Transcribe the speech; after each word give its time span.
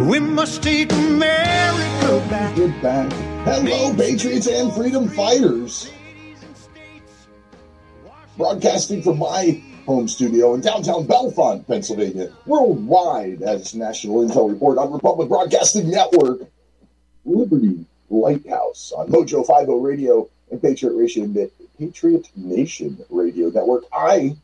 We 0.00 0.18
must 0.18 0.62
take 0.62 0.90
America 0.92 2.26
back. 2.30 2.56
Get 2.56 2.82
back. 2.82 3.12
Hello, 3.44 3.94
Patriots 3.94 4.46
and 4.46 4.72
freedom 4.72 5.10
fighters. 5.10 5.92
Broadcasting 8.38 9.02
from 9.02 9.18
my 9.18 9.62
home 9.84 10.08
studio 10.08 10.54
in 10.54 10.62
downtown 10.62 11.06
Bellefonte, 11.06 11.66
Pennsylvania, 11.66 12.32
worldwide 12.46 13.42
as 13.42 13.74
National 13.74 14.26
Intel 14.26 14.48
Report 14.48 14.78
on 14.78 14.90
Republic 14.90 15.28
Broadcasting 15.28 15.90
Network, 15.90 16.48
Liberty 17.26 17.84
Lighthouse 18.08 18.92
on 18.96 19.08
Mojo 19.08 19.46
50 19.46 19.86
Radio 19.86 20.30
and 20.50 20.62
Patriot 20.62 20.94
Radio, 20.94 21.50
Patriot 21.78 22.26
Nation 22.36 22.96
Radio 23.10 23.50
Network. 23.50 23.84
I 23.92 24.34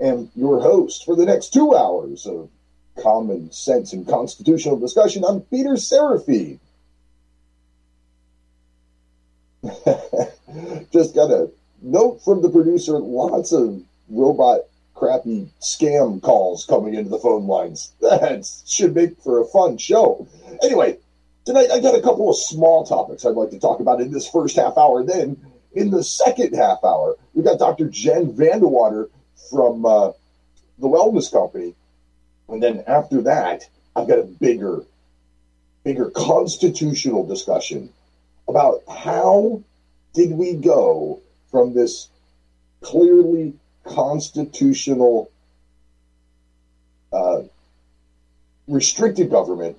am 0.00 0.30
your 0.34 0.62
host 0.62 1.04
for 1.04 1.16
the 1.16 1.26
next 1.26 1.52
two 1.52 1.76
hours 1.76 2.24
of 2.24 2.48
common 3.02 3.50
sense 3.52 3.92
and 3.92 4.06
constitutional 4.06 4.78
discussion. 4.78 5.24
I'm 5.24 5.40
Peter 5.42 5.70
Serafine. 5.70 6.58
Just 10.92 11.14
got 11.14 11.30
a 11.30 11.50
note 11.82 12.22
from 12.24 12.42
the 12.42 12.50
producer 12.50 12.98
lots 12.98 13.52
of 13.52 13.82
robot 14.08 14.60
crappy 14.94 15.48
scam 15.60 16.20
calls 16.20 16.66
coming 16.66 16.94
into 16.94 17.10
the 17.10 17.18
phone 17.18 17.46
lines. 17.46 17.92
That 18.00 18.46
should 18.66 18.94
make 18.94 19.20
for 19.22 19.40
a 19.40 19.46
fun 19.46 19.78
show. 19.78 20.26
Anyway, 20.62 20.98
tonight 21.44 21.70
I 21.70 21.80
got 21.80 21.98
a 21.98 22.02
couple 22.02 22.28
of 22.28 22.36
small 22.36 22.84
topics 22.84 23.24
I'd 23.24 23.30
like 23.30 23.50
to 23.50 23.58
talk 23.58 23.80
about 23.80 24.00
in 24.00 24.10
this 24.10 24.28
first 24.28 24.56
half 24.56 24.76
hour. 24.76 25.02
Then 25.04 25.36
in 25.72 25.90
the 25.90 26.02
second 26.02 26.54
half 26.54 26.84
hour, 26.84 27.16
we've 27.34 27.44
got 27.44 27.58
Dr. 27.58 27.88
Jen 27.88 28.32
VanDerWater 28.32 29.08
from 29.50 29.86
uh, 29.86 30.12
the 30.78 30.88
Wellness 30.88 31.30
Company 31.30 31.74
and 32.50 32.62
then 32.62 32.82
after 32.86 33.22
that, 33.22 33.68
I've 33.94 34.08
got 34.08 34.18
a 34.18 34.22
bigger, 34.22 34.84
bigger 35.84 36.10
constitutional 36.10 37.24
discussion 37.26 37.90
about 38.48 38.82
how 38.88 39.62
did 40.12 40.32
we 40.32 40.54
go 40.54 41.20
from 41.50 41.72
this 41.72 42.08
clearly 42.80 43.54
constitutional 43.84 45.30
uh, 47.12 47.42
restricted 48.66 49.30
government 49.30 49.76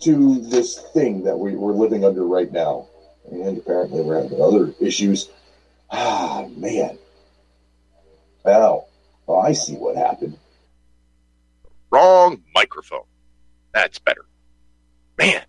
to 0.00 0.40
this 0.40 0.78
thing 0.92 1.24
that 1.24 1.38
we, 1.38 1.54
we're 1.54 1.72
living 1.72 2.04
under 2.04 2.24
right 2.24 2.50
now. 2.50 2.86
And 3.30 3.56
apparently 3.58 4.02
we're 4.02 4.22
having 4.22 4.40
other 4.40 4.74
issues. 4.80 5.28
Ah, 5.90 6.46
man. 6.56 6.98
Well, 8.44 8.86
well 9.26 9.38
I 9.38 9.52
see 9.52 9.74
what 9.74 9.96
happened. 9.96 10.36
Wrong 11.94 12.42
microphone. 12.56 13.06
That's 13.72 14.00
better. 14.00 14.24
Man, 15.16 15.44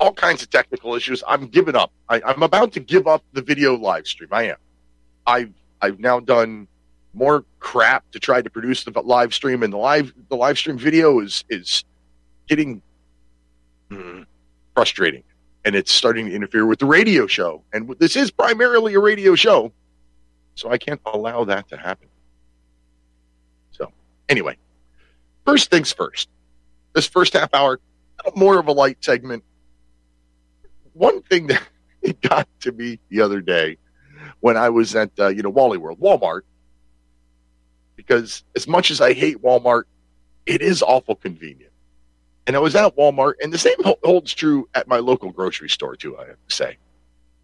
all 0.00 0.12
kinds 0.12 0.42
of 0.42 0.50
technical 0.50 0.96
issues. 0.96 1.22
I'm 1.28 1.46
giving 1.46 1.76
up. 1.76 1.92
I, 2.08 2.20
am 2.32 2.42
about 2.42 2.72
to 2.72 2.80
give 2.80 3.06
up 3.06 3.22
the 3.32 3.42
video 3.42 3.76
live 3.76 4.08
stream. 4.08 4.30
I 4.32 4.48
am. 4.48 4.56
I've 5.24 5.52
I've 5.80 6.00
now 6.00 6.18
done 6.18 6.66
more 7.14 7.44
crap 7.60 8.10
to 8.10 8.18
try 8.18 8.42
to 8.42 8.50
produce 8.50 8.82
the 8.82 8.90
live 8.90 9.32
stream, 9.32 9.62
and 9.62 9.72
the 9.72 9.76
live 9.76 10.12
the 10.28 10.34
live 10.34 10.58
stream 10.58 10.78
video 10.78 11.20
is 11.20 11.44
is 11.48 11.84
getting 12.48 12.82
mm, 13.88 14.26
frustrating, 14.74 15.22
and 15.64 15.76
it's 15.76 15.92
starting 15.92 16.26
to 16.26 16.34
interfere 16.34 16.66
with 16.66 16.80
the 16.80 16.86
radio 16.86 17.28
show. 17.28 17.62
And 17.72 17.94
this 18.00 18.16
is 18.16 18.32
primarily 18.32 18.94
a 18.94 18.98
radio 18.98 19.36
show, 19.36 19.72
so 20.56 20.70
I 20.72 20.78
can't 20.78 21.00
allow 21.06 21.44
that 21.44 21.68
to 21.68 21.76
happen. 21.76 22.08
So 23.70 23.92
anyway, 24.28 24.56
First 25.48 25.70
things 25.70 25.94
first. 25.94 26.28
This 26.92 27.06
first 27.06 27.32
half 27.32 27.54
hour, 27.54 27.80
more 28.36 28.58
of 28.58 28.66
a 28.66 28.72
light 28.72 28.98
segment. 29.00 29.42
One 30.92 31.22
thing 31.22 31.46
that 31.46 31.62
it 32.02 32.20
got 32.20 32.46
to 32.60 32.72
me 32.72 32.98
the 33.08 33.22
other 33.22 33.40
day 33.40 33.78
when 34.40 34.58
I 34.58 34.68
was 34.68 34.94
at 34.94 35.10
uh, 35.18 35.28
you 35.28 35.42
know 35.42 35.48
Wally 35.48 35.78
World, 35.78 36.00
Walmart, 36.00 36.42
because 37.96 38.44
as 38.56 38.68
much 38.68 38.90
as 38.90 39.00
I 39.00 39.14
hate 39.14 39.42
Walmart, 39.42 39.84
it 40.44 40.60
is 40.60 40.82
awful 40.82 41.14
convenient. 41.14 41.72
And 42.46 42.54
I 42.54 42.58
was 42.58 42.76
at 42.76 42.94
Walmart, 42.94 43.36
and 43.40 43.50
the 43.50 43.56
same 43.56 43.78
holds 44.04 44.34
true 44.34 44.68
at 44.74 44.86
my 44.86 44.98
local 44.98 45.30
grocery 45.32 45.70
store 45.70 45.96
too. 45.96 46.18
I 46.18 46.26
have 46.26 46.46
to 46.46 46.54
say, 46.54 46.76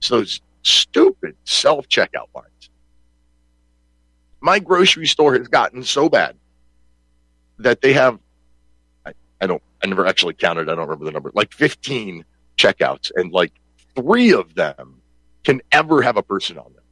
so 0.00 0.18
those 0.18 0.42
stupid 0.62 1.36
self 1.44 1.88
checkout 1.88 2.28
lines. 2.34 2.68
My 4.42 4.58
grocery 4.58 5.06
store 5.06 5.38
has 5.38 5.48
gotten 5.48 5.82
so 5.82 6.10
bad 6.10 6.36
that 7.58 7.80
they 7.80 7.92
have 7.92 8.18
I, 9.06 9.12
I 9.40 9.46
don't 9.46 9.62
I 9.82 9.86
never 9.86 10.06
actually 10.06 10.34
counted, 10.34 10.68
I 10.68 10.74
don't 10.74 10.88
remember 10.88 11.04
the 11.04 11.12
number, 11.12 11.30
like 11.34 11.52
15 11.52 12.24
checkouts 12.56 13.10
and 13.14 13.32
like 13.32 13.52
three 13.94 14.32
of 14.32 14.54
them 14.54 15.00
can 15.44 15.60
ever 15.72 16.02
have 16.02 16.16
a 16.16 16.22
person 16.22 16.58
on 16.58 16.72
them. 16.72 16.82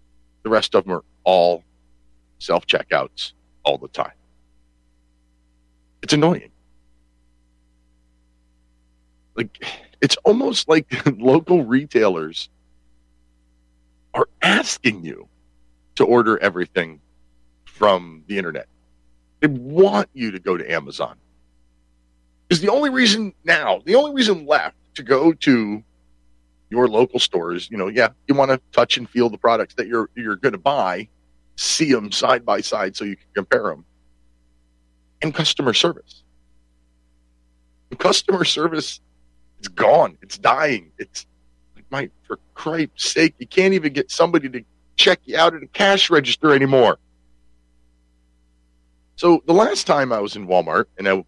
The 0.43 0.51
rest 0.51 0.75
of 0.75 0.85
them 0.85 0.95
are 0.95 1.05
all 1.25 1.65
self 2.39 2.67
checkouts 2.67 3.33
all 3.65 3.79
the 3.79 3.89
time. 3.89 4.13
It's 6.03 6.13
annoying. 6.13 6.51
Like 9.37 9.65
it's 10.01 10.17
almost 10.25 10.69
like 10.69 10.87
local 11.19 11.65
retailers 11.65 12.51
are 14.15 14.29
asking 14.43 15.05
you 15.05 15.29
to 15.95 16.05
order 16.05 16.39
everything 16.39 17.01
from 17.65 18.25
the 18.27 18.37
internet. 18.37 18.67
They 19.43 19.49
want 19.49 20.09
you 20.15 20.31
to 20.31 20.39
go 20.39 20.57
to 20.57 20.73
Amazon. 20.73 21.17
Because 22.49 22.63
the 22.63 22.71
only 22.71 22.91
reason 22.91 23.35
now, 23.45 23.83
the 23.85 23.97
only 23.97 24.15
reason 24.15 24.47
left 24.47 24.77
to 24.95 25.03
go 25.03 25.33
to 25.33 25.83
your 26.71 26.89
local 26.89 27.19
stores, 27.19 27.69
you 27.71 27.77
know, 27.77 27.89
yeah, 27.89 28.09
you 28.29 28.35
want 28.35 28.53
to 28.53 28.61
touch 28.71 28.97
and 28.97 29.11
feel 29.11 29.29
the 29.29 29.39
products 29.39 29.75
that 29.75 29.89
you're 29.89 30.09
you're 30.15 30.37
going 30.37 30.53
to 30.53 30.59
buy, 30.59 31.09
see 31.57 31.93
them 31.93 32.13
side 32.13 32.47
by 32.47 32.61
side 32.61 32.97
so 32.97 33.05
you 33.05 33.17
can 33.17 33.27
compare 33.35 33.65
them. 33.65 33.85
And 35.21 35.35
customer 35.35 35.75
service. 35.75 36.23
And 37.91 37.99
customer 37.99 38.45
service 38.45 39.01
it's 39.59 39.69
gone. 39.69 40.19
It's 40.23 40.39
dying. 40.39 40.93
It's 40.99 41.27
my 41.91 42.11
for 42.27 42.39
Christ's 42.55 43.11
sake, 43.11 43.35
you 43.39 43.47
can't 43.47 43.75
even 43.75 43.93
get 43.93 44.11
somebody 44.11 44.49
to 44.49 44.65
check 44.97 45.21
you 45.25 45.37
out 45.37 45.55
at 45.55 45.63
a 45.63 45.67
cash 45.67 46.11
register 46.11 46.55
anymore. 46.55 46.99
So 49.17 49.43
the 49.47 49.53
last 49.53 49.87
time 49.87 50.13
I 50.13 50.21
was 50.21 50.37
in 50.37 50.47
Walmart 50.47 50.87
and 50.99 51.09
I 51.09 51.25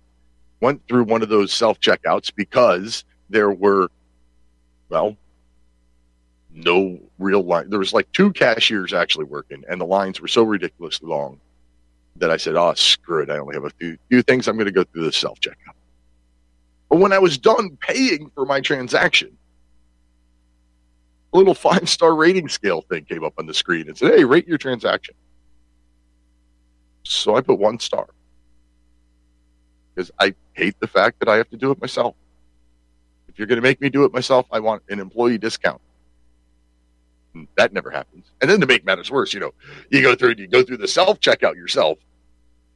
went 0.60 0.82
through 0.88 1.04
one 1.04 1.22
of 1.22 1.28
those 1.28 1.52
self 1.52 1.80
checkouts 1.80 2.34
because 2.34 3.04
there 3.28 3.50
were, 3.50 3.88
well, 4.88 5.16
no 6.52 6.98
real 7.18 7.42
line. 7.42 7.68
There 7.68 7.78
was 7.78 7.92
like 7.92 8.10
two 8.12 8.32
cashiers 8.32 8.92
actually 8.92 9.24
working, 9.24 9.64
and 9.68 9.80
the 9.80 9.86
lines 9.86 10.20
were 10.20 10.28
so 10.28 10.42
ridiculously 10.42 11.08
long 11.08 11.40
that 12.16 12.30
I 12.30 12.36
said, 12.36 12.54
"Oh, 12.54 12.74
screw 12.74 13.22
it! 13.22 13.30
I 13.30 13.38
only 13.38 13.54
have 13.54 13.64
a 13.64 13.70
few, 13.70 13.98
few 14.08 14.22
things. 14.22 14.46
I'm 14.46 14.56
going 14.56 14.66
to 14.66 14.72
go 14.72 14.84
through 14.84 15.04
the 15.04 15.12
self 15.12 15.40
checkout." 15.40 15.74
But 16.88 16.98
when 16.98 17.12
I 17.12 17.18
was 17.18 17.38
done 17.38 17.76
paying 17.80 18.30
for 18.34 18.46
my 18.46 18.60
transaction, 18.60 19.36
a 21.32 21.36
little 21.36 21.54
five 21.54 21.88
star 21.88 22.14
rating 22.14 22.48
scale 22.48 22.82
thing 22.82 23.04
came 23.04 23.24
up 23.24 23.34
on 23.38 23.46
the 23.46 23.54
screen 23.54 23.88
and 23.88 23.98
said, 23.98 24.14
"Hey, 24.14 24.24
rate 24.24 24.46
your 24.46 24.58
transaction." 24.58 25.14
So 27.04 27.36
I 27.36 27.40
put 27.40 27.58
one 27.58 27.78
star 27.78 28.06
because 29.94 30.10
I 30.18 30.34
hate 30.52 30.78
the 30.80 30.86
fact 30.86 31.20
that 31.20 31.28
I 31.28 31.36
have 31.36 31.48
to 31.50 31.56
do 31.56 31.70
it 31.70 31.80
myself. 31.80 32.14
If 33.28 33.38
you're 33.38 33.46
going 33.46 33.56
to 33.56 33.62
make 33.62 33.80
me 33.80 33.88
do 33.90 34.04
it 34.04 34.12
myself, 34.12 34.46
I 34.50 34.60
want 34.60 34.82
an 34.88 35.00
employee 35.00 35.38
discount. 35.38 35.80
That 37.56 37.72
never 37.72 37.90
happens. 37.90 38.26
And 38.40 38.48
then 38.48 38.60
to 38.60 38.66
make 38.66 38.84
matters 38.84 39.10
worse, 39.10 39.34
you 39.34 39.40
know, 39.40 39.52
you 39.90 40.02
go 40.02 40.14
through 40.14 40.34
you 40.38 40.46
go 40.46 40.62
through 40.62 40.76
the 40.76 40.88
self 40.88 41.18
checkout 41.20 41.56
yourself 41.56 41.98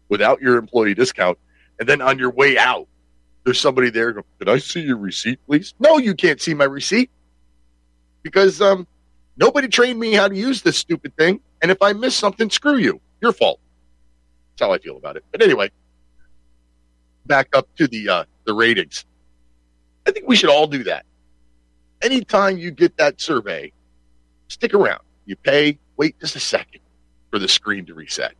without 0.08 0.40
your 0.40 0.56
employee 0.56 0.94
discount, 0.94 1.38
and 1.78 1.88
then 1.88 2.00
on 2.00 2.18
your 2.18 2.30
way 2.30 2.58
out, 2.58 2.88
there's 3.44 3.60
somebody 3.60 3.88
there. 3.90 4.12
Can 4.12 4.48
I 4.48 4.58
see 4.58 4.80
your 4.80 4.96
receipt, 4.96 5.38
please? 5.46 5.74
No, 5.78 5.98
you 5.98 6.14
can't 6.14 6.40
see 6.40 6.54
my 6.54 6.64
receipt 6.64 7.08
because 8.22 8.60
um, 8.60 8.86
nobody 9.36 9.68
trained 9.68 10.00
me 10.00 10.12
how 10.12 10.26
to 10.26 10.34
use 10.34 10.60
this 10.62 10.76
stupid 10.76 11.16
thing. 11.16 11.40
And 11.62 11.70
if 11.70 11.80
I 11.80 11.92
miss 11.92 12.16
something, 12.16 12.50
screw 12.50 12.78
you. 12.78 13.00
Your 13.20 13.32
fault. 13.32 13.60
That's 14.58 14.68
how 14.68 14.74
I 14.74 14.78
feel 14.78 14.96
about 14.96 15.16
it. 15.16 15.24
But 15.30 15.40
anyway, 15.40 15.70
back 17.26 17.48
up 17.54 17.68
to 17.76 17.86
the 17.86 18.08
uh, 18.08 18.24
the 18.44 18.54
ratings. 18.54 19.04
I 20.06 20.10
think 20.10 20.26
we 20.26 20.34
should 20.34 20.50
all 20.50 20.66
do 20.66 20.82
that. 20.84 21.06
Anytime 22.02 22.58
you 22.58 22.72
get 22.72 22.96
that 22.96 23.20
survey, 23.20 23.72
stick 24.48 24.74
around. 24.74 25.02
You 25.26 25.36
pay, 25.36 25.78
wait 25.96 26.18
just 26.18 26.34
a 26.34 26.40
second 26.40 26.80
for 27.30 27.38
the 27.38 27.46
screen 27.46 27.86
to 27.86 27.94
reset. 27.94 28.34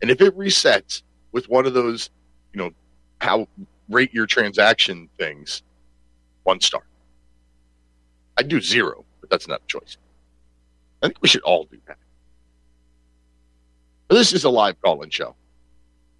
And 0.00 0.10
if 0.10 0.20
it 0.20 0.36
resets 0.38 1.02
with 1.32 1.48
one 1.48 1.66
of 1.66 1.74
those, 1.74 2.10
you 2.54 2.62
know, 2.62 2.70
how 3.20 3.46
rate 3.90 4.14
your 4.14 4.26
transaction 4.26 5.08
things, 5.18 5.62
one 6.44 6.60
star. 6.60 6.82
I 8.38 8.42
do 8.42 8.60
zero, 8.60 9.04
but 9.20 9.28
that's 9.28 9.48
not 9.48 9.60
a 9.62 9.66
choice. 9.66 9.98
I 11.02 11.08
think 11.08 11.18
we 11.20 11.28
should 11.28 11.42
all 11.42 11.64
do 11.64 11.78
that. 11.88 11.98
This 14.08 14.32
is 14.32 14.44
a 14.44 14.50
live 14.50 14.80
call-in 14.80 15.10
show, 15.10 15.34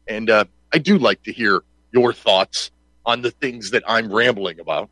and 0.09 0.29
uh, 0.29 0.45
I 0.73 0.79
do 0.79 0.99
like 0.99 1.23
to 1.23 1.33
hear 1.33 1.63
your 1.93 2.13
thoughts 2.13 2.73
on 3.05 3.23
the 3.23 3.31
things 3.31 3.71
that 3.71 3.85
I'm 3.87 4.13
rambling 4.13 4.59
about. 4.59 4.91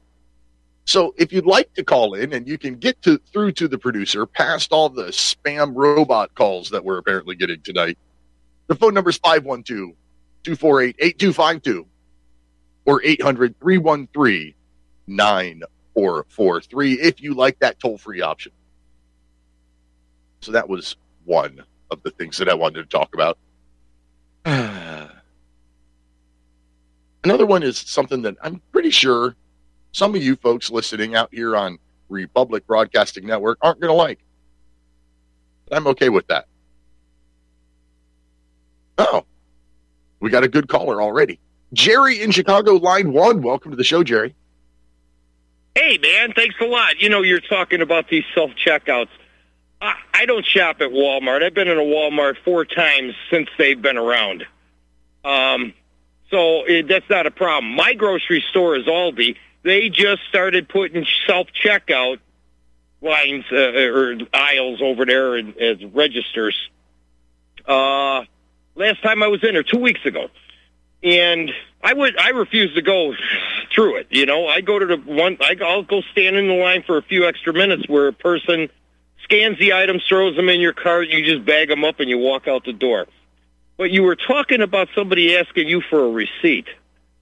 So 0.85 1.12
if 1.17 1.32
you'd 1.32 1.46
like 1.46 1.75
to 1.75 1.82
call 1.82 2.14
in 2.14 2.32
and 2.32 2.46
you 2.46 2.56
can 2.56 2.76
get 2.76 3.00
to 3.02 3.19
through 3.32 3.52
to 3.52 3.67
the 3.67 3.79
producer 3.79 4.26
past 4.26 4.70
all 4.70 4.88
the 4.88 5.06
spam 5.06 5.73
robot 5.75 6.35
calls 6.35 6.70
that 6.70 6.85
we're 6.85 6.99
apparently 6.99 7.35
getting 7.35 7.61
tonight, 7.62 7.99
the 8.69 8.76
phone 8.76 8.94
number 8.94 9.11
is 9.11 9.19
512 9.19 9.96
248 10.44 10.96
8252 10.99 11.87
or 12.85 13.02
800 13.02 13.58
313 13.61 14.55
9443 15.06 16.93
if 17.00 17.20
you 17.20 17.35
like 17.35 17.58
that 17.58 17.81
toll 17.81 17.99
free 17.99 18.20
option. 18.20 18.52
So 20.43 20.52
that 20.52 20.69
was 20.69 20.96
one 21.25 21.64
of 21.94 22.02
the 22.02 22.11
things 22.11 22.37
that 22.37 22.49
I 22.49 22.55
wanted 22.55 22.82
to 22.82 22.88
talk 22.88 23.14
about. 23.14 23.38
Another 27.25 27.46
one 27.46 27.62
is 27.62 27.79
something 27.79 28.20
that 28.23 28.37
I'm 28.43 28.61
pretty 28.70 28.91
sure 28.91 29.35
some 29.93 30.14
of 30.14 30.23
you 30.23 30.37
folks 30.37 30.70
listening 30.70 31.14
out 31.14 31.31
here 31.32 31.56
on 31.56 31.79
Republic 32.11 32.67
Broadcasting 32.67 33.26
Network 33.26 33.58
aren't 33.62 33.81
going 33.81 33.91
to 33.91 33.94
like. 33.94 34.19
But 35.67 35.76
I'm 35.79 35.87
okay 35.88 36.11
with 36.11 36.26
that. 36.26 36.46
Oh, 38.99 39.25
we 40.20 40.31
got 40.31 40.44
a 40.44 40.49
good 40.49 40.69
caller 40.69 41.00
already. 41.00 41.41
Jerry 41.73 42.20
in 42.20 42.31
Chicago, 42.31 42.75
line 42.75 43.12
one. 43.12 43.43
Welcome 43.43 43.70
to 43.70 43.76
the 43.76 43.85
show, 43.85 44.05
Jerry. 44.05 44.35
Hey, 45.75 45.99
man, 45.99 46.32
thanks 46.35 46.55
a 46.61 46.67
lot. 46.67 47.00
You 47.00 47.08
know, 47.08 47.23
you're 47.23 47.41
talking 47.41 47.81
about 47.81 48.08
these 48.08 48.25
self 48.35 48.50
checkouts. 48.52 49.08
I, 50.12 50.26
don't 50.26 50.44
shop 50.46 50.81
at 50.81 50.90
Walmart. 50.90 51.42
I've 51.42 51.54
been 51.54 51.69
in 51.69 51.78
a 51.78 51.82
Walmart 51.82 52.36
four 52.44 52.64
times 52.64 53.14
since 53.31 53.48
they've 53.58 53.81
been 53.81 53.96
around. 53.96 54.44
Um, 55.25 55.75
so 56.31 56.64
it, 56.64 56.88
that's 56.88 57.08
not 57.10 57.26
a 57.26 57.31
problem. 57.31 57.75
My 57.75 57.94
grocery 57.94 58.44
store 58.50 58.76
is 58.76 58.86
Aldi. 58.86 59.36
They 59.62 59.88
just 59.88 60.22
started 60.28 60.69
putting 60.69 61.06
self 61.26 61.48
checkout 61.62 62.19
lines 63.00 63.44
uh, 63.52 63.56
or 63.56 64.16
aisles 64.32 64.81
over 64.82 65.04
there 65.04 65.36
as 65.36 65.84
registers. 65.92 66.56
Uh, 67.66 68.25
last 68.75 69.02
time 69.02 69.22
I 69.22 69.28
was 69.28 69.42
in 69.44 69.54
there, 69.54 69.62
two 69.62 69.78
weeks 69.78 70.04
ago, 70.04 70.28
and 71.02 71.50
I 71.82 71.92
would 71.92 72.19
I 72.19 72.31
refuse 72.31 72.75
to 72.75 72.82
go 72.82 73.14
through 73.75 73.96
it. 73.96 74.08
You 74.10 74.26
know, 74.26 74.46
I 74.46 74.60
go 74.60 74.78
to 74.78 74.86
the 74.86 74.96
one. 74.96 75.38
I'll 75.40 75.82
go 75.82 76.02
stand 76.12 76.36
in 76.36 76.48
the 76.48 76.54
line 76.54 76.82
for 76.86 76.96
a 76.96 77.02
few 77.02 77.26
extra 77.26 77.52
minutes 77.52 77.88
where 77.88 78.08
a 78.08 78.12
person 78.12 78.69
scans 79.25 79.59
the 79.59 79.73
items, 79.73 80.03
throws 80.09 80.37
them 80.37 80.49
in 80.49 80.61
your 80.61 80.73
cart, 80.73 81.09
you 81.09 81.25
just 81.25 81.44
bag 81.44 81.69
them 81.69 81.85
up, 81.85 81.99
and 82.00 82.09
you 82.09 82.19
walk 82.19 82.47
out 82.47 82.65
the 82.65 82.73
door. 82.73 83.06
But 83.76 83.91
you 83.91 84.05
were 84.05 84.17
talking 84.17 84.62
about 84.62 84.88
somebody 84.94 85.37
asking 85.37 85.69
you 85.69 85.81
for 85.81 86.05
a 86.05 86.11
receipt. 86.11 86.67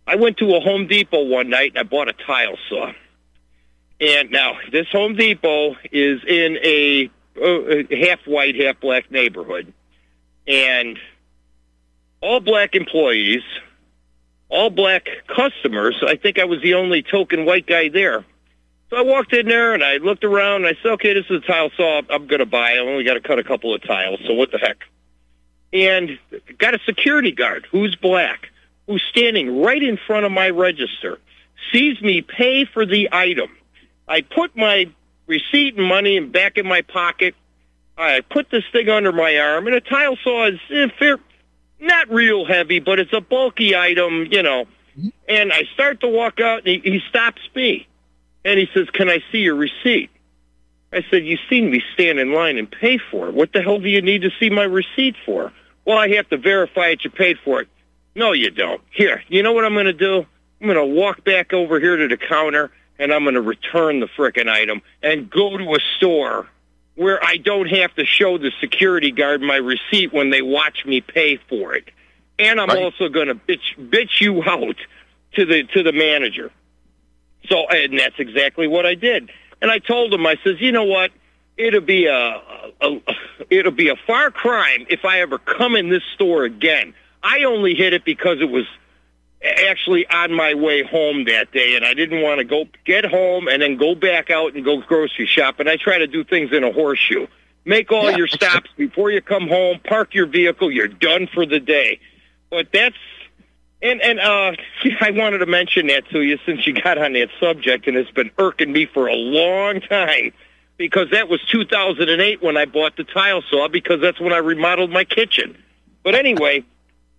I 0.06 0.16
went 0.16 0.36
to 0.38 0.54
a 0.54 0.60
Home 0.60 0.86
Depot 0.86 1.22
one 1.22 1.48
night 1.48 1.70
and 1.70 1.78
I 1.78 1.82
bought 1.84 2.08
a 2.08 2.12
tile 2.12 2.58
saw. 2.68 2.92
And 4.00 4.30
now 4.30 4.58
this 4.70 4.88
Home 4.88 5.14
Depot 5.14 5.76
is 5.90 6.20
in 6.24 6.58
a, 6.62 7.10
uh, 7.40 7.96
half 7.96 8.18
white, 8.26 8.56
half 8.56 8.80
black 8.80 9.10
neighborhood, 9.10 9.72
and 10.46 10.98
all 12.20 12.40
black 12.40 12.74
employees, 12.74 13.42
all 14.48 14.70
black 14.70 15.08
customers. 15.28 15.96
I 16.06 16.16
think 16.16 16.38
I 16.38 16.44
was 16.44 16.60
the 16.62 16.74
only 16.74 17.02
token 17.02 17.46
white 17.46 17.66
guy 17.66 17.88
there. 17.88 18.24
So 18.92 18.98
I 18.98 19.02
walked 19.02 19.32
in 19.32 19.48
there 19.48 19.72
and 19.72 19.82
I 19.82 19.96
looked 19.96 20.22
around 20.22 20.66
and 20.66 20.66
I 20.66 20.78
said, 20.82 20.92
okay, 20.92 21.14
this 21.14 21.24
is 21.30 21.42
a 21.42 21.46
tile 21.46 21.70
saw 21.78 22.02
I'm 22.10 22.26
going 22.26 22.40
to 22.40 22.46
buy. 22.46 22.74
I 22.74 22.76
only 22.76 23.04
got 23.04 23.14
to 23.14 23.22
cut 23.22 23.38
a 23.38 23.42
couple 23.42 23.74
of 23.74 23.82
tiles, 23.82 24.20
so 24.26 24.34
what 24.34 24.52
the 24.52 24.58
heck? 24.58 24.84
And 25.72 26.18
got 26.58 26.74
a 26.74 26.78
security 26.84 27.32
guard 27.32 27.66
who's 27.70 27.96
black, 27.96 28.50
who's 28.86 29.02
standing 29.08 29.62
right 29.62 29.82
in 29.82 29.96
front 29.96 30.26
of 30.26 30.32
my 30.32 30.50
register, 30.50 31.18
sees 31.72 32.02
me 32.02 32.20
pay 32.20 32.66
for 32.66 32.84
the 32.84 33.08
item. 33.12 33.48
I 34.06 34.20
put 34.20 34.54
my 34.54 34.90
receipt 35.26 35.78
and 35.78 35.86
money 35.86 36.18
in 36.18 36.30
back 36.30 36.58
in 36.58 36.66
my 36.66 36.82
pocket. 36.82 37.34
I 37.96 38.20
put 38.20 38.50
this 38.50 38.64
thing 38.72 38.90
under 38.90 39.10
my 39.10 39.38
arm, 39.38 39.68
and 39.68 39.74
a 39.74 39.80
tile 39.80 40.18
saw 40.22 40.48
is 40.48 40.60
eh, 40.68 40.88
fair, 40.98 41.18
not 41.80 42.10
real 42.10 42.44
heavy, 42.44 42.78
but 42.78 42.98
it's 42.98 43.14
a 43.14 43.22
bulky 43.22 43.74
item, 43.74 44.26
you 44.30 44.42
know. 44.42 44.66
And 45.26 45.50
I 45.50 45.62
start 45.72 46.02
to 46.02 46.08
walk 46.08 46.40
out, 46.40 46.58
and 46.58 46.66
he, 46.66 46.80
he 46.84 47.00
stops 47.08 47.40
me. 47.54 47.88
And 48.44 48.58
he 48.58 48.68
says, 48.74 48.88
Can 48.90 49.08
I 49.08 49.22
see 49.30 49.38
your 49.38 49.54
receipt? 49.54 50.10
I 50.92 51.04
said, 51.10 51.24
You've 51.24 51.40
seen 51.48 51.70
me 51.70 51.82
stand 51.94 52.18
in 52.18 52.32
line 52.32 52.58
and 52.58 52.70
pay 52.70 52.98
for 52.98 53.28
it. 53.28 53.34
What 53.34 53.52
the 53.52 53.62
hell 53.62 53.78
do 53.78 53.88
you 53.88 54.02
need 54.02 54.22
to 54.22 54.30
see 54.38 54.50
my 54.50 54.64
receipt 54.64 55.16
for? 55.24 55.52
Well, 55.84 55.98
I 55.98 56.08
have 56.16 56.28
to 56.30 56.36
verify 56.36 56.90
that 56.90 57.04
you 57.04 57.10
paid 57.10 57.38
for 57.44 57.60
it. 57.60 57.68
No, 58.14 58.32
you 58.32 58.50
don't. 58.50 58.80
Here, 58.90 59.22
you 59.28 59.42
know 59.42 59.52
what 59.52 59.64
I'm 59.64 59.72
going 59.74 59.86
to 59.86 59.92
do? 59.92 60.26
I'm 60.60 60.66
going 60.68 60.76
to 60.76 60.84
walk 61.00 61.24
back 61.24 61.52
over 61.52 61.80
here 61.80 61.96
to 61.96 62.08
the 62.08 62.16
counter 62.16 62.70
and 62.98 63.12
I'm 63.12 63.24
going 63.24 63.34
to 63.34 63.40
return 63.42 64.00
the 64.00 64.06
frickin' 64.06 64.48
item 64.48 64.82
and 65.02 65.28
go 65.28 65.56
to 65.56 65.74
a 65.74 65.78
store 65.96 66.46
where 66.94 67.24
I 67.24 67.38
don't 67.38 67.66
have 67.68 67.94
to 67.96 68.04
show 68.04 68.36
the 68.38 68.52
security 68.60 69.10
guard 69.10 69.40
my 69.40 69.56
receipt 69.56 70.12
when 70.12 70.30
they 70.30 70.42
watch 70.42 70.84
me 70.84 71.00
pay 71.00 71.38
for 71.48 71.74
it. 71.74 71.88
And 72.38 72.60
I'm 72.60 72.68
Right. 72.68 72.82
also 72.82 73.08
going 73.08 73.28
to 73.28 73.34
bitch 73.34 73.76
bitch 73.78 74.20
you 74.20 74.42
out 74.44 74.76
to 75.34 75.44
the 75.46 75.64
to 75.74 75.82
the 75.82 75.92
manager. 75.92 76.50
So, 77.48 77.68
and 77.68 77.98
that's 77.98 78.18
exactly 78.18 78.66
what 78.68 78.86
I 78.86 78.94
did. 78.94 79.30
And 79.60 79.70
I 79.70 79.78
told 79.78 80.12
him, 80.12 80.26
I 80.26 80.36
says, 80.42 80.60
you 80.60 80.72
know 80.72 80.84
what? 80.84 81.10
It'll 81.56 81.80
be 81.80 82.06
a, 82.06 82.40
a, 82.80 83.00
it'll 83.50 83.72
be 83.72 83.88
a 83.88 83.96
far 84.06 84.30
crime 84.30 84.86
if 84.88 85.04
I 85.04 85.20
ever 85.20 85.38
come 85.38 85.76
in 85.76 85.88
this 85.88 86.02
store 86.14 86.44
again. 86.44 86.94
I 87.22 87.44
only 87.44 87.74
hit 87.74 87.92
it 87.92 88.04
because 88.04 88.40
it 88.40 88.50
was 88.50 88.66
actually 89.42 90.06
on 90.08 90.32
my 90.32 90.54
way 90.54 90.82
home 90.82 91.24
that 91.24 91.52
day, 91.52 91.76
and 91.76 91.84
I 91.84 91.94
didn't 91.94 92.22
want 92.22 92.38
to 92.38 92.44
go 92.44 92.66
get 92.84 93.04
home 93.04 93.48
and 93.48 93.62
then 93.62 93.76
go 93.76 93.94
back 93.94 94.30
out 94.30 94.54
and 94.54 94.64
go 94.64 94.80
grocery 94.80 95.26
shop. 95.26 95.60
And 95.60 95.68
I 95.68 95.76
try 95.76 95.98
to 95.98 96.06
do 96.06 96.24
things 96.24 96.52
in 96.52 96.64
a 96.64 96.72
horseshoe. 96.72 97.26
Make 97.64 97.92
all 97.92 98.10
Yeah, 98.10 98.16
your 98.16 98.28
stops 98.28 98.70
before 98.76 99.10
you 99.10 99.20
come 99.20 99.48
home. 99.48 99.78
Park 99.84 100.14
your 100.14 100.26
vehicle. 100.26 100.70
You're 100.70 100.88
done 100.88 101.28
for 101.32 101.46
the 101.46 101.60
day. 101.60 102.00
But 102.50 102.68
that's 102.72 102.96
and 103.82 104.00
and 104.00 104.20
uh, 104.20 104.52
I 105.00 105.10
wanted 105.10 105.38
to 105.38 105.46
mention 105.46 105.88
that 105.88 106.08
to 106.10 106.22
you 106.22 106.38
since 106.46 106.66
you 106.66 106.72
got 106.72 106.98
on 106.98 107.12
that 107.14 107.28
subject, 107.40 107.86
and 107.86 107.96
it's 107.96 108.10
been 108.10 108.30
irking 108.38 108.72
me 108.72 108.86
for 108.86 109.08
a 109.08 109.14
long 109.14 109.80
time 109.80 110.32
because 110.76 111.10
that 111.10 111.28
was 111.28 111.40
2008 111.50 112.42
when 112.42 112.56
I 112.56 112.64
bought 112.64 112.96
the 112.96 113.04
tile 113.04 113.42
saw 113.50 113.68
because 113.68 114.00
that's 114.00 114.20
when 114.20 114.32
I 114.32 114.38
remodeled 114.38 114.90
my 114.90 115.04
kitchen. 115.04 115.56
But 116.02 116.14
anyway, 116.14 116.64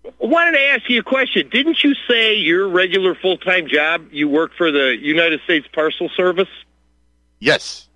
I 0.06 0.12
wanted 0.20 0.52
to 0.54 0.62
ask 0.68 0.90
you 0.90 1.00
a 1.00 1.04
question. 1.04 1.50
Didn't 1.50 1.84
you 1.84 1.94
say 2.10 2.36
your 2.36 2.68
regular 2.68 3.16
full 3.16 3.38
time 3.38 3.68
job 3.68 4.08
you 4.12 4.28
work 4.28 4.52
for 4.58 4.72
the 4.72 4.98
United 5.00 5.42
States 5.42 5.68
Parcel 5.74 6.10
Service? 6.16 6.50
Yes, 7.40 7.88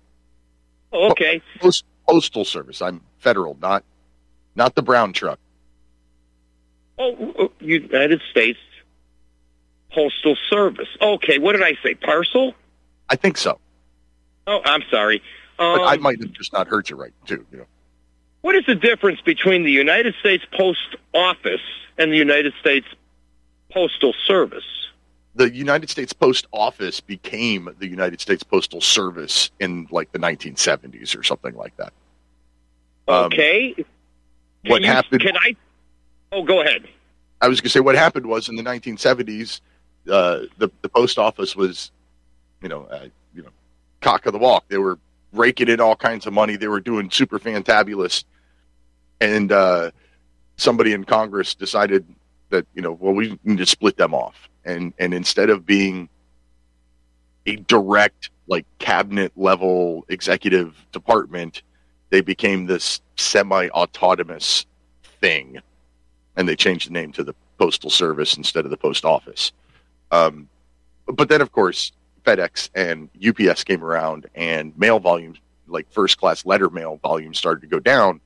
Oh, 0.92 1.10
okay. 1.10 1.42
Post, 1.60 1.84
postal 2.08 2.44
service. 2.44 2.80
I'm 2.80 3.02
federal, 3.18 3.56
not 3.60 3.84
not 4.54 4.74
the 4.74 4.82
brown 4.82 5.12
truck. 5.12 5.38
Oh, 6.98 7.50
United 7.60 8.20
States 8.30 8.58
Postal 9.92 10.36
Service. 10.50 10.88
Okay. 11.00 11.38
What 11.38 11.52
did 11.52 11.62
I 11.62 11.76
say? 11.82 11.94
Parcel? 11.94 12.54
I 13.08 13.16
think 13.16 13.38
so, 13.38 13.58
Oh, 14.46 14.60
I'm 14.64 14.82
sorry. 14.90 15.22
but 15.56 15.80
I 15.82 15.94
Um, 15.94 16.02
might 16.02 16.20
have 16.20 16.32
just 16.32 16.52
not 16.52 16.66
heard 16.68 16.90
you 16.90 16.96
right 16.96 17.12
too. 17.26 17.46
You 17.52 17.58
know, 17.58 17.66
What 18.42 18.54
is 18.54 18.64
the 18.66 18.74
difference 18.74 19.20
between 19.22 19.62
the 19.64 19.72
United 19.72 20.14
States 20.20 20.44
Post 20.52 20.96
Office 21.14 21.60
and 21.96 22.12
the 22.12 22.16
United 22.16 22.52
States 22.60 22.86
Postal 23.72 24.14
Service? 24.26 24.64
the 25.34 25.54
United 25.54 25.88
States 25.88 26.12
Post 26.12 26.46
Office 26.52 27.00
became 27.00 27.68
the 27.78 27.86
United 27.86 28.20
States 28.20 28.42
Postal 28.42 28.80
Service 28.80 29.50
in 29.60 29.86
like 29.92 30.10
the 30.12 30.18
1970s 30.18 31.16
or 31.16 31.22
something 31.22 31.54
like 31.54 31.76
that. 31.76 31.92
Um, 33.06 33.26
Okay. 33.26 33.72
Can 33.74 33.84
what 34.66 34.82
you- 34.82 34.88
happened- 34.88 35.20
Can 35.22 35.36
I? 35.36 35.54
Oh, 36.32 36.42
go 36.42 36.60
ahead. 36.60 36.88
I 37.40 37.48
was 37.48 37.60
going 37.60 37.68
to 37.68 37.70
say 37.70 37.80
what 37.80 37.94
happened 37.94 38.26
was 38.26 38.48
in 38.48 38.56
the 38.56 38.62
1970s, 38.62 39.60
uh, 40.10 40.40
the 40.58 40.70
the 40.82 40.88
post 40.88 41.18
office 41.18 41.54
was, 41.54 41.90
you 42.62 42.68
know, 42.68 42.84
uh, 42.84 43.06
you 43.34 43.42
know, 43.42 43.50
cock 44.00 44.26
of 44.26 44.32
the 44.32 44.38
walk. 44.38 44.64
They 44.68 44.78
were 44.78 44.98
raking 45.32 45.68
in 45.68 45.80
all 45.80 45.96
kinds 45.96 46.26
of 46.26 46.32
money. 46.32 46.56
They 46.56 46.68
were 46.68 46.80
doing 46.80 47.10
super 47.10 47.38
fantabulous, 47.38 48.24
and 49.20 49.52
uh, 49.52 49.90
somebody 50.56 50.92
in 50.92 51.04
Congress 51.04 51.54
decided 51.54 52.06
that 52.50 52.66
you 52.74 52.82
know, 52.82 52.92
well, 52.92 53.12
we 53.14 53.38
need 53.44 53.58
to 53.58 53.66
split 53.66 53.96
them 53.96 54.14
off, 54.14 54.48
and 54.64 54.92
and 54.98 55.12
instead 55.12 55.50
of 55.50 55.66
being 55.66 56.08
a 57.46 57.56
direct 57.56 58.30
like 58.46 58.66
cabinet 58.78 59.32
level 59.36 60.04
executive 60.08 60.74
department, 60.92 61.62
they 62.10 62.20
became 62.20 62.66
this 62.66 63.00
semi 63.16 63.68
autonomous 63.68 64.66
thing, 65.20 65.60
and 66.38 66.48
they 66.48 66.54
changed 66.54 66.88
the 66.88 66.92
name 66.92 67.10
to 67.12 67.24
the 67.24 67.34
Postal 67.58 67.90
Service 67.90 68.36
instead 68.36 68.64
of 68.64 68.70
the 68.70 68.76
Post 68.76 69.04
Office. 69.04 69.50
Um, 70.12 70.48
but 71.06 71.28
then, 71.28 71.40
of 71.40 71.50
course, 71.50 71.90
FedEx 72.24 72.70
and 72.76 73.10
UPS 73.26 73.64
came 73.64 73.84
around, 73.84 74.28
and 74.36 74.76
mail 74.78 75.00
volumes, 75.00 75.38
like 75.66 75.90
first 75.90 76.16
class 76.16 76.46
letter 76.46 76.70
mail 76.70 77.00
volumes, 77.02 77.38
started 77.38 77.62
to 77.62 77.66
go 77.66 77.80
down, 77.80 78.20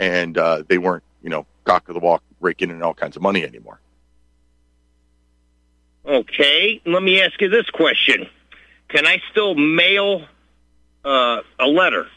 and 0.00 0.36
uh, 0.36 0.64
they 0.66 0.76
weren't, 0.76 1.04
you 1.22 1.30
know, 1.30 1.46
cock 1.64 1.88
of 1.88 1.94
the 1.94 2.00
walk, 2.00 2.24
raking 2.40 2.70
in 2.70 2.82
all 2.82 2.94
kinds 2.94 3.14
of 3.14 3.22
money 3.22 3.44
anymore. 3.44 3.80
Okay, 6.04 6.82
let 6.84 7.02
me 7.02 7.22
ask 7.22 7.40
you 7.40 7.48
this 7.48 7.70
question: 7.70 8.26
Can 8.88 9.06
I 9.06 9.22
still 9.30 9.54
mail 9.54 10.24
uh, 11.04 11.42
a 11.60 11.66
letter 11.66 12.08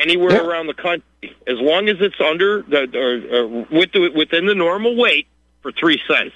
anywhere 0.00 0.32
Yeah. 0.32 0.46
around 0.46 0.66
the 0.66 0.74
country 0.74 1.02
as 1.46 1.58
long 1.58 1.88
as 1.88 1.96
it's 2.00 2.20
under 2.20 2.62
the 2.62 2.88
or, 2.98 3.36
or 3.36 3.46
with 3.70 3.92
the, 3.92 4.10
within 4.14 4.46
the 4.46 4.54
normal 4.54 4.96
weight 4.96 5.26
for 5.62 5.70
three 5.72 6.00
cents? 6.08 6.34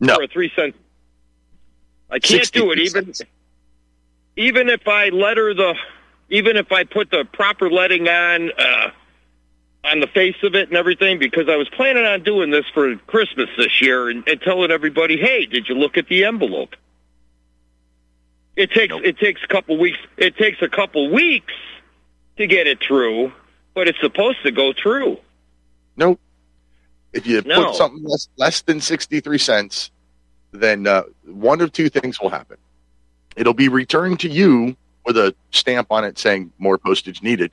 No, 0.00 0.16
For 0.16 0.24
a 0.24 0.28
three 0.28 0.52
cent. 0.54 0.74
I 2.10 2.18
can't 2.18 2.50
do 2.52 2.70
it 2.72 2.78
even 2.78 3.14
cents. 3.14 3.22
even 4.36 4.68
if 4.68 4.86
I 4.86 5.08
letter 5.10 5.54
the 5.54 5.74
even 6.28 6.56
if 6.56 6.72
I 6.72 6.84
put 6.84 7.10
the 7.10 7.24
proper 7.32 7.70
letting 7.70 8.08
on 8.08 8.50
uh, 8.58 8.90
on 9.84 10.00
the 10.00 10.06
face 10.08 10.36
of 10.42 10.54
it 10.54 10.68
and 10.68 10.76
everything 10.76 11.18
because 11.18 11.48
I 11.48 11.56
was 11.56 11.68
planning 11.70 12.04
on 12.04 12.22
doing 12.22 12.50
this 12.50 12.64
for 12.72 12.96
Christmas 13.06 13.48
this 13.56 13.80
year 13.80 14.08
and, 14.10 14.26
and 14.28 14.40
telling 14.40 14.70
everybody, 14.70 15.16
hey, 15.18 15.46
did 15.46 15.68
you 15.68 15.74
look 15.74 15.96
at 15.96 16.06
the 16.08 16.24
envelope? 16.24 16.76
It 18.56 18.70
takes 18.72 18.90
Nope. 18.90 19.02
it 19.04 19.18
takes 19.18 19.40
a 19.42 19.48
couple 19.48 19.78
weeks. 19.78 19.98
It 20.16 20.36
takes 20.36 20.60
a 20.62 20.68
couple 20.68 21.10
weeks 21.10 21.52
to 22.42 22.46
get 22.46 22.66
it 22.66 22.78
through, 22.86 23.32
but 23.74 23.88
it's 23.88 24.00
supposed 24.00 24.38
to 24.44 24.50
go 24.52 24.72
through. 24.72 25.18
Nope. 25.96 26.20
If 27.12 27.26
you 27.26 27.42
No. 27.44 27.66
put 27.66 27.76
something 27.76 28.02
less, 28.04 28.28
less 28.36 28.60
than 28.62 28.80
63 28.80 29.38
cents, 29.38 29.90
then 30.52 30.86
uh, 30.86 31.02
one 31.24 31.60
of 31.60 31.72
two 31.72 31.88
things 31.88 32.20
will 32.20 32.30
happen. 32.30 32.56
It'll 33.36 33.54
be 33.54 33.68
returned 33.68 34.20
to 34.20 34.28
you 34.28 34.76
with 35.04 35.16
a 35.16 35.34
stamp 35.50 35.88
on 35.90 36.04
it 36.04 36.18
saying 36.18 36.52
more 36.58 36.78
postage 36.78 37.22
needed, 37.22 37.50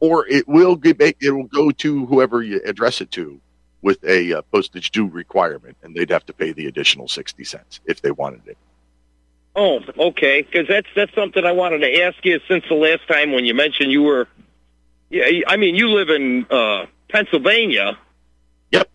or 0.00 0.26
it 0.28 0.46
will 0.46 0.76
get, 0.76 1.00
it 1.00 1.30
will 1.30 1.44
go 1.44 1.70
to 1.70 2.06
whoever 2.06 2.42
you 2.42 2.60
address 2.64 3.00
it 3.00 3.10
to 3.12 3.40
with 3.82 4.02
a 4.04 4.34
uh, 4.34 4.42
postage 4.52 4.90
due 4.90 5.06
requirement, 5.06 5.76
and 5.82 5.94
they'd 5.94 6.10
have 6.10 6.26
to 6.26 6.32
pay 6.32 6.52
the 6.52 6.66
additional 6.66 7.08
60 7.08 7.44
cents 7.44 7.80
if 7.86 8.00
they 8.02 8.10
wanted 8.10 8.42
it. 8.46 8.56
Oh, 9.56 9.80
okay. 9.98 10.42
Because 10.42 10.68
that's 10.68 10.86
that's 10.94 11.14
something 11.14 11.44
I 11.44 11.52
wanted 11.52 11.78
to 11.78 12.02
ask 12.02 12.22
you 12.24 12.38
since 12.46 12.64
the 12.68 12.74
last 12.74 13.08
time 13.08 13.32
when 13.32 13.46
you 13.46 13.54
mentioned 13.54 13.90
you 13.90 14.02
were. 14.02 14.28
Yeah, 15.08 15.40
I 15.46 15.56
mean 15.56 15.74
you 15.74 15.88
live 15.88 16.10
in 16.10 16.46
uh, 16.50 16.86
Pennsylvania. 17.08 17.98
Yep. 18.70 18.90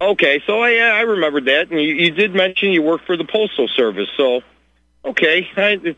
Okay, 0.00 0.42
so 0.46 0.62
I 0.62 0.76
I 0.76 1.00
remembered 1.02 1.44
that, 1.44 1.70
and 1.70 1.80
you, 1.80 1.94
you 1.94 2.10
did 2.12 2.34
mention 2.34 2.70
you 2.70 2.82
work 2.82 3.02
for 3.04 3.18
the 3.18 3.24
postal 3.24 3.68
service. 3.68 4.08
So, 4.16 4.40
okay, 5.04 5.46
I, 5.56 5.94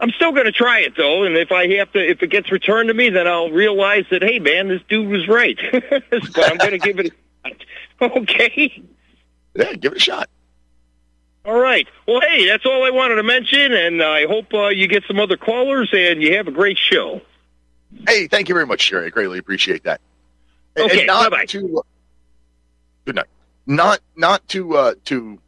I'm 0.00 0.10
still 0.12 0.32
going 0.32 0.46
to 0.46 0.52
try 0.52 0.80
it 0.80 0.96
though, 0.96 1.24
and 1.24 1.36
if 1.36 1.52
I 1.52 1.68
have 1.76 1.92
to, 1.92 1.98
if 1.98 2.22
it 2.22 2.28
gets 2.28 2.50
returned 2.50 2.88
to 2.88 2.94
me, 2.94 3.10
then 3.10 3.28
I'll 3.28 3.50
realize 3.50 4.04
that 4.10 4.22
hey, 4.22 4.38
man, 4.38 4.68
this 4.68 4.80
dude 4.88 5.08
was 5.08 5.28
right. 5.28 5.58
but 5.72 6.50
I'm 6.50 6.56
going 6.56 6.72
to 6.72 6.78
give 6.78 6.98
it. 6.98 7.12
A, 8.00 8.04
okay. 8.04 8.82
Yeah, 9.54 9.74
give 9.74 9.92
it 9.92 9.98
a 9.98 10.00
shot. 10.00 10.30
All 11.44 11.58
right. 11.58 11.88
Well, 12.06 12.20
hey, 12.20 12.46
that's 12.46 12.64
all 12.66 12.84
I 12.84 12.90
wanted 12.90 13.16
to 13.16 13.22
mention, 13.24 13.72
and 13.72 14.02
I 14.02 14.26
hope 14.26 14.52
uh, 14.54 14.68
you 14.68 14.86
get 14.86 15.02
some 15.08 15.18
other 15.18 15.36
callers 15.36 15.90
and 15.92 16.22
you 16.22 16.36
have 16.36 16.46
a 16.46 16.52
great 16.52 16.78
show. 16.78 17.20
Hey, 18.06 18.28
thank 18.28 18.48
you 18.48 18.54
very 18.54 18.66
much, 18.66 18.80
Sherry. 18.82 19.06
I 19.06 19.08
greatly 19.10 19.38
appreciate 19.38 19.84
that. 19.84 20.00
And- 20.76 20.84
Okay, 20.86 20.98
and 21.00 21.06
not 21.06 21.30
bye-bye. 21.30 21.44
to 21.46 21.82
good 23.04 23.14
night. 23.16 23.26
Not 23.66 24.00
not 24.16 24.46
to 24.48 24.74
uh, 24.76 24.94
to 25.04 25.38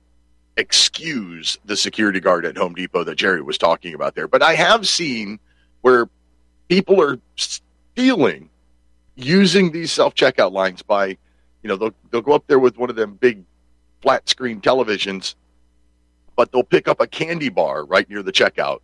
excuse 0.56 1.58
the 1.64 1.76
security 1.76 2.20
guard 2.20 2.44
at 2.44 2.56
Home 2.56 2.74
Depot 2.74 3.04
that 3.04 3.14
Jerry 3.16 3.40
was 3.42 3.56
talking 3.58 3.94
about 3.94 4.14
there, 4.14 4.28
but 4.28 4.42
I 4.42 4.54
have 4.54 4.86
seen 4.86 5.38
where 5.80 6.08
people 6.68 7.00
are 7.00 7.18
stealing 7.36 8.50
using 9.16 9.72
these 9.72 9.90
self 9.92 10.14
checkout 10.14 10.52
lines 10.52 10.82
by, 10.82 11.06
you 11.06 11.16
know, 11.68 11.76
they'll 11.76 11.94
they'll 12.10 12.20
go 12.22 12.32
up 12.34 12.44
there 12.46 12.58
with 12.58 12.76
one 12.76 12.90
of 12.90 12.96
them 12.96 13.14
big 13.14 13.42
flat 14.02 14.28
screen 14.28 14.60
televisions, 14.60 15.34
but 16.36 16.52
they'll 16.52 16.62
pick 16.62 16.88
up 16.88 17.00
a 17.00 17.06
candy 17.06 17.48
bar 17.48 17.84
right 17.84 18.08
near 18.08 18.22
the 18.22 18.32
checkout, 18.32 18.80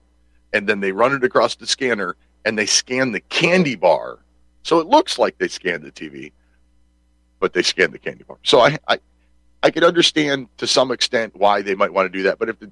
and 0.52 0.68
then 0.68 0.80
they 0.80 0.92
run 0.92 1.12
it 1.12 1.24
across 1.24 1.56
the 1.56 1.66
scanner 1.66 2.16
and 2.44 2.58
they 2.58 2.66
scan 2.66 3.12
the 3.12 3.20
candy 3.20 3.76
bar. 3.76 4.18
So 4.62 4.78
it 4.78 4.86
looks 4.86 5.18
like 5.18 5.38
they 5.38 5.48
scanned 5.48 5.82
the 5.82 5.92
TV, 5.92 6.32
but 7.38 7.52
they 7.52 7.62
scanned 7.62 7.92
the 7.92 7.98
candy 7.98 8.24
bar. 8.24 8.38
So 8.42 8.60
I, 8.60 8.78
I, 8.88 8.98
I 9.62 9.70
can 9.70 9.84
understand 9.84 10.48
to 10.58 10.66
some 10.66 10.90
extent 10.90 11.34
why 11.36 11.62
they 11.62 11.74
might 11.74 11.92
want 11.92 12.10
to 12.10 12.18
do 12.18 12.24
that. 12.24 12.38
But 12.38 12.48
if 12.48 12.58
the, 12.58 12.70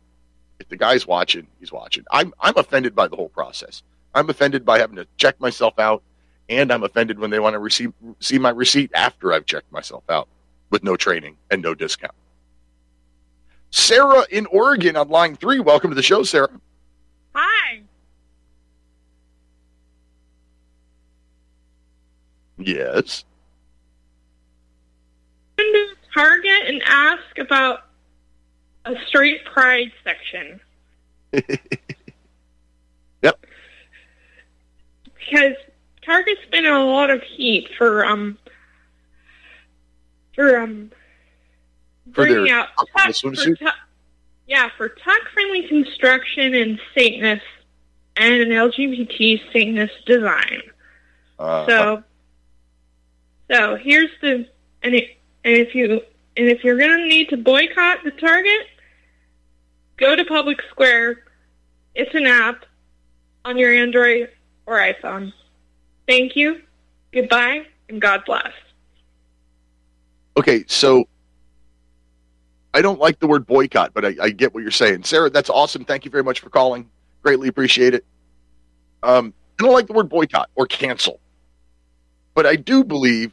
if 0.59 0.69
the 0.69 0.77
guy's 0.77 1.07
watching, 1.07 1.47
he's 1.61 1.73
watching. 1.73 2.05
I'm, 2.11 2.33
I'm 2.41 2.57
offended 2.57 2.95
by 2.95 3.09
the 3.09 3.17
whole 3.17 3.29
process. 3.29 3.83
I'm 4.15 4.29
offended 4.31 4.65
by 4.65 4.79
having 4.79 4.97
to 4.97 5.07
check 5.17 5.41
myself 5.41 5.79
out, 5.79 6.03
and 6.49 6.73
I'm 6.73 6.83
offended 6.83 7.19
when 7.19 7.31
they 7.31 7.39
want 7.39 7.55
to 7.55 7.59
receive, 7.59 7.93
see 8.21 8.39
my 8.39 8.51
receipt 8.51 8.91
after 8.95 9.33
I've 9.33 9.47
checked 9.47 9.71
myself 9.71 10.03
out 10.09 10.29
with 10.71 10.83
no 10.83 10.97
training 10.97 11.37
and 11.51 11.63
no 11.63 11.75
discount. 11.75 12.15
Sarah 13.71 14.25
in 14.31 14.47
Oregon 14.47 14.97
on 14.97 15.09
line 15.09 15.37
three. 15.37 15.61
Welcome 15.61 15.91
to 15.91 15.95
the 15.95 16.03
show, 16.03 16.23
Sarah. 16.23 16.49
Hi. 17.35 17.83
Yes. 22.59 23.25
Go 25.57 25.65
to 25.65 25.87
Target 26.15 26.67
and 26.67 26.83
ask 26.87 27.39
about 27.39 27.85
a 28.85 28.95
straight 29.07 29.45
pride 29.45 29.93
section 30.03 30.59
Yep. 33.23 33.47
because 35.05 35.55
Target's 36.05 36.41
been 36.51 36.65
in 36.65 36.73
a 36.73 36.85
lot 36.85 37.11
of 37.11 37.23
heat 37.23 37.69
for 37.77 38.05
um 38.07 38.39
for 40.35 40.59
um 40.59 40.91
For 42.15 42.27
bringing 42.27 42.51
out 42.51 42.69
tuck, 42.77 42.89
for 42.93 43.13
swimsuit? 43.13 43.59
tu- 43.59 43.67
yeah 44.47 44.69
for 44.77 44.89
tuck 44.89 45.21
friendly 45.33 45.67
construction 45.69 46.55
and 46.55 46.81
Satanist 46.95 47.43
and 48.17 48.35
an 48.43 48.49
LGBT 48.51 49.41
Satanist 49.53 50.05
design. 50.07 50.63
Uh, 51.39 51.67
So, 51.67 52.03
so 53.51 53.77
here's 53.77 54.11
the 54.21 54.47
and 54.83 54.95
it, 54.95 55.17
and 55.45 55.55
if 55.57 55.75
you 55.75 56.01
and 56.37 56.49
if 56.49 56.65
you're 56.65 56.79
gonna 56.79 57.07
need 57.07 57.29
to 57.31 57.37
boycott 57.37 57.99
the 58.05 58.11
Target, 58.13 58.67
go 59.97 60.17
to 60.17 60.25
Public 60.25 60.59
Square. 60.71 61.25
It's 61.95 62.15
an 62.15 62.27
app 62.27 62.65
on 63.45 63.57
your 63.59 63.73
Android 63.73 64.31
or 64.67 64.77
iPhone. 64.79 65.33
Thank 66.07 66.37
you. 66.37 66.63
Goodbye 67.13 67.67
and 67.89 68.01
God 68.01 68.23
bless. 68.27 68.53
okay, 70.37 70.65
so 70.69 71.07
I 72.79 72.81
don't 72.81 73.01
like 73.01 73.19
the 73.19 73.27
word 73.27 73.45
boycott, 73.45 73.93
but 73.93 74.05
I, 74.05 74.15
I 74.23 74.31
get 74.31 74.55
what 74.55 74.63
you're 74.63 74.71
saying. 74.71 75.03
Sarah, 75.03 75.31
that's 75.31 75.51
awesome. 75.51 75.85
Thank 75.85 76.05
you 76.05 76.13
very 76.13 76.23
much 76.23 76.39
for 76.39 76.49
calling. 76.49 76.89
Greatly 77.25 77.49
appreciate 77.49 77.93
it. 77.93 78.05
Um, 79.03 79.35
I 79.59 79.65
don't 79.65 79.73
like 79.73 79.89
the 79.89 79.95
word 79.95 80.09
boycott 80.09 80.49
or 80.55 80.65
cancel, 80.69 81.19
but 82.35 82.47
I 82.47 82.55
do 82.55 82.85
believe 82.85 83.33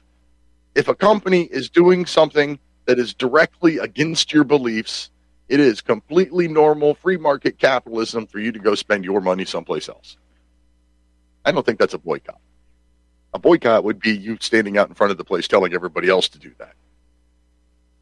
if 0.74 0.88
a 0.88 0.96
company 0.96 1.44
is 1.44 1.70
doing 1.70 2.08
something 2.08 2.58
that 2.86 2.98
is 2.98 3.14
directly 3.14 3.78
against 3.78 4.34
your 4.34 4.46
beliefs, 4.46 5.12
it 5.48 5.60
is 5.60 5.80
completely 5.80 6.48
normal 6.48 6.96
free 6.96 7.18
market 7.18 7.60
capitalism 7.60 8.26
for 8.26 8.40
you 8.40 8.52
to 8.52 8.58
go 8.58 8.74
spend 8.74 9.06
your 9.06 9.22
money 9.22 9.46
someplace 9.46 9.88
else. 9.88 10.18
I 11.46 11.52
don't 11.52 11.64
think 11.64 11.78
that's 11.78 11.94
a 11.94 12.00
boycott. 12.00 12.42
A 13.36 13.38
boycott 13.38 13.84
would 13.84 14.00
be 14.00 14.18
you 14.18 14.38
standing 14.42 14.80
out 14.80 14.90
in 14.90 14.96
front 14.96 15.12
of 15.12 15.20
the 15.20 15.24
place 15.24 15.48
telling 15.48 15.76
everybody 15.76 16.10
else 16.10 16.30
to 16.30 16.40
do 16.40 16.52
that. 16.58 16.74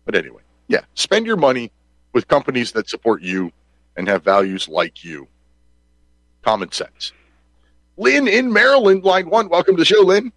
But 0.05 0.15
anyway, 0.15 0.43
yeah, 0.67 0.82
spend 0.96 1.25
your 1.25 1.38
money 1.38 1.72
with 2.13 2.27
companies 2.27 2.72
that 2.74 2.89
support 2.89 3.22
you 3.22 3.51
and 3.96 4.08
have 4.08 4.24
values 4.24 4.67
like 4.67 5.03
you. 5.03 5.27
Common 6.41 6.72
sense. 6.72 7.12
Lynn 7.98 8.27
in 8.27 8.51
Maryland, 8.51 9.03
line 9.03 9.29
one. 9.29 9.50
Welcome 9.50 9.75
to 9.75 9.82
the 9.82 9.86
show, 9.86 10.01
Lynn. 10.01 10.32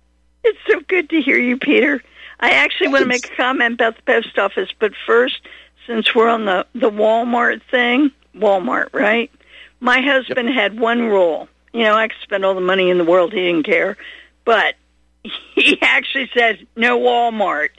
It's 0.44 0.58
so 0.68 0.80
good 0.88 1.10
to 1.10 1.20
hear 1.20 1.38
you, 1.38 1.56
Peter. 1.56 2.02
I 2.40 2.50
actually 2.50 2.88
want 2.88 3.02
to 3.02 3.08
make 3.08 3.30
a 3.32 3.36
comment 3.36 3.74
about 3.74 3.96
the 3.96 4.02
post 4.02 4.38
office, 4.38 4.68
but 4.78 4.92
first, 5.06 5.40
since 5.86 6.14
we're 6.14 6.28
on 6.28 6.44
the, 6.44 6.66
the 6.74 6.90
Walmart 6.90 7.62
thing, 7.70 8.10
Walmart, 8.34 8.92
right? 8.92 9.30
My 9.80 10.00
husband 10.00 10.50
had 10.50 10.78
one 10.78 11.02
rule. 11.02 11.48
You 11.72 11.84
know, 11.84 11.94
I 11.94 12.08
could 12.08 12.16
spend 12.22 12.44
all 12.44 12.54
the 12.54 12.60
money 12.60 12.90
in 12.90 12.98
the 12.98 13.04
world, 13.04 13.32
he 13.32 13.40
didn't 13.40 13.64
care. 13.64 13.96
But 14.44 14.74
he 15.54 15.80
actually 15.80 16.30
said, 16.34 16.66
no 16.76 16.98
Walmart. 16.98 17.70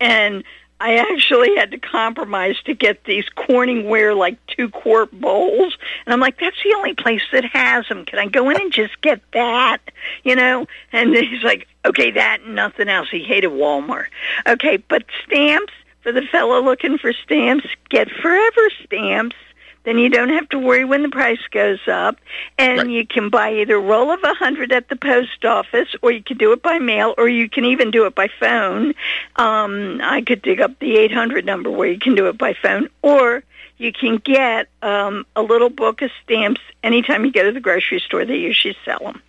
And 0.00 0.44
I 0.80 0.96
actually 0.96 1.54
had 1.56 1.70
to 1.70 1.78
compromise 1.78 2.56
to 2.64 2.74
get 2.74 3.04
these 3.04 3.24
Corningware 3.36 4.16
like 4.16 4.44
two 4.46 4.68
quart 4.68 5.10
bowls, 5.12 5.76
and 6.04 6.12
I'm 6.12 6.20
like, 6.20 6.38
that's 6.38 6.62
the 6.62 6.74
only 6.76 6.94
place 6.94 7.22
that 7.32 7.44
has 7.44 7.86
them. 7.88 8.04
Can 8.04 8.18
I 8.18 8.26
go 8.26 8.50
in 8.50 8.60
and 8.60 8.72
just 8.72 9.00
get 9.00 9.20
that? 9.32 9.78
You 10.24 10.36
know? 10.36 10.66
And 10.92 11.14
he's 11.16 11.42
like, 11.42 11.68
okay, 11.84 12.10
that 12.12 12.42
and 12.42 12.54
nothing 12.54 12.88
else. 12.88 13.08
He 13.10 13.22
hated 13.22 13.50
Walmart. 13.50 14.06
Okay, 14.46 14.76
but 14.76 15.04
stamps 15.24 15.72
for 16.02 16.12
the 16.12 16.22
fellow 16.22 16.60
looking 16.60 16.98
for 16.98 17.12
stamps, 17.12 17.66
get 17.88 18.10
Forever 18.10 18.70
stamps 18.84 19.36
then 19.84 19.98
you 19.98 20.08
don't 20.08 20.30
have 20.30 20.48
to 20.48 20.58
worry 20.58 20.84
when 20.84 21.02
the 21.02 21.08
price 21.08 21.40
goes 21.50 21.80
up. 21.86 22.16
And 22.58 22.78
Right. 22.78 22.88
you 22.88 23.06
can 23.06 23.28
buy 23.28 23.52
either 23.54 23.76
a 23.76 23.80
roll 23.80 24.10
of 24.10 24.20
a 24.24 24.34
hundred 24.34 24.72
at 24.72 24.88
the 24.88 24.96
post 24.96 25.44
office, 25.44 25.88
or 26.02 26.10
you 26.10 26.22
can 26.22 26.36
do 26.38 26.52
it 26.52 26.62
by 26.62 26.78
mail, 26.78 27.14
or 27.18 27.28
you 27.28 27.48
can 27.48 27.64
even 27.64 27.90
do 27.90 28.06
it 28.06 28.14
by 28.14 28.28
phone. 28.40 28.94
Um, 29.36 30.00
I 30.02 30.22
could 30.22 30.42
dig 30.42 30.60
up 30.60 30.78
the 30.78 30.96
800 30.96 31.44
number 31.44 31.70
where 31.70 31.88
you 31.88 31.98
can 31.98 32.14
do 32.14 32.28
it 32.28 32.38
by 32.38 32.54
phone, 32.54 32.88
or 33.02 33.42
you 33.76 33.92
can 33.92 34.16
get 34.16 34.68
um, 34.82 35.26
a 35.36 35.42
little 35.42 35.70
book 35.70 36.00
of 36.02 36.10
stamps 36.22 36.60
anytime 36.82 37.24
you 37.24 37.32
go 37.32 37.42
to 37.42 37.52
the 37.52 37.60
grocery 37.60 38.00
store. 38.00 38.24
They 38.24 38.36
usually 38.36 38.76
sell 38.84 39.00
them. 39.00 39.22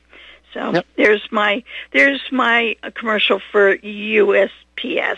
So 0.53 0.71
Yep. 0.71 0.85
there's 0.95 1.27
my 1.31 1.63
there's 1.91 2.21
my 2.31 2.77
uh, 2.81 2.91
commercial 2.95 3.41
for 3.51 3.75
USPS. 3.77 5.17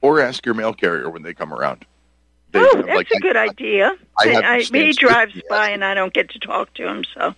Or 0.00 0.20
ask 0.20 0.44
your 0.46 0.54
mail 0.54 0.72
carrier 0.74 1.08
when 1.10 1.22
they 1.22 1.34
come 1.34 1.52
around. 1.52 1.84
Oh, 2.54 2.82
that's 2.82 2.88
like, 2.96 3.10
a 3.10 3.20
good 3.20 3.36
I- 3.36 3.44
idea. 3.46 3.96
I 4.18 4.28
have 4.28 4.44
I, 4.44 4.60
he 4.60 4.92
drives 4.92 5.40
by 5.48 5.70
and 5.70 5.84
I 5.84 5.94
don't 5.94 6.12
get 6.14 6.30
to 6.30 6.38
talk 6.38 6.72
to 6.74 6.86
him, 6.88 7.04
so. 7.14 7.34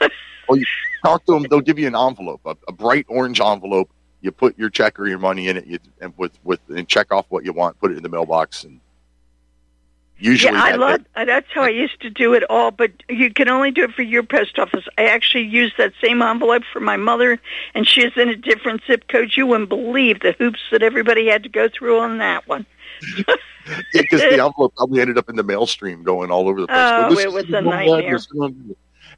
Well, 0.46 0.58
you 0.58 0.66
talk 1.02 1.24
to 1.24 1.32
them. 1.32 1.46
They'll 1.48 1.62
give 1.62 1.78
you 1.78 1.86
an 1.86 1.96
envelope, 1.96 2.42
a, 2.44 2.54
a 2.68 2.72
bright 2.72 3.06
orange 3.08 3.40
envelope. 3.40 3.88
You 4.20 4.30
put 4.30 4.58
your 4.58 4.68
check 4.68 5.00
or 5.00 5.06
your 5.08 5.18
money 5.18 5.48
in 5.48 5.56
it, 5.56 5.66
you, 5.66 5.78
and 6.02 6.12
with 6.18 6.38
with 6.44 6.60
and 6.68 6.86
check 6.86 7.10
off 7.14 7.24
what 7.30 7.46
you 7.46 7.54
want. 7.54 7.80
Put 7.80 7.92
it 7.92 7.96
in 7.96 8.02
the 8.02 8.10
mailbox, 8.10 8.62
and 8.64 8.78
usually 10.18 10.52
yeah, 10.54 10.62
I 10.62 10.70
that- 10.72 10.80
love. 10.80 11.00
uh, 11.16 11.24
That's 11.24 11.46
how 11.52 11.62
I 11.62 11.70
used 11.70 12.00
to 12.02 12.10
do 12.10 12.34
it 12.34 12.42
all. 12.50 12.70
But 12.70 12.92
you 13.08 13.32
can 13.32 13.48
only 13.48 13.70
do 13.70 13.84
it 13.84 13.92
for 13.92 14.02
your 14.02 14.22
post 14.22 14.58
office. 14.58 14.84
I 14.98 15.04
actually 15.06 15.44
used 15.44 15.76
that 15.78 15.94
same 16.02 16.20
envelope 16.22 16.64
for 16.72 16.80
my 16.80 16.96
mother, 16.98 17.40
and 17.74 17.88
she's 17.88 18.12
in 18.16 18.28
a 18.28 18.36
different 18.36 18.82
zip 18.86 19.08
code. 19.08 19.32
You 19.36 19.46
wouldn't 19.46 19.70
believe 19.70 20.20
the 20.20 20.32
hoops 20.32 20.60
that 20.72 20.82
everybody 20.82 21.28
had 21.28 21.42
to 21.44 21.48
go 21.48 21.68
through 21.70 22.00
on 22.00 22.18
that 22.18 22.46
one. 22.46 22.66
Because 23.92 24.20
the 24.20 24.32
envelope 24.32 24.74
probably 24.76 25.00
ended 25.00 25.18
up 25.18 25.28
in 25.28 25.36
the 25.36 25.42
mail 25.42 25.66
stream 25.66 26.02
going 26.02 26.30
all 26.30 26.48
over 26.48 26.60
the 26.60 26.66
place. 26.66 26.78
Oh, 26.78 27.18
it 27.18 27.32
was 27.32 27.44
a 27.46 27.60
nightmare. 27.60 28.18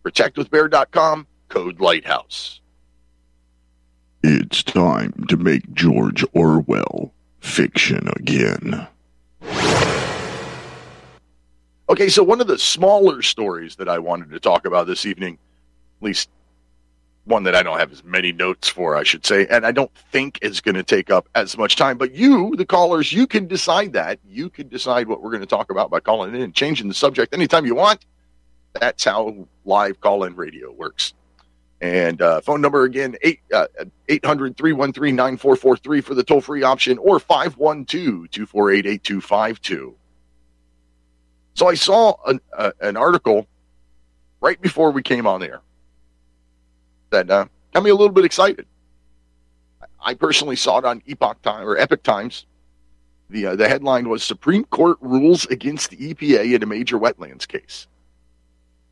protectwithbear.com, 0.05 1.27
code 1.49 1.81
Lighthouse. 1.81 2.61
It's 4.23 4.63
time 4.63 5.13
to 5.29 5.37
make 5.37 5.73
George 5.73 6.25
Orwell 6.33 7.13
fiction 7.41 8.09
again. 8.17 8.87
Okay, 11.89 12.09
so 12.09 12.23
one 12.23 12.41
of 12.41 12.47
the 12.47 12.59
smaller 12.59 13.23
stories 13.23 13.77
that 13.77 13.89
I 13.89 13.99
wanted 13.99 14.31
to 14.31 14.41
talk 14.41 14.67
about 14.67 14.87
this 14.87 15.07
evening, 15.07 15.39
at 16.01 16.05
least 16.05 16.29
one 17.25 17.43
that 17.45 17.55
I 17.55 17.63
don't 17.63 17.79
have 17.79 17.93
as 17.93 18.03
many 18.03 18.33
notes 18.33 18.69
for, 18.69 18.97
I 18.97 19.03
should 19.03 19.25
say, 19.25 19.47
and 19.49 19.67
I 19.67 19.73
don't 19.73 19.95
think 20.11 20.39
is 20.43 20.61
going 20.61 20.75
to 20.75 20.83
take 20.83 21.11
up 21.11 21.29
as 21.35 21.57
much 21.57 21.77
time, 21.77 21.99
but 21.99 22.15
you, 22.15 22.55
the 22.57 22.65
callers, 22.65 23.13
you 23.13 23.27
can 23.27 23.47
decide 23.47 23.93
that. 23.93 24.19
You 24.27 24.51
can 24.51 24.69
decide 24.69 25.07
what 25.09 25.23
we're 25.23 25.31
going 25.31 25.43
to 25.43 25.47
talk 25.47 25.71
about 25.71 25.91
by 25.91 26.01
calling 26.01 26.35
in 26.35 26.43
and 26.43 26.55
changing 26.55 26.89
the 26.89 26.95
subject 26.95 27.35
anytime 27.35 27.67
you 27.67 27.75
want. 27.75 28.05
That's 28.73 29.05
how 29.05 29.47
live 29.65 30.01
call 30.01 30.25
in 30.25 30.35
radio 30.35 30.71
works. 30.73 31.15
And 31.81 32.21
uh, 32.21 32.41
phone 32.43 32.61
number 32.61 32.85
again, 32.85 33.17
800 33.23 34.57
313 34.57 35.17
9443 35.17 36.01
for 36.03 36.15
the 36.15 36.23
toll 36.23 36.41
free 36.41 36.63
option 36.63 36.99
or 36.99 37.19
512 37.19 38.31
248 38.31 38.87
8252. 38.87 39.95
So 41.55 41.69
I 41.69 41.75
saw 41.75 42.17
an, 42.27 42.41
uh, 42.57 42.73
an 42.81 42.97
article 42.97 43.47
right 44.41 44.61
before 44.61 44.91
we 44.91 45.03
came 45.03 45.27
on 45.27 45.43
air 45.43 45.63
that 47.11 47.31
uh, 47.31 47.47
got 47.73 47.83
me 47.83 47.91
a 47.91 47.95
little 47.95 48.13
bit 48.13 48.25
excited. 48.25 48.67
I 50.03 50.15
personally 50.15 50.57
saw 50.57 50.79
it 50.79 50.85
on 50.85 51.03
Epoch 51.07 51.43
Time 51.43 51.67
or 51.67 51.77
Epic 51.77 52.03
Times. 52.03 52.47
The 53.29 53.47
uh, 53.47 53.57
the 53.57 53.69
headline 53.69 54.09
was 54.09 54.25
Supreme 54.25 54.65
Court 54.65 54.99
rules 55.01 55.47
against 55.47 55.91
the 55.91 56.15
EPA 56.15 56.55
in 56.55 56.63
a 56.63 56.67
major 56.67 56.99
wetlands 56.99 57.47
case. 57.47 57.87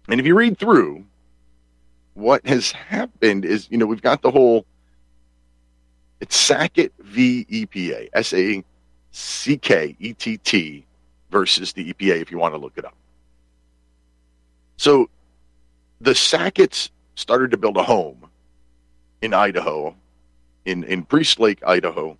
And 0.08 0.20
if 0.20 0.26
you 0.26 0.34
read 0.34 0.58
through, 0.58 1.04
what 2.14 2.46
has 2.46 2.72
happened 2.72 3.44
is, 3.44 3.68
you 3.70 3.78
know, 3.78 3.86
we've 3.86 4.02
got 4.02 4.22
the 4.22 4.30
whole 4.30 4.64
it's 6.20 6.36
Sackett 6.36 6.92
v 6.98 7.46
EPA, 7.50 8.08
S 8.12 8.32
A 8.32 8.64
C 9.12 9.56
K 9.56 9.96
E 9.98 10.12
T 10.14 10.36
T 10.38 10.84
versus 11.30 11.72
the 11.72 11.92
EPA 11.92 12.20
if 12.20 12.30
you 12.30 12.38
want 12.38 12.54
to 12.54 12.58
look 12.58 12.76
it 12.76 12.84
up. 12.84 12.96
So 14.76 15.08
the 16.00 16.12
Sacketts 16.12 16.90
started 17.18 17.50
to 17.50 17.56
build 17.56 17.76
a 17.76 17.82
home 17.82 18.28
in 19.20 19.34
Idaho, 19.34 19.94
in, 20.64 20.84
in 20.84 21.02
Priest 21.02 21.40
Lake, 21.40 21.58
Idaho. 21.66 22.16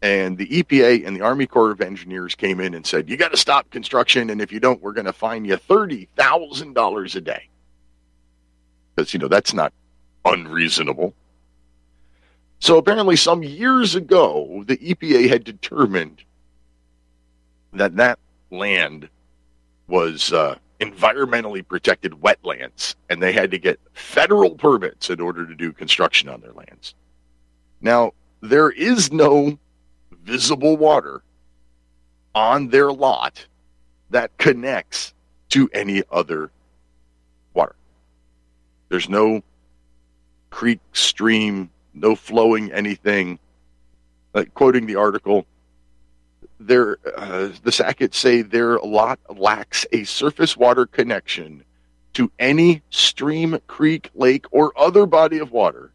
And 0.00 0.38
the 0.38 0.46
EPA 0.46 1.06
and 1.06 1.16
the 1.16 1.22
Army 1.22 1.46
Corps 1.46 1.72
of 1.72 1.80
Engineers 1.80 2.34
came 2.34 2.60
in 2.60 2.74
and 2.74 2.86
said, 2.86 3.08
You 3.08 3.16
got 3.16 3.32
to 3.32 3.36
stop 3.36 3.70
construction. 3.70 4.30
And 4.30 4.40
if 4.40 4.52
you 4.52 4.60
don't, 4.60 4.80
we're 4.80 4.92
going 4.92 5.06
to 5.06 5.12
fine 5.12 5.44
you 5.44 5.56
$30,000 5.56 7.16
a 7.16 7.20
day. 7.20 7.48
Because, 8.94 9.12
you 9.12 9.20
know, 9.20 9.28
that's 9.28 9.54
not 9.54 9.72
unreasonable. 10.24 11.14
So 12.58 12.78
apparently, 12.78 13.16
some 13.16 13.42
years 13.42 13.96
ago, 13.96 14.64
the 14.66 14.76
EPA 14.76 15.28
had 15.28 15.42
determined 15.42 16.22
that 17.72 17.96
that 17.96 18.18
land 18.50 19.08
was 19.88 20.32
uh, 20.32 20.56
environmentally 20.82 21.66
protected 21.66 22.12
wetlands, 22.12 22.96
and 23.08 23.22
they 23.22 23.32
had 23.32 23.52
to 23.52 23.58
get 23.58 23.78
federal 23.92 24.56
permits 24.56 25.10
in 25.10 25.20
order 25.20 25.46
to 25.46 25.54
do 25.54 25.72
construction 25.72 26.28
on 26.28 26.40
their 26.40 26.52
lands. 26.52 26.94
Now, 27.80 28.12
there 28.40 28.70
is 28.70 29.12
no 29.12 29.58
visible 30.24 30.76
water 30.76 31.22
on 32.34 32.68
their 32.68 32.92
lot 32.92 33.46
that 34.10 34.36
connects 34.38 35.14
to 35.50 35.70
any 35.72 36.02
other 36.10 36.50
water. 37.54 37.76
There's 38.88 39.08
no 39.08 39.42
creek, 40.50 40.80
stream, 40.92 41.70
no 41.94 42.16
flowing 42.16 42.72
anything. 42.72 43.38
Like 44.34 44.52
quoting 44.54 44.86
the 44.86 44.96
article, 44.96 45.46
uh, 47.16 47.48
the 47.62 47.70
Sacketts 47.70 48.14
say 48.14 48.42
their 48.42 48.78
lot 48.78 49.18
lacks 49.28 49.86
a 49.92 50.04
surface 50.04 50.56
water 50.56 50.86
connection 50.86 51.64
to 52.14 52.30
any 52.38 52.82
stream, 52.90 53.58
creek, 53.66 54.10
lake, 54.14 54.46
or 54.50 54.72
other 54.78 55.06
body 55.06 55.38
of 55.38 55.50
water, 55.50 55.92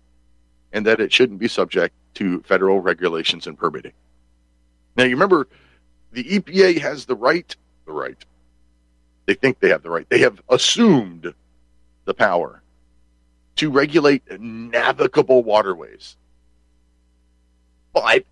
and 0.73 0.86
that 0.86 0.99
it 0.99 1.13
shouldn't 1.13 1.39
be 1.39 1.47
subject 1.47 1.93
to 2.15 2.41
federal 2.41 2.80
regulations 2.80 3.45
and 3.47 3.58
permitting. 3.58 3.93
Now, 4.95 5.03
you 5.03 5.12
remember, 5.12 5.47
the 6.12 6.23
EPA 6.23 6.80
has 6.80 7.06
the 7.06 7.15
right, 7.15 7.56
the 7.86 7.91
right. 7.91 8.17
They 9.27 9.36
think 9.36 9.60
they 9.60 9.69
have 9.69 9.84
the 9.84 9.91
right. 9.91 10.10
They 10.10 10.19
have 10.19 10.41
assumed 10.49 11.34
the 12.06 12.13
power 12.13 12.63
to 13.58 13.69
regulate 13.69 14.23
navigable 14.39 15.43
waterways. 15.43 16.15
But 17.93 18.25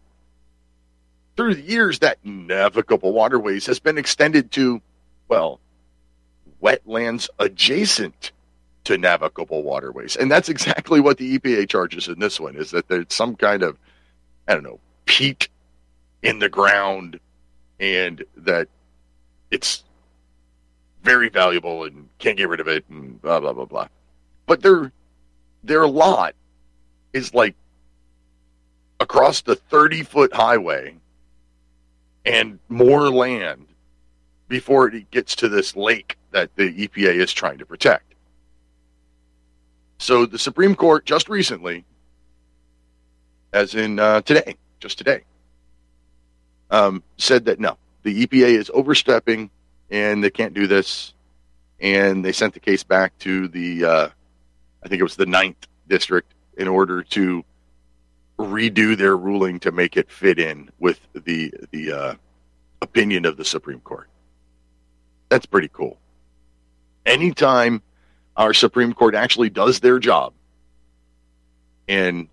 through 1.36 1.56
the 1.56 1.62
years, 1.62 2.00
that 2.00 2.18
navigable 2.24 3.14
waterways 3.14 3.66
has 3.66 3.80
been 3.80 3.98
extended 3.98 4.52
to, 4.52 4.82
well, 5.28 5.60
wetlands 6.62 7.30
adjacent 7.40 8.32
to 8.86 8.98
navigable 8.98 9.64
waterways. 9.64 10.16
And 10.16 10.32
that's 10.32 10.50
exactly 10.50 11.00
what 11.00 11.18
the 11.18 11.38
EPA 11.38 11.70
charges 11.70 12.08
in 12.08 12.20
this 12.20 12.40
one 12.40 12.56
is 12.56 12.72
that 12.72 12.88
there's 12.88 13.08
some 13.10 13.36
kind 13.36 13.64
of, 13.64 13.78
I 14.48 14.54
don't 14.54 14.64
know, 14.64 14.80
peat 15.06 15.50
in 16.24 16.40
the 16.40 16.50
ground 16.50 17.20
and 17.80 18.24
that 18.38 18.68
it's 19.52 19.84
very 21.04 21.30
valuable 21.30 21.84
and 21.84 22.08
can't 22.18 22.38
get 22.38 22.50
rid 22.50 22.60
of 22.60 22.68
it 22.68 22.84
and 22.90 23.22
blah 23.22 23.40
blah 23.40 23.54
blah 23.54 23.66
blah. 23.66 23.88
But 24.48 24.62
their 24.62 24.92
their 25.64 25.88
lot 25.88 26.34
is 27.14 27.34
like 27.34 27.56
across 29.00 29.42
the 29.42 29.56
30 29.56 30.04
foot 30.04 30.34
highway 30.34 30.96
and 32.26 32.60
more 32.70 33.10
land 33.10 33.68
before 34.48 34.88
it 34.88 35.10
gets 35.12 35.36
to 35.38 35.50
this 35.50 35.76
lake 35.76 36.18
that 36.32 36.56
the 36.56 36.88
EPA 36.88 37.16
is 37.16 37.34
trying 37.34 37.58
to 37.58 37.66
protect. 37.66 38.14
So 39.98 40.26
the 40.26 40.40
Supreme 40.40 40.76
Court 40.76 41.06
just 41.06 41.30
recently, 41.30 41.86
as 43.54 43.76
in 43.76 44.00
uh, 44.00 44.22
today, 44.22 44.56
just 44.80 44.98
today, 44.98 45.22
um, 46.70 47.02
said 47.18 47.46
that 47.46 47.60
no, 47.60 47.78
the 48.04 48.26
EPA 48.26 48.58
is 48.58 48.70
overstepping 48.74 49.50
and 49.90 50.24
they 50.24 50.30
can't 50.30 50.54
do 50.54 50.68
this. 50.68 51.14
And 51.80 52.24
they 52.24 52.32
sent 52.32 52.54
the 52.54 52.60
case 52.60 52.84
back 52.84 53.18
to 53.20 53.48
the, 53.48 53.86
uh, 53.86 54.10
I 54.84 54.88
think 54.88 55.00
it 55.00 55.04
was 55.04 55.16
the 55.16 55.26
ninth 55.26 55.68
district, 55.88 56.34
in 56.58 56.68
order 56.68 57.04
to 57.04 57.44
redo 58.38 58.98
their 58.98 59.16
ruling 59.16 59.60
to 59.62 59.72
make 59.72 59.98
it 59.98 60.12
fit 60.12 60.40
in 60.40 60.70
with 60.80 61.00
the 61.14 61.54
the 61.72 61.92
uh, 61.92 62.16
opinion 62.82 63.26
of 63.26 63.38
the 63.38 63.46
Supreme 63.46 63.80
Court. 63.80 64.10
That's 65.30 65.46
pretty 65.46 65.70
cool. 65.72 65.98
Anytime 67.06 67.82
our 68.36 68.54
Supreme 68.54 68.94
Court 68.94 69.16
actually 69.16 69.50
does 69.50 69.80
their 69.80 70.00
job 70.00 70.34
and 71.88 72.28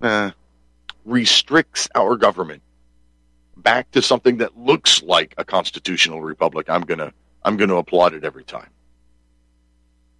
uh, 0.00 0.30
restricts 1.04 1.88
our 1.94 2.16
government 2.16 2.62
back 3.56 3.90
to 3.92 4.02
something 4.02 4.38
that 4.38 4.56
looks 4.56 5.02
like 5.02 5.34
a 5.38 5.44
constitutional 5.44 6.22
republic, 6.22 6.70
I'm 6.70 6.82
gonna 6.82 7.12
I'm 7.44 7.56
gonna 7.56 7.76
applaud 7.76 8.14
it 8.14 8.24
every 8.24 8.44
time. 8.44 8.70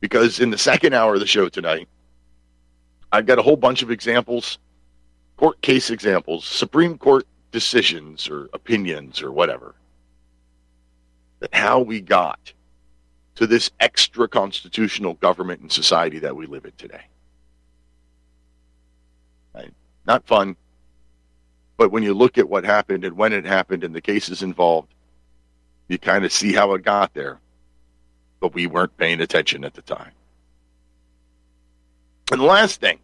Because 0.01 0.41
in 0.41 0.51
the 0.51 0.59
second 0.59 0.93
hour 0.93 1.15
of 1.15 1.21
the 1.21 1.27
show 1.27 1.49
tonight, 1.49 1.89
I've 3.13 3.27
got 3.27 3.39
a 3.39 3.43
whole 3.43 3.57
bunch 3.57 3.83
of 3.83 3.91
examples, 3.91 4.59
court 5.37 5.61
case 5.63 5.91
examples, 5.91 6.45
Supreme 6.45 6.99
Court 6.99 7.27
decisions 7.53 8.29
or 8.29 8.49
opinions 8.53 9.23
or 9.23 9.33
whatever, 9.33 9.75
that 11.41 11.55
how 11.55 11.81
we 11.81 12.01
got 12.01 12.53
to 13.37 13.47
this 13.47 13.71
extra 13.81 14.27
constitutional 14.27 15.15
government 15.15 15.61
and 15.61 15.71
society 15.71 16.19
that 16.21 16.35
we 16.35 16.47
live 16.47 16.65
in 16.65 16.73
today. 16.79 17.03
Right? 19.55 19.73
Not 20.07 20.27
fun, 20.27 20.57
but 21.77 21.93
when 21.93 22.03
you 22.03 22.15
look 22.15 22.39
at 22.39 22.49
what 22.49 22.65
happened 22.65 23.05
and 23.05 23.17
when 23.17 23.33
it 23.33 23.45
happened 23.45 23.85
and 23.85 23.95
the 23.95 24.01
cases 24.01 24.43
involved, 24.43 24.93
you 25.89 25.99
kind 25.99 26.25
of 26.25 26.33
see 26.33 26.53
how 26.53 26.73
it 26.75 26.83
got 26.83 27.15
there. 27.15 27.39
But 28.41 28.55
we 28.55 28.67
weren't 28.67 28.97
paying 28.97 29.21
attention 29.21 29.65
at 29.65 29.75
the 29.75 29.83
time. 29.83 30.13
And 32.31 32.41
the 32.41 32.45
last 32.45 32.81
thing, 32.81 32.99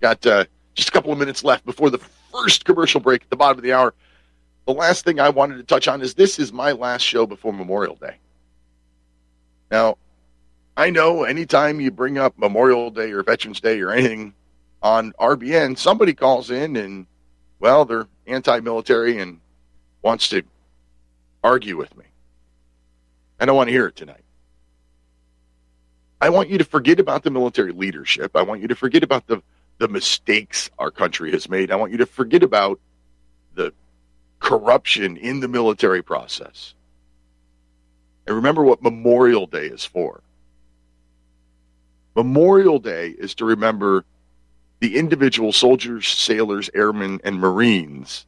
got 0.00 0.24
uh, 0.26 0.44
just 0.74 0.88
a 0.88 0.92
couple 0.92 1.12
of 1.12 1.18
minutes 1.18 1.44
left 1.44 1.64
before 1.64 1.90
the 1.90 1.98
first 1.98 2.64
commercial 2.64 3.00
break 3.00 3.22
at 3.22 3.30
the 3.30 3.36
bottom 3.36 3.58
of 3.58 3.62
the 3.62 3.72
hour. 3.72 3.94
The 4.66 4.72
last 4.72 5.04
thing 5.04 5.20
I 5.20 5.28
wanted 5.28 5.56
to 5.56 5.64
touch 5.64 5.88
on 5.88 6.00
is 6.02 6.14
this 6.14 6.38
is 6.38 6.52
my 6.52 6.72
last 6.72 7.02
show 7.02 7.26
before 7.26 7.52
Memorial 7.52 7.96
Day. 7.96 8.16
Now, 9.70 9.98
I 10.76 10.90
know 10.90 11.24
anytime 11.24 11.80
you 11.80 11.90
bring 11.90 12.16
up 12.16 12.38
Memorial 12.38 12.90
Day 12.90 13.12
or 13.12 13.22
Veterans 13.22 13.60
Day 13.60 13.80
or 13.80 13.90
anything 13.90 14.34
on 14.82 15.12
RBN, 15.20 15.76
somebody 15.76 16.14
calls 16.14 16.50
in 16.50 16.76
and, 16.76 17.06
well, 17.60 17.84
they're 17.84 18.06
anti 18.26 18.60
military 18.60 19.18
and 19.18 19.40
wants 20.02 20.28
to 20.30 20.42
argue 21.44 21.76
with 21.76 21.94
me. 21.96 22.04
I 23.40 23.44
don't 23.44 23.56
want 23.56 23.68
to 23.68 23.72
hear 23.72 23.88
it 23.88 23.96
tonight. 23.96 24.22
I 26.22 26.28
want 26.28 26.50
you 26.50 26.58
to 26.58 26.64
forget 26.64 27.00
about 27.00 27.24
the 27.24 27.32
military 27.32 27.72
leadership. 27.72 28.36
I 28.36 28.42
want 28.42 28.62
you 28.62 28.68
to 28.68 28.76
forget 28.76 29.02
about 29.02 29.26
the, 29.26 29.42
the 29.78 29.88
mistakes 29.88 30.70
our 30.78 30.92
country 30.92 31.32
has 31.32 31.48
made. 31.48 31.72
I 31.72 31.76
want 31.76 31.90
you 31.90 31.98
to 31.98 32.06
forget 32.06 32.44
about 32.44 32.78
the 33.56 33.74
corruption 34.38 35.16
in 35.16 35.40
the 35.40 35.48
military 35.48 36.00
process. 36.00 36.74
And 38.24 38.36
remember 38.36 38.62
what 38.62 38.84
Memorial 38.84 39.48
Day 39.48 39.66
is 39.66 39.84
for. 39.84 40.22
Memorial 42.14 42.78
Day 42.78 43.08
is 43.08 43.34
to 43.36 43.44
remember 43.44 44.04
the 44.78 44.96
individual 44.96 45.50
soldiers, 45.50 46.06
sailors, 46.06 46.70
airmen, 46.72 47.20
and 47.24 47.40
Marines 47.40 48.26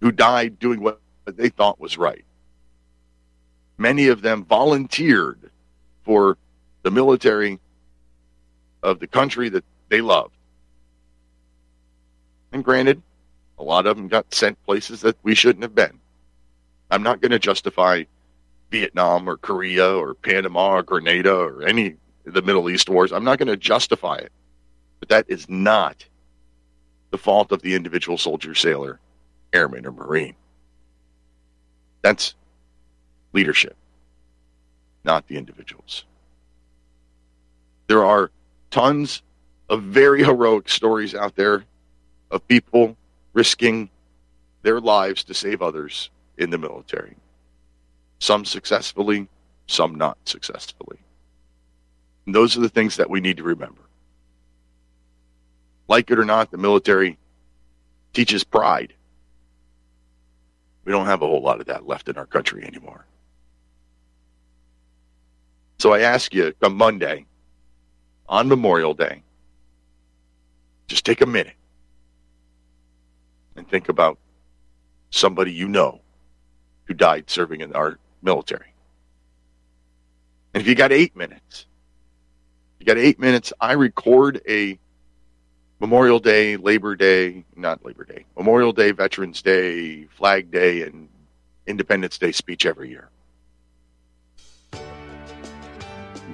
who 0.00 0.10
died 0.10 0.58
doing 0.58 0.80
what 0.80 1.00
they 1.26 1.48
thought 1.48 1.78
was 1.78 1.96
right. 1.96 2.24
Many 3.78 4.08
of 4.08 4.22
them 4.22 4.44
volunteered 4.44 5.52
for 6.04 6.38
the 6.82 6.90
military 6.90 7.58
of 8.82 8.98
the 8.98 9.06
country 9.06 9.48
that 9.48 9.64
they 9.88 10.00
loved. 10.00 10.34
And 12.52 12.64
granted, 12.64 13.02
a 13.58 13.62
lot 13.62 13.86
of 13.86 13.96
them 13.96 14.08
got 14.08 14.32
sent 14.34 14.62
places 14.64 15.00
that 15.02 15.16
we 15.22 15.34
shouldn't 15.34 15.62
have 15.62 15.74
been. 15.74 15.98
I'm 16.90 17.02
not 17.02 17.20
going 17.20 17.30
to 17.30 17.38
justify 17.38 18.04
Vietnam 18.70 19.28
or 19.28 19.36
Korea 19.36 19.94
or 19.94 20.14
Panama 20.14 20.76
or 20.76 20.82
Grenada 20.82 21.34
or 21.34 21.62
any 21.62 21.96
the 22.24 22.42
Middle 22.42 22.70
East 22.70 22.88
wars. 22.88 23.12
I'm 23.12 23.24
not 23.24 23.38
going 23.38 23.48
to 23.48 23.56
justify 23.56 24.16
it. 24.16 24.32
But 25.00 25.08
that 25.08 25.24
is 25.28 25.48
not 25.48 26.04
the 27.10 27.18
fault 27.18 27.52
of 27.52 27.62
the 27.62 27.74
individual 27.74 28.18
soldier, 28.18 28.54
sailor, 28.54 29.00
airman, 29.52 29.86
or 29.86 29.92
marine. 29.92 30.34
That's 32.02 32.34
leadership, 33.32 33.76
not 35.04 35.26
the 35.26 35.36
individuals. 35.36 36.04
There 37.92 38.06
are 38.06 38.30
tons 38.70 39.20
of 39.68 39.82
very 39.82 40.24
heroic 40.24 40.70
stories 40.70 41.14
out 41.14 41.36
there 41.36 41.66
of 42.30 42.48
people 42.48 42.96
risking 43.34 43.90
their 44.62 44.80
lives 44.80 45.24
to 45.24 45.34
save 45.34 45.60
others 45.60 46.08
in 46.38 46.48
the 46.48 46.56
military 46.56 47.16
some 48.18 48.46
successfully, 48.46 49.28
some 49.66 49.96
not 49.96 50.16
successfully. 50.24 51.00
And 52.24 52.34
those 52.34 52.56
are 52.56 52.62
the 52.62 52.70
things 52.70 52.96
that 52.96 53.10
we 53.10 53.20
need 53.20 53.36
to 53.36 53.42
remember. 53.42 53.82
Like 55.86 56.10
it 56.10 56.18
or 56.18 56.24
not, 56.24 56.50
the 56.50 56.56
military 56.56 57.18
teaches 58.14 58.42
pride. 58.42 58.94
We 60.86 60.92
don't 60.92 61.04
have 61.04 61.20
a 61.20 61.26
whole 61.26 61.42
lot 61.42 61.60
of 61.60 61.66
that 61.66 61.86
left 61.86 62.08
in 62.08 62.16
our 62.16 62.24
country 62.24 62.64
anymore. 62.64 63.04
So 65.78 65.92
I 65.92 66.00
ask 66.00 66.32
you 66.32 66.54
come 66.58 66.74
Monday, 66.74 67.26
on 68.32 68.48
Memorial 68.48 68.94
Day, 68.94 69.22
just 70.88 71.04
take 71.04 71.20
a 71.20 71.26
minute 71.26 71.54
and 73.56 73.68
think 73.68 73.90
about 73.90 74.18
somebody 75.10 75.52
you 75.52 75.68
know 75.68 76.00
who 76.84 76.94
died 76.94 77.28
serving 77.28 77.60
in 77.60 77.74
our 77.74 77.98
military. 78.22 78.72
And 80.54 80.62
if 80.62 80.66
you 80.66 80.74
got 80.74 80.92
eight 80.92 81.14
minutes, 81.14 81.66
you 82.80 82.86
got 82.86 82.96
eight 82.96 83.20
minutes, 83.20 83.52
I 83.60 83.72
record 83.72 84.40
a 84.48 84.78
Memorial 85.78 86.18
Day, 86.18 86.56
Labor 86.56 86.96
Day, 86.96 87.44
not 87.54 87.84
Labor 87.84 88.04
Day, 88.04 88.24
Memorial 88.34 88.72
Day, 88.72 88.92
Veterans 88.92 89.42
Day, 89.42 90.06
Flag 90.06 90.50
Day, 90.50 90.82
and 90.84 91.10
Independence 91.66 92.16
Day 92.16 92.32
speech 92.32 92.64
every 92.64 92.88
year. 92.88 93.10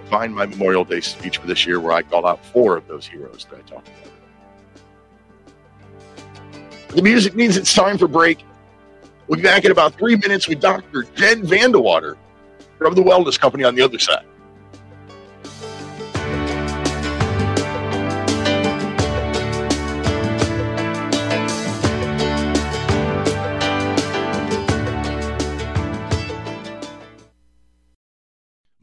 Find 0.09 0.35
my 0.35 0.47
Memorial 0.47 0.85
Day 0.85 1.01
speech 1.01 1.39
for 1.39 1.47
this 1.47 1.67
year 1.67 1.81
where 1.81 1.93
I 1.93 2.03
call 2.03 2.27
out 2.27 2.45
four 2.47 2.77
of 2.77 2.87
those 2.87 3.07
heroes 3.07 3.47
that 3.51 3.59
I 3.59 3.63
talked 3.69 3.89
about. 3.89 4.09
The 6.89 7.03
music 7.03 7.35
means 7.35 7.57
it's 7.57 7.75
time 7.75 7.99
for 7.99 8.09
break. 8.09 8.45
We'll 9.27 9.37
be 9.37 9.43
back 9.43 9.67
in 9.67 9.71
about 9.71 9.95
three 9.95 10.17
minutes 10.17 10.49
with 10.49 10.61
Dr. 10.61 11.03
Jen 11.15 11.43
VanDerWater 11.43 12.17
from 12.79 12.95
the 12.95 13.03
Wellness 13.03 13.39
Company 13.39 13.65
on 13.65 13.75
the 13.75 13.83
other 13.83 13.99
side. 13.99 14.25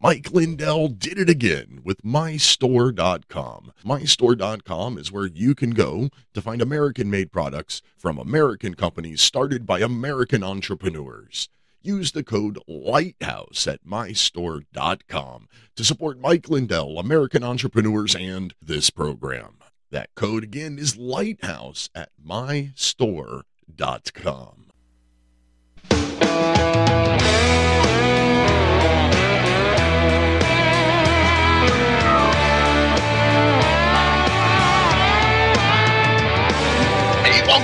Mike 0.06 0.30
Lindell 0.32 0.88
did 0.90 1.18
it 1.18 1.32
again 1.32 1.82
with 1.84 2.04
MyStore.com. 2.04 3.74
MyStore.com 3.84 5.00
is 5.00 5.12
where 5.12 5.26
you 5.26 5.56
can 5.56 5.72
go 5.72 6.10
to 6.36 6.42
find 6.44 6.62
American 6.62 7.10
made 7.10 7.32
products 7.32 7.82
from 7.98 8.20
American 8.20 8.76
companies 8.76 9.24
started 9.24 9.66
by 9.66 9.80
American 9.80 10.44
entrepreneurs. 10.44 11.50
Use 11.82 12.12
the 12.12 12.24
code 12.24 12.60
LIGHTHOUSE 12.68 13.66
at 13.66 13.84
MyStore.com 13.84 15.48
to 15.76 15.84
support 15.84 16.20
Mike 16.20 16.50
Lindell, 16.50 17.00
American 17.00 17.44
entrepreneurs, 17.44 18.14
and 18.16 18.54
this 18.62 18.92
program. 18.92 19.58
That 19.90 20.14
code 20.14 20.44
again 20.44 20.78
is 20.78 20.96
Lighthouse 20.96 21.90
at 21.96 22.10
MyStore.com. 22.24 23.46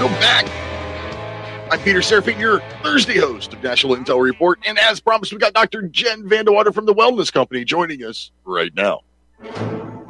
welcome 0.01 0.19
back. 0.19 1.71
I'm 1.71 1.79
Peter 1.81 1.99
Serafine, 1.99 2.39
your 2.39 2.59
Thursday 2.81 3.19
host 3.19 3.53
of 3.53 3.61
National 3.61 3.95
Intel 3.95 4.19
Report. 4.19 4.57
And 4.65 4.79
as 4.79 4.99
promised, 4.99 5.31
we've 5.31 5.39
got 5.39 5.53
Dr. 5.53 5.83
Jen 5.83 6.23
VanDerWater 6.23 6.73
from 6.73 6.87
the 6.87 6.93
Wellness 6.95 7.31
Company 7.31 7.63
joining 7.63 8.03
us 8.03 8.31
right 8.43 8.73
now. 8.73 9.01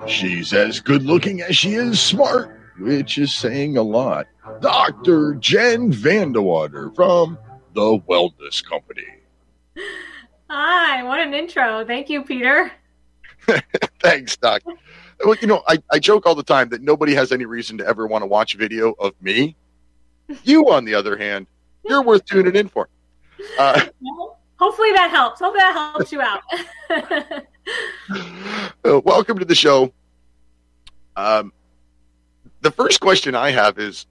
She's 0.08 0.54
as 0.54 0.80
good 0.80 1.04
looking 1.04 1.42
as 1.42 1.58
she 1.58 1.74
is 1.74 2.00
smart, 2.00 2.58
which 2.80 3.18
is 3.18 3.34
saying 3.34 3.76
a 3.76 3.82
lot. 3.82 4.28
Dr. 4.62 5.36
Jen 5.36 5.92
VanDerWater 5.92 6.96
from 6.96 7.38
the 7.74 8.00
Wellness 8.08 8.64
Company. 8.64 9.08
Hi, 10.50 11.04
what 11.04 11.20
an 11.20 11.34
intro. 11.34 11.84
Thank 11.86 12.10
you, 12.10 12.24
Peter. 12.24 12.72
Thanks, 14.00 14.38
Doc. 14.38 14.62
Well, 15.26 15.36
you 15.42 15.48
know, 15.48 15.64
I, 15.68 15.84
I 15.92 16.00
joke 16.00 16.26
all 16.26 16.36
the 16.36 16.44
time 16.44 16.70
that 16.70 16.82
nobody 16.82 17.14
has 17.14 17.34
any 17.34 17.46
reason 17.46 17.78
to 17.80 17.86
ever 17.86 18.08
want 18.08 18.22
to 18.22 18.26
watch 18.26 18.56
a 18.56 18.58
video 18.58 18.94
of 18.98 19.14
me. 19.22 19.58
You, 20.44 20.70
on 20.72 20.86
the 20.86 20.96
other 20.96 21.18
hand, 21.18 21.48
you're 21.88 22.04
worth 22.04 22.26
tuning 22.26 22.56
in 22.56 22.68
for. 22.68 22.90
Uh, 23.58 23.86
hopefully 24.58 24.92
that 24.92 25.10
helps. 25.10 25.40
Hope 25.40 25.56
that 25.56 25.74
helps 25.74 26.12
you 26.12 26.22
out. 26.22 26.42
uh, 28.86 29.02
welcome 29.04 29.40
to 29.40 29.46
the 29.46 29.56
show. 29.56 29.92
Um, 31.16 31.52
the 32.62 32.72
first 32.72 33.00
question 33.00 33.36
I 33.36 33.52
have 33.52 33.80
is: 33.80 34.06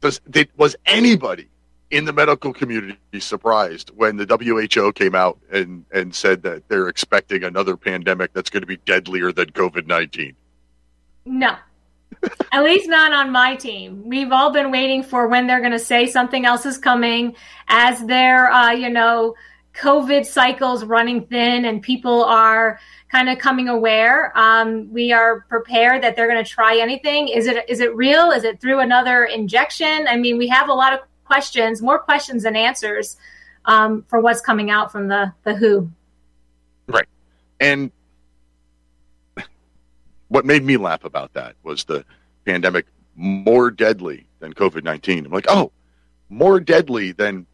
Does 0.00 0.20
did, 0.30 0.48
was 0.56 0.76
anybody 0.86 1.48
in 1.90 2.04
the 2.04 2.12
medical 2.12 2.52
community 2.52 2.98
surprised 3.20 3.90
when 3.96 4.16
the 4.16 4.26
WHO 4.26 4.92
came 4.92 5.14
out 5.14 5.38
and 5.50 5.84
and 5.92 6.14
said 6.14 6.42
that 6.42 6.68
they're 6.68 6.88
expecting 6.88 7.44
another 7.44 7.76
pandemic 7.76 8.32
that's 8.32 8.50
going 8.50 8.62
to 8.62 8.66
be 8.66 8.78
deadlier 8.78 9.32
than 9.32 9.46
COVID 9.50 9.86
nineteen? 9.86 10.34
no. 11.24 11.56
At 12.52 12.62
least 12.62 12.88
not 12.88 13.12
on 13.12 13.30
my 13.32 13.56
team. 13.56 14.02
We've 14.04 14.32
all 14.32 14.52
been 14.52 14.70
waiting 14.70 15.02
for 15.02 15.28
when 15.28 15.46
they're 15.46 15.60
going 15.60 15.72
to 15.72 15.78
say 15.78 16.06
something 16.06 16.44
else 16.44 16.66
is 16.66 16.78
coming 16.78 17.34
as 17.68 18.04
their, 18.04 18.50
uh, 18.50 18.72
you 18.72 18.90
know, 18.90 19.34
COVID 19.74 20.26
cycles 20.26 20.84
running 20.84 21.26
thin 21.26 21.64
and 21.64 21.80
people 21.80 22.24
are 22.24 22.78
kind 23.10 23.28
of 23.28 23.38
coming 23.38 23.68
aware. 23.68 24.36
Um, 24.36 24.92
we 24.92 25.12
are 25.12 25.40
prepared 25.48 26.02
that 26.02 26.14
they're 26.14 26.28
going 26.28 26.44
to 26.44 26.50
try 26.50 26.78
anything. 26.78 27.28
Is 27.28 27.46
it 27.46 27.68
is 27.68 27.80
it 27.80 27.94
real? 27.94 28.30
Is 28.30 28.44
it 28.44 28.60
through 28.60 28.80
another 28.80 29.24
injection? 29.24 30.06
I 30.08 30.16
mean, 30.16 30.36
we 30.36 30.48
have 30.48 30.68
a 30.68 30.74
lot 30.74 30.92
of 30.92 31.00
questions, 31.24 31.80
more 31.80 31.98
questions 31.98 32.42
than 32.42 32.56
answers 32.56 33.16
um, 33.64 34.04
for 34.08 34.20
what's 34.20 34.40
coming 34.40 34.70
out 34.70 34.92
from 34.92 35.08
the 35.08 35.32
the 35.44 35.54
WHO. 35.54 35.90
Right, 36.88 37.08
and 37.60 37.90
what 40.32 40.46
made 40.46 40.64
me 40.64 40.78
laugh 40.78 41.04
about 41.04 41.34
that 41.34 41.54
was 41.62 41.84
the 41.84 42.02
pandemic 42.46 42.86
more 43.16 43.70
deadly 43.70 44.24
than 44.38 44.54
COVID 44.54 44.82
19. 44.82 45.26
I'm 45.26 45.32
like, 45.32 45.44
oh, 45.48 45.70
more 46.30 46.58
deadly 46.58 47.12
than 47.12 47.46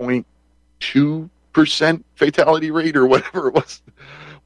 0.2% 0.00 2.02
fatality 2.16 2.72
rate 2.72 2.96
or 2.96 3.06
whatever 3.06 3.48
it 3.48 3.54
was. 3.54 3.82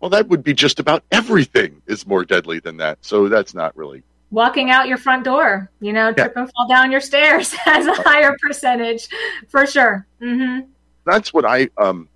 Well, 0.00 0.10
that 0.10 0.28
would 0.28 0.44
be 0.44 0.52
just 0.52 0.78
about 0.78 1.02
everything 1.10 1.80
is 1.86 2.06
more 2.06 2.26
deadly 2.26 2.60
than 2.60 2.76
that. 2.76 2.98
So 3.00 3.30
that's 3.30 3.54
not 3.54 3.74
really. 3.74 4.02
Walking 4.30 4.70
out 4.70 4.86
your 4.86 4.98
front 4.98 5.24
door, 5.24 5.70
you 5.80 5.94
know, 5.94 6.12
trip 6.12 6.36
and 6.36 6.50
fall 6.52 6.68
down 6.68 6.92
your 6.92 7.00
stairs 7.00 7.52
has 7.54 7.86
a 7.86 7.94
higher 8.02 8.36
percentage 8.42 9.08
for 9.48 9.66
sure. 9.66 10.06
hmm 10.20 10.60
That's 11.06 11.32
what 11.32 11.46
I, 11.46 11.70
um, 11.78 12.06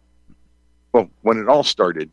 well, 0.93 1.09
when 1.23 1.39
it 1.39 1.49
all 1.49 1.65
started, 1.65 2.11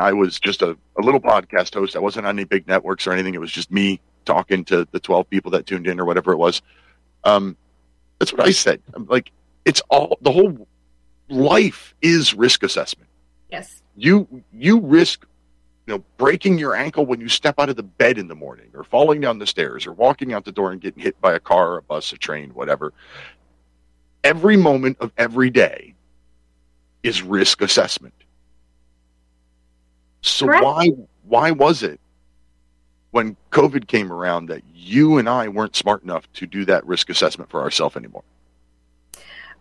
I 0.00 0.12
was 0.12 0.40
just 0.40 0.62
a, 0.62 0.76
a 0.98 1.02
little 1.02 1.20
podcast 1.20 1.74
host. 1.74 1.96
I 1.96 1.98
wasn't 1.98 2.26
on 2.26 2.36
any 2.36 2.44
big 2.44 2.66
networks 2.66 3.06
or 3.06 3.12
anything. 3.12 3.34
It 3.34 3.40
was 3.40 3.52
just 3.52 3.70
me 3.70 4.00
talking 4.24 4.64
to 4.66 4.86
the 4.90 5.00
12 5.00 5.28
people 5.30 5.50
that 5.52 5.66
tuned 5.66 5.86
in 5.86 6.00
or 6.00 6.04
whatever 6.04 6.32
it 6.32 6.36
was. 6.36 6.62
Um, 7.24 7.56
that's 8.18 8.32
what 8.32 8.46
I 8.46 8.50
said. 8.52 8.82
I'm 8.94 9.06
like, 9.06 9.30
it's 9.64 9.80
all, 9.90 10.18
the 10.20 10.32
whole 10.32 10.66
life 11.28 11.94
is 12.02 12.34
risk 12.34 12.62
assessment. 12.62 13.08
Yes. 13.50 13.82
You, 13.96 14.42
you 14.52 14.80
risk, 14.80 15.26
you 15.86 15.94
know, 15.94 16.04
breaking 16.16 16.58
your 16.58 16.74
ankle 16.74 17.06
when 17.06 17.20
you 17.20 17.28
step 17.28 17.58
out 17.58 17.68
of 17.68 17.76
the 17.76 17.82
bed 17.82 18.18
in 18.18 18.28
the 18.28 18.34
morning 18.34 18.68
or 18.74 18.84
falling 18.84 19.20
down 19.20 19.38
the 19.38 19.46
stairs 19.46 19.86
or 19.86 19.92
walking 19.92 20.32
out 20.32 20.44
the 20.44 20.52
door 20.52 20.72
and 20.72 20.80
getting 20.80 21.02
hit 21.02 21.20
by 21.20 21.32
a 21.32 21.40
car, 21.40 21.78
a 21.78 21.82
bus, 21.82 22.12
a 22.12 22.16
train, 22.16 22.50
whatever. 22.50 22.92
Every 24.22 24.56
moment 24.56 24.98
of 25.00 25.12
every 25.16 25.50
day 25.50 25.94
is 27.02 27.22
risk 27.22 27.62
assessment. 27.62 28.14
So 30.22 30.46
Correct. 30.46 30.64
why 30.64 30.88
why 31.24 31.50
was 31.50 31.82
it 31.82 32.00
when 33.10 33.36
COVID 33.50 33.86
came 33.86 34.12
around 34.12 34.46
that 34.46 34.62
you 34.74 35.18
and 35.18 35.28
I 35.28 35.48
weren't 35.48 35.76
smart 35.76 36.02
enough 36.02 36.30
to 36.34 36.46
do 36.46 36.64
that 36.66 36.86
risk 36.86 37.10
assessment 37.10 37.50
for 37.50 37.60
ourselves 37.60 37.96
anymore? 37.96 38.24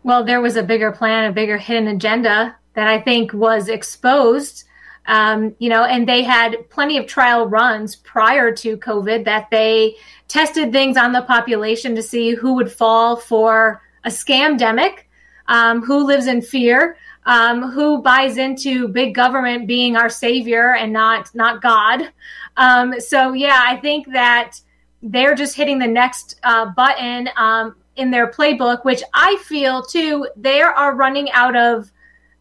Well, 0.04 0.24
there 0.24 0.42
was 0.42 0.56
a 0.56 0.64
bigger 0.64 0.92
plan, 0.92 1.30
a 1.30 1.34
bigger 1.34 1.58
hidden 1.58 1.88
agenda 1.88 2.56
that 2.74 2.88
I 2.88 3.02
think 3.02 3.34
was 3.34 3.68
exposed. 3.68 4.64
Um, 5.08 5.56
you 5.60 5.70
know, 5.70 5.86
and 5.86 6.08
they 6.08 6.24
had 6.24 6.70
plenty 6.70 6.98
of 6.98 7.08
trial 7.08 7.48
runs 7.48 7.96
prior 7.96 8.54
to 8.56 8.78
COVID 8.78 9.26
that 9.26 9.50
they 9.50 9.96
tested 10.28 10.72
things 10.72 10.98
on 10.98 11.14
the 11.14 11.24
population 11.24 11.96
to 11.96 12.04
see 12.04 12.36
who 12.36 12.54
would 12.54 12.72
fall 12.72 13.16
for 13.16 13.82
a 14.04 14.10
scamdemic, 14.10 15.00
um, 15.48 15.82
who 15.82 16.06
lives 16.06 16.28
in 16.28 16.42
fear, 16.42 16.98
um, 17.30 17.70
who 17.70 18.02
buys 18.02 18.38
into 18.38 18.88
big 18.88 19.14
government 19.14 19.68
being 19.68 19.96
our 19.96 20.10
savior 20.10 20.74
and 20.74 20.92
not 20.92 21.34
not 21.36 21.62
God. 21.62 22.12
Um, 22.58 23.00
so 23.00 23.34
yeah, 23.34 23.64
I 23.64 23.78
think 23.78 24.12
that 24.12 24.60
they're 25.04 25.36
just 25.36 25.56
hitting 25.56 25.78
the 25.78 25.88
next 25.88 26.40
uh, 26.44 26.66
button 26.72 27.30
um, 27.38 27.76
in 27.96 28.10
their 28.10 28.32
playbook, 28.32 28.84
which 28.84 29.04
I 29.14 29.38
feel 29.46 29.84
too 29.84 30.28
they 30.36 30.60
are 30.60 30.96
running 30.96 31.30
out 31.32 31.56
of 31.56 31.92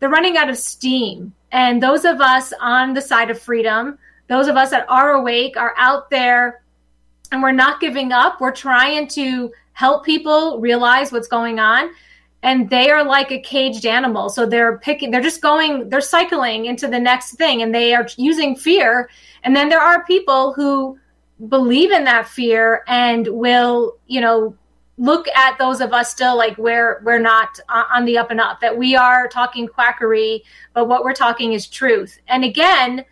they're 0.01 0.09
running 0.09 0.38
out 0.38 0.48
of 0.48 0.57
steam. 0.57 1.35
And 1.53 1.83
those 1.83 2.07
of 2.07 2.22
us 2.22 2.55
on 2.59 2.94
the 2.94 3.03
side 3.03 3.31
of 3.31 3.38
freedom, 3.38 3.98
those 4.29 4.48
of 4.48 4.57
us 4.57 4.70
that 4.70 4.87
are 4.88 5.12
awake, 5.12 5.59
are 5.59 5.74
out 5.77 6.09
there, 6.09 6.62
and 7.31 7.42
we're 7.42 7.53
not 7.53 7.81
giving 7.81 8.11
up. 8.11 8.40
We're 8.40 8.53
trying 8.53 9.07
to 9.09 9.53
help 9.74 10.07
people 10.07 10.61
realize 10.61 11.12
what's 11.12 11.29
going 11.29 11.59
on 11.59 11.90
and 12.42 12.70
they 12.70 12.90
are 12.90 13.05
like 13.05 13.33
a 13.33 13.40
caged 13.40 13.85
animal. 13.85 14.29
So 14.29 14.46
they're 14.46 14.79
picking 14.79 15.11
they're 15.11 15.20
just 15.20 15.42
going 15.42 15.88
they're 15.88 16.01
cycling 16.01 16.66
into 16.66 16.87
the 16.87 17.01
next 17.01 17.33
thing 17.33 17.62
and 17.62 17.74
they 17.74 17.94
are 17.94 18.07
using 18.16 18.57
fear. 18.57 19.11
And 19.42 19.57
then 19.57 19.68
there 19.68 19.81
are 19.81 20.05
people 20.05 20.53
who 20.53 20.98
believe 21.48 21.90
in 21.90 22.05
that 22.05 22.29
fear 22.29 22.83
and 22.87 23.27
will 23.29 23.96
you 24.07 24.20
know 24.20 24.57
look 25.01 25.29
at 25.29 25.57
those 25.59 25.81
of 25.81 25.92
us 25.92 26.11
still 26.11 26.37
like 26.37 26.59
we're 26.59 27.01
we're 27.05 27.20
not 27.20 27.59
on 27.68 28.05
the 28.05 28.18
up 28.18 28.31
and 28.31 28.40
up 28.40 28.61
that 28.61 28.77
we 28.77 28.96
are 28.96 29.29
talking 29.29 29.68
quackery 29.68 30.42
but 30.74 30.88
what 30.88 31.05
we're 31.05 31.14
talking 31.14 31.53
is 31.53 31.66
truth. 31.66 32.18
And 32.29 32.44
again 32.44 33.05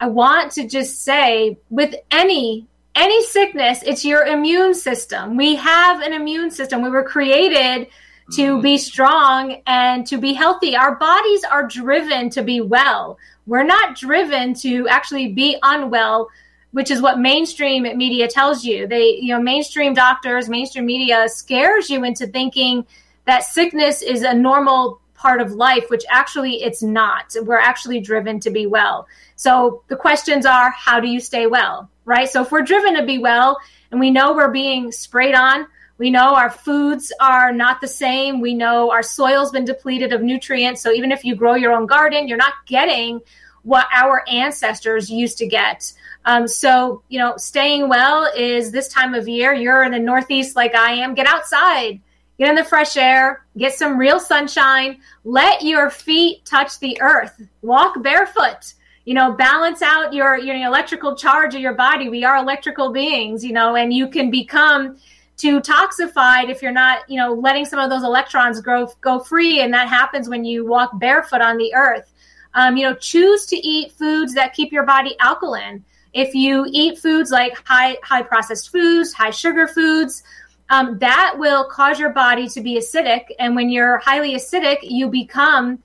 i 0.00 0.06
want 0.06 0.52
to 0.52 0.68
just 0.68 1.02
say 1.02 1.58
with 1.70 1.94
any 2.10 2.66
any 2.94 3.24
sickness 3.24 3.82
it's 3.84 4.04
your 4.04 4.24
immune 4.26 4.74
system. 4.74 5.36
We 5.36 5.56
have 5.56 6.02
an 6.02 6.12
immune 6.12 6.50
system. 6.50 6.82
We 6.82 6.90
were 6.90 7.04
created 7.04 7.88
to 8.32 8.54
mm-hmm. 8.54 8.62
be 8.62 8.78
strong 8.78 9.62
and 9.66 10.06
to 10.06 10.18
be 10.18 10.32
healthy. 10.32 10.76
Our 10.76 10.96
bodies 10.96 11.44
are 11.44 11.66
driven 11.66 12.30
to 12.30 12.42
be 12.42 12.60
well. 12.60 13.18
We're 13.46 13.64
not 13.64 13.96
driven 13.96 14.54
to 14.54 14.88
actually 14.88 15.32
be 15.32 15.56
unwell, 15.62 16.28
which 16.72 16.90
is 16.90 17.00
what 17.00 17.18
mainstream 17.18 17.84
media 17.96 18.26
tells 18.26 18.64
you. 18.64 18.86
They, 18.86 19.18
you 19.20 19.28
know, 19.28 19.40
mainstream 19.40 19.94
doctors, 19.94 20.48
mainstream 20.48 20.86
media 20.86 21.28
scares 21.28 21.88
you 21.88 22.02
into 22.04 22.26
thinking 22.26 22.84
that 23.26 23.44
sickness 23.44 24.02
is 24.02 24.22
a 24.22 24.34
normal 24.34 25.00
part 25.14 25.40
of 25.40 25.52
life, 25.52 25.84
which 25.88 26.04
actually 26.10 26.62
it's 26.62 26.82
not. 26.82 27.34
We're 27.42 27.58
actually 27.58 28.00
driven 28.00 28.40
to 28.40 28.50
be 28.50 28.66
well. 28.66 29.06
So 29.36 29.82
the 29.88 29.96
questions 29.96 30.44
are, 30.44 30.70
how 30.70 31.00
do 31.00 31.08
you 31.08 31.20
stay 31.20 31.46
well? 31.46 31.88
Right? 32.04 32.28
So 32.28 32.42
if 32.42 32.50
we're 32.50 32.62
driven 32.62 32.94
to 32.96 33.06
be 33.06 33.18
well 33.18 33.58
and 33.90 34.00
we 34.00 34.10
know 34.10 34.34
we're 34.34 34.50
being 34.50 34.92
sprayed 34.92 35.34
on 35.34 35.66
We 35.98 36.10
know 36.10 36.34
our 36.34 36.50
foods 36.50 37.12
are 37.20 37.52
not 37.52 37.80
the 37.80 37.88
same. 37.88 38.40
We 38.40 38.54
know 38.54 38.90
our 38.90 39.02
soil's 39.02 39.50
been 39.50 39.64
depleted 39.64 40.12
of 40.12 40.22
nutrients. 40.22 40.82
So 40.82 40.92
even 40.92 41.10
if 41.10 41.24
you 41.24 41.34
grow 41.34 41.54
your 41.54 41.72
own 41.72 41.86
garden, 41.86 42.28
you're 42.28 42.36
not 42.36 42.54
getting 42.66 43.20
what 43.62 43.86
our 43.92 44.22
ancestors 44.28 45.10
used 45.10 45.38
to 45.38 45.46
get. 45.46 45.92
Um, 46.24 46.46
so, 46.46 47.02
you 47.08 47.18
know, 47.18 47.36
staying 47.36 47.88
well 47.88 48.30
is 48.36 48.70
this 48.70 48.88
time 48.88 49.14
of 49.14 49.26
year. 49.26 49.54
You're 49.54 49.84
in 49.84 49.92
the 49.92 49.98
Northeast 49.98 50.54
like 50.54 50.74
I 50.74 50.92
am. 50.92 51.14
Get 51.14 51.26
outside, 51.26 52.00
get 52.38 52.48
in 52.48 52.54
the 52.54 52.64
fresh 52.64 52.96
air, 52.96 53.44
get 53.56 53.74
some 53.74 53.98
real 53.98 54.20
sunshine. 54.20 55.00
Let 55.24 55.62
your 55.62 55.90
feet 55.90 56.44
touch 56.44 56.78
the 56.78 57.00
earth. 57.00 57.40
Walk 57.62 58.02
barefoot. 58.02 58.74
You 59.04 59.14
know, 59.14 59.32
balance 59.32 59.82
out 59.82 60.12
your 60.12 60.36
your 60.36 60.56
electrical 60.56 61.16
charge 61.16 61.54
of 61.54 61.60
your 61.60 61.74
body. 61.74 62.08
We 62.08 62.24
are 62.24 62.36
electrical 62.36 62.92
beings, 62.92 63.44
you 63.44 63.52
know, 63.52 63.76
and 63.76 63.92
you 63.92 64.08
can 64.08 64.32
become 64.32 64.98
too 65.36 65.60
toxified 65.60 66.48
if 66.48 66.62
you're 66.62 66.72
not, 66.72 67.08
you 67.10 67.18
know, 67.18 67.34
letting 67.34 67.64
some 67.64 67.78
of 67.78 67.90
those 67.90 68.02
electrons 68.02 68.60
grow 68.60 68.88
go 69.00 69.20
free, 69.20 69.60
and 69.60 69.72
that 69.74 69.88
happens 69.88 70.28
when 70.28 70.44
you 70.44 70.66
walk 70.66 70.98
barefoot 70.98 71.40
on 71.40 71.56
the 71.56 71.74
earth. 71.74 72.12
Um, 72.54 72.76
you 72.76 72.84
know, 72.84 72.94
choose 72.94 73.44
to 73.46 73.56
eat 73.56 73.92
foods 73.92 74.34
that 74.34 74.54
keep 74.54 74.72
your 74.72 74.84
body 74.84 75.14
alkaline. 75.20 75.84
If 76.14 76.34
you 76.34 76.66
eat 76.70 76.98
foods 76.98 77.30
like 77.30 77.52
high 77.66 77.98
high 78.02 78.22
processed 78.22 78.72
foods, 78.72 79.12
high 79.12 79.30
sugar 79.30 79.68
foods, 79.68 80.22
um, 80.70 80.98
that 80.98 81.34
will 81.36 81.64
cause 81.66 82.00
your 82.00 82.10
body 82.10 82.48
to 82.48 82.60
be 82.62 82.78
acidic. 82.78 83.26
And 83.38 83.54
when 83.54 83.68
you're 83.68 83.98
highly 83.98 84.34
acidic, 84.34 84.78
you 84.82 85.08
become 85.08 85.82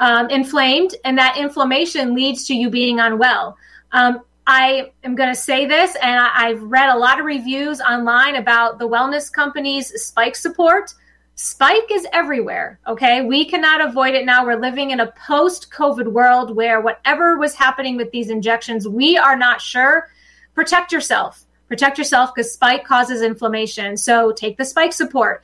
um, 0.00 0.30
inflamed, 0.30 0.94
and 1.04 1.18
that 1.18 1.36
inflammation 1.36 2.14
leads 2.14 2.46
to 2.46 2.54
you 2.54 2.70
being 2.70 3.00
unwell. 3.00 3.58
Um, 3.92 4.20
I 4.46 4.90
am 5.02 5.14
going 5.14 5.30
to 5.30 5.34
say 5.40 5.64
this, 5.64 5.96
and 5.96 6.20
I, 6.20 6.50
have 6.50 6.62
read 6.62 6.90
a 6.90 6.98
lot 6.98 7.18
of 7.18 7.24
reviews 7.24 7.80
online 7.80 8.36
about 8.36 8.78
the 8.78 8.88
wellness 8.88 9.32
company's 9.32 9.88
spike 10.02 10.36
support. 10.36 10.92
Spike 11.36 11.90
is 11.90 12.06
everywhere. 12.12 12.78
Okay. 12.86 13.22
We 13.22 13.44
cannot 13.46 13.80
avoid 13.80 14.14
it 14.14 14.24
now. 14.24 14.44
We're 14.44 14.60
living 14.60 14.90
in 14.90 15.00
a 15.00 15.12
post 15.26 15.70
COVID 15.70 16.08
world 16.08 16.54
where 16.54 16.80
whatever 16.80 17.38
was 17.38 17.54
happening 17.54 17.96
with 17.96 18.12
these 18.12 18.30
injections, 18.30 18.86
we 18.86 19.16
are 19.16 19.36
not 19.36 19.60
sure. 19.60 20.10
Protect 20.54 20.92
yourself. 20.92 21.44
Protect 21.66 21.98
yourself 21.98 22.32
because 22.34 22.52
spike 22.52 22.84
causes 22.84 23.22
inflammation. 23.22 23.96
So 23.96 24.30
take 24.30 24.58
the 24.58 24.64
spike 24.64 24.92
support. 24.92 25.42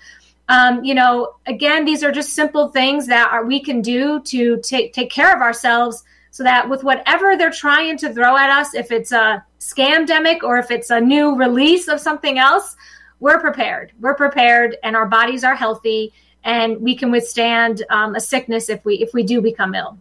Um, 0.49 0.85
you 0.85 0.95
know, 0.95 1.35
again, 1.47 1.85
these 1.85 2.05
are 2.05 2.13
just 2.13 2.35
simple 2.35 2.69
things 2.69 3.07
that 3.07 3.31
are, 3.33 3.45
we 3.45 3.61
can 3.61 3.83
do 3.83 4.21
to 4.25 4.61
take, 4.63 4.93
take 4.93 5.11
care 5.11 5.35
of 5.35 5.41
ourselves 5.41 6.05
so 6.31 6.45
that 6.45 6.69
with 6.69 6.85
whatever 6.85 7.37
they're 7.37 7.51
trying 7.51 7.97
to 7.99 8.13
throw 8.13 8.37
at 8.37 8.51
us, 8.51 8.75
if 8.75 8.91
it's 8.91 9.13
a 9.13 9.45
scam 9.59 10.07
demic 10.07 10.43
or 10.43 10.59
if 10.59 10.71
it's 10.71 10.91
a 10.91 11.01
new 11.01 11.37
release 11.37 11.89
of 11.89 12.01
something 12.01 12.39
else, 12.39 12.77
we're 13.19 13.41
prepared. 13.41 13.93
We're 14.01 14.15
prepared, 14.15 14.77
and 14.83 14.97
our 14.97 15.07
bodies 15.07 15.45
are 15.45 15.55
healthy, 15.55 16.13
and 16.45 16.81
we 16.81 16.97
can 16.97 17.11
withstand 17.11 17.85
um, 17.91 18.15
a 18.15 18.21
sickness 18.21 18.69
if 18.69 18.85
we 18.85 18.95
if 18.97 19.13
we 19.13 19.23
do 19.23 19.41
become 19.41 19.75
ill. 19.75 19.99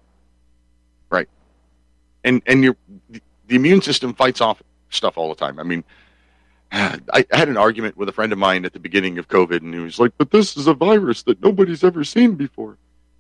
Right, 1.09 1.27
and 2.23 2.41
and 2.45 2.63
your 2.63 2.77
the 3.09 3.55
immune 3.55 3.81
system 3.81 4.13
fights 4.13 4.39
off 4.39 4.61
stuff 4.89 5.17
all 5.17 5.29
the 5.29 5.35
time. 5.35 5.59
I 5.59 5.63
mean, 5.63 5.83
I 6.71 7.25
had 7.31 7.49
an 7.49 7.57
argument 7.57 7.97
with 7.97 8.07
a 8.07 8.13
friend 8.13 8.31
of 8.31 8.39
mine 8.39 8.63
at 8.63 8.71
the 8.71 8.79
beginning 8.79 9.17
of 9.17 9.27
COVID, 9.27 9.61
and 9.61 9.73
he 9.73 9.79
was 9.81 9.99
like, 9.99 10.13
"But 10.17 10.31
this 10.31 10.55
is 10.55 10.67
a 10.67 10.73
virus 10.73 11.23
that 11.23 11.41
nobody's 11.41 11.83
ever 11.83 12.05
seen 12.05 12.35
before," 12.35 12.77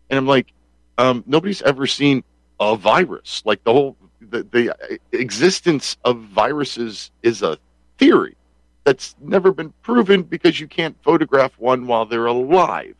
and 0.09 0.17
I'm 0.17 0.27
like, 0.27 0.53
um, 0.97 1.23
"Nobody's 1.27 1.61
ever 1.63 1.87
seen 1.87 2.23
a 2.59 2.75
virus. 2.75 3.41
Like 3.45 3.63
the 3.63 3.73
whole 3.73 3.95
the, 4.21 4.43
the 4.43 4.71
uh, 4.71 4.97
existence 5.11 5.97
of 6.05 6.19
viruses 6.21 7.11
is 7.23 7.41
a 7.41 7.57
theory." 7.97 8.35
that's 8.89 9.15
never 9.21 9.51
been 9.51 9.71
proven 9.83 10.23
because 10.23 10.59
you 10.59 10.67
can't 10.67 10.95
photograph 11.03 11.53
one 11.59 11.85
while 11.85 12.05
they're 12.07 12.25
alive. 12.25 12.95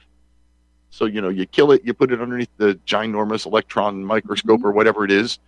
So, 0.91 1.05
you 1.05 1.19
know, 1.19 1.29
you 1.29 1.47
kill 1.47 1.71
it, 1.71 1.83
you 1.83 1.95
put 1.95 2.11
it 2.11 2.21
underneath 2.21 2.49
the 2.57 2.79
ginormous 2.85 3.47
electron 3.47 4.03
microscope 4.03 4.63
or 4.63 4.67
mm-hmm. 4.67 4.77
whatever 4.77 5.03
it 5.03 5.09
is, 5.09 5.39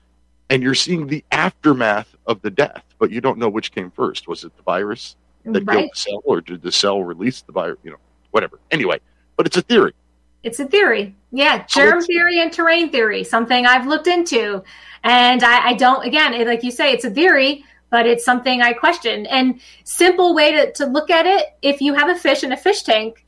and 0.49 0.63
you're 0.63 0.73
seeing 0.73 1.05
the 1.05 1.23
aftermath 1.31 2.15
of 2.25 2.41
the 2.41 2.49
death, 2.49 2.83
but 2.97 3.11
you 3.11 3.21
don't 3.21 3.37
know 3.37 3.49
which 3.49 3.71
came 3.71 3.91
first. 3.91 4.27
Was 4.27 4.43
it 4.43 4.55
the 4.57 4.63
virus 4.63 5.15
that 5.45 5.63
right. 5.65 5.77
killed 5.77 5.91
the 5.93 5.97
cell, 5.97 6.21
or 6.23 6.41
did 6.41 6.63
the 6.63 6.71
cell 6.71 7.03
release 7.03 7.41
the 7.41 7.51
virus? 7.51 7.77
You 7.83 7.91
know, 7.91 7.99
whatever. 8.31 8.59
Anyway, 8.71 8.99
but 9.37 9.45
it's 9.45 9.57
a 9.57 9.61
theory. 9.61 9.93
It's 10.41 10.59
a 10.59 10.65
theory. 10.65 11.15
Yeah, 11.31 11.65
germ 11.65 12.01
theory 12.01 12.41
and 12.41 12.51
terrain 12.51 12.89
theory, 12.89 13.23
something 13.23 13.65
I've 13.65 13.87
looked 13.87 14.07
into. 14.07 14.63
And 15.03 15.43
I, 15.43 15.69
I 15.69 15.73
don't, 15.73 16.05
again, 16.05 16.45
like 16.45 16.63
you 16.63 16.71
say, 16.71 16.91
it's 16.91 17.05
a 17.05 17.09
theory 17.09 17.63
but 17.91 18.07
it's 18.07 18.25
something 18.25 18.61
I 18.61 18.73
question. 18.73 19.27
And 19.27 19.61
simple 19.83 20.33
way 20.33 20.51
to, 20.53 20.71
to 20.71 20.85
look 20.87 21.11
at 21.11 21.27
it, 21.27 21.47
if 21.61 21.81
you 21.81 21.93
have 21.93 22.09
a 22.09 22.15
fish 22.15 22.43
in 22.43 22.51
a 22.51 22.57
fish 22.57 22.81
tank 22.81 23.25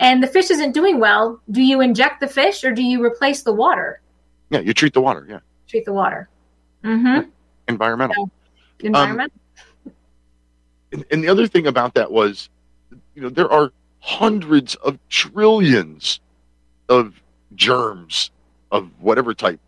and 0.00 0.22
the 0.22 0.26
fish 0.26 0.50
isn't 0.50 0.72
doing 0.72 0.98
well, 0.98 1.40
do 1.52 1.62
you 1.62 1.80
inject 1.80 2.20
the 2.20 2.26
fish 2.26 2.64
or 2.64 2.72
do 2.72 2.82
you 2.82 3.04
replace 3.04 3.42
the 3.42 3.52
water? 3.52 4.00
Yeah, 4.50 4.60
you 4.60 4.72
treat 4.72 4.94
the 4.94 5.02
water, 5.02 5.26
yeah. 5.28 5.40
Treat 5.68 5.84
the 5.84 5.92
water. 5.92 6.28
Mm-hmm. 6.82 7.28
Environmental. 7.68 8.30
Yeah. 8.80 8.86
Environmental. 8.86 9.38
Um, 9.84 9.92
and, 10.92 11.04
and 11.10 11.22
the 11.22 11.28
other 11.28 11.46
thing 11.46 11.66
about 11.66 11.94
that 11.94 12.10
was, 12.10 12.48
you 13.14 13.22
know, 13.22 13.28
there 13.28 13.52
are 13.52 13.70
hundreds 14.00 14.76
of 14.76 14.98
trillions 15.10 16.20
of 16.88 17.20
germs 17.56 18.30
of 18.70 18.90
whatever 19.00 19.34
type 19.34 19.60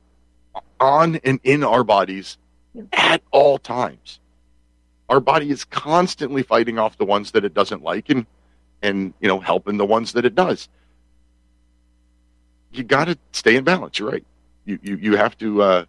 on 0.80 1.16
and 1.24 1.40
in 1.42 1.64
our 1.64 1.84
bodies 1.84 2.38
at 2.92 3.22
all 3.30 3.58
times. 3.58 4.20
Our 5.08 5.20
body 5.20 5.50
is 5.50 5.64
constantly 5.64 6.42
fighting 6.42 6.78
off 6.78 6.98
the 6.98 7.04
ones 7.04 7.32
that 7.32 7.44
it 7.44 7.54
doesn't 7.54 7.82
like 7.82 8.10
and 8.10 8.26
and 8.82 9.14
you 9.20 9.28
know 9.28 9.40
helping 9.40 9.76
the 9.76 9.86
ones 9.86 10.12
that 10.12 10.24
it 10.24 10.34
does. 10.34 10.68
You 12.70 12.84
got 12.84 13.06
to 13.06 13.18
stay 13.32 13.56
in 13.56 13.64
balance 13.64 13.98
you're 13.98 14.10
right. 14.10 14.24
You 14.64 14.78
you, 14.82 14.96
you 14.96 15.16
have 15.16 15.36
to 15.38 15.62
uh, 15.62 15.84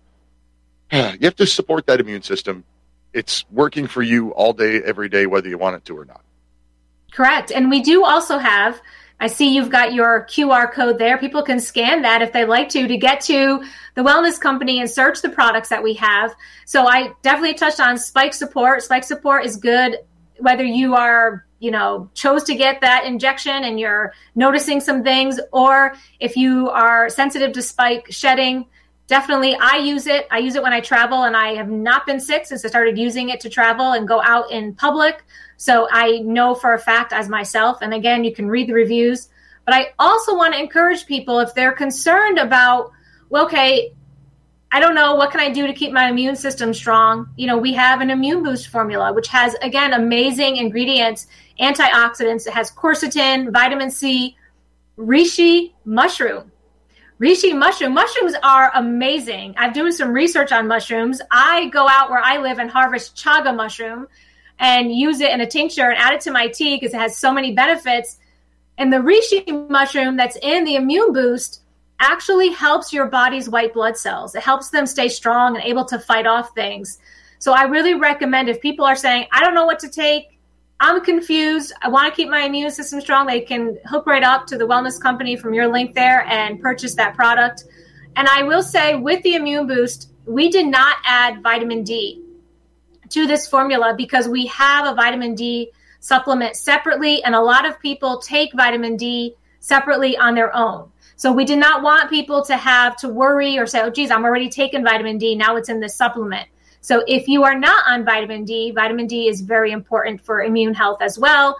you 0.91 1.19
have 1.21 1.35
to 1.35 1.45
support 1.45 1.85
that 1.87 1.99
immune 1.99 2.21
system. 2.21 2.63
It's 3.11 3.43
working 3.51 3.87
for 3.87 4.01
you 4.01 4.29
all 4.31 4.53
day 4.53 4.81
every 4.83 5.09
day 5.09 5.25
whether 5.25 5.49
you 5.49 5.57
want 5.57 5.75
it 5.75 5.85
to 5.85 5.97
or 5.97 6.05
not. 6.05 6.21
Correct. 7.11 7.51
And 7.51 7.69
we 7.69 7.81
do 7.81 8.05
also 8.05 8.37
have 8.37 8.79
I 9.19 9.27
see 9.27 9.53
you've 9.53 9.69
got 9.69 9.93
your 9.93 10.25
QR 10.29 10.71
code 10.71 10.97
there. 10.97 11.17
People 11.17 11.43
can 11.43 11.59
scan 11.59 12.03
that 12.03 12.21
if 12.21 12.31
they 12.31 12.45
like 12.45 12.69
to 12.69 12.87
to 12.87 12.97
get 12.97 13.21
to 13.21 13.63
the 13.95 14.01
wellness 14.01 14.39
company 14.39 14.79
and 14.79 14.89
search 14.89 15.21
the 15.21 15.29
products 15.29 15.69
that 15.69 15.83
we 15.83 15.93
have. 15.95 16.33
So 16.65 16.87
I 16.87 17.11
definitely 17.21 17.55
touched 17.55 17.79
on 17.79 17.97
spike 17.97 18.33
support. 18.33 18.83
Spike 18.83 19.03
support 19.03 19.45
is 19.45 19.57
good 19.57 19.97
whether 20.39 20.63
you 20.63 20.95
are, 20.95 21.45
you 21.59 21.71
know, 21.71 22.09
chose 22.13 22.43
to 22.45 22.55
get 22.55 22.81
that 22.81 23.05
injection 23.05 23.63
and 23.63 23.79
you're 23.79 24.13
noticing 24.35 24.79
some 24.79 25.03
things 25.03 25.39
or 25.51 25.93
if 26.19 26.35
you 26.35 26.69
are 26.69 27.09
sensitive 27.09 27.51
to 27.53 27.61
spike 27.61 28.07
shedding. 28.09 28.65
Definitely, 29.09 29.57
I 29.59 29.77
use 29.77 30.05
it. 30.05 30.27
I 30.29 30.37
use 30.37 30.53
it 30.53 30.61
when 30.61 30.71
I 30.71 30.81
travel, 30.81 31.23
and 31.23 31.35
I 31.35 31.55
have 31.55 31.67
not 31.67 32.05
been 32.05 32.19
sick 32.19 32.45
since 32.45 32.63
I 32.63 32.67
started 32.67 32.95
using 32.95 33.29
it 33.29 33.39
to 33.39 33.49
travel 33.49 33.93
and 33.93 34.07
go 34.07 34.21
out 34.21 34.51
in 34.51 34.75
public. 34.75 35.25
So 35.57 35.87
I 35.91 36.19
know 36.19 36.53
for 36.53 36.75
a 36.75 36.79
fact 36.79 37.11
as 37.11 37.27
myself, 37.27 37.79
and 37.81 37.91
again, 37.91 38.23
you 38.23 38.33
can 38.33 38.47
read 38.47 38.69
the 38.69 38.73
reviews, 38.73 39.29
but 39.65 39.73
I 39.73 39.93
also 39.97 40.35
want 40.35 40.53
to 40.53 40.59
encourage 40.59 41.07
people 41.07 41.39
if 41.39 41.55
they're 41.55 41.71
concerned 41.71 42.37
about, 42.37 42.91
well, 43.29 43.45
okay, 43.45 43.93
I 44.71 44.79
don't 44.79 44.93
know, 44.93 45.15
what 45.15 45.31
can 45.31 45.39
I 45.39 45.49
do 45.49 45.65
to 45.65 45.73
keep 45.73 45.91
my 45.91 46.07
immune 46.07 46.35
system 46.35 46.71
strong? 46.71 47.29
You 47.35 47.47
know, 47.47 47.57
we 47.57 47.73
have 47.73 48.01
an 48.01 48.11
immune 48.11 48.43
boost 48.43 48.67
formula, 48.67 49.11
which 49.11 49.27
has, 49.29 49.55
again, 49.63 49.93
amazing 49.93 50.57
ingredients, 50.57 51.25
antioxidants. 51.59 52.45
It 52.45 52.53
has 52.53 52.71
quercetin, 52.71 53.51
vitamin 53.51 53.89
C, 53.89 54.37
reishi 54.99 55.73
mushroom. 55.83 56.48
Reishi 57.21 57.57
mushroom. 57.57 57.93
Mushrooms 57.93 58.33
are 58.43 58.71
amazing. 58.75 59.53
I'm 59.57 59.73
doing 59.73 59.91
some 59.91 60.13
research 60.13 60.53
on 60.53 60.69
mushrooms. 60.69 61.21
I 61.29 61.67
go 61.67 61.85
out 61.87 62.09
where 62.09 62.21
I 62.23 62.37
live 62.37 62.59
and 62.59 62.71
harvest 62.71 63.17
chaga 63.17 63.53
mushroom 63.53 64.07
and 64.57 64.95
use 64.95 65.19
it 65.19 65.31
in 65.31 65.41
a 65.41 65.45
tincture 65.45 65.89
and 65.89 65.99
add 65.99 66.13
it 66.13 66.21
to 66.21 66.31
my 66.31 66.47
tea 66.47 66.77
because 66.77 66.93
it 66.93 66.99
has 66.99 67.17
so 67.17 67.33
many 67.33 67.53
benefits. 67.53 68.19
And 68.77 68.91
the 68.93 68.97
reishi 68.97 69.69
mushroom 69.69 70.15
that's 70.15 70.37
in 70.41 70.63
the 70.63 70.75
immune 70.75 71.11
boost 71.11 71.61
actually 71.99 72.51
helps 72.51 72.93
your 72.93 73.07
body's 73.07 73.49
white 73.49 73.73
blood 73.73 73.97
cells. 73.97 74.33
It 74.33 74.41
helps 74.41 74.69
them 74.69 74.85
stay 74.85 75.09
strong 75.09 75.57
and 75.57 75.65
able 75.65 75.83
to 75.85 75.99
fight 75.99 76.25
off 76.25 76.55
things. 76.55 76.99
So 77.39 77.51
I 77.51 77.63
really 77.63 77.95
recommend 77.95 78.47
if 78.47 78.61
people 78.61 78.85
are 78.85 78.95
saying, 78.95 79.27
I 79.33 79.41
don't 79.41 79.53
know 79.53 79.65
what 79.65 79.79
to 79.79 79.89
take, 79.89 80.38
I'm 80.81 81.03
confused, 81.03 81.73
I 81.81 81.89
want 81.89 82.09
to 82.09 82.15
keep 82.15 82.29
my 82.29 82.41
immune 82.41 82.71
system 82.71 83.01
strong, 83.01 83.27
they 83.27 83.41
can 83.41 83.77
hook 83.85 84.05
right 84.05 84.23
up 84.23 84.47
to 84.47 84.57
the 84.57 84.65
wellness 84.65 84.99
company 84.99 85.35
from 85.35 85.53
your 85.53 85.67
link 85.67 85.93
there 85.93 86.25
and 86.25 86.61
purchase 86.61 86.95
that 86.95 87.15
product. 87.15 87.65
And 88.15 88.27
I 88.27 88.43
will 88.43 88.63
say 88.63 88.95
with 88.95 89.21
the 89.23 89.35
immune 89.35 89.67
boost, 89.67 90.11
we 90.25 90.49
did 90.49 90.67
not 90.67 90.97
add 91.05 91.43
vitamin 91.43 91.83
D 91.83 92.23
to 93.09 93.27
this 93.27 93.47
formula 93.47 93.93
because 93.97 94.27
we 94.27 94.45
have 94.47 94.87
a 94.87 94.95
vitamin 94.95 95.35
D 95.35 95.71
supplement 95.99 96.55
separately, 96.55 97.21
and 97.23 97.35
a 97.35 97.41
lot 97.41 97.65
of 97.65 97.79
people 97.79 98.19
take 98.19 98.53
vitamin 98.53 98.95
D 98.95 99.35
separately 99.59 100.17
on 100.17 100.33
their 100.33 100.55
own. 100.55 100.89
So 101.17 101.33
we 101.33 101.43
did 101.43 101.59
not 101.59 101.83
want 101.83 102.09
people 102.09 102.45
to 102.45 102.55
have 102.55 102.95
to 102.97 103.09
worry 103.09 103.57
or 103.57 103.67
say, 103.67 103.81
oh, 103.81 103.89
geez, 103.89 104.09
I'm 104.11 104.23
already 104.23 104.47
taking 104.47 104.85
vitamin 104.85 105.17
D. 105.17 105.35
Now 105.35 105.57
it's 105.57 105.67
in 105.67 105.81
this 105.81 105.95
supplement. 105.95 106.47
So 106.81 107.03
if 107.07 107.27
you 107.27 107.43
are 107.43 107.57
not 107.57 107.85
on 107.87 108.05
vitamin 108.05 108.45
D, 108.45 108.71
vitamin 108.71 109.07
D 109.07 109.27
is 109.27 109.41
very 109.41 109.71
important 109.71 110.21
for 110.21 110.43
immune 110.43 110.73
health 110.73 111.01
as 111.01 111.19
well. 111.19 111.57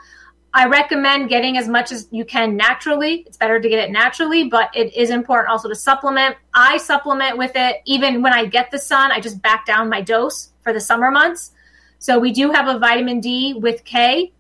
I 0.54 0.66
recommend 0.66 1.30
getting 1.30 1.58
as 1.58 1.68
much 1.68 1.92
as 1.92 2.08
you 2.10 2.26
can 2.26 2.58
naturally. 2.58 3.24
It's 3.28 3.38
better 3.38 3.60
to 3.60 3.70
get 3.70 3.80
it 3.80 3.92
naturally, 3.92 4.50
but 4.50 4.76
it 4.76 4.96
is 4.96 5.12
important 5.12 5.52
also 5.52 5.70
to 5.70 5.76
supplement. 5.76 6.36
I 6.56 6.78
supplement 6.78 7.38
with 7.38 7.52
it 7.56 7.82
even 7.86 8.24
when 8.24 8.34
I 8.34 8.46
get 8.46 8.72
the 8.72 8.80
sun. 8.80 9.12
I 9.12 9.20
just 9.20 9.42
back 9.42 9.66
down 9.66 9.90
my 9.90 10.02
dose 10.02 10.50
for 10.64 10.74
the 10.74 10.80
summer 10.80 11.12
months. 11.12 11.52
So 12.00 12.18
we 12.18 12.32
do 12.32 12.50
have 12.52 12.68
a 12.68 12.80
vitamin 12.80 13.20
D 13.20 13.54
with 13.54 13.84
K. 13.84 14.32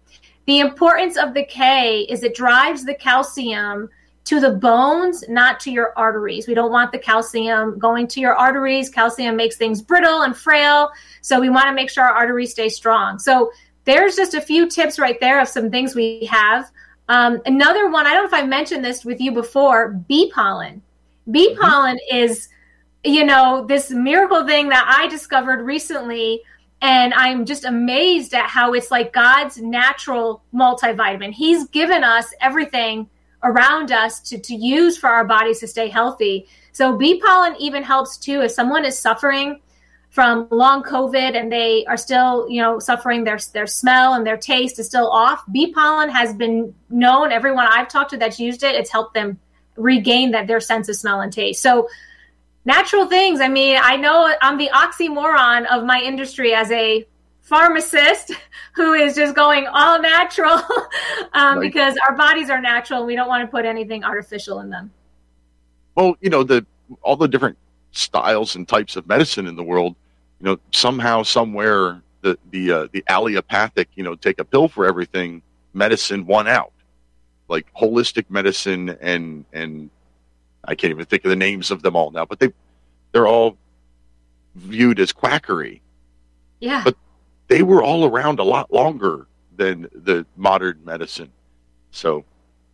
The 0.48 0.62
importance 0.62 1.16
of 1.16 1.36
the 1.36 1.44
K 1.44 2.08
is 2.10 2.24
it 2.24 2.34
drives 2.34 2.86
the 2.86 2.96
calcium 2.96 3.90
to 4.30 4.40
the 4.40 4.52
bones, 4.52 5.24
not 5.28 5.60
to 5.60 5.72
your 5.72 5.92
arteries. 5.98 6.48
We 6.48 6.54
don't 6.54 6.72
want 6.72 6.92
the 6.92 7.00
calcium 7.00 7.80
going 7.80 8.08
to 8.10 8.20
your 8.20 8.36
arteries. 8.36 8.88
Calcium 8.88 9.36
makes 9.36 9.58
things 9.58 9.82
brittle 9.82 10.22
and 10.22 10.38
frail. 10.38 10.92
So 11.22 11.40
we 11.40 11.50
want 11.50 11.66
to 11.66 11.74
make 11.74 11.90
sure 11.90 12.04
our 12.04 12.14
arteries 12.14 12.52
stay 12.52 12.70
strong. 12.70 13.18
So 13.18 13.52
there's 13.86 14.16
just 14.16 14.36
a 14.36 14.42
few 14.42 14.70
tips 14.70 15.00
right 15.00 15.20
there 15.20 15.42
of 15.42 15.48
some 15.48 15.72
things 15.72 15.96
we 15.96 16.28
have. 16.32 16.70
Um, 17.08 17.42
another 17.48 17.90
one, 17.90 18.06
I 18.06 18.14
don't 18.14 18.32
know 18.32 18.38
if 18.38 18.44
I 18.44 18.46
mentioned 18.46 18.86
this 18.86 19.04
with 19.04 19.20
you 19.20 19.32
before 19.32 19.94
bee 20.08 20.32
pollen. 20.32 20.84
Bee 21.32 21.50
mm-hmm. 21.50 21.62
pollen 21.62 21.98
is, 22.12 22.50
you 23.04 23.26
know, 23.26 23.66
this 23.66 23.90
miracle 23.90 24.46
thing 24.46 24.70
that 24.70 24.86
I 24.96 25.08
discovered 25.08 25.66
recently. 25.66 26.44
And 26.84 27.16
I'm 27.16 27.46
just 27.46 27.66
amazed 27.66 28.36
at 28.36 28.48
how 28.48 28.74
it's 28.74 28.92
like 28.92 29.12
God's 29.12 29.58
natural 29.58 30.44
multivitamin. 30.54 31.32
He's 31.32 31.68
given 31.70 32.04
us 32.04 32.32
everything 32.42 33.10
around 33.44 33.92
us 33.92 34.20
to, 34.22 34.38
to 34.38 34.56
use 34.56 34.98
for 34.98 35.08
our 35.08 35.26
bodies 35.26 35.60
to 35.60 35.68
stay 35.68 35.88
healthy. 35.88 36.48
So, 36.72 36.98
bee 36.98 37.20
pollen 37.20 37.56
even 37.60 37.84
helps 37.84 38.18
too. 38.18 38.42
If 38.42 38.52
someone 38.52 38.86
is 38.86 38.98
suffering 38.98 39.62
from 40.10 40.48
long 40.50 40.84
COVID 40.84 41.36
and 41.36 41.52
they 41.52 41.86
are 41.86 41.98
still, 41.98 42.50
you 42.50 42.62
know, 42.62 42.80
suffering 42.80 43.24
their 43.24 43.38
their 43.54 43.68
smell 43.68 44.14
and 44.14 44.26
their 44.26 44.38
taste 44.38 44.80
is 44.80 44.88
still 44.88 45.10
off. 45.10 45.44
Bee 45.52 45.72
pollen 45.74 46.10
has 46.10 46.34
been 46.34 46.74
known. 46.90 47.32
Everyone 47.32 47.68
I've 47.70 47.88
talked 47.88 48.12
to 48.12 48.18
that's 48.18 48.40
used 48.40 48.64
it, 48.64 48.76
it's 48.76 48.92
helped 48.92 49.14
them 49.14 49.40
regain 49.76 50.32
that 50.32 50.48
their 50.48 50.60
sense 50.60 50.90
of 50.90 50.96
smell 50.96 51.22
and 51.22 51.32
taste. 51.32 51.62
So 51.62 51.88
natural 52.66 53.06
things. 53.06 53.40
I 53.40 53.48
mean, 53.48 53.80
I 53.82 53.96
know 53.98 54.34
I'm 54.42 54.58
the 54.58 54.70
oxymoron 54.74 55.68
of 55.68 55.86
my 55.86 56.02
industry 56.02 56.54
as 56.54 56.72
a 56.72 57.06
pharmacist 57.50 58.32
who 58.74 58.94
is 58.94 59.16
just 59.16 59.36
going 59.36 59.66
all 59.68 60.00
natural 60.00 60.62
um, 61.34 61.60
because 61.60 61.96
our 62.08 62.16
bodies 62.16 62.50
are 62.50 62.62
natural 62.62 63.00
and 63.00 63.08
we 63.08 63.16
don't 63.16 63.28
want 63.28 63.42
to 63.42 63.48
put 63.48 63.66
anything 63.66 64.04
artificial 64.04 64.60
in 64.60 64.70
them. 64.70 64.92
Well, 65.96 66.16
you 66.22 66.30
know, 66.30 66.44
the 66.44 66.66
all 67.02 67.16
the 67.16 67.28
different 67.28 67.58
styles 67.92 68.56
and 68.56 68.68
types 68.68 68.96
of 68.96 69.08
medicine 69.08 69.48
in 69.48 69.56
the 69.56 69.64
world, 69.64 69.96
you 70.40 70.46
know, 70.46 70.60
somehow, 70.72 71.24
somewhere, 71.24 72.02
the 72.22 72.38
the 72.52 72.72
uh, 72.72 72.88
the 72.92 73.04
allopathic, 73.08 73.90
you 73.96 74.04
know, 74.04 74.16
take 74.16 74.40
a 74.40 74.46
pill 74.46 74.68
for 74.68 74.86
everything, 74.86 75.42
medicine 75.74 76.26
won 76.26 76.48
out. 76.48 76.72
Like 77.48 77.66
holistic 77.74 78.26
medicine 78.30 78.96
and 79.02 79.44
and 79.52 79.90
I 80.64 80.76
can't 80.76 80.92
even 80.92 81.06
think 81.06 81.26
of 81.26 81.30
the 81.30 81.36
names 81.36 81.72
of 81.72 81.82
them 81.82 81.96
all 81.96 82.12
now, 82.12 82.26
but 82.26 82.40
they 82.40 82.54
they're 83.12 83.28
all 83.28 83.58
viewed 84.56 85.00
as 85.00 85.12
quackery. 85.12 85.82
Yeah. 86.60 86.84
But 86.84 86.96
they 87.50 87.64
were 87.64 87.84
all 87.84 88.06
around 88.06 88.40
a 88.40 88.44
lot 88.44 88.72
longer 88.72 89.28
than 89.58 89.90
the 89.94 90.26
modern 90.38 90.80
medicine. 90.86 91.32
So, 91.92 92.24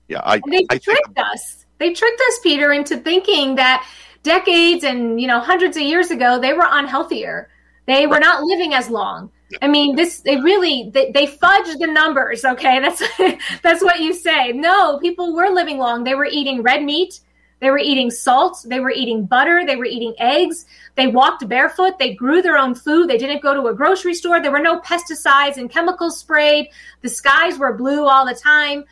yeah, 0.08 0.22
I 0.24 0.36
and 0.36 0.54
they 0.54 0.66
I 0.70 0.78
tricked 0.78 1.18
us. 1.18 1.66
They 1.80 1.94
tricked 1.94 2.22
us, 2.28 2.40
Peter, 2.44 2.74
into 2.74 2.98
thinking 2.98 3.56
that 3.56 3.88
decades 4.22 4.84
and 4.84 5.20
you 5.20 5.28
know 5.28 5.40
hundreds 5.40 5.78
of 5.78 5.84
years 5.84 6.12
ago 6.12 6.40
they 6.40 6.54
were 6.54 6.68
unhealthier. 6.70 7.50
They 7.88 8.06
were 8.06 8.20
not 8.20 8.44
living 8.44 8.74
as 8.74 8.90
long. 8.90 9.32
I 9.62 9.68
mean 9.68 9.96
this 9.96 10.20
they 10.22 10.38
really 10.38 10.90
they, 10.94 11.12
they 11.12 11.28
fudge 11.28 11.78
the 11.80 11.88
numbers 11.88 12.44
okay? 12.44 12.80
That's 12.82 13.02
that's 13.62 13.84
what 13.84 14.00
you 14.00 14.14
say. 14.14 14.52
No 14.52 15.00
people 15.00 15.34
were 15.34 15.50
living 15.50 15.78
long. 15.78 16.04
They 16.04 16.16
were 16.16 16.26
eating 16.26 16.62
red 16.62 16.84
meat 16.84 17.20
they 17.66 17.72
were 17.72 17.80
eating 17.80 18.12
salt. 18.12 18.64
They 18.68 18.80
were 18.80 18.92
eating 18.92 19.26
butter. 19.26 19.66
They 19.66 19.76
were 19.76 19.86
eating 19.86 20.14
eggs. 20.20 20.68
They 20.94 21.08
walked 21.08 21.50
barefoot. 21.50 21.98
They 21.98 22.14
grew 22.14 22.44
their 22.44 22.60
own 22.60 22.76
food. 22.76 23.10
They 23.10 23.18
didn't 23.18 23.42
go 23.42 23.56
to 23.56 23.70
a 23.70 23.74
grocery 23.74 24.14
store. 24.14 24.40
There 24.40 24.52
were 24.52 24.60
no 24.60 24.82
pesticides 24.82 25.58
and 25.58 25.68
chemicals 25.68 26.20
sprayed. 26.20 26.68
The 27.02 27.10
skies 27.10 27.58
were 27.58 27.74
blue 27.74 28.06
all 28.08 28.24
the 28.24 28.36
time. 28.36 28.86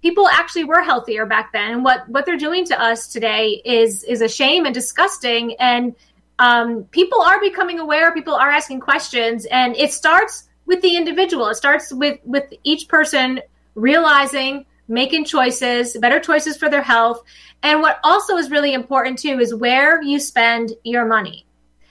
People 0.00 0.28
actually 0.28 0.62
were 0.62 0.80
healthier 0.80 1.26
back 1.26 1.52
then. 1.52 1.72
And 1.72 1.82
what 1.82 2.08
what 2.08 2.24
they're 2.24 2.36
doing 2.36 2.64
to 2.66 2.80
us 2.80 3.08
today 3.08 3.60
is 3.64 4.04
is 4.04 4.20
a 4.20 4.28
shame 4.28 4.64
and 4.64 4.72
disgusting. 4.72 5.56
And 5.58 5.96
um, 6.38 6.84
people 6.92 7.20
are 7.20 7.40
becoming 7.40 7.80
aware. 7.80 8.14
People 8.14 8.36
are 8.36 8.48
asking 8.48 8.78
questions. 8.78 9.44
And 9.46 9.74
it 9.76 9.92
starts 9.92 10.48
with 10.66 10.82
the 10.82 10.96
individual. 10.96 11.48
It 11.48 11.56
starts 11.56 11.92
with 11.92 12.20
with 12.22 12.44
each 12.62 12.86
person 12.86 13.40
realizing 13.74 14.66
making 14.88 15.24
choices 15.24 15.96
better 15.98 16.18
choices 16.20 16.56
for 16.56 16.68
their 16.68 16.82
health 16.82 17.22
and 17.62 17.80
what 17.80 17.98
also 18.02 18.36
is 18.36 18.50
really 18.50 18.74
important 18.74 19.18
too 19.18 19.38
is 19.38 19.54
where 19.54 20.02
you 20.02 20.18
spend 20.18 20.72
your 20.84 21.04
money 21.04 21.46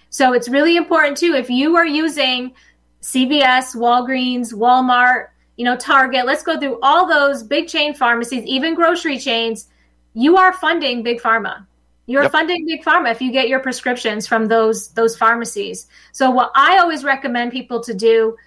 so 0.10 0.34
it's 0.34 0.50
really 0.50 0.78
important 0.78 1.18
too 1.18 1.34
if 1.34 1.50
you 1.50 1.76
are 1.76 1.86
using 1.86 2.54
cvs 3.02 3.76
walgreens 3.76 4.54
walmart 4.54 5.28
you 5.58 5.66
know, 5.66 5.76
Target, 5.76 6.26
let's 6.26 6.44
go 6.44 6.60
through 6.60 6.80
all 6.82 7.08
those 7.08 7.44
big 7.44 7.68
chain 7.68 7.94
pharmacies, 7.94 8.46
even 8.46 8.76
grocery 8.76 9.18
chains. 9.18 9.68
You 10.14 10.38
are 10.38 10.54
funding 10.54 11.04
big 11.04 11.20
pharma. 11.20 11.66
You're 12.06 12.24
yep. 12.24 12.32
funding 12.32 12.66
big 12.66 12.84
pharma 12.86 13.12
if 13.12 13.22
you 13.22 13.32
get 13.32 13.50
your 13.50 13.60
prescriptions 13.60 14.28
from 14.28 14.46
those 14.46 14.90
those 14.90 15.18
pharmacies. 15.18 15.88
So 16.14 16.32
what 16.32 16.52
I 16.56 16.78
always 16.78 17.04
recommend 17.04 17.52
people 17.52 17.82
to 17.84 17.94
do, 17.94 18.38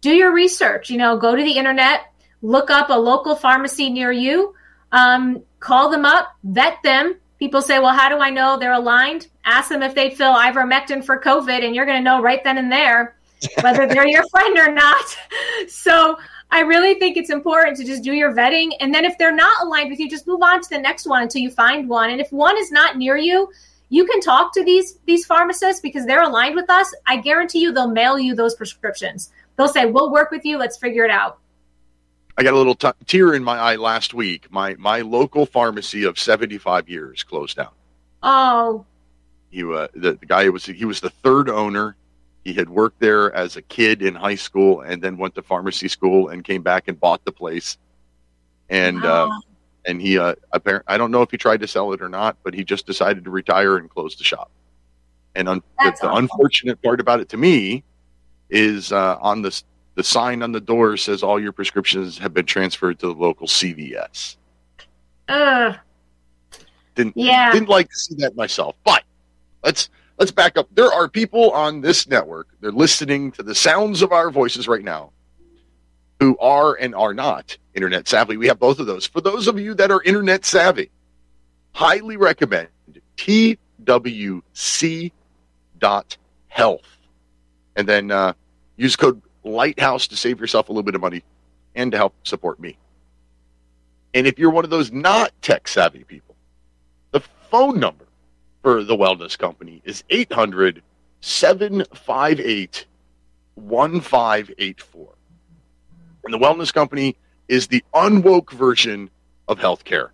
do 0.00 0.14
your 0.14 0.32
research. 0.32 0.88
You 0.88 0.98
know, 0.98 1.18
go 1.18 1.36
to 1.36 1.42
the 1.42 1.58
internet, 1.58 2.12
look 2.46 2.70
up 2.70 2.90
a 2.90 2.98
local 2.98 3.34
pharmacy 3.34 3.90
near 3.90 4.12
you, 4.12 4.54
um, 4.92 5.42
call 5.60 5.90
them 5.90 6.04
up, 6.04 6.28
vet 6.44 6.78
them. 6.84 7.16
People 7.38 7.60
say, 7.60 7.78
"Well, 7.78 7.92
how 7.92 8.08
do 8.08 8.18
I 8.18 8.30
know 8.30 8.56
they're 8.56 8.72
aligned?" 8.72 9.28
Ask 9.44 9.68
them 9.68 9.82
if 9.82 9.94
they 9.94 10.10
fill 10.10 10.34
ivermectin 10.34 11.04
for 11.04 11.20
COVID, 11.20 11.64
and 11.64 11.74
you're 11.74 11.84
going 11.84 11.98
to 11.98 12.04
know 12.04 12.22
right 12.22 12.42
then 12.42 12.56
and 12.56 12.70
there 12.72 13.16
whether 13.60 13.86
they're 13.86 14.06
your 14.06 14.26
friend 14.28 14.58
or 14.58 14.70
not. 14.72 15.04
So 15.68 16.16
I 16.50 16.60
really 16.60 16.94
think 16.94 17.16
it's 17.16 17.30
important 17.30 17.76
to 17.78 17.84
just 17.84 18.04
do 18.04 18.12
your 18.12 18.32
vetting. 18.32 18.70
And 18.78 18.94
then 18.94 19.04
if 19.04 19.18
they're 19.18 19.34
not 19.34 19.64
aligned 19.64 19.90
with 19.90 19.98
you, 19.98 20.08
just 20.08 20.26
move 20.26 20.42
on 20.42 20.60
to 20.60 20.68
the 20.68 20.78
next 20.78 21.06
one 21.06 21.22
until 21.22 21.42
you 21.42 21.50
find 21.50 21.88
one. 21.88 22.10
And 22.10 22.20
if 22.20 22.30
one 22.30 22.56
is 22.56 22.70
not 22.70 22.96
near 22.96 23.16
you, 23.16 23.50
you 23.88 24.04
can 24.06 24.20
talk 24.20 24.52
to 24.54 24.64
these 24.64 24.98
these 25.06 25.26
pharmacists 25.26 25.80
because 25.80 26.06
they're 26.06 26.22
aligned 26.22 26.54
with 26.54 26.70
us. 26.70 26.94
I 27.06 27.16
guarantee 27.16 27.60
you 27.60 27.72
they'll 27.72 27.88
mail 27.90 28.18
you 28.18 28.34
those 28.34 28.54
prescriptions. 28.54 29.30
They'll 29.56 29.68
say, 29.68 29.86
"We'll 29.86 30.12
work 30.12 30.30
with 30.30 30.44
you. 30.44 30.58
Let's 30.58 30.76
figure 30.76 31.04
it 31.04 31.10
out." 31.10 31.38
I 32.38 32.42
got 32.42 32.54
a 32.54 32.56
little 32.56 32.74
t- 32.74 32.90
tear 33.06 33.34
in 33.34 33.42
my 33.42 33.56
eye 33.56 33.76
last 33.76 34.12
week. 34.14 34.50
My 34.50 34.74
my 34.78 35.00
local 35.00 35.46
pharmacy 35.46 36.04
of 36.04 36.18
75 36.18 36.88
years 36.88 37.22
closed 37.22 37.56
down. 37.56 37.70
Oh. 38.22 38.84
He 39.50 39.62
uh, 39.62 39.88
the, 39.94 40.14
the 40.14 40.26
guy 40.26 40.48
was 40.48 40.66
he 40.66 40.84
was 40.84 41.00
the 41.00 41.10
third 41.10 41.48
owner 41.48 41.96
he 42.46 42.52
had 42.52 42.70
worked 42.70 43.00
there 43.00 43.34
as 43.34 43.56
a 43.56 43.62
kid 43.62 44.02
in 44.02 44.14
high 44.14 44.36
school 44.36 44.80
and 44.80 45.02
then 45.02 45.16
went 45.16 45.34
to 45.34 45.42
pharmacy 45.42 45.88
school 45.88 46.28
and 46.28 46.44
came 46.44 46.62
back 46.62 46.86
and 46.86 46.98
bought 46.98 47.24
the 47.24 47.32
place. 47.32 47.76
And 48.68 49.04
uh, 49.04 49.28
and 49.84 50.00
he 50.00 50.16
uh, 50.16 50.36
apparently 50.52 50.92
I 50.94 50.96
don't 50.96 51.10
know 51.10 51.22
if 51.22 51.30
he 51.32 51.38
tried 51.38 51.60
to 51.62 51.66
sell 51.66 51.92
it 51.92 52.00
or 52.00 52.08
not, 52.08 52.36
but 52.44 52.54
he 52.54 52.62
just 52.62 52.86
decided 52.86 53.24
to 53.24 53.30
retire 53.30 53.78
and 53.78 53.90
close 53.90 54.14
the 54.14 54.22
shop. 54.22 54.52
And 55.34 55.48
un- 55.48 55.62
the, 55.80 55.96
the 56.02 56.14
unfortunate 56.14 56.80
part 56.82 57.00
about 57.00 57.18
it 57.18 57.28
to 57.30 57.36
me 57.36 57.82
is 58.48 58.92
uh, 58.92 59.18
on 59.20 59.42
the 59.42 59.60
the 59.96 60.04
sign 60.04 60.42
on 60.42 60.52
the 60.52 60.60
door 60.60 60.96
says 60.96 61.22
all 61.22 61.40
your 61.40 61.52
prescriptions 61.52 62.18
have 62.18 62.32
been 62.32 62.46
transferred 62.46 63.00
to 63.00 63.06
the 63.08 63.14
local 63.14 63.48
CVS. 63.48 64.36
Uh, 65.26 65.74
didn't 66.94 67.16
yeah. 67.16 67.50
didn't 67.50 67.68
like 67.68 67.88
to 67.88 67.96
see 67.96 68.14
that 68.16 68.36
myself, 68.36 68.76
but 68.84 69.02
let's 69.64 69.90
let's 70.18 70.30
back 70.30 70.56
up. 70.56 70.68
There 70.72 70.92
are 70.92 71.08
people 71.08 71.50
on 71.50 71.80
this 71.80 72.06
network, 72.06 72.46
they're 72.60 72.70
listening 72.70 73.32
to 73.32 73.42
the 73.42 73.54
sounds 73.54 74.02
of 74.02 74.12
our 74.12 74.30
voices 74.30 74.68
right 74.68 74.84
now 74.84 75.10
who 76.20 76.38
are 76.38 76.74
and 76.74 76.94
are 76.94 77.12
not 77.12 77.56
internet 77.74 78.06
savvy. 78.06 78.36
We 78.36 78.46
have 78.46 78.58
both 78.58 78.78
of 78.78 78.86
those. 78.86 79.06
For 79.06 79.20
those 79.20 79.48
of 79.48 79.58
you 79.58 79.74
that 79.74 79.90
are 79.90 80.02
internet 80.02 80.44
savvy, 80.44 80.90
highly 81.72 82.16
recommend 82.16 82.68
twc.health. 83.16 83.60
And 87.78 87.86
then 87.86 88.10
uh, 88.10 88.32
use 88.76 88.96
code 88.96 89.20
Lighthouse 89.46 90.08
to 90.08 90.16
save 90.16 90.40
yourself 90.40 90.68
a 90.68 90.72
little 90.72 90.82
bit 90.82 90.94
of 90.94 91.00
money 91.00 91.22
and 91.74 91.92
to 91.92 91.98
help 91.98 92.14
support 92.24 92.58
me. 92.58 92.76
And 94.14 94.26
if 94.26 94.38
you're 94.38 94.50
one 94.50 94.64
of 94.64 94.70
those 94.70 94.90
not 94.90 95.32
tech 95.42 95.68
savvy 95.68 96.04
people, 96.04 96.36
the 97.12 97.20
phone 97.50 97.78
number 97.78 98.06
for 98.62 98.82
the 98.82 98.96
wellness 98.96 99.38
company 99.38 99.82
is 99.84 100.02
800 100.10 100.82
758 101.20 102.86
1584. 103.54 105.08
And 106.24 106.34
the 106.34 106.38
wellness 106.38 106.72
company 106.72 107.16
is 107.48 107.68
the 107.68 107.84
unwoke 107.94 108.50
version 108.52 109.10
of 109.48 109.58
healthcare. 109.58 110.10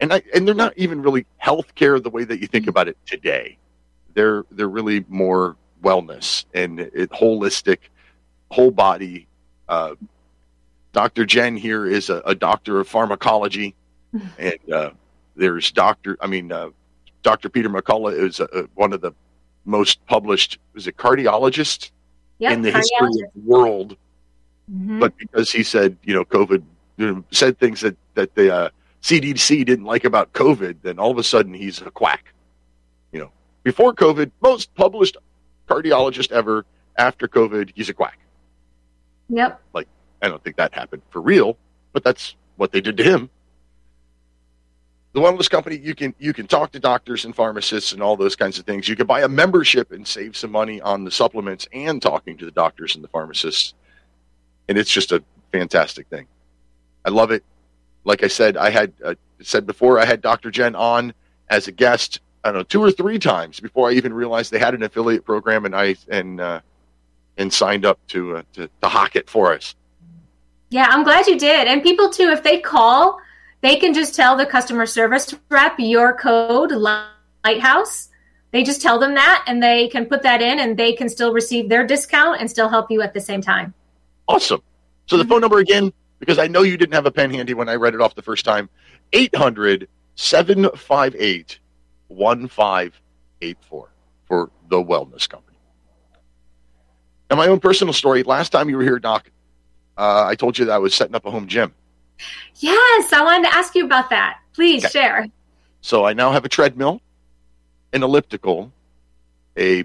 And 0.00 0.12
I, 0.12 0.22
and 0.34 0.46
they're 0.46 0.54
not 0.54 0.74
even 0.76 1.02
really 1.02 1.26
healthcare 1.42 2.02
the 2.02 2.10
way 2.10 2.24
that 2.24 2.40
you 2.40 2.46
think 2.46 2.66
about 2.66 2.88
it 2.88 2.96
today. 3.06 3.58
They're 4.14 4.44
they're 4.50 4.68
really 4.68 5.04
more 5.08 5.56
wellness 5.82 6.44
and 6.52 6.80
it, 6.80 7.10
holistic, 7.10 7.78
whole 8.52 8.70
body 8.70 9.26
uh, 9.68 9.94
Dr. 10.92 11.24
Jen 11.24 11.56
here 11.56 11.86
is 11.86 12.10
a, 12.10 12.22
a 12.26 12.34
doctor 12.34 12.78
of 12.78 12.86
pharmacology, 12.88 13.74
and 14.38 14.58
uh, 14.72 14.90
there's 15.34 15.72
Doctor. 15.72 16.16
I 16.20 16.26
mean, 16.26 16.52
uh, 16.52 16.68
Dr. 17.22 17.48
Peter 17.48 17.70
McCullough 17.70 18.18
is 18.18 18.40
uh, 18.40 18.66
one 18.74 18.92
of 18.92 19.00
the 19.00 19.12
most 19.64 20.04
published. 20.06 20.58
Is 20.74 20.86
it 20.86 20.96
cardiologist 20.96 21.90
Yep, 22.38 22.52
in 22.52 22.62
the 22.62 22.70
history 22.70 23.08
of 23.08 23.32
the 23.34 23.40
world? 23.44 23.96
Mhm. 24.70 25.00
But 25.00 25.16
because 25.16 25.50
he 25.50 25.62
said, 25.62 25.96
you 26.04 26.14
know, 26.14 26.24
COVID 26.24 26.62
you 26.98 27.14
know, 27.14 27.24
said 27.30 27.58
things 27.58 27.80
that 27.80 27.96
that 28.14 28.34
the 28.34 28.54
uh, 28.54 28.68
CDC 29.02 29.64
didn't 29.64 29.86
like 29.86 30.04
about 30.04 30.32
COVID, 30.34 30.76
then 30.82 30.98
all 30.98 31.10
of 31.10 31.18
a 31.18 31.24
sudden 31.24 31.54
he's 31.54 31.80
a 31.80 31.90
quack. 31.90 32.34
You 33.12 33.20
know, 33.20 33.30
before 33.62 33.94
COVID, 33.94 34.30
most 34.42 34.74
published 34.74 35.16
cardiologist 35.68 36.30
ever. 36.32 36.66
After 36.98 37.26
COVID, 37.26 37.72
he's 37.74 37.88
a 37.88 37.94
quack. 37.94 38.18
Yep. 39.32 39.60
Like, 39.72 39.88
I 40.20 40.28
don't 40.28 40.44
think 40.44 40.56
that 40.56 40.74
happened 40.74 41.02
for 41.10 41.22
real, 41.22 41.56
but 41.92 42.04
that's 42.04 42.36
what 42.56 42.70
they 42.70 42.82
did 42.82 42.98
to 42.98 43.02
him. 43.02 43.30
The 45.14 45.20
wellness 45.20 45.48
company, 45.48 45.76
you 45.76 45.94
can 45.94 46.14
you 46.18 46.32
can 46.32 46.46
talk 46.46 46.72
to 46.72 46.80
doctors 46.80 47.24
and 47.24 47.34
pharmacists 47.34 47.92
and 47.92 48.02
all 48.02 48.16
those 48.16 48.36
kinds 48.36 48.58
of 48.58 48.64
things. 48.64 48.88
You 48.88 48.96
can 48.96 49.06
buy 49.06 49.22
a 49.22 49.28
membership 49.28 49.90
and 49.92 50.06
save 50.06 50.36
some 50.36 50.50
money 50.50 50.80
on 50.80 51.04
the 51.04 51.10
supplements 51.10 51.66
and 51.72 52.00
talking 52.00 52.36
to 52.38 52.44
the 52.44 52.50
doctors 52.50 52.94
and 52.94 53.04
the 53.04 53.08
pharmacists. 53.08 53.74
And 54.68 54.78
it's 54.78 54.90
just 54.90 55.12
a 55.12 55.22
fantastic 55.50 56.08
thing. 56.08 56.26
I 57.04 57.10
love 57.10 57.30
it. 57.30 57.42
Like 58.04 58.22
I 58.22 58.28
said, 58.28 58.56
I 58.56 58.70
had 58.70 58.92
uh, 59.04 59.14
said 59.40 59.66
before, 59.66 59.98
I 59.98 60.04
had 60.04 60.22
Dr. 60.22 60.50
Jen 60.50 60.74
on 60.74 61.12
as 61.48 61.68
a 61.68 61.72
guest. 61.72 62.20
I 62.44 62.48
don't 62.48 62.58
know 62.58 62.64
two 62.64 62.82
or 62.82 62.90
three 62.90 63.18
times 63.18 63.60
before 63.60 63.90
I 63.90 63.92
even 63.92 64.12
realized 64.12 64.50
they 64.50 64.58
had 64.58 64.74
an 64.74 64.82
affiliate 64.82 65.24
program, 65.24 65.64
and 65.64 65.74
I 65.74 65.96
and 66.08 66.40
uh, 66.40 66.60
and 67.36 67.52
signed 67.52 67.84
up 67.84 67.98
to 68.08 68.36
uh, 68.36 68.42
to 68.54 68.68
to 68.80 68.88
hawk 68.88 69.16
it 69.16 69.28
for 69.28 69.52
us. 69.52 69.74
Yeah, 70.70 70.86
I'm 70.90 71.04
glad 71.04 71.26
you 71.26 71.38
did. 71.38 71.68
And 71.68 71.82
people 71.82 72.08
too, 72.08 72.30
if 72.30 72.42
they 72.42 72.58
call, 72.58 73.20
they 73.60 73.76
can 73.76 73.92
just 73.92 74.14
tell 74.14 74.36
the 74.36 74.46
customer 74.46 74.86
service 74.86 75.34
rep 75.50 75.74
your 75.78 76.14
code 76.14 76.72
Lighthouse. 76.72 78.08
They 78.52 78.62
just 78.62 78.82
tell 78.82 78.98
them 78.98 79.14
that, 79.14 79.44
and 79.46 79.62
they 79.62 79.88
can 79.88 80.06
put 80.06 80.22
that 80.22 80.42
in, 80.42 80.60
and 80.60 80.76
they 80.76 80.92
can 80.92 81.08
still 81.08 81.32
receive 81.32 81.68
their 81.68 81.86
discount 81.86 82.40
and 82.40 82.50
still 82.50 82.68
help 82.68 82.90
you 82.90 83.00
at 83.02 83.14
the 83.14 83.20
same 83.20 83.40
time. 83.40 83.72
Awesome. 84.28 84.62
So 85.06 85.16
the 85.16 85.24
phone 85.24 85.40
number 85.40 85.58
again, 85.58 85.92
because 86.18 86.38
I 86.38 86.48
know 86.48 86.62
you 86.62 86.76
didn't 86.76 86.94
have 86.94 87.06
a 87.06 87.10
pen 87.10 87.30
handy 87.30 87.54
when 87.54 87.68
I 87.68 87.74
read 87.76 87.94
it 87.94 88.00
off 88.00 88.14
the 88.14 88.22
first 88.22 88.44
time 88.44 88.68
800 89.12 89.88
758 90.14 91.58
1584 92.08 93.88
for 94.24 94.50
the 94.68 94.76
Wellness 94.76 95.28
Company. 95.28 95.51
And 97.32 97.38
my 97.38 97.46
own 97.46 97.60
personal 97.60 97.94
story 97.94 98.22
last 98.24 98.50
time 98.50 98.68
you 98.68 98.76
were 98.76 98.82
here, 98.82 98.98
Doc, 98.98 99.30
uh, 99.96 100.26
I 100.26 100.34
told 100.34 100.58
you 100.58 100.66
that 100.66 100.72
I 100.74 100.76
was 100.76 100.94
setting 100.94 101.14
up 101.14 101.24
a 101.24 101.30
home 101.30 101.46
gym. 101.46 101.72
Yes, 102.56 103.10
I 103.10 103.22
wanted 103.24 103.48
to 103.48 103.54
ask 103.56 103.74
you 103.74 103.86
about 103.86 104.10
that. 104.10 104.36
Please 104.52 104.84
Okay. 104.84 104.90
share. 104.92 105.26
So 105.80 106.04
I 106.04 106.12
now 106.12 106.32
have 106.32 106.44
a 106.44 106.50
treadmill, 106.50 107.00
an 107.94 108.02
elliptical, 108.02 108.70
a 109.58 109.84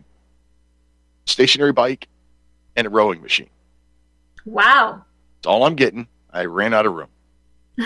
stationary 1.25 1.71
bike, 1.71 2.09
and 2.75 2.85
a 2.85 2.89
rowing 2.89 3.21
machine. 3.21 3.49
Wow. 4.43 5.05
That's 5.37 5.47
all 5.47 5.63
I'm 5.63 5.75
getting. 5.75 6.09
I 6.33 6.43
ran 6.43 6.73
out 6.73 6.85
of 6.85 6.95
room. 6.95 7.07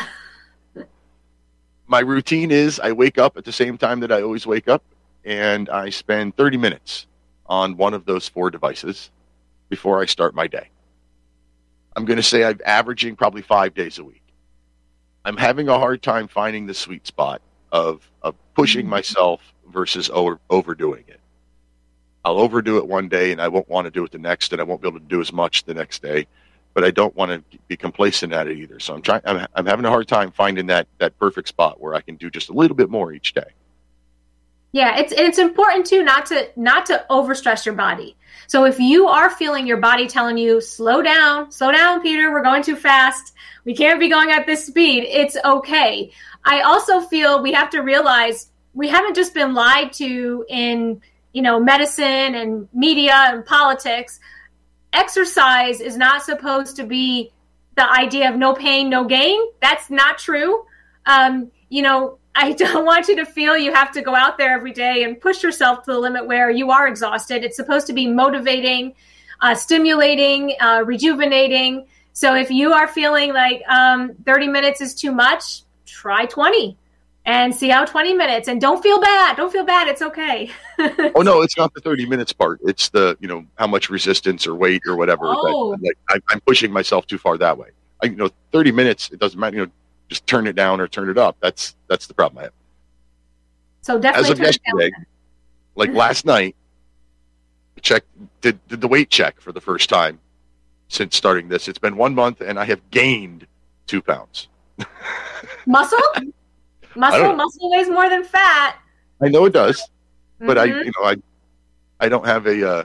My 1.86 2.00
routine 2.00 2.50
is 2.50 2.80
I 2.80 2.94
wake 2.94 3.20
up 3.20 3.38
at 3.38 3.46
the 3.46 3.52
same 3.52 3.78
time 3.78 4.00
that 4.00 4.12
I 4.12 4.24
always 4.24 4.48
wake 4.48 4.68
up, 4.68 4.84
and 5.24 5.70
I 5.70 5.92
spend 5.92 6.36
30 6.36 6.58
minutes 6.58 7.06
on 7.46 7.78
one 7.78 7.94
of 7.94 8.06
those 8.06 8.28
four 8.28 8.50
devices 8.50 9.12
before 9.72 10.00
I 10.00 10.06
start 10.06 10.36
my 10.36 10.46
day. 10.46 10.70
I'm 11.96 12.06
going 12.06 12.18
to 12.18 12.24
say 12.24 12.44
I'm 12.44 12.60
averaging 12.64 13.16
probably 13.16 13.42
five 13.42 13.74
days 13.74 13.98
a 13.98 14.04
week. 14.04 14.22
I'm 15.26 15.38
having 15.38 15.68
a 15.68 15.80
hard 15.80 16.04
time 16.04 16.28
finding 16.28 16.68
the 16.68 16.76
sweet 16.76 17.08
spot 17.08 17.42
of, 17.72 18.08
of 18.22 18.36
pushing 18.54 18.82
mm-hmm. 18.84 18.92
myself 18.92 19.42
versus 19.68 20.10
over, 20.14 20.40
overdoing 20.50 21.06
it. 21.08 21.20
I'll 22.24 22.38
overdo 22.38 22.78
it 22.78 22.88
one 22.88 23.10
day 23.10 23.32
and 23.32 23.42
I 23.42 23.48
won't 23.48 23.68
want 23.68 23.86
to 23.86 23.92
do 23.92 24.06
it 24.06 24.12
the 24.12 24.20
next, 24.20 24.52
and 24.52 24.62
I 24.62 24.64
won't 24.64 24.82
be 24.82 24.88
able 24.88 25.00
to 25.00 25.06
do 25.06 25.22
as 25.22 25.34
much 25.34 25.64
the 25.64 25.74
next 25.74 26.04
day 26.04 26.28
but 26.74 26.84
I 26.84 26.92
don't 26.92 27.16
want 27.16 27.52
to 27.52 27.58
be 27.68 27.76
complacent 27.76 28.34
at 28.34 28.48
it 28.48 28.58
either. 28.58 28.80
So 28.80 28.94
I'm 28.94 29.02
trying. 29.02 29.22
I'm, 29.26 29.46
I'm 29.56 29.66
having 29.66 29.86
a 29.86 29.90
hard 29.90 30.08
time 30.08 30.32
finding 30.32 30.68
that 30.68 30.88
that 31.00 31.18
perfect 31.20 31.48
spot 31.48 31.82
where 31.82 31.94
I 31.94 32.02
can 32.02 32.16
do 32.16 32.30
just 32.30 32.50
a 32.50 32.54
little 32.54 32.76
bit 32.76 32.90
more 32.90 33.12
each 33.12 33.34
day. 33.34 33.52
Yeah, 34.72 34.98
it's 34.98 35.12
it's 35.12 35.38
important 35.38 35.86
too 35.86 36.04
not 36.04 36.26
to 36.28 36.50
not 36.56 36.86
to 36.88 37.06
overstress 37.10 37.66
your 37.66 37.76
body. 37.76 38.16
So 38.48 38.66
if 38.66 38.80
you 38.80 39.08
are 39.08 39.30
feeling 39.30 39.66
your 39.66 39.78
body 39.78 40.08
telling 40.08 40.38
you 40.38 40.62
slow 40.62 41.02
down, 41.02 41.52
slow 41.52 41.72
down, 41.72 42.02
Peter, 42.02 42.32
we're 42.32 42.44
going 42.44 42.64
too 42.64 42.76
fast. 42.76 43.34
We 43.66 43.76
can't 43.76 44.00
be 44.00 44.10
going 44.10 44.32
at 44.32 44.46
this 44.46 44.66
speed. 44.66 45.04
It's 45.04 45.38
okay. 45.44 46.12
I 46.44 46.62
also 46.62 47.02
feel 47.02 47.42
we 47.42 47.54
have 47.54 47.70
to 47.72 47.80
realize 47.80 48.52
we 48.74 48.88
haven't 48.88 49.16
just 49.16 49.34
been 49.34 49.54
lied 49.54 49.94
to 49.94 50.46
in, 50.50 51.02
you 51.34 51.42
know, 51.42 51.60
medicine 51.60 52.36
and 52.36 52.68
media 52.74 53.14
and 53.14 53.46
politics. 53.46 54.20
Exercise 54.94 55.80
is 55.80 55.98
not 55.98 56.24
supposed 56.24 56.76
to 56.78 56.84
be 56.84 57.32
the 57.76 57.90
idea 57.90 58.30
of 58.30 58.38
no 58.38 58.54
pain, 58.54 58.90
no 58.90 59.06
gain. 59.06 59.40
That's 59.62 59.90
not 59.90 60.18
true. 60.18 60.66
Um, 61.06 61.52
you 61.70 61.82
know, 61.82 62.18
I 62.36 62.54
don't 62.54 62.86
want 62.92 63.08
you 63.08 63.16
to 63.18 63.26
feel 63.26 63.58
you 63.58 63.74
have 63.74 63.92
to 63.94 64.02
go 64.02 64.16
out 64.16 64.38
there 64.38 64.54
every 64.54 64.74
day 64.74 65.04
and 65.04 65.20
push 65.20 65.44
yourself 65.44 65.84
to 65.84 65.94
the 65.94 66.00
limit 66.00 66.28
where 66.28 66.50
you 66.50 66.72
are 66.72 66.88
exhausted. 66.88 67.44
It's 67.44 67.56
supposed 67.56 67.88
to 67.88 67.94
be 67.94 68.08
motivating, 68.08 68.94
uh, 69.42 69.56
stimulating, 69.56 70.56
uh, 70.60 70.84
rejuvenating. 70.86 71.86
So 72.14 72.36
if 72.36 72.50
you 72.50 72.74
are 72.74 72.88
feeling 72.88 73.34
like 73.34 73.64
um, 73.68 74.14
30 74.26 74.48
minutes 74.48 74.82
is 74.82 74.94
too 74.94 75.12
much, 75.12 75.64
try 75.86 76.26
20 76.26 76.78
and 77.26 77.54
see 77.54 77.70
how 77.70 77.86
20 77.86 78.14
minutes. 78.14 78.48
And 78.48 78.60
don't 78.60 78.82
feel 78.82 79.00
bad. 79.00 79.38
Don't 79.38 79.52
feel 79.52 79.64
bad. 79.64 79.88
It's 79.88 80.02
okay. 80.02 80.50
oh 80.80 81.22
no, 81.22 81.42
it's 81.42 81.58
not 81.58 81.74
the 81.74 81.82
30 81.82 82.08
minutes 82.08 82.34
part. 82.34 82.60
It's 82.64 82.90
the 82.90 83.18
you 83.20 83.28
know 83.28 83.46
how 83.56 83.68
much 83.68 83.90
resistance 83.90 84.48
or 84.48 84.56
weight 84.56 84.82
or 84.88 84.96
whatever. 84.96 85.26
Oh. 85.26 85.72
That, 85.72 85.82
like 85.84 85.98
I, 86.10 86.34
I'm 86.34 86.42
pushing 86.42 86.72
myself 86.72 87.08
too 87.08 87.18
far 87.18 87.38
that 87.38 87.58
way. 87.58 87.70
I, 88.04 88.08
you 88.08 88.16
know, 88.16 88.30
30 88.52 88.72
minutes. 88.72 89.12
It 89.12 89.20
doesn't 89.20 89.40
matter. 89.40 89.58
You 89.58 89.66
know, 89.66 89.72
just 90.12 90.28
turn 90.28 90.46
it 90.46 90.58
down 90.58 90.82
or 90.82 90.88
turn 90.90 91.10
it 91.10 91.18
up. 91.18 91.38
That's 91.40 91.76
that's 91.88 92.06
the 92.06 92.14
problem 92.14 92.40
I 92.40 92.44
have. 92.44 92.54
So 93.82 93.98
definitely 93.98 94.26
As 94.26 94.32
of 94.32 94.38
turn 94.38 94.46
it 94.48 94.60
down. 94.66 94.80
yesterday, 94.80 95.06
like 95.76 95.94
last 96.06 96.26
night, 96.26 96.56
check 97.82 98.04
did 98.42 98.60
did 98.68 98.82
the 98.82 98.88
weight 98.90 99.10
check 99.10 99.40
for 99.40 99.54
the 99.54 99.62
first 99.62 99.90
time 99.90 100.20
since 100.90 101.16
starting 101.16 101.48
this. 101.48 101.70
It's 101.70 101.80
been 101.80 101.96
one 101.96 102.14
month 102.14 102.42
and 102.42 102.60
I 102.60 102.66
have 102.66 102.82
gained 102.92 103.48
two 103.88 104.02
pounds. 104.02 104.50
Muscle? 105.66 105.98
Muscle, 106.98 107.34
muscle 107.36 107.72
weighs 107.72 107.88
more 107.90 108.10
than 108.10 108.26
fat. 108.26 108.78
I 109.22 109.30
know 109.30 109.46
it 109.46 109.54
does. 109.54 109.82
but 110.40 110.58
I, 110.58 110.68
Mhm. 110.68 110.86
you 110.86 110.92
know, 111.00 111.06
I, 111.08 111.16
I 112.02 112.10
don't 112.10 112.26
have 112.26 112.48
a, 112.48 112.68
uh, 112.70 112.84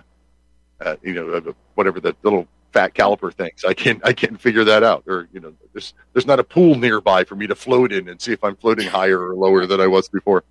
uh, 0.82 0.96
you 1.02 1.14
know, 1.14 1.54
whatever 1.74 1.98
the 2.00 2.14
little 2.22 2.46
fat 2.76 2.94
caliper 2.94 3.32
things. 3.32 3.64
I 3.64 3.72
can't 3.72 4.00
I 4.04 4.12
can't 4.12 4.38
figure 4.38 4.64
that 4.64 4.82
out. 4.82 5.04
Or 5.06 5.28
you 5.32 5.40
know, 5.40 5.54
there's, 5.72 5.94
there's 6.12 6.26
not 6.26 6.38
a 6.38 6.44
pool 6.44 6.74
nearby 6.74 7.24
for 7.24 7.34
me 7.34 7.46
to 7.46 7.54
float 7.54 7.90
in 7.90 8.08
and 8.08 8.20
see 8.20 8.32
if 8.32 8.44
I'm 8.44 8.54
floating 8.56 8.86
higher 8.86 9.18
or 9.18 9.34
lower 9.34 9.66
than 9.66 9.80
I 9.80 9.86
was 9.86 10.08
before. 10.10 10.44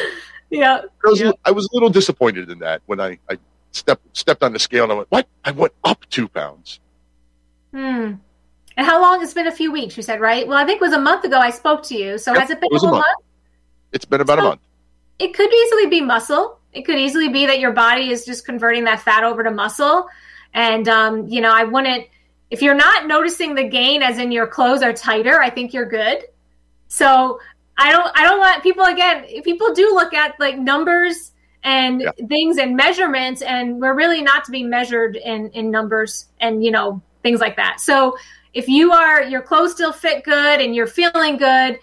yeah. 0.50 0.82
I 1.04 1.08
was, 1.08 1.20
Yeah. 1.20 1.32
I 1.44 1.50
was 1.52 1.64
a 1.66 1.74
little 1.74 1.88
disappointed 1.88 2.50
in 2.50 2.58
that 2.58 2.82
when 2.84 3.00
I, 3.00 3.18
I 3.30 3.38
stepped, 3.72 4.14
stepped 4.14 4.42
on 4.42 4.52
the 4.52 4.58
scale 4.58 4.84
and 4.84 4.92
I 4.92 4.96
went, 4.96 5.10
what? 5.10 5.26
I 5.44 5.52
went 5.52 5.72
up 5.84 6.04
two 6.10 6.28
pounds. 6.28 6.80
Hmm. 7.72 8.14
And 8.76 8.86
how 8.86 9.00
long? 9.00 9.22
It's 9.22 9.34
been 9.34 9.46
a 9.46 9.52
few 9.52 9.72
weeks, 9.72 9.96
you 9.96 10.02
said, 10.02 10.20
right? 10.20 10.46
Well, 10.46 10.58
I 10.58 10.64
think 10.66 10.82
it 10.82 10.84
was 10.84 10.92
a 10.92 11.00
month 11.00 11.24
ago 11.24 11.38
I 11.38 11.50
spoke 11.50 11.82
to 11.84 11.94
you. 11.96 12.18
So 12.18 12.32
Yep, 12.32 12.40
has 12.40 12.50
it 12.50 12.60
been 12.60 12.68
it 12.72 12.82
a 12.82 12.86
month. 12.86 12.94
month? 12.96 13.18
It's 13.92 14.04
been 14.04 14.20
about 14.20 14.38
a 14.38 14.42
month. 14.42 14.60
It 15.18 15.34
could 15.34 15.52
easily 15.52 15.86
be 15.86 16.00
muscle. 16.02 16.58
It 16.72 16.82
could 16.82 16.98
easily 16.98 17.28
be 17.28 17.46
that 17.46 17.58
your 17.58 17.72
body 17.72 18.10
is 18.10 18.24
just 18.26 18.44
converting 18.44 18.84
that 18.84 19.00
fat 19.00 19.24
over 19.24 19.42
to 19.42 19.50
muscle. 19.50 20.08
And, 20.54 20.88
um, 20.88 21.28
you 21.28 21.40
know, 21.40 21.52
I 21.54 21.64
wouldn't, 21.64 22.06
if 22.50 22.60
you're 22.62 22.74
not 22.74 23.06
noticing 23.06 23.54
the 23.54 23.68
gain 23.68 24.02
as 24.02 24.18
in 24.18 24.32
your 24.32 24.46
clothes 24.46 24.82
are 24.82 24.92
tighter, 24.92 25.40
I 25.40 25.50
think 25.50 25.72
you're 25.72 25.88
good. 25.88 26.24
So 26.88 27.38
I 27.78 27.92
don't, 27.92 28.10
I 28.18 28.24
don't 28.24 28.38
want 28.38 28.62
people, 28.62 28.84
again, 28.84 29.24
people 29.42 29.72
do 29.72 29.94
look 29.94 30.12
at 30.12 30.38
like 30.40 30.58
numbers 30.58 31.32
and 31.62 32.00
Yeah. 32.00 32.10
things 32.28 32.58
and 32.58 32.74
measurements, 32.74 33.42
and 33.42 33.80
we're 33.80 33.94
really 33.94 34.22
not 34.22 34.44
to 34.46 34.50
be 34.50 34.62
measured 34.62 35.16
in, 35.16 35.50
in 35.50 35.70
numbers 35.70 36.26
and, 36.40 36.64
you 36.64 36.70
know, 36.70 37.00
things 37.22 37.38
like 37.38 37.54
that. 37.56 37.80
So 37.80 38.16
if 38.54 38.66
you 38.66 38.92
are, 38.92 39.22
your 39.22 39.42
clothes 39.42 39.72
still 39.72 39.92
fit 39.92 40.24
good 40.24 40.60
and 40.60 40.74
you're 40.74 40.86
feeling 40.86 41.36
good, 41.36 41.78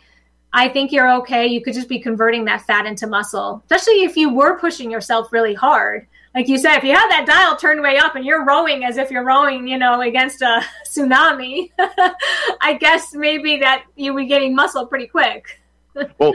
I 0.52 0.68
think 0.68 0.92
you're 0.92 1.12
okay. 1.20 1.46
You 1.46 1.62
could 1.62 1.76
just 1.76 1.88
be 1.88 2.00
converting 2.00 2.44
that 2.46 2.64
fat 2.64 2.86
into 2.86 3.06
muscle, 3.06 3.62
especially 3.64 4.04
if 4.04 4.18
you 4.18 4.34
were 4.34 4.58
pushing 4.60 4.90
yourself 4.90 5.32
really 5.32 5.54
hard. 5.54 6.08
Like 6.38 6.50
you 6.50 6.60
said, 6.60 6.78
if 6.78 6.84
you 6.84 6.94
have 6.94 7.10
that 7.10 7.26
dial 7.26 7.58
turned 7.58 7.82
way 7.82 7.98
up 7.98 8.16
and 8.16 8.24
you're 8.24 8.46
rowing 8.46 8.84
as 8.84 8.98
if 8.98 9.10
you're 9.10 9.24
rowing, 9.26 9.68
you 9.68 9.80
know, 9.80 10.02
against 10.02 10.44
a 10.44 10.62
tsunami, 10.86 11.72
I 11.80 12.78
guess 12.80 13.16
maybe 13.16 13.58
that 13.58 13.86
you 13.96 14.14
would 14.14 14.22
be 14.22 14.28
getting 14.28 14.54
muscle 14.54 14.86
pretty 14.86 15.08
quick. 15.08 15.60
Well, 16.20 16.34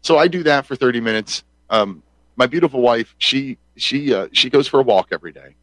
so 0.00 0.16
I 0.16 0.26
do 0.26 0.42
that 0.44 0.64
for 0.64 0.74
30 0.74 1.02
minutes. 1.02 1.44
Um, 1.68 2.02
my 2.36 2.46
beautiful 2.46 2.80
wife, 2.80 3.14
she, 3.18 3.58
she, 3.76 4.14
uh, 4.14 4.28
she 4.32 4.48
goes 4.48 4.66
for 4.66 4.80
a 4.80 4.82
walk 4.82 5.08
every 5.12 5.32
day. 5.32 5.54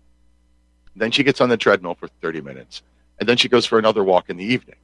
Then 0.96 1.10
she 1.10 1.24
gets 1.24 1.42
on 1.42 1.50
the 1.50 1.58
treadmill 1.58 1.96
for 1.96 2.10
30 2.22 2.42
minutes 2.42 2.84
and 3.20 3.28
then 3.28 3.38
she 3.38 3.50
goes 3.50 3.66
for 3.66 3.80
another 3.80 4.04
walk 4.04 4.30
in 4.30 4.38
the 4.38 4.46
evening. 4.46 4.76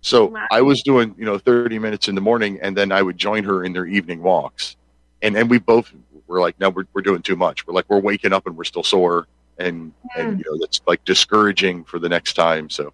So 0.00 0.26
Wow. 0.26 0.46
I 0.52 0.62
was 0.62 0.84
doing, 0.84 1.12
you 1.18 1.24
know, 1.24 1.38
30 1.38 1.80
minutes 1.80 2.06
in 2.06 2.14
the 2.14 2.20
morning 2.20 2.60
and 2.62 2.76
then 2.76 2.92
I 2.92 3.02
would 3.02 3.18
join 3.18 3.42
her 3.42 3.64
in 3.64 3.72
their 3.72 3.86
evening 3.86 4.22
walks. 4.22 4.76
And 5.22 5.36
and 5.36 5.50
we 5.50 5.58
both 5.58 5.92
were 6.32 6.40
like, 6.40 6.58
no, 6.58 6.70
we're, 6.70 6.86
we're 6.92 7.02
doing 7.02 7.22
too 7.22 7.36
much. 7.36 7.66
We're 7.66 7.74
like, 7.74 7.86
we're 7.88 8.00
waking 8.00 8.32
up 8.32 8.46
and 8.46 8.56
we're 8.56 8.64
still 8.64 8.82
sore. 8.82 9.26
And, 9.58 9.92
and 10.16 10.38
you 10.38 10.44
know, 10.50 10.58
that's 10.58 10.80
like 10.86 11.04
discouraging 11.04 11.84
for 11.84 11.98
the 11.98 12.08
next 12.08 12.34
time. 12.34 12.70
So, 12.70 12.92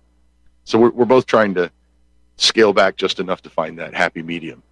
so 0.64 0.78
we're, 0.78 0.90
we're 0.90 1.04
both 1.04 1.26
trying 1.26 1.54
to 1.54 1.70
scale 2.36 2.72
back 2.72 2.96
just 2.96 3.20
enough 3.20 3.42
to 3.42 3.50
find 3.50 3.78
that 3.78 3.94
happy 3.94 4.22
medium. 4.22 4.62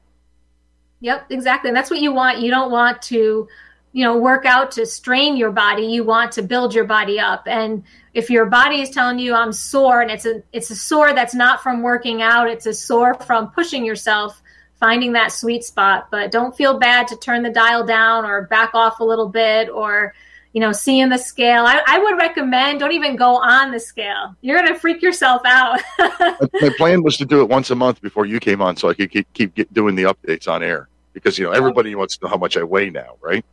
Yep, 1.00 1.26
exactly. 1.30 1.70
And 1.70 1.76
that's 1.76 1.90
what 1.90 2.00
you 2.00 2.12
want. 2.12 2.40
You 2.40 2.50
don't 2.50 2.70
want 2.70 3.02
to, 3.02 3.48
you 3.92 4.04
know, 4.04 4.16
work 4.18 4.44
out 4.44 4.72
to 4.72 4.86
strain 4.86 5.36
your 5.36 5.50
body. 5.52 5.84
You 5.86 6.04
want 6.04 6.32
to 6.32 6.42
build 6.42 6.74
your 6.74 6.84
body 6.84 7.18
up. 7.18 7.44
And 7.46 7.84
if 8.14 8.30
your 8.30 8.46
body 8.46 8.80
is 8.80 8.90
telling 8.90 9.18
you 9.18 9.34
I'm 9.34 9.52
sore 9.52 10.00
and 10.00 10.10
it's 10.10 10.26
a 10.26 10.42
it's 10.52 10.70
a 10.70 10.76
sore 10.76 11.14
that's 11.14 11.34
not 11.34 11.62
from 11.62 11.82
working 11.82 12.22
out, 12.22 12.48
it's 12.48 12.66
a 12.66 12.74
sore 12.74 13.14
from 13.14 13.50
pushing 13.50 13.84
yourself, 13.84 14.42
finding 14.78 15.12
that 15.12 15.32
sweet 15.32 15.64
spot. 15.64 16.08
But 16.10 16.30
don't 16.30 16.56
feel 16.56 16.78
bad 16.78 17.08
to 17.08 17.16
turn 17.16 17.42
the 17.42 17.50
dial 17.50 17.84
down 17.84 18.24
or 18.24 18.42
back 18.42 18.70
off 18.74 19.00
a 19.00 19.04
little 19.04 19.28
bit 19.28 19.68
or 19.68 20.14
you 20.52 20.60
know, 20.60 20.72
seeing 20.72 21.10
the 21.10 21.18
scale. 21.18 21.66
I, 21.66 21.82
I 21.86 21.98
would 21.98 22.16
recommend 22.16 22.80
don't 22.80 22.92
even 22.92 23.14
go 23.14 23.36
on 23.36 23.72
the 23.72 23.78
scale. 23.78 24.34
You're 24.40 24.56
gonna 24.56 24.78
freak 24.78 25.02
yourself 25.02 25.42
out. 25.44 25.80
My- 25.98 26.36
My 26.62 26.70
plan 26.78 27.02
was 27.02 27.18
to 27.18 27.26
do 27.26 27.42
it 27.42 27.48
once 27.50 27.68
a 27.68 27.74
month 27.74 28.00
before 28.00 28.24
you 28.24 28.40
came 28.40 28.62
on 28.62 28.74
so 28.74 28.88
I 28.88 28.94
could 28.94 29.10
keep, 29.10 29.30
keep 29.34 29.54
get, 29.54 29.70
doing 29.74 29.94
the 29.96 30.04
updates 30.04 30.48
on 30.48 30.62
air 30.62 30.88
because, 31.12 31.38
you 31.38 31.44
know, 31.44 31.52
everybody 31.52 31.94
wants 31.94 32.16
to 32.16 32.24
know 32.24 32.30
how 32.30 32.38
much 32.38 32.56
I 32.56 32.62
weigh 32.62 32.88
now, 32.88 33.16
right? 33.20 33.44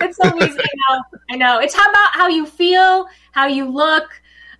it's 0.00 0.16
so 0.16 0.36
easy. 0.42 0.58
I 0.58 0.94
know. 0.96 1.02
I 1.30 1.36
know. 1.36 1.60
It's 1.60 1.76
how 1.76 1.88
about 1.88 2.10
how 2.14 2.26
you 2.26 2.44
feel, 2.44 3.06
how 3.30 3.46
you 3.46 3.64
look. 3.64 4.08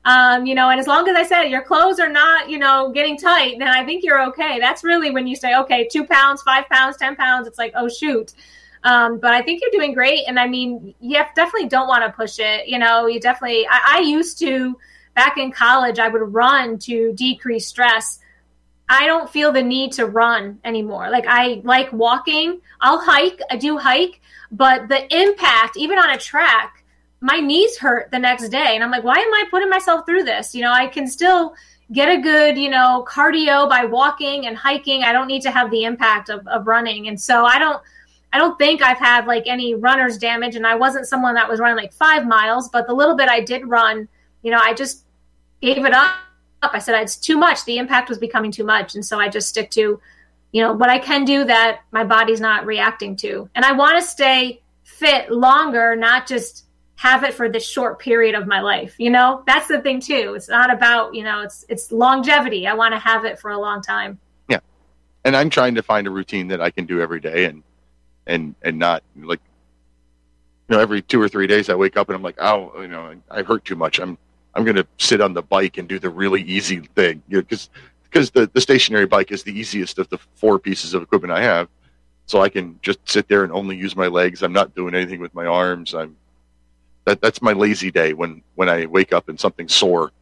Um, 0.08 0.46
you 0.46 0.54
know, 0.54 0.70
and 0.70 0.80
as 0.80 0.86
long 0.86 1.06
as 1.06 1.14
I 1.14 1.22
said 1.22 1.50
your 1.50 1.60
clothes 1.60 2.00
are 2.00 2.08
not, 2.08 2.48
you 2.48 2.58
know, 2.58 2.90
getting 2.90 3.18
tight, 3.18 3.58
then 3.58 3.68
I 3.68 3.84
think 3.84 4.02
you're 4.02 4.22
okay. 4.28 4.58
That's 4.58 4.82
really 4.82 5.10
when 5.10 5.26
you 5.26 5.36
say, 5.36 5.54
okay, 5.54 5.86
two 5.86 6.06
pounds, 6.06 6.40
five 6.40 6.66
pounds, 6.70 6.96
ten 6.96 7.14
pounds. 7.14 7.46
It's 7.46 7.58
like, 7.58 7.72
oh 7.76 7.90
shoot. 7.90 8.32
Um, 8.84 9.18
but 9.18 9.34
I 9.34 9.42
think 9.42 9.60
you're 9.60 9.70
doing 9.70 9.92
great. 9.92 10.24
And 10.26 10.40
I 10.40 10.46
mean, 10.46 10.94
you 10.98 11.22
definitely 11.36 11.68
don't 11.68 11.88
want 11.88 12.04
to 12.04 12.10
push 12.10 12.38
it. 12.38 12.68
You 12.68 12.78
know, 12.78 13.06
you 13.06 13.20
definitely. 13.20 13.66
I, 13.68 13.96
I 13.96 14.00
used 14.00 14.38
to 14.38 14.78
back 15.14 15.36
in 15.36 15.52
college. 15.52 15.98
I 15.98 16.08
would 16.08 16.32
run 16.32 16.78
to 16.78 17.12
decrease 17.12 17.66
stress. 17.66 18.20
I 18.88 19.04
don't 19.04 19.28
feel 19.28 19.52
the 19.52 19.62
need 19.62 19.92
to 19.92 20.06
run 20.06 20.58
anymore. 20.64 21.10
Like 21.10 21.26
I 21.28 21.60
like 21.64 21.92
walking. 21.92 22.62
I'll 22.80 23.00
hike. 23.04 23.40
I 23.50 23.56
do 23.58 23.76
hike, 23.76 24.22
but 24.52 24.88
the 24.88 25.00
impact, 25.14 25.76
even 25.76 25.98
on 25.98 26.08
a 26.08 26.16
track, 26.16 26.77
my 27.20 27.40
knees 27.40 27.76
hurt 27.78 28.10
the 28.10 28.18
next 28.18 28.48
day, 28.48 28.74
and 28.74 28.84
I'm 28.84 28.90
like, 28.90 29.04
why 29.04 29.16
am 29.16 29.34
I 29.34 29.44
putting 29.50 29.68
myself 29.68 30.06
through 30.06 30.24
this? 30.24 30.54
You 30.54 30.62
know, 30.62 30.72
I 30.72 30.86
can 30.86 31.06
still 31.06 31.54
get 31.92 32.08
a 32.08 32.20
good, 32.20 32.56
you 32.56 32.70
know, 32.70 33.04
cardio 33.08 33.68
by 33.68 33.84
walking 33.84 34.46
and 34.46 34.56
hiking. 34.56 35.02
I 35.02 35.12
don't 35.12 35.26
need 35.26 35.42
to 35.42 35.50
have 35.50 35.70
the 35.70 35.84
impact 35.84 36.28
of, 36.28 36.46
of 36.46 36.66
running, 36.66 37.08
and 37.08 37.20
so 37.20 37.44
I 37.44 37.58
don't. 37.58 37.82
I 38.30 38.36
don't 38.36 38.58
think 38.58 38.82
I've 38.82 38.98
had 38.98 39.26
like 39.26 39.44
any 39.46 39.74
runner's 39.74 40.18
damage, 40.18 40.54
and 40.54 40.66
I 40.66 40.74
wasn't 40.74 41.06
someone 41.06 41.34
that 41.34 41.48
was 41.48 41.60
running 41.60 41.78
like 41.78 41.94
five 41.94 42.26
miles, 42.26 42.68
but 42.68 42.86
the 42.86 42.92
little 42.92 43.16
bit 43.16 43.30
I 43.30 43.40
did 43.40 43.66
run, 43.66 44.06
you 44.42 44.50
know, 44.50 44.60
I 44.62 44.74
just 44.74 45.04
gave 45.62 45.84
it 45.84 45.94
up. 45.94 46.14
I 46.62 46.78
said 46.78 47.00
it's 47.00 47.16
too 47.16 47.38
much. 47.38 47.64
The 47.64 47.78
impact 47.78 48.10
was 48.10 48.18
becoming 48.18 48.52
too 48.52 48.64
much, 48.64 48.94
and 48.94 49.04
so 49.04 49.18
I 49.18 49.30
just 49.30 49.48
stick 49.48 49.70
to, 49.70 49.98
you 50.52 50.62
know, 50.62 50.74
what 50.74 50.90
I 50.90 50.98
can 50.98 51.24
do 51.24 51.44
that 51.44 51.80
my 51.90 52.04
body's 52.04 52.40
not 52.40 52.66
reacting 52.66 53.16
to, 53.16 53.48
and 53.54 53.64
I 53.64 53.72
want 53.72 53.98
to 53.98 54.06
stay 54.06 54.60
fit 54.84 55.32
longer, 55.32 55.96
not 55.96 56.26
just 56.26 56.66
have 56.98 57.22
it 57.22 57.32
for 57.32 57.48
this 57.48 57.64
short 57.64 58.00
period 58.00 58.34
of 58.34 58.48
my 58.48 58.60
life. 58.60 58.96
You 58.98 59.10
know, 59.10 59.44
that's 59.46 59.68
the 59.68 59.80
thing 59.80 60.00
too. 60.00 60.34
It's 60.36 60.48
not 60.48 60.72
about 60.72 61.14
you 61.14 61.22
know, 61.22 61.42
it's 61.42 61.64
it's 61.68 61.92
longevity. 61.92 62.66
I 62.66 62.74
want 62.74 62.92
to 62.92 62.98
have 62.98 63.24
it 63.24 63.38
for 63.38 63.52
a 63.52 63.58
long 63.58 63.80
time. 63.80 64.18
Yeah. 64.48 64.58
And 65.24 65.36
I'm 65.36 65.48
trying 65.48 65.76
to 65.76 65.82
find 65.82 66.08
a 66.08 66.10
routine 66.10 66.48
that 66.48 66.60
I 66.60 66.70
can 66.70 66.86
do 66.86 67.00
every 67.00 67.20
day 67.20 67.44
and 67.44 67.62
and 68.26 68.56
and 68.62 68.80
not 68.80 69.04
like 69.16 69.40
you 70.68 70.74
know 70.74 70.82
every 70.82 71.00
two 71.00 71.22
or 71.22 71.28
three 71.28 71.46
days 71.46 71.68
I 71.68 71.76
wake 71.76 71.96
up 71.96 72.08
and 72.08 72.16
I'm 72.16 72.22
like 72.22 72.40
oh 72.40 72.80
you 72.80 72.88
know 72.88 73.14
I 73.30 73.42
hurt 73.42 73.64
too 73.64 73.76
much 73.76 74.00
I'm 74.00 74.18
I'm 74.54 74.64
gonna 74.64 74.86
sit 74.98 75.20
on 75.20 75.34
the 75.34 75.42
bike 75.42 75.78
and 75.78 75.88
do 75.88 76.00
the 76.00 76.10
really 76.10 76.42
easy 76.42 76.80
thing 76.80 77.22
because 77.28 77.70
because 78.10 78.32
the 78.32 78.50
the 78.52 78.60
stationary 78.60 79.06
bike 79.06 79.30
is 79.30 79.44
the 79.44 79.56
easiest 79.56 80.00
of 80.00 80.08
the 80.08 80.18
four 80.34 80.58
pieces 80.58 80.94
of 80.94 81.02
equipment 81.02 81.32
I 81.32 81.42
have 81.42 81.68
so 82.26 82.40
I 82.40 82.48
can 82.48 82.76
just 82.82 82.98
sit 83.08 83.28
there 83.28 83.44
and 83.44 83.52
only 83.52 83.76
use 83.76 83.94
my 83.94 84.08
legs 84.08 84.42
I'm 84.42 84.52
not 84.52 84.74
doing 84.74 84.96
anything 84.96 85.20
with 85.20 85.32
my 85.32 85.46
arms 85.46 85.94
I'm 85.94 86.16
that 87.08 87.20
that's 87.20 87.42
my 87.42 87.52
lazy 87.52 87.90
day 87.90 88.12
when 88.12 88.42
when 88.54 88.68
I 88.68 88.86
wake 88.86 89.12
up 89.12 89.28
and 89.28 89.38
something's 89.40 89.74
sore 89.74 90.12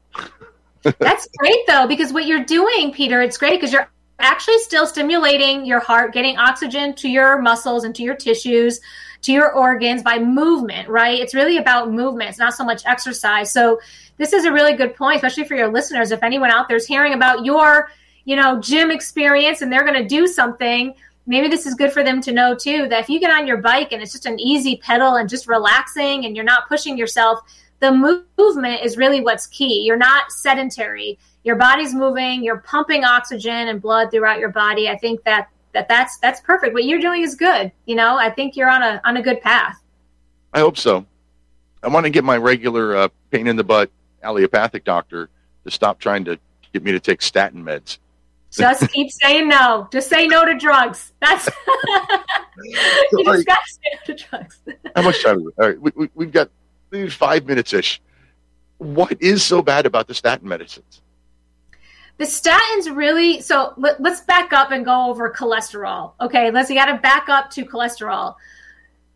That's 0.99 1.29
great 1.39 1.67
though, 1.67 1.87
because 1.87 2.13
what 2.13 2.27
you're 2.27 2.45
doing, 2.45 2.93
Peter, 2.93 3.21
it's 3.21 3.37
great 3.37 3.59
because 3.59 3.73
you're 3.73 3.89
actually 4.19 4.59
still 4.59 4.87
stimulating 4.87 5.67
your 5.67 5.81
heart, 5.81 6.13
getting 6.13 6.39
oxygen 6.39 6.95
to 6.97 7.09
your 7.09 7.41
muscles 7.43 7.85
and 7.85 7.95
to 7.97 8.03
your 8.03 8.15
tissues, 8.15 8.81
to 9.23 9.33
your 9.33 9.53
organs 9.53 10.03
by 10.03 10.19
movement, 10.19 10.89
right? 10.89 11.19
It's 11.21 11.35
really 11.35 11.57
about 11.57 11.91
movement. 11.91 12.31
It's 12.31 12.39
not 12.39 12.55
so 12.55 12.65
much 12.65 12.87
exercise. 12.87 13.53
So 13.53 13.81
this 14.17 14.33
is 14.33 14.45
a 14.45 14.53
really 14.53 14.75
good 14.75 14.95
point, 14.95 15.17
especially 15.17 15.45
for 15.45 15.57
your 15.57 15.73
listeners. 15.73 16.13
If 16.13 16.23
anyone 16.23 16.51
out 16.51 16.69
there 16.69 16.77
is 16.77 16.87
hearing 16.87 17.15
about 17.15 17.45
your, 17.45 17.91
you 18.25 18.37
know, 18.37 18.61
gym 18.61 18.91
experience 18.91 19.63
and 19.63 19.73
they're 19.73 19.85
going 19.85 20.01
to 20.01 20.09
do 20.09 20.27
something, 20.27 20.95
maybe 21.27 21.49
this 21.49 21.67
is 21.67 21.75
good 21.75 21.93
for 21.93 22.03
them 22.03 22.21
to 22.23 22.33
know 22.33 22.55
too 22.55 22.89
that 22.89 23.01
if 23.01 23.09
you 23.09 23.21
get 23.21 23.31
on 23.31 23.47
your 23.47 23.59
bike 23.59 23.93
and 23.93 24.03
it's 24.03 24.13
just 24.13 24.27
an 24.27 24.39
easy 24.39 24.77
pedal 24.77 25.17
and 25.17 25.29
just 25.29 25.49
relaxing 25.49 26.25
and 26.25 26.37
you're 26.37 26.45
not 26.45 26.69
pushing 26.69 26.97
yourself, 26.97 27.41
the 27.81 27.93
move- 27.93 28.25
movement 28.39 28.83
is 28.83 28.97
really 28.97 29.21
what's 29.21 29.47
key. 29.47 29.83
You're 29.83 29.97
not 29.97 30.31
sedentary. 30.31 31.19
Your 31.45 31.57
body's 31.57 31.95
moving. 31.95 32.43
You're 32.43 32.59
pumping 32.59 33.05
oxygen 33.05 33.69
and 33.69 33.81
blood 33.81 34.11
throughout 34.11 34.39
your 34.39 34.51
body. 34.51 34.89
I 34.89 34.97
think 34.97 35.23
that 35.25 35.49
that 35.73 35.89
that's 35.89 36.19
that's 36.19 36.41
perfect. 36.41 36.73
What 36.75 36.85
you're 36.85 37.01
doing 37.01 37.23
is 37.23 37.35
good. 37.35 37.71
You 37.85 37.97
know, 37.97 38.17
I 38.17 38.31
think 38.31 38.57
you're 38.57 38.71
on 38.71 38.83
a 38.83 39.01
on 39.05 39.17
a 39.17 39.23
good 39.23 39.41
path. 39.43 39.81
I 40.53 40.61
hope 40.61 40.79
so. 40.79 41.05
I 41.83 41.89
want 41.89 42.05
to 42.05 42.11
get 42.11 42.25
my 42.25 42.37
regular 42.37 42.97
uh, 42.97 43.09
pain 43.31 43.47
in 43.47 43.57
the 43.57 43.65
butt 43.65 43.91
allopathic 44.23 44.85
doctor 44.85 45.29
to 45.65 45.71
stop 45.71 45.99
trying 45.99 46.25
to 46.25 46.39
get 46.73 46.83
me 46.83 46.93
to 46.93 47.01
take 47.01 47.21
statin 47.21 47.63
meds. 47.63 47.99
Just 48.51 48.89
keep 48.93 49.11
saying 49.11 49.49
no. 49.49 49.89
Just 49.93 50.09
say 50.09 50.27
no 50.27 50.45
to 50.45 50.57
drugs. 50.57 51.13
That's 51.21 51.49
you 52.65 53.25
just 53.25 53.47
got 53.47 53.59
to 53.59 53.73
say 53.73 53.81
no 53.93 54.15
to 54.15 54.25
drugs. 54.25 54.61
How 54.97 55.03
much 55.03 55.23
time? 55.23 55.41
All 55.41 55.53
right, 55.59 55.81
we, 55.81 55.93
we, 55.95 56.11
we've 56.15 56.33
got 56.33 56.51
maybe 56.91 57.11
five 57.11 57.47
minutes 57.47 57.73
ish. 57.73 58.01
What 58.79 59.17
is 59.21 59.43
so 59.43 59.63
bad 59.63 59.87
about 59.87 60.07
the 60.07 60.15
statin 60.15 60.49
medicines? 60.49 61.03
The 62.19 62.25
statins 62.25 62.95
really. 62.95 63.41
So 63.41 63.75
let, 63.77 64.01
let's 64.01 64.23
back 64.23 64.53
up 64.53 64.71
and 64.71 64.85
go 64.85 65.11
over 65.11 65.31
cholesterol. 65.31 66.13
Okay, 66.21 66.51
let's. 66.51 66.71
You 66.71 66.77
got 66.77 66.87
to 66.87 66.99
back 66.99 67.29
up 67.29 67.51
to 67.51 67.65
cholesterol. 67.65 68.37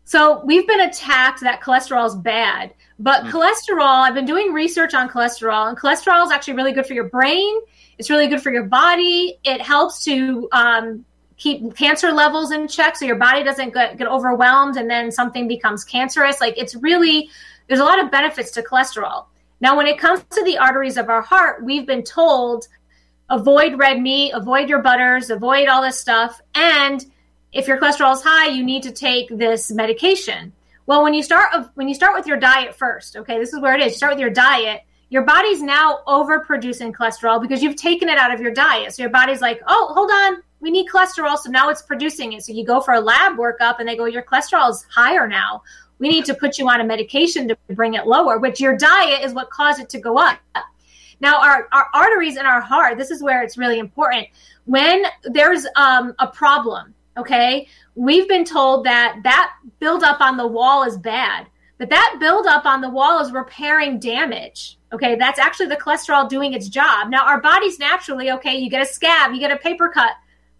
So 0.03 0.43
we've 0.45 0.67
been 0.67 0.81
attacked 0.81 1.39
that 1.41 1.61
cholesterol 1.61 2.05
is 2.05 2.15
bad, 2.15 2.73
but 2.99 3.23
mm. 3.23 3.31
cholesterol. 3.31 4.01
I've 4.01 4.13
been 4.13 4.25
doing 4.25 4.51
research 4.51 4.93
on 4.93 5.09
cholesterol, 5.09 5.69
and 5.69 5.77
cholesterol 5.77 6.25
is 6.25 6.31
actually 6.31 6.55
really 6.55 6.73
good 6.73 6.85
for 6.85 6.93
your 6.93 7.05
brain. 7.05 7.61
It's 7.97 8.09
really 8.09 8.27
good 8.27 8.41
for 8.41 8.51
your 8.51 8.63
body. 8.63 9.37
It 9.43 9.61
helps 9.61 10.03
to 10.05 10.47
um, 10.51 11.05
keep 11.37 11.75
cancer 11.75 12.11
levels 12.11 12.51
in 12.51 12.67
check, 12.67 12.95
so 12.95 13.05
your 13.05 13.15
body 13.15 13.43
doesn't 13.43 13.73
get, 13.73 13.97
get 13.97 14.07
overwhelmed, 14.07 14.77
and 14.77 14.89
then 14.89 15.11
something 15.11 15.47
becomes 15.47 15.83
cancerous. 15.83 16.39
Like 16.39 16.57
it's 16.57 16.75
really 16.75 17.29
there's 17.67 17.79
a 17.79 17.85
lot 17.85 18.03
of 18.03 18.11
benefits 18.11 18.51
to 18.51 18.61
cholesterol. 18.61 19.25
Now, 19.61 19.77
when 19.77 19.87
it 19.87 19.99
comes 19.99 20.23
to 20.31 20.43
the 20.43 20.57
arteries 20.57 20.97
of 20.97 21.09
our 21.09 21.21
heart, 21.21 21.63
we've 21.63 21.85
been 21.85 22.03
told 22.03 22.67
avoid 23.29 23.77
red 23.79 24.01
meat, 24.01 24.31
avoid 24.33 24.67
your 24.67 24.81
butters, 24.81 25.29
avoid 25.29 25.67
all 25.67 25.81
this 25.81 25.97
stuff. 25.97 26.41
And 26.53 27.05
if 27.53 27.67
your 27.67 27.79
cholesterol 27.79 28.13
is 28.13 28.21
high, 28.21 28.47
you 28.47 28.63
need 28.63 28.83
to 28.83 28.91
take 28.91 29.29
this 29.29 29.71
medication. 29.71 30.53
Well, 30.85 31.03
when 31.03 31.13
you 31.13 31.23
start 31.23 31.69
when 31.75 31.87
you 31.87 31.93
start 31.93 32.15
with 32.15 32.27
your 32.27 32.37
diet 32.37 32.75
first, 32.75 33.15
okay, 33.15 33.39
this 33.39 33.53
is 33.53 33.59
where 33.61 33.75
it 33.75 33.81
is. 33.81 33.93
You 33.93 33.97
start 33.97 34.13
with 34.13 34.19
your 34.19 34.29
diet. 34.29 34.81
Your 35.11 35.23
body's 35.23 35.61
now 35.61 35.99
overproducing 36.07 36.93
cholesterol 36.93 37.41
because 37.41 37.61
you've 37.61 37.75
taken 37.75 38.07
it 38.07 38.17
out 38.17 38.33
of 38.33 38.39
your 38.39 38.53
diet. 38.53 38.93
So 38.93 39.03
your 39.03 39.09
body's 39.09 39.41
like, 39.41 39.61
"Oh, 39.67 39.91
hold 39.93 40.09
on, 40.09 40.41
we 40.61 40.71
need 40.71 40.87
cholesterol." 40.89 41.37
So 41.37 41.51
now 41.51 41.67
it's 41.67 41.81
producing 41.81 42.31
it. 42.31 42.43
So 42.43 42.53
you 42.53 42.65
go 42.65 42.79
for 42.79 42.93
a 42.93 43.01
lab 43.01 43.37
workup, 43.37 43.79
and 43.79 43.87
they 43.87 43.97
go, 43.97 44.05
"Your 44.05 44.23
cholesterol 44.23 44.69
is 44.71 44.85
higher 44.89 45.27
now. 45.27 45.63
We 45.99 46.07
need 46.07 46.23
to 46.25 46.33
put 46.33 46.57
you 46.57 46.69
on 46.69 46.79
a 46.79 46.85
medication 46.85 47.49
to 47.49 47.57
bring 47.71 47.95
it 47.95 48.07
lower." 48.07 48.39
Which 48.39 48.61
your 48.61 48.77
diet 48.77 49.25
is 49.25 49.33
what 49.33 49.49
caused 49.49 49.81
it 49.81 49.89
to 49.89 49.99
go 49.99 50.17
up. 50.17 50.39
Now, 51.19 51.41
our, 51.41 51.67
our 51.73 51.87
arteries 51.93 52.37
in 52.37 52.45
our 52.45 52.61
heart, 52.61 52.97
this 52.97 53.11
is 53.11 53.21
where 53.21 53.43
it's 53.43 53.57
really 53.57 53.79
important. 53.79 54.27
When 54.65 55.03
there's 55.25 55.67
um, 55.75 56.15
a 56.19 56.27
problem, 56.27 56.95
okay, 57.17 57.67
we've 57.95 58.29
been 58.29 58.45
told 58.45 58.85
that 58.85 59.19
that 59.23 59.53
buildup 59.79 60.21
on 60.21 60.37
the 60.37 60.47
wall 60.47 60.83
is 60.83 60.97
bad, 60.97 61.47
but 61.81 61.89
that 61.89 62.17
buildup 62.19 62.67
on 62.67 62.79
the 62.79 62.91
wall 62.91 63.19
is 63.21 63.31
repairing 63.31 63.97
damage. 63.97 64.77
Okay, 64.93 65.15
that's 65.15 65.39
actually 65.39 65.65
the 65.65 65.77
cholesterol 65.77 66.29
doing 66.29 66.53
its 66.53 66.69
job. 66.69 67.09
Now, 67.09 67.25
our 67.25 67.41
body's 67.41 67.79
naturally, 67.79 68.29
okay, 68.33 68.55
you 68.55 68.69
get 68.69 68.83
a 68.83 68.85
scab, 68.85 69.33
you 69.33 69.39
get 69.39 69.49
a 69.49 69.57
paper 69.57 69.89
cut. 69.89 70.11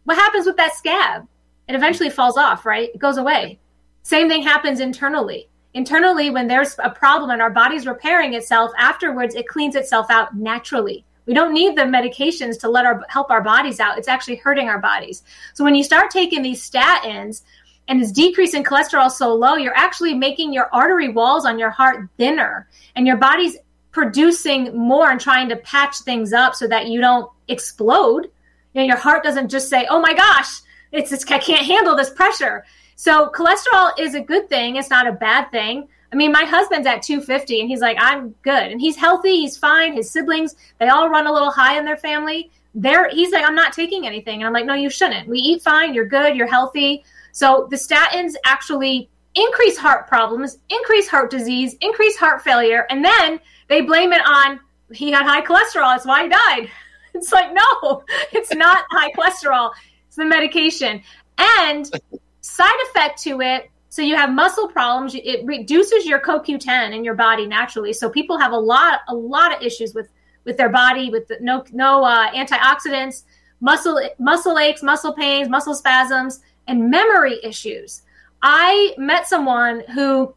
What 0.06 0.18
happens 0.18 0.48
with 0.48 0.58
that 0.58 0.74
scab? 0.74 1.28
It 1.68 1.76
eventually 1.76 2.10
falls 2.10 2.38
off, 2.38 2.66
right? 2.66 2.90
It 2.92 2.98
goes 2.98 3.18
away. 3.18 3.60
Same 4.02 4.30
thing 4.30 4.42
happens 4.42 4.80
internally 4.80 5.48
internally 5.76 6.32
when 6.32 6.48
there's 6.48 6.76
a 6.84 6.90
problem 6.90 7.30
and 7.30 7.42
our 7.42 7.52
body's 7.52 7.88
repairing 7.88 8.34
itself 8.34 8.72
afterwards 8.78 9.36
it 9.36 9.48
cleans 9.48 9.76
itself 9.76 10.08
out 10.10 10.36
naturally 10.36 11.06
We 11.28 11.34
don't 11.34 11.54
need 11.54 11.78
the 11.78 11.84
medications 11.84 12.60
to 12.60 12.68
let 12.68 12.86
our 12.86 13.06
help 13.08 13.30
our 13.30 13.42
bodies 13.42 13.80
out. 13.80 13.98
It's 13.98 14.10
actually 14.10 14.38
hurting 14.38 14.68
our 14.68 14.80
bodies. 14.80 15.24
So 15.54 15.64
when 15.64 15.76
you 15.76 15.84
start 15.84 16.10
taking 16.10 16.42
these 16.42 16.68
statins 16.68 17.44
and 17.92 18.02
it's 18.02 18.14
decreasing 18.14 18.64
cholesterol 18.64 19.12
so 19.12 19.36
low, 19.36 19.56
you're 19.56 19.76
actually 19.76 20.14
making 20.14 20.54
your 20.54 20.74
artery 20.74 21.10
walls 21.10 21.46
on 21.46 21.60
your 21.60 21.72
heart 21.72 22.08
thinner 22.16 22.70
and 22.96 23.06
your 23.06 23.18
body's 23.18 23.58
producing 23.92 24.74
more 24.78 25.12
and 25.12 25.20
trying 25.20 25.50
to 25.50 25.58
patch 25.58 26.00
things 26.00 26.32
up 26.32 26.56
so 26.56 26.70
that 26.70 26.88
you 26.88 27.02
don't 27.02 27.30
explode. 27.50 28.32
You 28.74 28.82
know, 28.82 28.84
your 28.84 28.96
heart 28.96 29.26
doesn't 29.26 29.50
just 29.50 29.70
say, 29.70 29.88
"Oh 29.90 30.00
my 30.00 30.14
gosh, 30.14 30.62
it's, 30.94 31.12
it's 31.12 31.30
I 31.30 31.38
can't 31.38 31.66
handle 31.66 31.98
this 31.98 32.10
pressure." 32.10 32.64
So 32.96 33.30
cholesterol 33.36 33.92
is 34.00 34.16
a 34.16 34.22
good 34.22 34.48
thing. 34.48 34.78
It's 34.78 34.90
not 34.90 35.06
a 35.06 35.12
bad 35.12 35.52
thing. 35.52 35.90
I 36.14 36.16
mean, 36.16 36.32
my 36.32 36.46
husband's 36.46 36.88
at 36.88 37.02
250 37.02 37.60
and 37.60 37.70
he's 37.70 37.82
like, 37.82 37.98
I'm 38.00 38.36
good. 38.42 38.72
And 38.72 38.80
he's 38.80 38.96
healthy. 38.96 39.42
He's 39.42 39.58
fine. 39.58 39.94
His 39.94 40.12
siblings, 40.12 40.56
they 40.78 40.88
all 40.88 41.10
run 41.10 41.26
a 41.26 41.34
little 41.34 41.52
high 41.52 41.78
in 41.78 41.86
their 41.86 41.98
family. 41.98 42.52
They're, 42.76 43.10
he's 43.10 43.32
like, 43.32 43.46
I'm 43.46 43.56
not 43.56 43.74
taking 43.74 44.06
anything. 44.06 44.42
And 44.42 44.48
I'm 44.48 44.54
like, 44.54 44.66
no, 44.66 44.76
you 44.76 44.90
shouldn't. 44.90 45.28
We 45.28 45.40
eat 45.40 45.62
fine. 45.62 45.94
You're 45.94 46.06
good. 46.06 46.36
You're 46.36 46.48
healthy. 46.48 47.04
So 47.32 47.68
the 47.70 47.76
statins 47.76 48.34
actually 48.46 49.10
increase 49.36 49.78
heart 49.78 50.08
problems, 50.08 50.58
increase 50.70 51.08
heart 51.08 51.32
disease, 51.32 51.76
increase 51.82 52.18
heart 52.18 52.42
failure. 52.42 52.86
And 52.90 53.04
then 53.04 53.40
they 53.68 53.82
blame 53.82 54.14
it 54.14 54.22
on 54.26 54.60
he 54.94 55.12
had 55.12 55.24
high 55.24 55.42
cholesterol. 55.42 55.94
That's 55.94 56.06
why 56.06 56.24
he 56.24 56.30
died. 56.30 56.72
It's 57.14 57.34
like, 57.34 57.54
no, 57.54 58.06
it's 58.32 58.54
not 58.56 58.86
high 58.90 59.12
cholesterol. 59.12 59.72
It's 60.08 60.16
the 60.16 60.24
medication. 60.24 61.04
And 61.38 61.92
side 62.40 62.80
effect 62.88 63.22
to 63.24 63.42
it 63.42 63.70
so 63.92 64.02
you 64.02 64.16
have 64.16 64.30
muscle 64.32 64.70
problems. 64.70 65.14
It 65.16 65.46
reduces 65.46 66.06
your 66.06 66.22
CoQ10 66.22 66.96
in 66.96 67.04
your 67.04 67.14
body 67.14 67.46
naturally. 67.46 67.92
So 67.92 68.10
people 68.10 68.38
have 68.38 68.54
a 68.54 68.58
lot, 68.58 69.02
a 69.10 69.14
lot 69.14 69.54
of 69.54 69.62
issues 69.62 69.94
with 69.94 70.08
with 70.46 70.56
their 70.56 70.70
body, 70.70 71.10
with 71.10 71.28
the, 71.28 71.38
no 71.42 71.66
no 71.74 72.02
uh, 72.06 72.32
antioxidants, 72.32 73.24
muscle 73.60 74.00
muscle 74.18 74.58
aches, 74.58 74.82
muscle 74.82 75.14
pains, 75.14 75.50
muscle 75.50 75.76
spasms, 75.76 76.40
and 76.68 76.90
memory 76.90 77.40
issues. 77.44 78.02
I 78.42 78.94
met 78.98 79.28
someone 79.28 79.84
who 79.94 80.34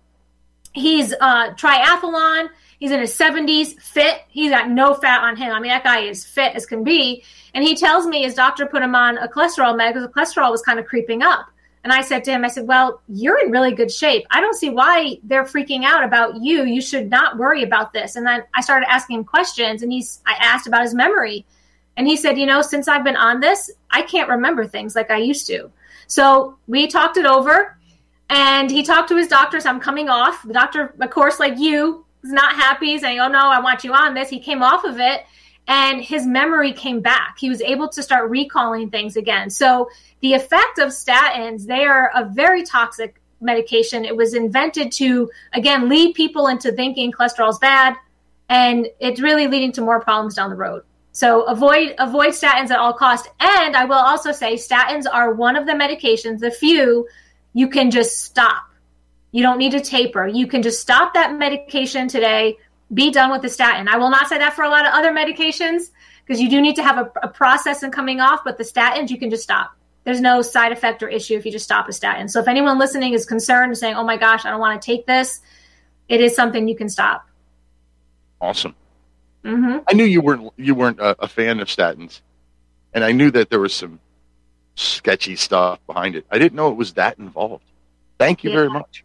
he's 0.73 1.13
uh, 1.21 1.55
triathlon. 1.55 2.49
He's 2.79 2.91
in 2.91 3.01
his 3.01 3.17
70s, 3.17 3.81
fit. 3.81 4.23
He's 4.29 4.51
got 4.51 4.69
no 4.69 4.95
fat 4.95 5.23
on 5.23 5.37
him. 5.37 5.53
I 5.53 5.61
mean, 5.61 5.71
that 5.71 5.85
guy 5.85 6.01
is 6.01 6.25
fit 6.25 6.55
as 6.55 6.67
can 6.67 6.85
be. 6.85 7.25
And 7.55 7.65
he 7.65 7.77
tells 7.77 8.07
me 8.07 8.23
his 8.23 8.35
doctor 8.35 8.67
put 8.67 8.83
him 8.83 8.95
on 8.95 9.17
a 9.19 9.29
cholesterol 9.29 9.77
med 9.77 9.95
because 9.95 10.07
the 10.07 10.13
cholesterol 10.13 10.51
was 10.51 10.61
kind 10.61 10.79
of 10.79 10.87
creeping 10.87 11.23
up. 11.23 11.47
And 11.85 11.93
I 11.93 12.01
said 12.01 12.25
to 12.25 12.31
him, 12.31 12.45
I 12.45 12.49
said, 12.49 12.67
Well, 12.67 13.03
you're 13.09 13.45
in 13.45 13.53
really 13.53 13.73
good 13.73 13.93
shape. 13.93 14.27
I 14.31 14.41
don't 14.41 14.57
see 14.57 14.71
why 14.71 15.19
they're 15.23 15.45
freaking 15.45 15.85
out 15.85 16.03
about 16.03 16.43
you. 16.43 16.65
You 16.65 16.81
should 16.81 17.11
not 17.11 17.37
worry 17.37 17.63
about 17.63 17.93
this. 17.93 18.17
And 18.17 18.27
then 18.27 18.43
I 18.55 18.63
started 18.63 18.91
asking 18.91 19.19
him 19.19 19.25
questions 19.25 19.83
and 19.83 19.93
he's 19.93 20.21
I 20.27 20.35
asked 20.41 20.67
about 20.67 20.83
his 20.83 20.95
memory. 20.95 21.45
And 21.97 22.07
he 22.07 22.17
said, 22.17 22.39
you 22.39 22.47
know, 22.47 22.63
since 22.63 22.89
I've 22.89 23.05
been 23.05 23.17
on 23.17 23.41
this, 23.41 23.71
I 23.91 24.03
can't 24.03 24.29
remember 24.29 24.67
things 24.67 24.97
like 24.97 25.11
I 25.11 25.19
used 25.19 25.47
to. 25.49 25.71
So 26.07 26.59
we 26.67 26.87
talked 26.87 27.17
it 27.17 27.27
over 27.27 27.79
and 28.31 28.71
he 28.71 28.83
talked 28.83 29.09
to 29.09 29.17
his 29.17 29.29
doctors. 29.29 29.67
I'm 29.67 29.81
coming 29.81 30.09
off. 30.09 30.43
The 30.43 30.53
doctor, 30.53 30.95
of 31.01 31.11
course, 31.11 31.39
like 31.39 31.59
you, 31.59 32.05
is 32.23 32.33
not 32.33 32.55
happy, 32.55 32.99
saying, 32.99 33.21
Oh 33.21 33.29
no, 33.29 33.51
I 33.51 33.61
want 33.61 33.85
you 33.85 33.93
on 33.93 34.15
this. 34.15 34.29
He 34.29 34.41
came 34.41 34.63
off 34.63 34.85
of 34.85 34.99
it 34.99 35.25
and 35.67 36.03
his 36.03 36.27
memory 36.27 36.73
came 36.73 37.01
back. 37.01 37.37
He 37.39 37.49
was 37.49 37.61
able 37.63 37.89
to 37.91 38.03
start 38.03 38.31
recalling 38.31 38.91
things 38.91 39.17
again. 39.17 39.51
So 39.51 39.89
the 40.21 40.35
effect 40.35 40.79
of 40.79 40.89
statins, 40.89 41.67
they 41.67 41.85
are 41.85 42.11
a 42.15 42.25
very 42.25 42.65
toxic 42.65 43.21
medication. 43.41 44.05
It 44.05 44.17
was 44.17 44.35
invented 44.35 44.93
to 44.93 45.31
again 45.53 45.89
lead 45.89 46.15
people 46.15 46.49
into 46.49 46.73
thinking 46.73 47.13
cholesterol 47.13 47.51
is 47.51 47.59
bad, 47.59 47.97
and 48.49 48.89
it's 49.01 49.21
really 49.21 49.47
leading 49.47 49.73
to 49.73 49.81
more 49.81 50.01
problems 50.01 50.35
down 50.35 50.51
the 50.51 50.57
road. 50.57 50.83
So 51.15 51.43
avoid 51.43 51.95
avoid 51.99 52.31
statins 52.31 52.71
at 52.71 52.79
all 52.79 52.93
cost. 52.93 53.29
And 53.39 53.77
I 53.77 53.85
will 53.85 53.95
also 53.95 54.33
say 54.33 54.55
statins 54.55 55.05
are 55.11 55.33
one 55.33 55.57
of 55.57 55.65
the 55.65 55.73
medications, 55.73 56.41
the 56.41 56.51
few 56.51 57.07
you 57.53 57.69
can 57.69 57.93
just 57.93 58.23
stop. 58.23 58.65
You 59.31 59.43
don't 59.43 59.59
need 59.59 59.71
to 59.73 59.81
taper. 59.81 60.27
You 60.27 60.49
can 60.49 60.61
just 60.61 60.81
stop 60.81 61.15
that 61.15 61.37
medication 61.37 62.09
today 62.09 62.59
be 62.93 63.11
done 63.11 63.31
with 63.31 63.43
the 63.43 63.49
statin. 63.49 63.89
I 63.89 63.97
will 63.97 64.11
not 64.11 64.29
say 64.29 64.39
that 64.39 64.55
for 64.55 64.65
a 64.65 64.69
lot 64.69 64.85
of 64.87 64.93
other 64.93 65.13
medications 65.13 65.91
because 66.25 66.41
you 66.41 66.51
do 66.51 66.61
need 66.61 66.77
to 66.77 66.83
have 66.83 66.99
a, 66.99 67.11
a, 67.23 67.29
process 67.29 67.83
in 67.83 67.91
coming 67.91 68.21
off, 68.21 68.41
but 68.45 68.59
the 68.59 68.65
statins 68.65 69.11
you 69.11 69.19
can 69.19 69.31
just 69.31 69.43
stop. 69.43 69.75
There's 70.05 70.21
no 70.21 70.43
side 70.43 70.73
effect 70.73 71.03
or 71.03 71.09
issue 71.09 71.35
if 71.35 71.47
you 71.47 71.53
just 71.53 71.65
stop 71.65 71.89
a 71.89 71.93
statin. 71.93 72.29
So 72.29 72.41
if 72.41 72.49
anyone 72.49 72.79
listening 72.79 73.15
is 73.15 73.25
concerned 73.25 73.71
and 73.71 73.79
saying, 73.79 73.95
"Oh 73.95 74.05
my 74.05 74.17
gosh, 74.17 74.45
I 74.45 74.51
don't 74.51 74.61
want 74.61 74.81
to 74.81 74.85
take 74.85 75.07
this," 75.07 75.41
it 76.09 76.21
is 76.21 76.37
something 76.37 76.69
you 76.69 76.77
can 76.77 76.89
stop. 76.89 77.27
Awesome. 78.41 78.75
Mm-hmm. 79.45 79.79
I 79.89 79.93
knew 79.93 80.05
you 80.05 80.21
weren't 80.21 80.53
you 80.57 80.75
weren't 80.75 81.01
a, 81.01 81.17
a 81.23 81.29
fan 81.29 81.61
of 81.61 81.69
statins, 81.69 82.21
and 82.93 83.05
I 83.05 83.13
knew 83.13 83.31
that 83.33 83.51
there 83.51 83.61
was 83.61 83.75
some 83.75 84.01
sketchy 84.75 85.37
stuff 85.37 85.79
behind 85.87 86.17
it. 86.17 86.27
I 86.31 86.39
didn't 86.39 86.55
know 86.55 86.71
it 86.71 86.77
was 86.77 86.95
that 86.95 87.19
involved. 87.19 87.65
Thank 88.19 88.43
you 88.43 88.51
yeah. 88.51 88.57
very 88.57 88.71
much. 88.71 89.05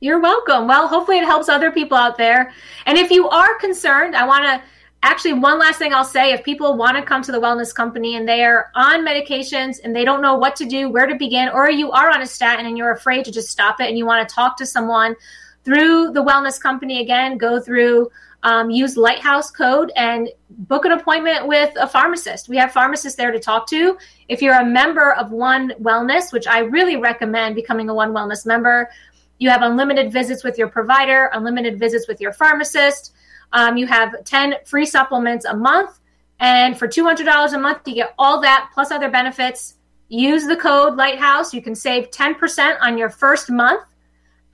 You're 0.00 0.20
welcome. 0.20 0.68
Well, 0.68 0.86
hopefully 0.86 1.18
it 1.18 1.24
helps 1.24 1.48
other 1.48 1.70
people 1.70 1.96
out 1.96 2.18
there. 2.18 2.52
And 2.86 2.98
if 2.98 3.10
you 3.10 3.28
are 3.28 3.58
concerned, 3.58 4.14
I 4.14 4.26
want 4.26 4.44
to 4.44 4.62
actually 5.02 5.34
one 5.34 5.58
last 5.58 5.78
thing 5.78 5.92
I'll 5.92 6.04
say 6.04 6.32
if 6.32 6.44
people 6.44 6.76
want 6.76 6.96
to 6.96 7.02
come 7.02 7.22
to 7.22 7.32
the 7.32 7.40
wellness 7.40 7.74
company 7.74 8.16
and 8.16 8.28
they 8.28 8.44
are 8.44 8.70
on 8.74 9.04
medications 9.04 9.78
and 9.82 9.94
they 9.94 10.04
don't 10.04 10.22
know 10.22 10.34
what 10.36 10.56
to 10.56 10.66
do, 10.66 10.88
where 10.88 11.06
to 11.06 11.14
begin, 11.14 11.48
or 11.48 11.70
you 11.70 11.90
are 11.92 12.10
on 12.10 12.22
a 12.22 12.26
statin 12.26 12.66
and 12.66 12.76
you're 12.76 12.92
afraid 12.92 13.24
to 13.24 13.32
just 13.32 13.48
stop 13.48 13.80
it 13.80 13.88
and 13.88 13.98
you 13.98 14.06
want 14.06 14.26
to 14.26 14.34
talk 14.34 14.56
to 14.58 14.66
someone 14.66 15.16
through 15.64 16.12
the 16.12 16.22
wellness 16.22 16.60
company 16.60 17.00
again, 17.00 17.38
go 17.38 17.60
through 17.60 18.10
um, 18.44 18.70
use 18.70 18.96
Lighthouse 18.96 19.50
code 19.50 19.90
and 19.96 20.28
book 20.50 20.84
an 20.84 20.92
appointment 20.92 21.48
with 21.48 21.72
a 21.80 21.88
pharmacist. 21.88 22.48
We 22.48 22.58
have 22.58 22.72
pharmacists 22.72 23.16
there 23.16 23.32
to 23.32 23.40
talk 23.40 23.66
to. 23.70 23.96
If 24.28 24.42
you're 24.42 24.60
a 24.60 24.64
member 24.64 25.12
of 25.12 25.32
One 25.32 25.70
Wellness, 25.80 26.32
which 26.32 26.46
I 26.46 26.60
really 26.60 26.96
recommend 26.96 27.54
becoming 27.54 27.88
a 27.88 27.94
One 27.94 28.12
Wellness 28.12 28.44
member, 28.44 28.90
you 29.38 29.48
have 29.48 29.62
unlimited 29.62 30.12
visits 30.12 30.44
with 30.44 30.58
your 30.58 30.68
provider, 30.68 31.30
unlimited 31.32 31.78
visits 31.78 32.06
with 32.06 32.20
your 32.20 32.32
pharmacist. 32.32 33.14
Um, 33.52 33.78
you 33.78 33.86
have 33.86 34.24
10 34.24 34.56
free 34.66 34.86
supplements 34.86 35.46
a 35.46 35.56
month. 35.56 35.98
And 36.38 36.78
for 36.78 36.86
$200 36.86 37.52
a 37.52 37.58
month, 37.58 37.80
you 37.86 37.94
get 37.94 38.14
all 38.18 38.40
that 38.42 38.70
plus 38.74 38.90
other 38.90 39.10
benefits. 39.10 39.76
Use 40.08 40.46
the 40.46 40.56
code 40.56 40.96
Lighthouse. 40.96 41.54
You 41.54 41.62
can 41.62 41.74
save 41.74 42.10
10% 42.10 42.76
on 42.82 42.98
your 42.98 43.08
first 43.08 43.50
month. 43.50 43.84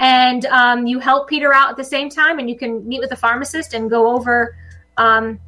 And 0.00 0.46
um, 0.46 0.86
you 0.86 0.98
help 0.98 1.28
Peter 1.28 1.54
out 1.54 1.70
at 1.70 1.76
the 1.76 1.84
same 1.84 2.10
time. 2.10 2.38
And 2.38 2.50
you 2.50 2.56
can 2.56 2.86
meet 2.88 3.00
with 3.00 3.10
the 3.10 3.16
pharmacist 3.16 3.74
and 3.74 3.88
go 3.88 4.08
over 4.08 4.56
um, 4.96 5.38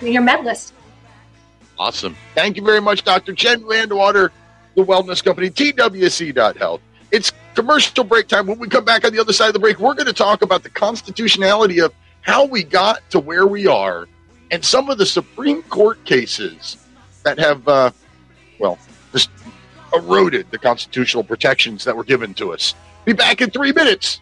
your 0.00 0.22
med 0.22 0.44
list. 0.44 0.74
Awesome. 1.78 2.16
Thank 2.34 2.56
you 2.56 2.62
very 2.62 2.80
much, 2.80 3.02
Dr. 3.02 3.32
Jen 3.32 3.62
VanDerWater, 3.62 4.30
the 4.76 4.84
Wellness 4.84 5.24
Company, 5.24 5.50
TWC.health. 5.50 6.80
It's 7.10 7.32
commercial 7.54 8.04
break 8.04 8.28
time. 8.28 8.46
When 8.46 8.58
we 8.58 8.68
come 8.68 8.84
back 8.84 9.04
on 9.04 9.12
the 9.12 9.20
other 9.20 9.32
side 9.32 9.48
of 9.48 9.54
the 9.54 9.58
break, 9.58 9.80
we're 9.80 9.94
going 9.94 10.06
to 10.06 10.12
talk 10.12 10.42
about 10.42 10.62
the 10.62 10.70
constitutionality 10.70 11.80
of 11.80 11.92
how 12.20 12.44
we 12.44 12.62
got 12.62 13.08
to 13.10 13.18
where 13.18 13.46
we 13.46 13.66
are 13.66 14.06
and 14.50 14.64
some 14.64 14.88
of 14.88 14.98
the 14.98 15.06
Supreme 15.06 15.62
Court 15.64 16.04
cases 16.04 16.76
that 17.24 17.38
have, 17.38 17.66
uh, 17.66 17.90
well, 18.58 18.78
just 19.12 19.30
eroded 19.94 20.50
the 20.50 20.58
constitutional 20.58 21.24
protections 21.24 21.84
that 21.84 21.96
were 21.96 22.04
given 22.04 22.34
to 22.34 22.52
us. 22.52 22.74
Be 23.04 23.12
back 23.12 23.40
in 23.40 23.50
three 23.50 23.72
minutes. 23.72 24.20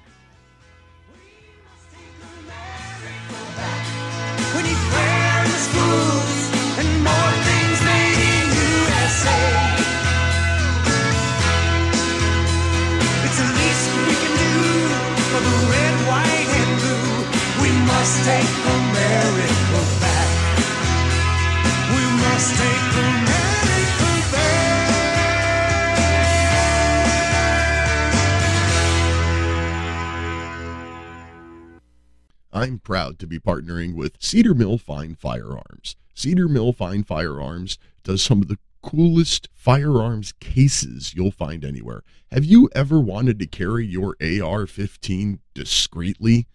I'm 32.52 32.78
proud 32.78 33.18
to 33.20 33.26
be 33.26 33.38
partnering 33.38 33.94
with 33.94 34.16
Cedar 34.18 34.54
Mill 34.54 34.76
Fine 34.76 35.14
Firearms. 35.14 35.96
Cedar 36.14 36.48
Mill 36.48 36.74
Fine 36.74 37.04
Firearms 37.04 37.78
does 38.02 38.22
some 38.22 38.42
of 38.42 38.48
the 38.48 38.58
coolest 38.82 39.48
firearms 39.54 40.32
cases 40.32 41.14
you'll 41.14 41.30
find 41.30 41.64
anywhere. 41.64 42.02
Have 42.30 42.44
you 42.44 42.68
ever 42.74 43.00
wanted 43.00 43.38
to 43.38 43.46
carry 43.46 43.86
your 43.86 44.14
AR 44.20 44.66
15 44.66 45.40
discreetly? 45.54 46.46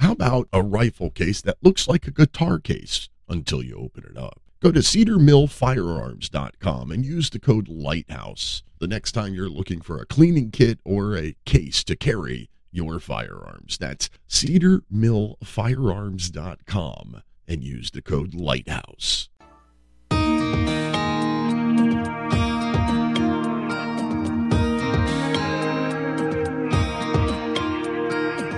How 0.00 0.12
about 0.12 0.48
a 0.52 0.62
rifle 0.62 1.08
case 1.10 1.40
that 1.42 1.56
looks 1.62 1.88
like 1.88 2.06
a 2.06 2.10
guitar 2.10 2.58
case 2.58 3.08
until 3.28 3.62
you 3.62 3.76
open 3.76 4.04
it 4.10 4.18
up? 4.18 4.42
Go 4.60 4.72
to 4.72 4.80
cedarmillfirearms.com 4.80 6.90
and 6.90 7.06
use 7.06 7.30
the 7.30 7.38
code 7.38 7.68
LIGHTHOUSE 7.68 8.64
the 8.78 8.88
next 8.88 9.12
time 9.12 9.32
you're 9.32 9.48
looking 9.48 9.80
for 9.80 9.98
a 9.98 10.06
cleaning 10.06 10.50
kit 10.50 10.80
or 10.84 11.16
a 11.16 11.34
case 11.46 11.82
to 11.84 11.96
carry 11.96 12.50
your 12.76 13.00
firearms. 13.00 13.78
That's 13.78 14.10
cedarmillfirearms.com 14.28 17.22
and 17.48 17.64
use 17.64 17.90
the 17.90 18.02
code 18.02 18.34
LIGHTHOUSE. 18.34 19.30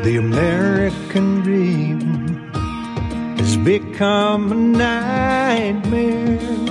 The 0.05 0.17
American 0.17 1.41
dream 1.43 2.39
has 3.37 3.57
become 3.59 4.53
a 4.53 4.55
nightmare. 4.55 6.68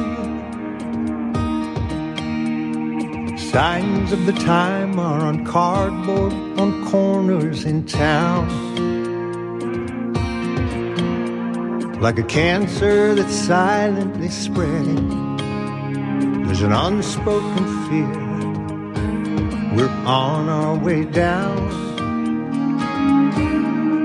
Signs 3.52 4.12
of 4.12 4.26
the 4.26 4.34
time 4.34 5.00
are 5.00 5.22
on 5.22 5.45
cardboard 5.45 6.34
on 6.60 6.86
corners 6.89 7.64
in 7.64 7.86
town. 7.86 8.45
Like 12.02 12.20
a 12.20 12.24
cancer 12.24 13.16
that's 13.16 13.34
silently 13.34 14.28
spreading, 14.28 15.38
there's 16.45 16.62
an 16.62 16.74
unspoken 16.74 17.66
fear. 17.88 18.12
We're 19.76 19.95
on 20.06 20.50
our 20.50 20.78
way 20.78 21.06
down. 21.06 21.64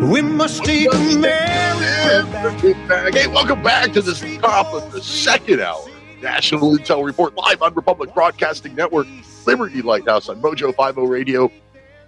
We 0.08 0.22
must 0.22 0.64
take 0.64 0.94
America. 0.94 2.52
Hey, 3.12 3.26
welcome 3.26 3.60
back 3.64 3.92
to 3.94 4.02
the 4.02 4.38
top 4.40 4.72
of 4.72 4.92
the 4.92 5.02
second 5.02 5.60
hour. 5.60 5.84
National 6.22 6.76
Intel 6.76 7.04
Report 7.04 7.34
live 7.34 7.60
on 7.62 7.74
Republic 7.74 8.14
Broadcasting 8.14 8.76
Network, 8.76 9.08
Liberty 9.46 9.82
Lighthouse 9.82 10.28
on 10.28 10.40
Mojo 10.40 10.74
50 10.74 11.06
Radio, 11.06 11.50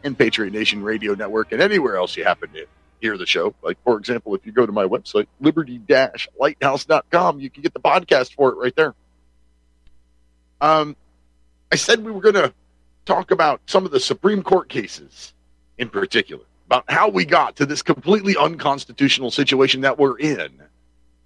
and 0.05 0.17
Patriot 0.17 0.53
Nation 0.53 0.83
Radio 0.83 1.15
Network, 1.15 1.53
and 1.53 1.63
anywhere 1.63 1.97
else 1.97 2.17
you 2.17 2.25
happen 2.25 2.51
to 2.53 2.67
hear 3.01 3.19
the 3.19 3.27
show. 3.27 3.55
Like, 3.63 3.79
for 3.85 3.99
example, 3.99 4.35
if 4.35 4.47
you 4.47 4.53
go 4.53 4.67
to 4.67 4.73
my 4.73 4.85
website, 4.85 5.27
liberty-lighthouse.com, 5.41 7.41
you 7.41 7.51
can 7.51 7.63
get 7.63 7.75
the 7.75 7.81
podcast 7.81 8.35
for 8.35 8.51
it 8.51 8.57
right 8.57 8.77
there. 8.77 8.95
Um, 10.61 10.97
I 11.73 11.77
said 11.77 12.05
we 12.05 12.13
were 12.13 12.21
going 12.21 12.35
to 12.35 12.53
talk 13.05 13.31
about 13.31 13.61
some 13.67 13.85
of 13.85 13.91
the 13.91 14.01
Supreme 14.01 14.43
Court 14.43 14.69
cases 14.69 15.35
in 15.79 15.89
particular 15.89 16.45
about 16.67 16.85
how 16.89 17.09
we 17.09 17.25
got 17.25 17.57
to 17.57 17.67
this 17.67 17.83
completely 17.83 18.37
unconstitutional 18.37 19.31
situation 19.31 19.83
that 19.83 19.99
we're 19.99 20.19
in. 20.19 20.63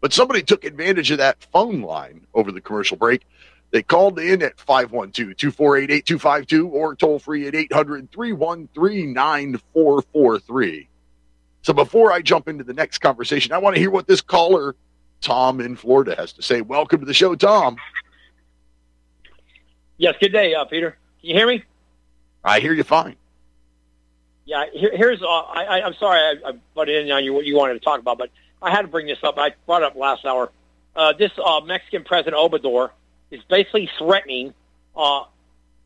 But 0.01 0.13
somebody 0.13 0.43
took 0.43 0.65
advantage 0.65 1.11
of 1.11 1.19
that 1.19 1.43
phone 1.53 1.83
line 1.83 2.27
over 2.35 2.53
the 2.53 2.61
commercial 2.61 2.97
break. 2.97 3.27
They 3.71 3.83
called 3.83 4.19
in 4.19 4.43
at 4.43 4.59
512 4.61 5.37
248 5.37 5.91
8252 5.91 6.69
or 6.69 6.95
toll 6.95 7.19
free 7.19 7.47
at 7.47 7.55
800 7.55 8.11
313 8.11 9.13
9443. 9.13 10.89
So 11.63 11.73
before 11.75 12.13
I 12.13 12.23
jump 12.23 12.49
into 12.49 12.65
the 12.65 12.73
next 12.73 12.99
conversation, 12.99 13.53
I 13.53 13.59
want 13.59 13.77
to 13.77 13.81
hear 13.81 13.91
what 13.91 14.07
this 14.07 14.23
caller, 14.23 14.75
Tom 15.21 15.61
in 15.61 15.77
Florida, 15.77 16.15
has 16.17 16.33
to 16.35 16.43
say. 16.43 16.63
Welcome 16.63 17.01
to 17.01 17.07
the 17.07 17.13
show, 17.13 17.35
Tom. 17.35 17.77
Yes, 19.99 20.15
good 20.19 20.33
day, 20.33 20.55
uh, 20.55 20.65
Peter. 20.65 20.97
Can 21.21 21.31
you 21.31 21.35
hear 21.35 21.47
me? 21.47 21.65
I 22.43 22.61
hear 22.61 22.73
you 22.73 22.85
fine. 22.85 23.17
Yeah, 24.47 24.65
here, 24.73 24.93
here's. 24.95 25.21
Uh, 25.21 25.27
I, 25.27 25.83
I'm 25.83 25.95
sorry 25.95 26.19
I, 26.21 26.49
I 26.49 26.53
butted 26.75 27.05
in 27.05 27.13
on 27.13 27.23
you 27.23 27.35
what 27.35 27.45
you 27.45 27.55
wanted 27.55 27.75
to 27.75 27.81
talk 27.81 28.01
about, 28.01 28.17
but 28.17 28.31
I 28.63 28.71
had 28.71 28.83
to 28.83 28.89
bring 28.89 29.07
this 29.07 29.19
up. 29.23 29.37
I 29.37 29.53
brought 29.67 29.83
it 29.83 29.87
up 29.87 29.97
last 29.97 30.25
hour. 30.25 30.51
Uh, 30.97 31.13
this 31.13 31.33
uh, 31.45 31.61
Mexican 31.61 32.05
President 32.05 32.35
Obrador 32.35 32.91
is 33.31 33.41
basically 33.49 33.91
threatening 33.99 34.55
uh, 34.97 35.25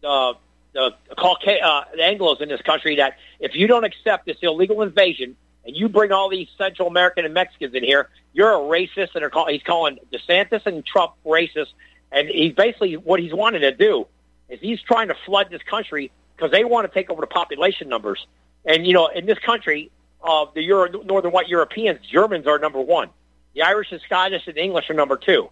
the 0.00 0.34
the, 0.72 0.80
uh, 0.80 1.84
the 1.92 1.98
Anglos 1.98 2.40
in 2.40 2.48
this 2.48 2.62
country 2.62 2.96
that 2.96 3.18
if 3.40 3.54
you 3.54 3.66
don't 3.66 3.84
accept 3.84 4.26
this 4.26 4.38
illegal 4.42 4.82
invasion 4.82 5.36
and 5.66 5.76
you 5.76 5.88
bring 5.88 6.12
all 6.12 6.30
these 6.30 6.48
Central 6.56 6.88
American 6.88 7.24
and 7.24 7.34
Mexicans 7.34 7.74
in 7.74 7.84
here, 7.84 8.08
you're 8.32 8.52
a 8.52 8.58
racist. 8.58 9.14
And 9.14 9.30
call, 9.30 9.48
he's 9.48 9.62
calling 9.62 9.98
DeSantis 10.12 10.64
and 10.66 10.84
Trump 10.84 11.12
racist. 11.24 11.68
And 12.10 12.28
he's 12.28 12.54
basically 12.54 12.96
what 12.96 13.20
he's 13.20 13.34
wanting 13.34 13.60
to 13.60 13.72
do 13.72 14.06
is 14.48 14.60
he's 14.60 14.80
trying 14.80 15.08
to 15.08 15.16
flood 15.26 15.48
this 15.50 15.62
country 15.62 16.10
because 16.36 16.50
they 16.50 16.64
want 16.64 16.86
to 16.86 16.92
take 16.92 17.10
over 17.10 17.20
the 17.20 17.26
population 17.26 17.88
numbers. 17.88 18.26
And 18.64 18.86
you 18.86 18.92
know, 18.92 19.08
in 19.08 19.26
this 19.26 19.38
country, 19.38 19.90
uh, 20.22 20.46
the 20.54 20.62
Euro, 20.62 21.02
northern 21.02 21.32
white 21.32 21.48
Europeans, 21.48 22.00
Germans 22.06 22.46
are 22.46 22.58
number 22.58 22.80
one. 22.80 23.10
The 23.54 23.62
Irish 23.62 23.92
and 23.92 24.00
Scottish 24.02 24.46
and 24.46 24.56
English 24.56 24.88
are 24.88 24.94
number 24.94 25.16
two. 25.16 25.50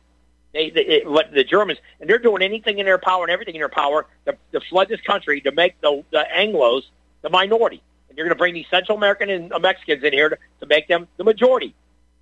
They, 0.52 0.70
they 0.70 0.80
it, 0.80 1.32
the 1.32 1.44
Germans, 1.44 1.78
and 2.00 2.10
they're 2.10 2.18
doing 2.18 2.42
anything 2.42 2.78
in 2.78 2.86
their 2.86 2.98
power 2.98 3.22
and 3.22 3.30
everything 3.30 3.54
in 3.54 3.60
their 3.60 3.68
power 3.68 4.06
to, 4.26 4.36
to 4.52 4.60
flood 4.60 4.88
this 4.88 5.00
country 5.00 5.40
to 5.42 5.52
make 5.52 5.80
the, 5.80 6.02
the 6.10 6.26
Anglos 6.34 6.82
the 7.22 7.30
minority. 7.30 7.82
And 8.08 8.18
you're 8.18 8.26
going 8.26 8.34
to 8.34 8.38
bring 8.38 8.54
these 8.54 8.66
Central 8.70 8.98
American 8.98 9.30
and 9.30 9.52
Mexicans 9.60 10.02
in 10.02 10.12
here 10.12 10.30
to, 10.30 10.38
to 10.60 10.66
make 10.66 10.88
them 10.88 11.06
the 11.16 11.24
majority. 11.24 11.74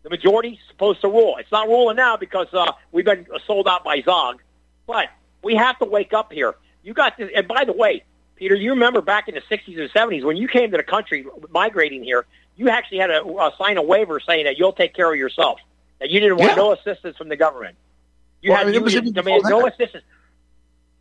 The 0.03 0.11
majority's 0.11 0.59
supposed 0.69 1.01
to 1.01 1.09
rule. 1.09 1.37
It's 1.39 1.51
not 1.51 1.69
ruling 1.69 1.97
now 1.97 2.17
because 2.17 2.49
uh, 2.53 2.73
we've 2.93 3.05
been 3.05 3.27
sold 3.47 3.67
out 3.67 3.85
by 3.85 4.03
Zog. 4.03 4.43
But 4.87 5.09
we 5.43 5.55
have 5.57 5.79
to 5.79 5.87
wake 5.87 6.13
up 6.13 6.33
here. 6.33 6.55
You 6.83 6.95
got 6.95 7.17
this. 7.17 7.31
And 7.35 7.49
by 7.49 7.65
the 7.65 7.73
way, 7.73 8.05
Peter, 8.37 8.55
you 8.55 8.71
remember 8.71 9.01
back 9.01 9.29
in 9.29 9.35
the 9.35 9.41
60s 9.41 9.81
and 9.81 9.91
70s 9.91 10.25
when 10.25 10.37
you 10.37 10.49
came 10.49 10.71
to 10.71 10.77
the 10.77 10.83
country 10.83 11.27
migrating 11.51 12.05
here, 12.05 12.27
you 12.57 12.69
actually 12.69 12.99
had 12.99 13.09
to 13.09 13.25
uh, 13.25 13.51
sign 13.57 13.77
a 13.77 13.83
waiver 13.83 14.21
saying 14.21 14.45
that 14.45 14.59
you'll 14.59 14.73
take 14.73 14.95
care 14.95 15.11
of 15.13 15.19
yourself, 15.19 15.59
that 15.99 16.11
you 16.11 16.21
didn't 16.21 16.37
want 16.37 16.51
Yeah. 16.51 16.57
no 16.57 16.73
assistance 16.73 17.17
from 17.17 17.29
the 17.29 17.37
government. 17.37 17.77
You 18.43 18.51
Well, 18.51 18.59
had 18.59 18.67
I 18.67 18.71
mean, 18.71 18.75
it 18.75 18.79
you 18.79 18.85
was 18.85 18.93
didn't 18.93 19.13
demand 19.15 19.43
no 19.49 19.67
assistance. 19.67 20.05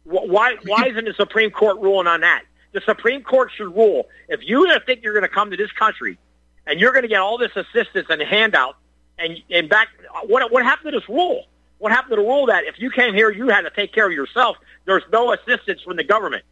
Wh- 0.03 0.27
Why 0.27 0.55
why 0.65 0.87
isn't 0.87 1.05
the 1.05 1.13
Supreme 1.13 1.51
Court 1.51 1.79
ruling 1.79 2.07
on 2.07 2.21
that? 2.21 2.43
The 2.73 2.81
Supreme 2.81 3.23
Court 3.23 3.51
should 3.55 3.75
rule 3.75 4.07
if 4.29 4.41
you 4.43 4.67
think 4.85 5.03
you're 5.03 5.13
going 5.13 5.23
to 5.23 5.29
come 5.33 5.51
to 5.51 5.57
this 5.57 5.71
country 5.71 6.17
and 6.65 6.79
you're 6.79 6.91
going 6.91 7.03
to 7.03 7.07
get 7.07 7.19
all 7.19 7.37
this 7.37 7.55
assistance 7.55 8.07
and 8.09 8.21
handout 8.21 8.75
and 9.17 9.37
and 9.49 9.69
back 9.69 9.87
what 10.25 10.51
what 10.51 10.63
happened 10.63 10.93
to 10.93 10.99
this 10.99 11.07
rule? 11.09 11.45
What 11.79 11.91
happened 11.91 12.11
to 12.11 12.15
the 12.15 12.21
rule 12.27 12.47
that 12.47 12.63
if 12.65 12.79
you 12.79 12.89
came 12.89 13.13
here 13.13 13.29
you 13.31 13.49
had 13.49 13.61
to 13.61 13.69
take 13.69 13.93
care 13.93 14.07
of 14.07 14.13
yourself? 14.13 14.57
There's 14.85 15.03
no 15.11 15.31
assistance 15.33 15.81
from 15.81 15.97
the 15.97 16.03
government 16.03 16.43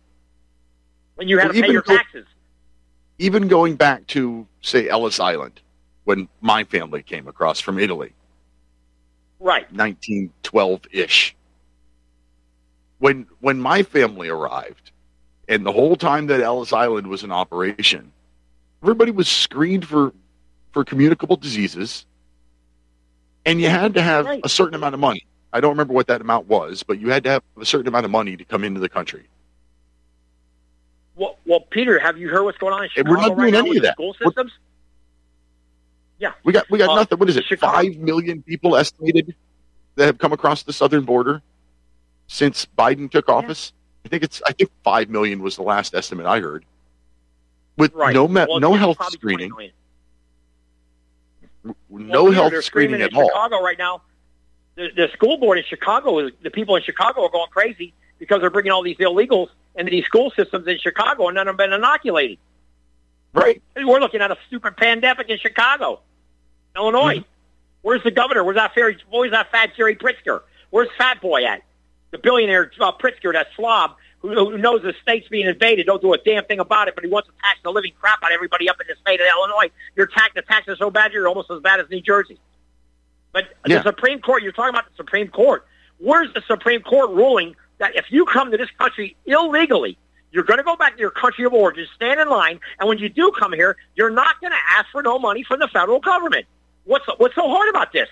when 1.15 1.27
you 1.27 1.37
had 1.39 1.47
Well, 1.47 1.53
to 1.55 1.61
pay 1.61 1.71
your 1.71 1.81
taxes. 1.81 2.25
even 3.17 3.47
going 3.47 3.75
back 3.75 4.05
to 4.07 4.45
say 4.61 4.87
Ellis 4.89 5.19
Island 5.19 5.61
when 6.03 6.27
my 6.41 6.63
family 6.65 7.01
came 7.01 7.27
across 7.27 7.59
from 7.59 7.79
Italy, 7.79 8.13
Right. 9.39 9.71
1912-ish. 9.73 11.35
When 12.99 13.27
when 13.41 13.59
my 13.59 13.83
family 13.83 14.29
arrived, 14.29 14.91
and 15.49 15.65
the 15.65 15.71
whole 15.71 15.95
time 15.95 16.27
that 16.27 16.39
Ellis 16.41 16.71
Island 16.73 17.07
was 17.07 17.23
in 17.23 17.31
operation, 17.31 18.11
everybody 18.81 19.11
was 19.11 19.27
screened 19.27 19.85
for 19.87 20.13
for 20.71 20.83
communicable 20.85 21.35
diseases, 21.35 22.05
and 23.45 23.61
you 23.61 23.69
had 23.69 23.93
to 23.95 24.01
have 24.01 24.25
Right. 24.25 24.41
a 24.43 24.49
certain 24.49 24.75
amount 24.75 24.93
of 24.93 24.99
money. 25.01 25.25
I 25.53 25.59
don't 25.61 25.71
remember 25.71 25.93
what 25.93 26.07
that 26.07 26.21
amount 26.21 26.47
was, 26.47 26.83
but 26.83 26.99
you 26.99 27.09
had 27.09 27.23
to 27.25 27.29
have 27.31 27.43
a 27.59 27.65
certain 27.65 27.87
amount 27.87 28.05
of 28.05 28.11
money 28.11 28.35
to 28.37 28.43
come 28.45 28.63
into 28.63 28.79
the 28.79 28.89
country. 28.89 29.23
Well, 31.15 31.37
well, 31.45 31.61
Peter, 31.61 31.97
have 31.99 32.17
you 32.17 32.29
heard 32.29 32.43
what's 32.43 32.57
going 32.57 32.73
on 32.73 32.83
in 32.83 32.89
Chicago 32.89 33.09
we're 33.09 33.17
not 33.21 33.29
right 33.37 33.51
doing 33.51 33.53
now 33.53 33.59
any 33.59 33.77
of 33.77 33.83
that. 33.83 33.93
school 33.93 34.15
systems? 34.21 34.51
Yeah. 36.19 36.31
We 36.43 36.53
got 36.53 36.69
we 36.69 36.77
got 36.79 36.89
Uh, 36.89 36.95
nothing. 36.95 37.17
What 37.19 37.29
is 37.29 37.37
it? 37.37 37.45
Chicago- 37.45 37.73
Five 37.75 37.97
million 37.97 38.41
people 38.41 38.75
estimated 38.75 39.35
that 39.95 40.05
have 40.05 40.17
come 40.17 40.31
across 40.33 40.63
the 40.63 40.73
southern 40.73 41.03
border 41.03 41.41
since 42.27 42.65
Biden 42.77 43.09
took 43.11 43.27
office. 43.29 43.73
I 44.05 44.09
think 44.09 44.23
it's 44.23 44.41
I 44.45 44.51
think 44.53 44.69
five 44.83 45.09
million 45.09 45.41
was 45.41 45.55
the 45.55 45.63
last 45.63 45.93
estimate 45.93 46.25
I 46.25 46.39
heard. 46.39 46.65
With 47.77 47.93
Right. 47.93 48.13
no 48.13 48.27
me- 48.27 48.45
Well, 48.47 48.59
no 48.59 48.73
health 48.75 48.97
screening, 49.11 49.51
no 51.63 51.73
Well, 51.89 52.31
health 52.31 52.63
screening 52.63 53.01
at 53.01 53.11
in 53.11 53.17
all. 53.17 53.27
Chicago 53.27 53.61
right 53.61 53.77
now. 53.77 54.01
The, 54.75 54.89
the 54.95 55.07
school 55.13 55.37
board 55.37 55.57
in 55.57 55.63
Chicago 55.65 56.19
is 56.19 56.31
the 56.43 56.51
people 56.51 56.75
in 56.75 56.83
Chicago 56.83 57.23
are 57.25 57.29
going 57.29 57.49
crazy 57.49 57.93
because 58.19 58.41
they're 58.41 58.49
bringing 58.49 58.71
all 58.71 58.83
these 58.83 58.97
illegals 58.97 59.47
into 59.75 59.89
these 59.91 60.05
school 60.05 60.31
systems 60.31 60.67
in 60.67 60.77
Chicago, 60.79 61.27
and 61.27 61.35
none 61.35 61.47
of 61.47 61.57
them 61.57 61.63
have 61.69 61.71
been 61.71 61.79
inoculated. 61.79 62.37
Right. 63.35 63.61
We're 63.75 63.99
looking 63.99 64.21
at 64.21 64.31
a 64.31 64.37
stupid 64.47 64.77
pandemic 64.77 65.29
in 65.29 65.37
Chicago, 65.37 65.99
Illinois. 66.75 67.17
Mm-hmm. 67.17 67.29
Where's 67.81 68.01
the 68.03 68.11
governor? 68.11 68.43
Where's 68.43 68.55
that 68.55 68.73
fairy? 68.73 68.97
Where's 69.09 69.31
that 69.31 69.51
fat 69.51 69.71
Jerry 69.77 69.95
Pritzker? 69.95 70.41
Where's 70.71 70.89
Fat 70.97 71.21
Boy 71.21 71.45
at? 71.45 71.61
The 72.11 72.17
billionaire 72.17 72.71
uh, 72.79 72.91
Pritzker, 72.93 73.33
that 73.33 73.47
slob 73.55 73.91
who, 74.19 74.51
who 74.51 74.57
knows 74.57 74.81
the 74.81 74.93
state's 75.01 75.27
being 75.27 75.47
invaded, 75.47 75.85
don't 75.85 76.01
do 76.01 76.13
a 76.13 76.17
damn 76.17 76.45
thing 76.45 76.59
about 76.59 76.87
it, 76.87 76.95
but 76.95 77.03
he 77.03 77.09
wants 77.09 77.27
to 77.27 77.33
tax 77.43 77.59
the 77.63 77.71
living 77.71 77.91
crap 77.99 78.23
out 78.23 78.31
of 78.31 78.35
everybody 78.35 78.69
up 78.69 78.77
in 78.81 78.87
the 78.87 78.95
state 79.01 79.19
of 79.19 79.27
Illinois. 79.27 79.71
Your 79.95 80.07
tax, 80.07 80.33
the 80.35 80.41
taxes 80.41 80.77
so 80.79 80.89
bad, 80.89 81.13
you're 81.13 81.27
almost 81.27 81.51
as 81.51 81.61
bad 81.61 81.79
as 81.79 81.89
New 81.89 82.01
Jersey. 82.01 82.39
But 83.31 83.49
Yeah. 83.67 83.77
the 83.79 83.83
Supreme 83.89 84.21
Court, 84.21 84.43
you're 84.43 84.51
talking 84.51 84.69
about 84.69 84.85
the 84.89 84.95
Supreme 84.95 85.27
Court. 85.27 85.65
Where's 85.97 86.33
the 86.33 86.41
Supreme 86.47 86.81
Court 86.81 87.11
ruling 87.11 87.55
that 87.77 87.95
if 87.95 88.05
you 88.09 88.25
come 88.25 88.51
to 88.51 88.57
this 88.57 88.69
country 88.79 89.15
illegally, 89.25 89.97
you're 90.35 90.43
going 90.43 90.57
to 90.57 90.63
go 90.63 90.75
back 90.75 90.95
to 90.95 90.99
your 90.99 91.11
country 91.11 91.45
of 91.45 91.53
origin, 91.53 91.87
stand 91.95 92.19
in 92.19 92.27
line, 92.27 92.59
and 92.77 92.89
when 92.89 92.97
you 92.97 93.07
do 93.07 93.31
come 93.39 93.53
here, 93.53 93.77
you're 93.95 94.09
not 94.09 94.39
going 94.41 94.51
to 94.51 94.59
ask 94.77 94.87
for 94.91 95.01
no 95.01 95.17
money 95.17 95.43
from 95.43 95.59
the 95.59 95.69
federal 95.69 96.01
government. 96.01 96.45
What's 96.83 97.05
what's 97.17 97.33
so 97.35 97.47
hard 97.47 97.69
about 97.69 97.93
this? 97.93 98.09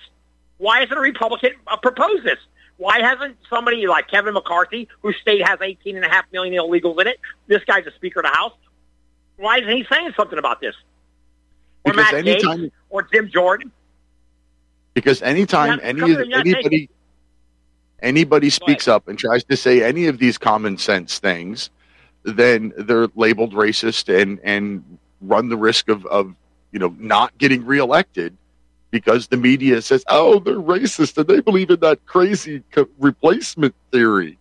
Why 0.56 0.80
hasn't 0.80 0.96
a 0.98 1.02
Republican 1.02 1.50
uh, 1.66 1.76
proposed 1.76 2.24
this? 2.24 2.38
Why 2.78 3.00
hasn't 3.00 3.36
somebody 3.50 3.86
like 3.86 4.08
Kevin 4.08 4.32
McCarthy, 4.32 4.88
whose 5.02 5.16
state 5.20 5.46
has 5.46 5.58
18 5.60 5.96
and 5.96 6.04
a 6.04 6.08
half 6.08 6.24
million 6.32 6.54
illegals 6.54 6.98
in 7.00 7.08
it, 7.08 7.20
this 7.46 7.62
guy's 7.64 7.84
the 7.84 7.92
Speaker 7.92 8.20
of 8.20 8.24
the 8.24 8.30
House, 8.30 8.54
why 9.36 9.58
isn't 9.58 9.70
he 9.70 9.84
saying 9.92 10.12
something 10.16 10.38
about 10.38 10.62
this? 10.62 10.74
Or 11.84 11.92
Because 11.92 12.12
Matt 12.12 12.26
anytime- 12.26 12.58
Gaetz, 12.62 12.70
or 12.88 13.02
Jim 13.12 13.30
Jordan? 13.30 13.70
Because 14.94 15.20
anytime 15.20 15.78
any 15.82 16.00
anybody 16.32 16.88
anybody 18.00 18.48
speaks 18.50 18.88
up 18.88 19.08
and 19.08 19.18
tries 19.18 19.44
to 19.44 19.56
say 19.56 19.82
any 19.82 20.06
of 20.06 20.18
these 20.18 20.38
common 20.38 20.78
sense 20.78 21.18
things, 21.18 21.70
then 22.24 22.72
they're 22.76 23.08
labeled 23.14 23.52
racist 23.52 24.12
and 24.14 24.40
and 24.42 24.98
run 25.20 25.48
the 25.48 25.56
risk 25.56 25.88
of 25.88 26.04
of 26.06 26.34
you 26.72 26.78
know 26.78 26.94
not 26.98 27.36
getting 27.38 27.64
reelected 27.64 28.36
because 28.90 29.28
the 29.28 29.36
media 29.36 29.82
says, 29.82 30.04
"Oh, 30.08 30.38
they're 30.38 30.54
racist 30.54 31.18
and 31.18 31.26
they 31.26 31.40
believe 31.40 31.70
in 31.70 31.80
that 31.80 32.04
crazy 32.06 32.62
co- 32.72 32.88
replacement 32.98 33.74
theory." 33.92 34.38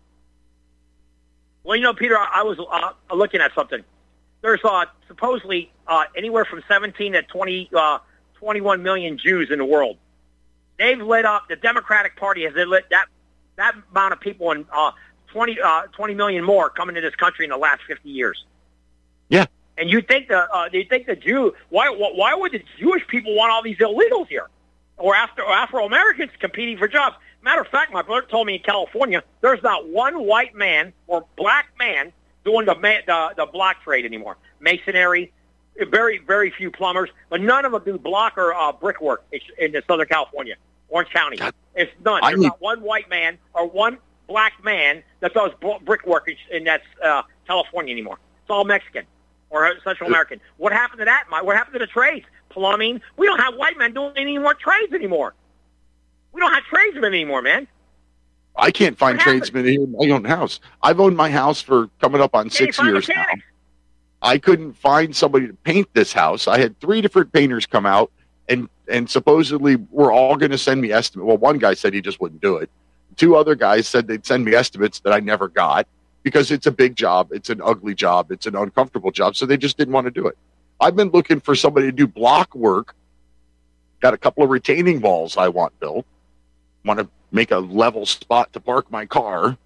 Well, 1.63 1.75
you 1.75 1.83
know, 1.83 1.93
Peter, 1.93 2.17
I, 2.17 2.29
I 2.35 2.43
was 2.43 2.59
uh, 2.59 3.15
looking 3.15 3.41
at 3.41 3.53
something. 3.55 3.83
There's 4.41 4.59
uh, 4.63 4.85
supposedly 5.07 5.71
uh, 5.87 6.03
anywhere 6.15 6.45
from 6.45 6.61
17 6.67 7.13
to 7.13 7.23
20, 7.23 7.69
uh, 7.73 7.99
21 8.35 8.83
million 8.83 9.17
Jews 9.17 9.49
in 9.49 9.59
the 9.59 9.65
world. 9.65 9.97
They've 10.77 10.99
lit 10.99 11.25
up. 11.25 11.47
The 11.47 11.55
Democratic 11.55 12.17
Party 12.17 12.43
has 12.43 12.53
lit 12.53 12.85
that 12.89 13.05
that 13.55 13.75
amount 13.91 14.13
of 14.13 14.19
people 14.19 14.51
and 14.51 14.65
uh, 14.71 14.91
20, 15.33 15.59
uh, 15.59 15.81
20 15.93 16.13
million 16.13 16.43
more 16.43 16.69
coming 16.69 16.95
to 16.95 17.01
this 17.01 17.15
country 17.15 17.45
in 17.45 17.49
the 17.49 17.57
last 17.57 17.81
50 17.87 18.07
years. 18.09 18.45
Yeah. 19.29 19.45
And 19.77 19.89
you 19.89 20.01
think 20.01 20.27
the 20.27 20.37
uh, 20.55 20.69
you 20.71 20.85
think 20.85 21.07
the 21.07 21.15
Jew 21.15 21.55
why 21.69 21.89
why 21.89 22.35
would 22.35 22.51
the 22.51 22.63
Jewish 22.79 23.05
people 23.07 23.35
want 23.35 23.51
all 23.51 23.63
these 23.63 23.77
illegals 23.77 24.27
here, 24.27 24.47
or 24.97 25.15
after 25.15 25.43
Afro 25.43 25.85
Americans 25.85 26.29
competing 26.39 26.77
for 26.77 26.87
jobs? 26.87 27.15
Matter 27.41 27.61
of 27.61 27.67
fact, 27.67 27.91
my 27.91 28.03
brother 28.03 28.27
told 28.29 28.45
me 28.45 28.55
in 28.55 28.61
California 28.61 29.23
there's 29.41 29.63
not 29.63 29.87
one 29.89 30.25
white 30.27 30.53
man 30.53 30.93
or 31.07 31.25
black 31.35 31.69
man 31.79 32.13
doing 32.45 32.67
the 32.67 32.75
ma- 32.75 33.01
the, 33.07 33.33
the 33.35 33.45
block 33.47 33.81
trade 33.83 34.05
anymore. 34.05 34.37
Masonry, 34.59 35.31
very 35.89 36.19
very 36.19 36.51
few 36.51 36.69
plumbers, 36.69 37.09
but 37.31 37.41
none 37.41 37.65
of 37.65 37.71
them 37.71 37.81
do 37.83 37.97
block 37.97 38.37
or 38.37 38.53
uh, 38.53 38.71
brickwork 38.73 39.23
in, 39.57 39.75
Southern 39.87 40.05
California, 40.07 40.53
Orange 40.89 41.09
County. 41.09 41.39
It's 41.73 41.91
none. 42.05 42.23
I 42.23 42.29
There's 42.29 42.41
need- 42.41 42.47
not 42.49 42.61
one 42.61 42.81
white 42.81 43.09
man 43.09 43.39
or 43.55 43.67
one 43.67 43.97
black 44.27 44.63
man 44.63 45.03
that 45.19 45.33
does 45.33 45.51
brickwork 45.83 46.29
in, 46.51 46.63
that's 46.63 46.85
uh, 47.03 47.23
California 47.47 47.91
anymore. 47.93 48.17
It's 48.41 48.49
all 48.49 48.65
Mexican 48.65 49.05
or 49.49 49.73
Central 49.83 50.07
American. 50.09 50.39
What 50.57 50.73
happened 50.73 50.99
to 50.99 51.05
that? 51.05 51.25
What 51.29 51.55
happened 51.55 51.73
to 51.73 51.79
the 51.79 51.87
trades? 51.87 52.25
Plumbing. 52.49 53.01
We 53.17 53.25
don't 53.25 53.39
have 53.39 53.55
white 53.55 53.77
men 53.77 53.93
doing 53.93 54.13
any 54.15 54.37
more 54.37 54.53
trades 54.53 54.93
anymore. 54.93 55.33
We 56.31 56.41
don't 56.41 56.53
have 56.53 56.63
tradesmen 56.63 57.05
anymore, 57.05 57.41
man. 57.41 57.67
I 58.55 58.71
can't 58.71 58.97
find 58.97 59.17
What 59.17 59.23
happened? 59.25 59.43
tradesmen 59.43 59.65
here 59.65 59.83
in 59.83 59.91
my 59.91 60.13
own 60.15 60.25
house. 60.25 60.59
I've 60.81 60.99
owned 60.99 61.17
my 61.17 61.29
house 61.29 61.61
for 61.61 61.87
coming 61.99 62.21
up 62.21 62.35
on 62.35 62.49
six 62.49 62.81
years 62.81 63.07
now. 63.07 63.25
I 64.21 64.37
couldn't 64.37 64.73
find 64.73 65.15
somebody 65.15 65.47
to 65.47 65.53
paint 65.53 65.89
this 65.93 66.13
house. 66.13 66.47
I 66.47 66.57
had 66.59 66.79
three 66.79 67.01
different 67.01 67.33
painters 67.33 67.65
come 67.65 67.85
out 67.85 68.11
and 68.47 68.69
and 68.87 69.09
supposedly 69.09 69.75
we're 69.91 70.11
all 70.13 70.35
going 70.35 70.51
to 70.51 70.57
send 70.57 70.81
me 70.81 70.91
estimate. 70.91 71.25
Well, 71.25 71.37
one 71.37 71.57
guy 71.57 71.73
said 71.73 71.93
he 71.93 72.01
just 72.01 72.19
wouldn't 72.19 72.41
do 72.41 72.57
it. 72.57 72.69
Two 73.17 73.35
other 73.35 73.55
guys 73.55 73.87
said 73.87 74.07
they'd 74.07 74.25
send 74.25 74.45
me 74.45 74.53
estimates 74.53 74.99
that 75.01 75.13
I 75.13 75.19
never 75.19 75.47
got 75.47 75.87
because 76.23 76.51
it's 76.51 76.65
a 76.65 76.71
big 76.71 76.95
job, 76.95 77.29
it's 77.31 77.49
an 77.49 77.61
ugly 77.61 77.93
job, 77.93 78.31
it's 78.31 78.45
an 78.45 78.55
uncomfortable 78.55 79.11
job, 79.11 79.35
so 79.35 79.45
they 79.45 79.57
just 79.57 79.77
didn't 79.77 79.93
want 79.93 80.05
to 80.05 80.11
do 80.11 80.27
it. 80.27 80.37
I've 80.79 80.95
been 80.95 81.09
looking 81.09 81.39
for 81.39 81.55
somebody 81.55 81.87
to 81.87 81.91
do 81.91 82.07
block 82.07 82.55
work. 82.55 82.95
Got 83.99 84.13
a 84.13 84.17
couple 84.17 84.43
of 84.43 84.49
retaining 84.49 85.01
walls 85.01 85.37
I 85.37 85.49
want 85.49 85.79
built. 85.79 86.05
Want 86.83 86.99
to 86.99 87.07
make 87.31 87.51
a 87.51 87.57
level 87.57 88.05
spot 88.05 88.51
to 88.53 88.59
park 88.59 88.91
my 88.91 89.05
car. 89.05 89.57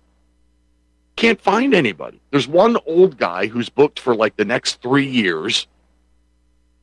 Can't 1.15 1.41
find 1.41 1.73
anybody. 1.73 2.21
There's 2.29 2.47
one 2.47 2.77
old 2.85 3.17
guy 3.17 3.47
who's 3.47 3.69
booked 3.69 3.99
for 3.99 4.15
like 4.15 4.35
the 4.35 4.45
next 4.45 4.81
three 4.81 5.07
years. 5.07 5.67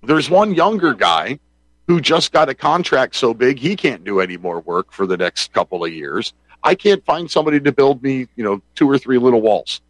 There's 0.03 0.29
one 0.29 0.55
younger 0.55 0.95
guy 0.95 1.39
who 1.87 2.01
just 2.01 2.33
got 2.33 2.49
a 2.49 2.55
contract 2.55 3.15
so 3.15 3.35
big 3.35 3.59
he 3.59 3.77
can't 3.77 4.05
do 4.05 4.21
any 4.21 4.37
more 4.37 4.61
work 4.61 4.91
for 4.91 5.07
the 5.07 5.17
next 5.17 5.53
couple 5.53 5.85
of 5.85 5.93
years. 5.93 6.33
I 6.65 6.75
can't 6.75 7.05
find 7.05 7.31
somebody 7.31 7.61
to 7.61 7.73
build 7.73 8.03
me, 8.03 8.27
you 8.37 8.43
know, 8.43 8.63
two 8.75 8.91
or 8.91 8.99
three 8.99 9.19
little 9.19 9.43
walls. 9.43 9.83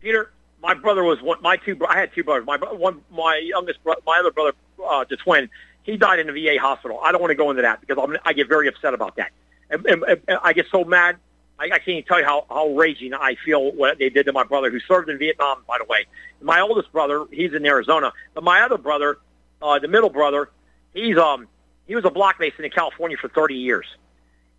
Peter, 0.00 0.32
my 0.60 0.74
brother 0.74 1.04
was 1.04 1.22
one. 1.22 1.40
My 1.40 1.56
two. 1.56 1.78
I 1.88 1.96
had 1.98 2.12
two 2.12 2.24
brothers. 2.24 2.44
My 2.46 2.56
one. 2.56 3.00
My 3.10 3.36
youngest. 3.36 3.82
Bro, 3.84 3.94
my 4.04 4.18
other 4.18 4.32
brother, 4.32 4.52
uh, 4.84 5.04
the 5.08 5.16
twin. 5.16 5.48
He 5.84 5.96
died 5.96 6.18
in 6.18 6.28
a 6.28 6.32
VA 6.32 6.60
hospital. 6.60 7.00
I 7.02 7.12
don't 7.12 7.20
want 7.20 7.30
to 7.30 7.36
go 7.36 7.48
into 7.48 7.62
that 7.62 7.80
because 7.80 7.96
I'm, 8.02 8.16
I 8.24 8.34
get 8.34 8.48
very 8.48 8.68
upset 8.68 8.92
about 8.92 9.16
that. 9.16 9.30
And, 9.70 9.86
and, 9.86 10.04
and 10.04 10.38
I 10.42 10.52
get 10.52 10.66
so 10.70 10.84
mad. 10.84 11.16
I, 11.58 11.64
I 11.64 11.68
can't 11.68 11.88
even 11.88 12.04
tell 12.04 12.18
you 12.18 12.26
how, 12.26 12.44
how 12.50 12.68
raging 12.68 13.14
I 13.14 13.36
feel 13.42 13.72
what 13.72 13.98
they 13.98 14.10
did 14.10 14.26
to 14.26 14.32
my 14.32 14.44
brother, 14.44 14.70
who 14.70 14.80
served 14.80 15.08
in 15.08 15.18
Vietnam, 15.18 15.62
by 15.66 15.78
the 15.78 15.84
way. 15.84 16.06
My 16.42 16.60
oldest 16.60 16.92
brother, 16.92 17.24
he's 17.30 17.54
in 17.54 17.64
Arizona, 17.64 18.12
but 18.34 18.44
my 18.44 18.60
other 18.60 18.76
brother, 18.76 19.18
uh, 19.62 19.78
the 19.78 19.88
middle 19.88 20.10
brother, 20.10 20.50
he's 20.92 21.16
um 21.16 21.48
he 21.86 21.94
was 21.94 22.04
a 22.04 22.10
block 22.10 22.38
mason 22.38 22.66
in 22.66 22.70
California 22.70 23.16
for 23.16 23.28
30 23.28 23.54
years. 23.54 23.86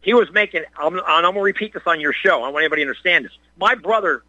He 0.02 0.14
was 0.14 0.32
making. 0.32 0.64
I'm, 0.78 0.98
and 0.98 1.04
I'm 1.08 1.24
going 1.24 1.36
to 1.36 1.42
repeat 1.42 1.74
this 1.74 1.84
on 1.86 2.00
your 2.00 2.14
show. 2.14 2.44
I 2.44 2.50
want 2.50 2.64
everybody 2.64 2.84
to 2.84 2.90
understand 2.90 3.26
this. 3.26 3.32
My 3.58 3.76
brother 3.76 4.24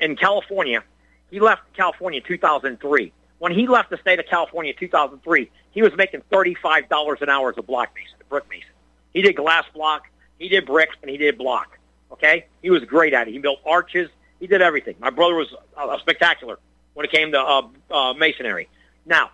in 0.00 0.16
California, 0.16 0.82
he 1.30 1.40
left 1.40 1.62
California 1.74 2.20
in 2.20 2.26
2003. 2.26 3.12
When 3.38 3.52
he 3.52 3.66
left 3.66 3.90
the 3.90 3.96
state 3.98 4.20
of 4.20 4.26
California 4.26 4.72
in 4.72 4.78
2003, 4.78 5.50
he 5.72 5.82
was 5.82 5.92
making 5.96 6.22
$35 6.30 7.22
an 7.22 7.28
hour 7.28 7.50
as 7.50 7.58
a 7.58 7.62
block 7.62 7.90
mason, 7.94 8.14
a 8.20 8.24
brick 8.24 8.48
mason. 8.48 8.70
He 9.12 9.22
did 9.22 9.34
glass 9.36 9.64
block, 9.74 10.04
he 10.38 10.48
did 10.48 10.64
bricks, 10.64 10.94
and 11.02 11.10
he 11.10 11.16
did 11.16 11.36
block. 11.36 11.78
Okay, 12.12 12.46
he 12.60 12.70
was 12.70 12.84
great 12.84 13.14
at 13.14 13.26
it. 13.26 13.32
He 13.32 13.38
built 13.38 13.58
arches. 13.66 14.10
He 14.38 14.46
did 14.46 14.60
everything. 14.60 14.96
My 14.98 15.10
brother 15.10 15.34
was 15.34 15.48
uh, 15.76 15.98
spectacular 15.98 16.58
when 16.94 17.06
it 17.06 17.12
came 17.12 17.32
to 17.32 17.40
uh, 17.40 17.62
uh, 17.90 18.14
masonry. 18.14 18.68
Now, 19.06 19.30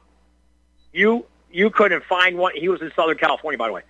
you 0.92 1.26
you 1.50 1.70
couldn't 1.70 2.04
find 2.04 2.38
one. 2.38 2.52
He 2.54 2.68
was 2.68 2.80
in 2.80 2.92
Southern 2.94 3.18
California, 3.18 3.58
by 3.58 3.68
the 3.68 3.72
way. 3.72 3.82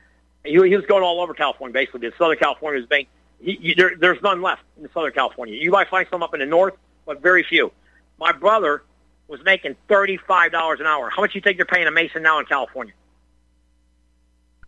He, 0.49 0.77
was 0.77 0.87
going 0.87 1.03
all 1.03 1.21
over 1.21 1.35
California, 1.35 1.73
basically. 1.73 2.01
But 2.01 2.17
Southern 2.19 2.39
California 2.39 2.81
is 2.81 2.87
being 2.89 3.07
he, 3.41 3.59
you, 3.61 3.75
there, 3.75 3.93
there's 3.99 4.23
none 4.23 4.43
left 4.43 4.63
in 4.81 4.89
Southern 4.93 5.13
California. 5.13 5.55
You 5.55 5.71
might 5.71 5.89
find 5.89 6.07
some 6.11 6.23
up 6.23 6.35
in 6.35 6.41
the 6.41 6.47
north, 6.47 6.75
but 7.07 7.23
very 7.23 7.45
few. 7.45 7.71
My 8.19 8.33
brother 8.33 8.83
was 9.29 9.41
making 9.45 9.77
thirty-five 9.89 10.51
dollars 10.53 10.81
an 10.81 10.87
hour. 10.87 11.11
How 11.11 11.23
much 11.23 11.33
do 11.33 11.39
you 11.39 11.43
think 11.43 11.57
they're 11.57 11.67
paying 11.67 11.87
a 11.87 11.91
mason 11.91 12.23
now 12.23 12.39
in 12.41 12.47
California? 12.47 12.95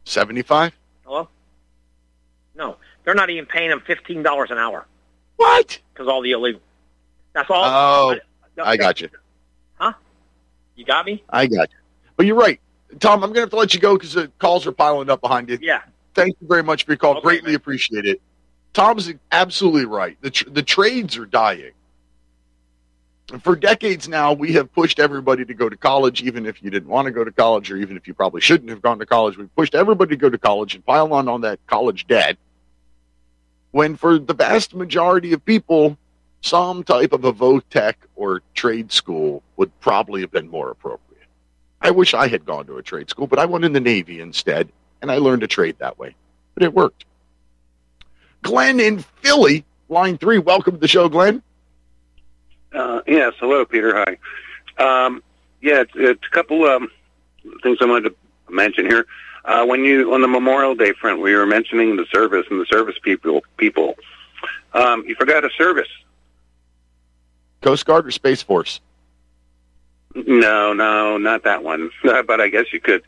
75? 0.04 0.72
Hello? 1.04 1.28
No, 2.54 2.76
they're 3.04 3.14
not 3.14 3.30
even 3.30 3.46
paying 3.46 3.70
him 3.70 3.80
fifteen 3.86 4.22
dollars 4.22 4.50
an 4.50 4.58
hour 4.58 4.86
What? 5.36 5.78
because 5.92 6.08
all 6.08 6.20
the 6.22 6.32
illegal. 6.32 6.60
That's 7.32 7.50
all. 7.50 7.64
Oh, 7.64 8.14
but- 8.56 8.66
I 8.66 8.76
got 8.76 9.00
you. 9.00 9.08
Huh? 9.76 9.92
You 10.74 10.84
got 10.84 11.06
me? 11.06 11.22
I 11.30 11.46
got 11.46 11.70
you. 11.70 11.76
But 12.16 12.26
you're 12.26 12.36
right. 12.36 12.60
Tom, 12.98 13.22
I'm 13.22 13.30
going 13.30 13.34
to 13.34 13.40
have 13.40 13.50
to 13.50 13.56
let 13.56 13.72
you 13.74 13.80
go 13.80 13.96
because 13.96 14.14
the 14.14 14.28
calls 14.38 14.66
are 14.66 14.72
piling 14.72 15.10
up 15.10 15.20
behind 15.20 15.48
you. 15.48 15.58
Yeah. 15.60 15.82
Thank 16.14 16.36
you 16.40 16.48
very 16.48 16.62
much 16.62 16.84
for 16.84 16.92
your 16.92 16.98
call. 16.98 17.12
Okay, 17.12 17.22
Greatly 17.22 17.50
man. 17.50 17.56
appreciate 17.56 18.04
it. 18.04 18.20
Tom's 18.72 19.12
absolutely 19.32 19.84
right. 19.84 20.16
The, 20.20 20.30
tr- 20.30 20.50
the 20.50 20.62
trades 20.62 21.16
are 21.16 21.26
dying. 21.26 21.72
For 23.42 23.54
decades 23.54 24.08
now, 24.08 24.32
we 24.32 24.52
have 24.54 24.72
pushed 24.72 24.98
everybody 24.98 25.44
to 25.44 25.54
go 25.54 25.68
to 25.68 25.76
college, 25.76 26.20
even 26.22 26.46
if 26.46 26.62
you 26.64 26.70
didn't 26.70 26.88
want 26.88 27.06
to 27.06 27.12
go 27.12 27.22
to 27.22 27.30
college, 27.30 27.70
or 27.70 27.76
even 27.76 27.96
if 27.96 28.08
you 28.08 28.14
probably 28.14 28.40
shouldn't 28.40 28.70
have 28.70 28.82
gone 28.82 28.98
to 28.98 29.06
college. 29.06 29.38
We've 29.38 29.54
pushed 29.54 29.76
everybody 29.76 30.10
to 30.10 30.16
go 30.16 30.28
to 30.28 30.38
college 30.38 30.74
and 30.74 30.84
pile 30.84 31.12
on 31.14 31.28
on 31.28 31.42
that 31.42 31.64
college 31.68 32.08
debt. 32.08 32.38
When 33.70 33.94
for 33.94 34.18
the 34.18 34.34
vast 34.34 34.74
majority 34.74 35.32
of 35.32 35.44
people, 35.44 35.96
some 36.40 36.82
type 36.82 37.12
of 37.12 37.24
a 37.24 37.30
vo-tech 37.30 37.98
or 38.16 38.42
trade 38.54 38.90
school 38.90 39.44
would 39.56 39.78
probably 39.78 40.22
have 40.22 40.32
been 40.32 40.48
more 40.48 40.70
appropriate. 40.70 41.09
I 41.80 41.90
wish 41.90 42.14
I 42.14 42.28
had 42.28 42.44
gone 42.44 42.66
to 42.66 42.76
a 42.76 42.82
trade 42.82 43.08
school, 43.08 43.26
but 43.26 43.38
I 43.38 43.46
went 43.46 43.64
in 43.64 43.72
the 43.72 43.80
Navy 43.80 44.20
instead, 44.20 44.68
and 45.00 45.10
I 45.10 45.18
learned 45.18 45.40
to 45.40 45.46
trade 45.46 45.76
that 45.78 45.98
way. 45.98 46.14
But 46.54 46.62
it 46.62 46.74
worked. 46.74 47.04
Glenn 48.42 48.80
in 48.80 48.98
Philly, 49.22 49.64
line 49.88 50.18
three. 50.18 50.38
Welcome 50.38 50.74
to 50.74 50.80
the 50.80 50.88
show, 50.88 51.08
Glenn. 51.08 51.42
Uh, 52.72 53.00
yes, 53.06 53.34
hello, 53.38 53.64
Peter. 53.64 53.94
Hi. 53.94 54.18
Um, 54.78 55.22
yeah, 55.60 55.80
it's, 55.80 55.92
it's 55.94 56.26
a 56.26 56.30
couple 56.30 56.64
um, 56.64 56.90
things 57.62 57.78
I 57.80 57.86
wanted 57.86 58.10
to 58.10 58.52
mention 58.52 58.86
here. 58.86 59.06
Uh, 59.44 59.64
when 59.64 59.84
you 59.84 60.12
on 60.12 60.20
the 60.20 60.28
Memorial 60.28 60.74
Day 60.74 60.92
front, 60.92 61.20
we 61.20 61.34
were 61.34 61.46
mentioning 61.46 61.96
the 61.96 62.06
service 62.12 62.46
and 62.50 62.60
the 62.60 62.66
service 62.66 62.96
people. 63.02 63.42
People, 63.56 63.96
um, 64.74 65.04
you 65.06 65.14
forgot 65.14 65.44
a 65.44 65.50
service. 65.56 65.88
Coast 67.62 67.84
Guard 67.84 68.06
or 68.06 68.10
Space 68.10 68.42
Force? 68.42 68.80
No, 70.14 70.72
no, 70.72 71.18
not 71.18 71.44
that 71.44 71.62
one. 71.62 71.90
but 72.02 72.40
I 72.40 72.48
guess 72.48 72.66
you 72.72 72.80
could 72.80 73.02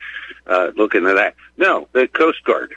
uh, 0.46 0.70
look 0.76 0.94
into 0.94 1.14
that. 1.14 1.34
No, 1.56 1.88
the 1.92 2.06
Coast 2.08 2.44
Guard. 2.44 2.74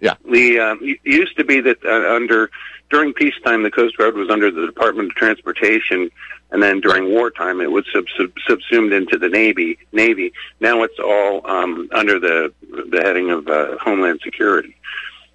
Yeah. 0.00 0.14
The 0.30 0.58
um, 0.58 0.78
it 0.82 0.98
used 1.04 1.36
to 1.38 1.44
be 1.44 1.60
that 1.60 1.84
uh, 1.84 2.14
under 2.14 2.50
during 2.90 3.12
peacetime, 3.14 3.62
the 3.62 3.70
Coast 3.70 3.96
Guard 3.96 4.14
was 4.14 4.30
under 4.30 4.50
the 4.50 4.66
Department 4.66 5.10
of 5.10 5.14
Transportation, 5.16 6.10
and 6.50 6.62
then 6.62 6.80
during 6.80 7.10
wartime, 7.10 7.60
it 7.60 7.70
was 7.72 7.84
sub- 7.92 8.04
sub- 8.16 8.32
subsumed 8.46 8.92
into 8.92 9.18
the 9.18 9.28
Navy. 9.28 9.78
Navy. 9.92 10.32
Now 10.60 10.82
it's 10.82 10.98
all 10.98 11.46
um, 11.50 11.88
under 11.92 12.18
the 12.20 12.52
the 12.70 13.00
heading 13.02 13.30
of 13.30 13.48
uh, 13.48 13.76
Homeland 13.78 14.20
Security. 14.22 14.76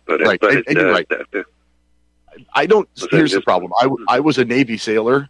But 0.05 0.21
it- 0.21 0.27
Right, 0.27 0.39
but 0.39 0.49
and- 0.51 0.59
it, 0.59 0.67
and 0.67 0.79
uh, 0.79 0.91
right. 0.91 1.09
the- 1.09 1.25
the- 1.31 1.45
I 2.53 2.65
don't. 2.65 2.87
Here's 3.11 3.33
the 3.33 3.41
problem. 3.41 3.73
I, 3.79 3.89
I 4.07 4.19
was 4.21 4.37
a 4.37 4.45
Navy 4.45 4.77
sailor, 4.77 5.27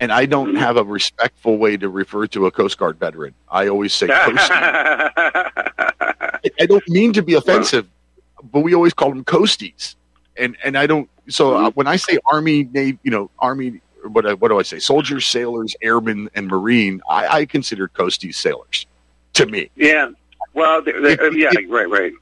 and 0.00 0.10
I 0.10 0.26
don't 0.26 0.56
have 0.56 0.76
a 0.76 0.84
respectful 0.84 1.58
way 1.58 1.76
to 1.76 1.88
refer 1.88 2.26
to 2.28 2.46
a 2.46 2.50
Coast 2.50 2.78
Guard 2.78 2.98
veteran. 2.98 3.34
I 3.48 3.68
always 3.68 3.92
say 3.92 4.06
Coast. 4.24 4.50
and 4.50 6.52
I 6.58 6.66
don't 6.66 6.88
mean 6.88 7.12
to 7.12 7.22
be 7.22 7.34
offensive, 7.34 7.86
but 8.42 8.60
we 8.60 8.74
always 8.74 8.94
call 8.94 9.10
them 9.10 9.24
coasties, 9.24 9.94
and 10.36 10.56
and 10.64 10.76
I 10.76 10.86
don't. 10.86 11.08
So 11.28 11.54
uh, 11.54 11.70
when 11.72 11.86
I 11.86 11.96
say 11.96 12.18
Army, 12.32 12.64
Navy, 12.64 12.98
you 13.02 13.10
know, 13.10 13.30
Army, 13.38 13.80
what 14.04 14.24
what 14.40 14.48
do 14.48 14.58
I 14.58 14.62
say? 14.62 14.78
Soldiers, 14.78 15.26
sailors, 15.26 15.76
airmen, 15.82 16.30
and 16.34 16.48
Marine. 16.48 17.02
I, 17.08 17.28
I 17.28 17.44
consider 17.44 17.88
coasties 17.88 18.34
sailors. 18.34 18.86
To 19.34 19.46
me, 19.46 19.70
Yeah. 19.76 20.10
Well, 20.54 20.82
they're, 20.82 21.00
they're, 21.00 21.32
yeah, 21.32 21.50
right, 21.68 21.88
right. 21.88 22.12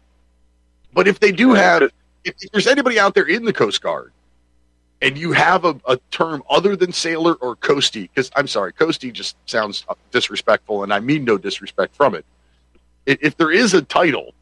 But 0.92 1.08
if 1.08 1.20
they 1.20 1.32
do 1.32 1.54
have, 1.54 1.82
if, 1.82 1.92
if 2.24 2.50
there's 2.52 2.66
anybody 2.66 3.00
out 3.00 3.14
there 3.14 3.24
in 3.24 3.46
the 3.46 3.52
Coast 3.52 3.80
Guard, 3.80 4.12
and 5.00 5.16
you 5.16 5.32
have 5.32 5.64
a, 5.64 5.78
a 5.86 5.98
term 6.10 6.42
other 6.50 6.74
than 6.76 6.92
sailor 6.92 7.34
or 7.34 7.56
coastie, 7.56 8.02
because 8.02 8.30
I'm 8.34 8.48
sorry, 8.48 8.72
coastie 8.72 9.12
just 9.12 9.36
sounds 9.46 9.84
disrespectful, 10.10 10.82
and 10.82 10.92
I 10.92 11.00
mean 11.00 11.24
no 11.24 11.38
disrespect 11.38 11.94
from 11.94 12.14
it. 12.14 12.24
If 13.06 13.36
there 13.36 13.50
is 13.50 13.74
a 13.74 13.82
title 13.82 14.34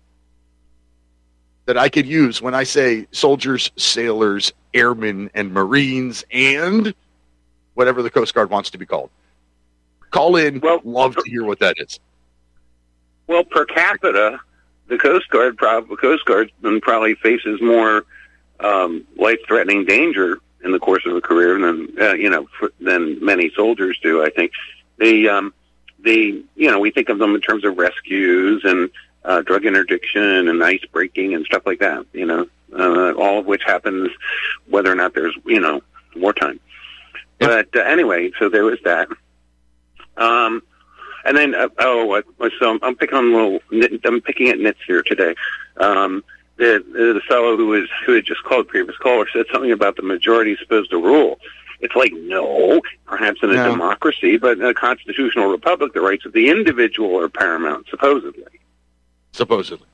that 1.66 1.76
I 1.76 1.88
could 1.88 2.06
use 2.06 2.40
when 2.40 2.54
I 2.54 2.64
say 2.64 3.06
soldiers, 3.12 3.70
sailors, 3.76 4.52
airmen, 4.72 5.30
and 5.34 5.52
marines, 5.52 6.24
and 6.30 6.94
whatever 7.74 8.02
the 8.02 8.10
Coast 8.10 8.34
Guard 8.34 8.50
wants 8.50 8.70
to 8.70 8.78
be 8.78 8.86
called, 8.86 9.10
call 10.10 10.36
in. 10.36 10.60
love 10.84 11.16
to 11.16 11.22
hear 11.26 11.44
what 11.44 11.58
that 11.58 11.76
is. 11.78 12.00
Well, 13.26 13.44
per 13.44 13.64
capita, 13.66 14.40
the 14.88 14.98
Coast 14.98 15.28
Guard 15.28 15.56
prob- 15.56 15.88
Coast 16.00 16.24
Guardsman 16.24 16.80
probably 16.80 17.14
faces 17.16 17.60
more 17.60 18.04
um, 18.60 19.06
life-threatening 19.16 19.84
danger 19.84 20.38
in 20.66 20.72
the 20.72 20.78
course 20.78 21.06
of 21.06 21.16
a 21.16 21.20
career 21.20 21.58
than 21.58 21.88
uh, 21.98 22.12
you 22.12 22.28
know 22.28 22.46
f- 22.60 22.70
than 22.80 23.24
many 23.24 23.50
soldiers 23.54 23.98
do. 24.02 24.22
I 24.22 24.30
think 24.30 24.52
the 24.98 25.28
um, 25.28 25.54
the 26.00 26.44
you 26.56 26.70
know 26.70 26.78
we 26.78 26.90
think 26.90 27.08
of 27.08 27.18
them 27.18 27.34
in 27.34 27.40
terms 27.40 27.64
of 27.64 27.78
rescues 27.78 28.62
and 28.64 28.90
uh, 29.24 29.40
drug 29.42 29.64
interdiction 29.64 30.48
and 30.48 30.62
ice 30.62 30.84
breaking 30.92 31.34
and 31.34 31.46
stuff 31.46 31.62
like 31.64 31.78
that. 31.78 32.04
You 32.12 32.26
know, 32.26 32.46
uh, 32.78 33.12
all 33.12 33.38
of 33.38 33.46
which 33.46 33.62
happens 33.64 34.10
whether 34.68 34.90
or 34.92 34.96
not 34.96 35.14
there's 35.14 35.36
you 35.46 35.60
know 35.60 35.80
wartime. 36.16 36.60
But 37.38 37.74
uh, 37.74 37.80
anyway, 37.80 38.32
so 38.38 38.48
there 38.48 38.64
was 38.64 38.78
that. 38.84 39.08
Um, 40.16 40.62
and 41.26 41.36
then, 41.36 41.54
uh, 41.54 41.68
oh, 41.80 42.06
what, 42.06 42.24
so 42.58 42.70
I'm, 42.70 42.78
I'm 42.82 42.96
picking 42.96 43.18
on 43.18 43.32
little, 43.32 43.60
nit- 43.70 44.00
I'm 44.04 44.20
picking 44.22 44.48
at 44.48 44.58
nits 44.58 44.78
here 44.86 45.02
today. 45.02 45.34
Um, 45.76 46.22
the, 46.56 46.82
the 46.92 47.20
fellow 47.28 47.56
who 47.56 47.66
was, 47.68 47.88
who 48.04 48.12
had 48.14 48.24
just 48.24 48.42
called 48.44 48.68
previous 48.68 48.96
caller 48.98 49.26
said 49.32 49.46
something 49.52 49.72
about 49.72 49.96
the 49.96 50.02
majority 50.02 50.56
supposed 50.60 50.90
to 50.90 50.96
rule. 51.02 51.38
It's 51.80 51.94
like, 51.94 52.12
no, 52.14 52.80
perhaps 53.04 53.40
in 53.42 53.50
a 53.50 53.54
No. 53.54 53.70
democracy, 53.70 54.38
but 54.38 54.58
in 54.58 54.64
a 54.64 54.72
constitutional 54.72 55.48
republic, 55.50 55.92
the 55.92 56.00
rights 56.00 56.24
of 56.24 56.32
the 56.32 56.48
individual 56.48 57.20
are 57.20 57.28
paramount, 57.28 57.86
supposedly. 57.90 58.44
supposedly. 59.32 59.86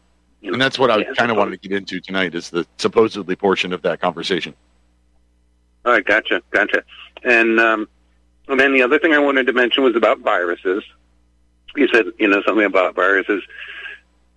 And 0.45 0.61
that's 0.61 0.79
what 0.79 0.91
I 0.91 1.05
kind 1.15 1.31
of 1.31 1.37
wanted 1.37 1.61
to 1.63 1.69
get 1.69 1.79
into 1.79 2.01
tonight 2.01 2.35
is 2.35 2.51
the 2.51 2.67
supposedly 2.79 3.37
portion 3.37 3.73
of 3.73 3.83
that 3.83 4.01
conversation. 4.01 4.55
All 5.85 5.93
right, 5.93 6.05
gotcha, 6.05 6.43
gotcha. 6.51 6.85
And 7.25 7.59
um, 7.61 7.89
and 8.49 8.59
then 8.59 8.73
the 8.73 8.83
other 8.83 8.99
thing 8.99 9.13
I 9.13 9.19
wanted 9.19 9.47
to 9.47 9.53
mention 9.53 9.85
was 9.85 9.95
about 9.95 10.19
viruses. 10.21 10.83
You 11.77 11.89
said, 11.89 12.07
you 12.19 12.29
know, 12.29 12.43
something 12.47 12.65
about 12.65 12.95
viruses, 12.95 13.43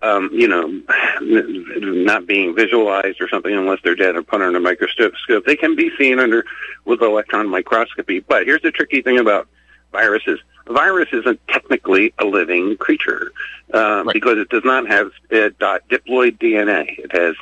um, 0.06 0.30
you 0.32 0.48
know, 0.48 0.82
not 1.20 2.26
being 2.26 2.54
visualized 2.54 3.20
or 3.20 3.28
something 3.28 3.52
unless 3.52 3.80
they're 3.82 3.94
dead 3.94 4.16
or 4.16 4.22
put 4.22 4.42
under 4.42 4.58
a 4.58 4.60
microscope. 4.60 5.14
They 5.44 5.56
can 5.56 5.74
be 5.74 5.90
seen 5.98 6.18
under 6.18 6.44
with 6.84 7.02
electron 7.02 7.48
microscopy. 7.48 8.20
But 8.20 8.46
here's 8.46 8.62
the 8.62 8.70
tricky 8.70 9.02
thing 9.02 9.18
about 9.18 9.48
viruses: 9.92 10.40
a 10.66 10.72
virus 10.72 11.08
isn't 11.12 11.40
technically 11.48 12.14
a 12.18 12.24
living 12.24 12.76
creature 12.76 13.32
uh, 13.72 14.04
because 14.12 14.38
it 14.38 14.48
does 14.48 14.64
not 14.64 14.86
have 14.88 15.10
uh, 15.32 15.50
dot 15.58 15.82
diploid 15.88 16.38
DNA. 16.38 16.98
It 16.98 17.12
has. 17.12 17.34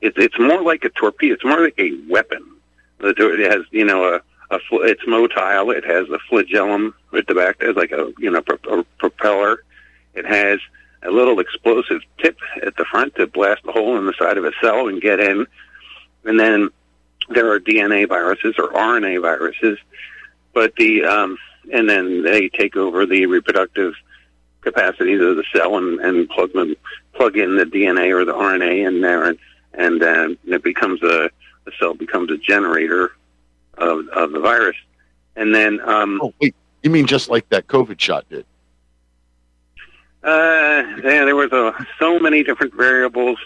It's 0.00 0.18
it's 0.18 0.38
more 0.38 0.62
like 0.62 0.84
a 0.84 0.90
torpedo. 0.90 1.34
It's 1.34 1.44
more 1.44 1.60
like 1.60 1.78
a 1.78 1.92
weapon. 2.08 2.44
It 3.00 3.50
has, 3.50 3.64
you 3.70 3.84
know, 3.84 4.04
a, 4.14 4.20
a 4.54 4.58
fl- 4.68 4.82
it's 4.82 5.02
motile. 5.04 5.74
It 5.76 5.84
has 5.84 6.08
a 6.08 6.18
flagellum 6.28 6.94
at 7.16 7.26
the 7.26 7.34
back. 7.34 7.58
There's 7.58 7.76
like 7.76 7.92
a, 7.92 8.12
you 8.18 8.30
know, 8.30 8.40
pro- 8.42 8.80
a 8.80 8.84
propeller. 8.98 9.62
It 10.14 10.26
has 10.26 10.60
a 11.04 11.10
little 11.10 11.40
explosive 11.40 12.00
tip 12.18 12.38
at 12.62 12.76
the 12.76 12.84
front 12.84 13.14
to 13.16 13.26
blast 13.26 13.62
a 13.66 13.72
hole 13.72 13.96
in 13.98 14.06
the 14.06 14.14
side 14.18 14.38
of 14.38 14.44
a 14.44 14.52
cell 14.60 14.88
and 14.88 15.00
get 15.00 15.20
in. 15.20 15.46
And 16.24 16.40
then 16.40 16.70
there 17.28 17.50
are 17.50 17.60
DNA 17.60 18.08
viruses 18.08 18.54
or 18.58 18.68
RNA 18.72 19.22
viruses, 19.22 19.78
but 20.52 20.74
the 20.76 21.04
um, 21.04 21.38
and 21.72 21.88
then 21.88 22.22
they 22.22 22.48
take 22.48 22.76
over 22.76 23.06
the 23.06 23.26
reproductive 23.26 23.94
capacities 24.60 25.20
of 25.20 25.36
the 25.36 25.44
cell 25.54 25.76
and, 25.76 26.00
and 26.00 26.28
plug 26.30 26.52
them 26.52 26.74
plug 27.12 27.36
in 27.36 27.56
the 27.56 27.64
DNA 27.64 28.10
or 28.14 28.24
the 28.24 28.32
RNA 28.32 28.86
in 28.86 29.00
there, 29.00 29.24
and 29.24 29.38
and 29.74 30.02
it 30.46 30.62
becomes 30.62 31.02
a 31.02 31.30
the 31.64 31.72
cell 31.78 31.94
becomes 31.94 32.30
a 32.30 32.38
generator 32.38 33.12
of 33.74 34.08
of 34.08 34.32
the 34.32 34.40
virus, 34.40 34.76
and 35.36 35.54
then 35.54 35.80
um, 35.80 36.20
Oh, 36.22 36.34
wait, 36.40 36.54
you 36.82 36.90
mean 36.90 37.06
just 37.06 37.28
like 37.28 37.48
that 37.50 37.66
COVID 37.66 38.00
shot 38.00 38.28
did? 38.28 38.44
Uh, 40.24 40.82
yeah, 41.04 41.24
there 41.26 41.36
was 41.36 41.52
uh, 41.52 41.72
so 41.98 42.18
many 42.18 42.42
different 42.42 42.74
variables 42.74 43.38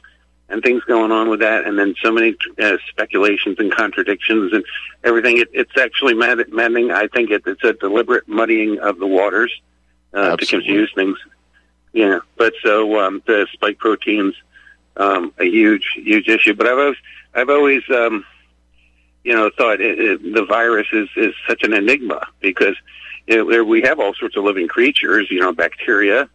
and 0.48 0.62
things 0.62 0.82
going 0.84 1.10
on 1.10 1.28
with 1.28 1.40
that, 1.40 1.66
and 1.66 1.76
then 1.76 1.94
so 2.00 2.12
many 2.12 2.36
uh, 2.62 2.76
speculations 2.88 3.56
and 3.58 3.72
contradictions 3.72 4.52
and 4.52 4.64
everything. 5.02 5.38
It, 5.38 5.48
it's 5.52 5.76
actually 5.76 6.14
mad- 6.14 6.52
maddening. 6.52 6.92
I 6.92 7.08
think 7.08 7.30
it, 7.30 7.42
it's 7.46 7.64
a 7.64 7.72
deliberate 7.72 8.28
muddying 8.28 8.78
of 8.78 8.98
the 8.98 9.08
waters 9.08 9.52
uh, 10.14 10.36
to 10.36 10.46
confuse 10.46 10.92
things. 10.94 11.18
Yeah, 11.92 12.20
but 12.36 12.54
so 12.62 13.00
um, 13.00 13.22
the 13.26 13.48
spike 13.52 13.78
proteins, 13.78 14.34
um, 14.96 15.32
a 15.38 15.44
huge, 15.44 15.84
huge 15.96 16.28
issue. 16.28 16.54
But 16.54 16.68
I've 16.68 16.78
always, 16.78 16.96
I've 17.34 17.50
always, 17.50 17.82
um, 17.90 18.24
you 19.24 19.34
know, 19.34 19.50
thought 19.58 19.80
it, 19.80 19.98
it, 19.98 20.32
the 20.32 20.44
virus 20.44 20.86
is 20.92 21.08
is 21.16 21.34
such 21.48 21.64
an 21.64 21.72
enigma 21.72 22.24
because 22.40 22.76
you 23.26 23.44
know, 23.44 23.64
we 23.64 23.82
have 23.82 23.98
all 23.98 24.14
sorts 24.14 24.36
of 24.36 24.44
living 24.44 24.68
creatures. 24.68 25.26
You 25.28 25.40
know, 25.40 25.52
bacteria 25.52 26.30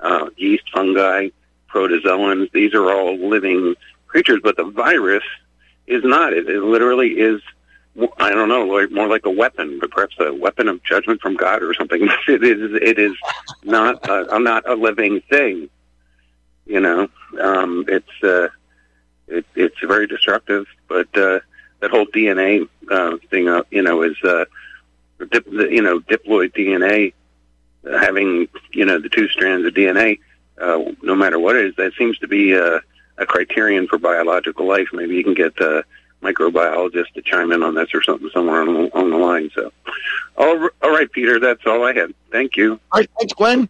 uh, 0.00 0.30
yeast, 0.36 0.64
fungi, 0.72 1.28
protozoans. 1.68 2.50
These 2.52 2.74
are 2.74 2.90
all 2.92 3.16
living 3.16 3.74
creatures, 4.06 4.40
but 4.42 4.56
the 4.56 4.64
virus 4.64 5.24
is 5.86 6.02
not. 6.04 6.32
It, 6.32 6.48
it 6.48 6.62
literally 6.62 7.10
is. 7.12 7.40
I 8.18 8.30
don't 8.30 8.48
know, 8.48 8.64
like, 8.64 8.92
more 8.92 9.08
like 9.08 9.26
a 9.26 9.30
weapon, 9.30 9.80
but 9.80 9.90
perhaps 9.90 10.14
a 10.20 10.32
weapon 10.32 10.68
of 10.68 10.80
judgment 10.84 11.20
from 11.20 11.34
God 11.34 11.62
or 11.62 11.74
something. 11.74 12.08
It 12.28 12.44
is. 12.44 12.78
It 12.80 12.98
is 12.98 13.16
not. 13.64 14.08
A, 14.08 14.38
not 14.38 14.68
a 14.68 14.74
living 14.74 15.20
thing. 15.22 15.68
You 16.66 16.80
know, 16.80 17.08
um, 17.40 17.86
it's 17.88 18.22
uh, 18.22 18.48
it, 19.26 19.46
it's 19.54 19.80
very 19.80 20.06
destructive. 20.06 20.66
But 20.86 21.08
uh, 21.16 21.40
that 21.80 21.90
whole 21.90 22.06
DNA 22.06 22.68
uh, 22.90 23.16
thing, 23.30 23.48
uh, 23.48 23.62
you 23.70 23.82
know, 23.82 24.02
is 24.02 24.16
uh, 24.22 24.44
dip, 25.30 25.46
you 25.46 25.82
know 25.82 26.00
diploid 26.00 26.54
DNA 26.54 27.12
having 28.00 28.48
you 28.72 28.84
know 28.84 28.98
the 29.00 29.08
two 29.08 29.28
strands 29.28 29.66
of 29.66 29.74
DNA, 29.74 30.18
uh, 30.60 30.78
no 31.02 31.14
matter 31.14 31.38
what 31.38 31.56
it 31.56 31.66
is, 31.66 31.76
that 31.76 31.92
seems 31.98 32.18
to 32.18 32.28
be 32.28 32.52
a, 32.52 32.76
a 33.18 33.26
criterion 33.26 33.86
for 33.88 33.98
biological 33.98 34.66
life. 34.66 34.88
Maybe 34.92 35.14
you 35.16 35.24
can 35.24 35.34
get 35.34 35.58
a 35.60 35.84
microbiologist 36.22 37.12
to 37.14 37.22
chime 37.22 37.52
in 37.52 37.62
on 37.62 37.74
this 37.76 37.88
or 37.94 38.02
something 38.02 38.28
somewhere 38.34 38.60
on, 38.62 38.66
the- 38.74 38.90
on 38.96 39.10
the 39.10 39.16
line. 39.16 39.50
So, 39.54 39.72
all, 40.36 40.68
all 40.82 40.90
right, 40.90 41.10
Peter, 41.12 41.38
that's 41.38 41.64
all 41.64 41.84
I 41.84 41.92
had. 41.94 42.12
Thank 42.32 42.56
you. 42.56 42.72
All 42.90 42.98
right, 43.00 43.10
thanks, 43.18 43.34
Glenn. 43.34 43.68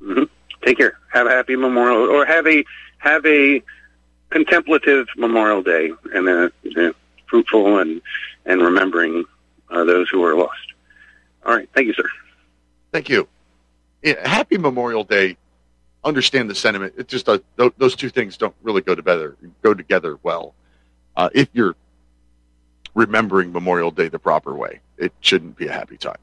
hmm 0.00 0.24
Take 0.64 0.78
care. 0.78 0.98
Have 1.12 1.26
a 1.26 1.30
happy 1.30 1.54
Memorial, 1.56 2.08
or 2.10 2.24
have 2.26 2.46
a 2.46 2.64
have 2.98 3.24
a 3.26 3.62
contemplative 4.30 5.06
Memorial 5.16 5.62
Day, 5.62 5.92
and 6.12 6.28
uh, 6.28 6.48
uh, 6.80 6.92
fruitful 7.26 7.78
and 7.78 8.00
and 8.46 8.60
remembering 8.62 9.24
uh, 9.70 9.84
those 9.84 10.08
who 10.08 10.24
are 10.24 10.34
lost. 10.34 10.58
All 11.46 11.54
right, 11.54 11.68
thank 11.74 11.86
you, 11.86 11.94
sir. 11.94 12.08
Thank 12.92 13.08
you. 13.08 13.28
Yeah, 14.02 14.26
happy 14.28 14.58
Memorial 14.58 15.04
Day. 15.04 15.36
Understand 16.04 16.48
the 16.48 16.54
sentiment. 16.54 16.94
It 16.96 17.08
just 17.08 17.26
th- 17.26 17.42
those 17.56 17.96
two 17.96 18.08
things 18.08 18.36
don't 18.36 18.54
really 18.62 18.82
go 18.82 18.94
together 18.94 19.36
go 19.62 19.74
together 19.74 20.18
well. 20.22 20.54
Uh, 21.16 21.28
if 21.34 21.48
you're 21.52 21.74
remembering 22.94 23.52
Memorial 23.52 23.90
Day 23.90 24.08
the 24.08 24.18
proper 24.18 24.54
way, 24.54 24.80
it 24.96 25.12
shouldn't 25.20 25.56
be 25.56 25.66
a 25.66 25.72
happy 25.72 25.96
time. 25.96 26.18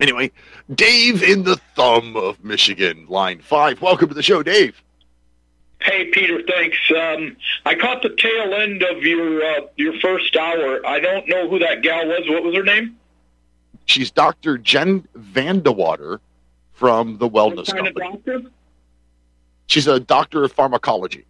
Anyway, 0.00 0.30
Dave 0.72 1.22
in 1.22 1.42
the 1.42 1.56
thumb 1.74 2.16
of 2.16 2.44
Michigan, 2.44 3.06
line 3.08 3.40
five. 3.40 3.80
Welcome 3.80 4.08
to 4.08 4.14
the 4.14 4.22
show, 4.22 4.42
Dave. 4.42 4.80
Hey, 5.80 6.06
Peter, 6.06 6.42
thanks. 6.46 6.76
Um, 6.90 7.36
I 7.64 7.74
caught 7.74 8.02
the 8.02 8.10
tail 8.10 8.54
end 8.54 8.82
of 8.82 9.02
your 9.02 9.42
uh, 9.42 9.60
your 9.76 9.98
first 10.00 10.36
hour. 10.36 10.84
I 10.86 11.00
don't 11.00 11.26
know 11.28 11.48
who 11.48 11.58
that 11.60 11.82
gal 11.82 12.06
was. 12.06 12.28
What 12.28 12.42
was 12.42 12.54
her 12.54 12.64
name? 12.64 12.96
She's 13.88 14.10
Dr. 14.10 14.58
Jen 14.58 15.08
VanDerWater 15.16 16.20
from 16.72 17.16
the 17.16 17.28
Wellness 17.28 17.74
Company. 17.74 18.46
She's 19.66 19.86
a 19.86 19.98
doctor 19.98 20.44
of 20.44 20.52
pharmacology. 20.52 21.24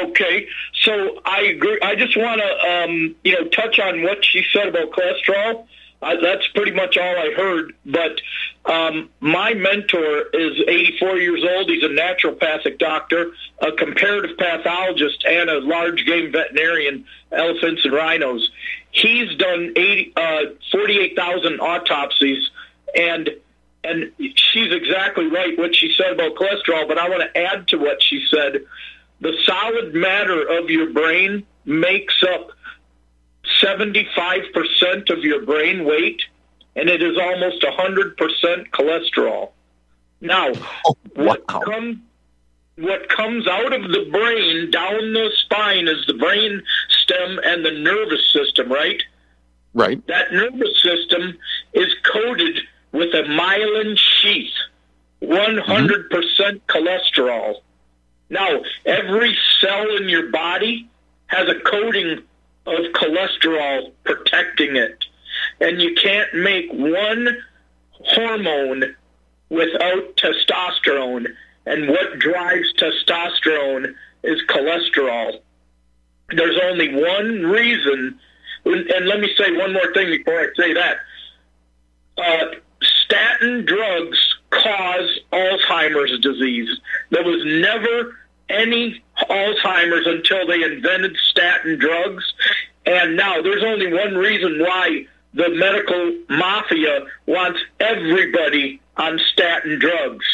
Okay, 0.00 0.46
so 0.82 1.20
I 1.24 1.42
agree. 1.42 1.78
I 1.82 1.96
just 1.96 2.16
want 2.16 2.40
to, 2.40 2.70
um, 2.70 3.16
you 3.24 3.32
know, 3.32 3.48
touch 3.48 3.80
on 3.80 4.02
what 4.02 4.24
she 4.24 4.44
said 4.52 4.68
about 4.68 4.92
cholesterol. 4.92 5.66
Uh, 6.02 6.16
that's 6.22 6.46
pretty 6.48 6.70
much 6.70 6.96
all 6.96 7.16
I 7.18 7.32
heard. 7.36 7.74
But 7.84 8.20
um, 8.64 9.10
my 9.18 9.52
mentor 9.52 10.26
is 10.32 10.56
84 10.66 11.16
years 11.18 11.44
old. 11.44 11.68
He's 11.68 11.82
a 11.82 11.88
naturopathic 11.88 12.78
doctor, 12.78 13.32
a 13.60 13.72
comparative 13.72 14.38
pathologist, 14.38 15.24
and 15.26 15.50
a 15.50 15.60
large 15.60 16.06
game 16.06 16.30
veterinarian, 16.30 17.04
elephants 17.32 17.84
and 17.84 17.92
rhinos. 17.92 18.50
He's 18.92 19.34
done 19.36 19.72
80, 19.76 20.12
uh, 20.16 20.40
48,000 20.72 21.60
autopsies, 21.60 22.50
and 22.96 23.30
and 23.82 24.12
she's 24.34 24.72
exactly 24.72 25.26
right 25.28 25.56
what 25.56 25.74
she 25.74 25.94
said 25.96 26.12
about 26.12 26.34
cholesterol. 26.34 26.86
But 26.86 26.98
I 26.98 27.08
want 27.08 27.22
to 27.22 27.38
add 27.40 27.68
to 27.68 27.78
what 27.78 28.02
she 28.02 28.26
said. 28.30 28.66
The 29.20 29.32
solid 29.44 29.94
matter 29.94 30.42
of 30.58 30.68
your 30.70 30.90
brain 30.90 31.46
makes 31.64 32.22
up 32.22 32.50
75% 33.62 35.10
of 35.10 35.18
your 35.24 35.44
brain 35.44 35.84
weight, 35.84 36.22
and 36.76 36.88
it 36.88 37.02
is 37.02 37.16
almost 37.18 37.62
100% 37.62 38.16
cholesterol. 38.70 39.50
Now, 40.20 40.52
Oh, 40.86 40.96
what, 41.14 41.46
come, 41.46 42.02
what 42.76 43.08
comes 43.08 43.46
out 43.46 43.72
of 43.72 43.82
the 43.90 44.08
brain 44.10 44.70
down 44.70 45.12
the 45.12 45.30
spine 45.36 45.88
is 45.88 46.04
the 46.06 46.14
brain 46.14 46.62
stem 47.10 47.40
and 47.44 47.64
the 47.64 47.72
nervous 47.72 48.32
system, 48.32 48.70
right? 48.70 49.02
Right. 49.74 50.04
That 50.06 50.32
nervous 50.32 50.82
system 50.82 51.38
is 51.72 51.94
coated 52.12 52.60
with 52.92 53.14
a 53.14 53.22
myelin 53.22 53.96
sheath, 53.96 54.52
100% 55.22 56.60
cholesterol. 56.68 57.54
Now, 58.30 58.60
every 58.86 59.36
cell 59.60 59.96
in 59.96 60.08
your 60.08 60.30
body 60.30 60.88
has 61.26 61.48
a 61.48 61.60
coating 61.60 62.22
of 62.66 62.92
cholesterol 62.92 63.92
protecting 64.04 64.76
it. 64.76 65.04
And 65.60 65.80
you 65.80 65.94
can't 65.94 66.32
make 66.34 66.70
one 66.72 67.36
hormone 67.92 68.96
without 69.48 70.16
testosterone. 70.16 71.26
And 71.66 71.88
what 71.88 72.18
drives 72.18 72.72
testosterone 72.74 73.94
is 74.22 74.40
cholesterol. 74.48 75.40
There's 76.36 76.58
only 76.64 76.94
one 76.94 77.46
reason, 77.46 78.18
and 78.64 79.06
let 79.06 79.20
me 79.20 79.32
say 79.36 79.52
one 79.56 79.72
more 79.72 79.92
thing 79.92 80.08
before 80.10 80.40
I 80.40 80.48
say 80.56 80.74
that. 80.74 80.96
Uh, 82.18 82.46
statin 82.82 83.64
drugs 83.64 84.36
cause 84.50 85.20
Alzheimer's 85.32 86.18
disease. 86.20 86.68
There 87.10 87.24
was 87.24 87.42
never 87.44 88.16
any 88.48 89.02
Alzheimer's 89.28 90.06
until 90.06 90.46
they 90.46 90.62
invented 90.62 91.16
statin 91.28 91.78
drugs. 91.78 92.24
And 92.86 93.16
now 93.16 93.40
there's 93.42 93.62
only 93.62 93.92
one 93.92 94.16
reason 94.16 94.60
why 94.60 95.06
the 95.34 95.48
medical 95.50 96.14
mafia 96.28 97.06
wants 97.26 97.60
everybody 97.78 98.80
on 98.96 99.20
statin 99.32 99.78
drugs. 99.78 100.24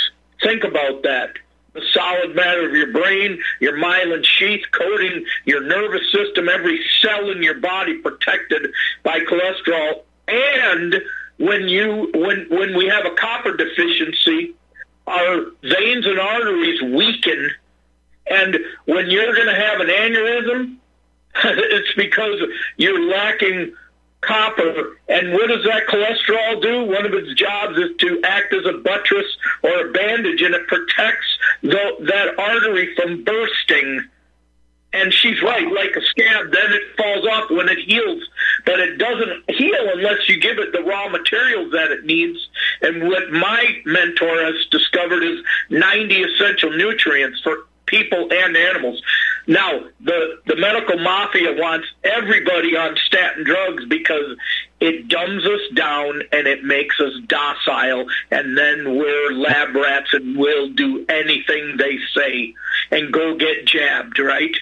Think 0.42 0.64
about 0.64 1.02
that. 1.02 1.36
The 1.76 1.82
solid 1.92 2.34
matter 2.34 2.66
of 2.66 2.74
your 2.74 2.90
brain, 2.92 3.38
your 3.60 3.76
myelin 3.78 4.24
sheath 4.24 4.64
coating 4.72 5.24
your 5.44 5.62
nervous 5.62 6.10
system, 6.10 6.48
every 6.48 6.80
cell 7.00 7.30
in 7.30 7.42
your 7.42 7.60
body 7.60 7.98
protected 7.98 8.72
by 9.02 9.20
cholesterol. 9.20 10.02
And 10.26 11.02
when 11.38 11.68
you 11.68 12.10
when 12.14 12.46
when 12.50 12.76
we 12.76 12.86
have 12.86 13.06
a 13.06 13.14
copper 13.14 13.56
deficiency, 13.56 14.54
our 15.06 15.52
veins 15.62 16.06
and 16.06 16.18
arteries 16.18 16.82
weaken 16.82 17.50
and 18.28 18.58
when 18.86 19.08
you're 19.08 19.34
going 19.34 19.46
to 19.46 19.54
have 19.54 19.80
an 19.80 19.88
aneurysm, 19.88 20.76
it's 21.44 21.94
because 21.96 22.40
you're 22.76 23.08
lacking 23.08 23.74
copper. 24.26 24.98
And 25.08 25.32
what 25.32 25.48
does 25.48 25.64
that 25.64 25.86
cholesterol 25.86 26.60
do? 26.60 26.84
One 26.84 27.06
of 27.06 27.14
its 27.14 27.32
jobs 27.38 27.78
is 27.78 27.96
to 27.98 28.20
act 28.24 28.52
as 28.52 28.66
a 28.66 28.78
buttress 28.78 29.26
or 29.62 29.86
a 29.86 29.92
bandage, 29.92 30.42
and 30.42 30.54
it 30.54 30.66
protects 30.66 31.26
the, 31.62 31.96
that 32.00 32.38
artery 32.38 32.94
from 32.94 33.24
bursting. 33.24 34.04
And 34.92 35.12
she's 35.12 35.42
right, 35.42 35.70
like 35.72 35.94
a 35.94 36.00
scab, 36.06 36.52
then 36.52 36.72
it 36.72 36.82
falls 36.96 37.26
off 37.26 37.50
when 37.50 37.68
it 37.68 37.78
heals. 37.78 38.22
But 38.64 38.80
it 38.80 38.96
doesn't 38.96 39.50
heal 39.50 39.90
unless 39.94 40.28
you 40.28 40.40
give 40.40 40.58
it 40.58 40.72
the 40.72 40.82
raw 40.82 41.08
materials 41.08 41.70
that 41.72 41.90
it 41.90 42.04
needs. 42.04 42.38
And 42.80 43.08
what 43.08 43.30
my 43.30 43.82
mentor 43.84 44.42
has 44.42 44.66
discovered 44.70 45.22
is 45.22 45.44
90 45.70 46.22
essential 46.22 46.70
nutrients 46.70 47.40
for 47.40 47.66
people 47.86 48.28
and 48.32 48.56
animals. 48.56 49.02
Now, 49.46 49.80
the, 50.00 50.40
the 50.46 50.56
medical 50.56 50.98
mafia 50.98 51.54
wants 51.56 51.86
everybody 52.02 52.76
on 52.76 52.96
statin 52.96 53.44
drugs 53.44 53.84
because 53.86 54.36
it 54.80 55.08
dumbs 55.08 55.44
us 55.44 55.60
down 55.74 56.22
and 56.32 56.46
it 56.46 56.64
makes 56.64 57.00
us 57.00 57.12
docile, 57.26 58.06
and 58.30 58.58
then 58.58 58.96
we're 58.96 59.32
lab 59.32 59.74
rats 59.74 60.12
and 60.12 60.36
we'll 60.36 60.70
do 60.70 61.06
anything 61.08 61.76
they 61.76 61.98
say 62.14 62.54
and 62.90 63.12
go 63.12 63.36
get 63.36 63.66
jabbed, 63.66 64.18
right? 64.18 64.56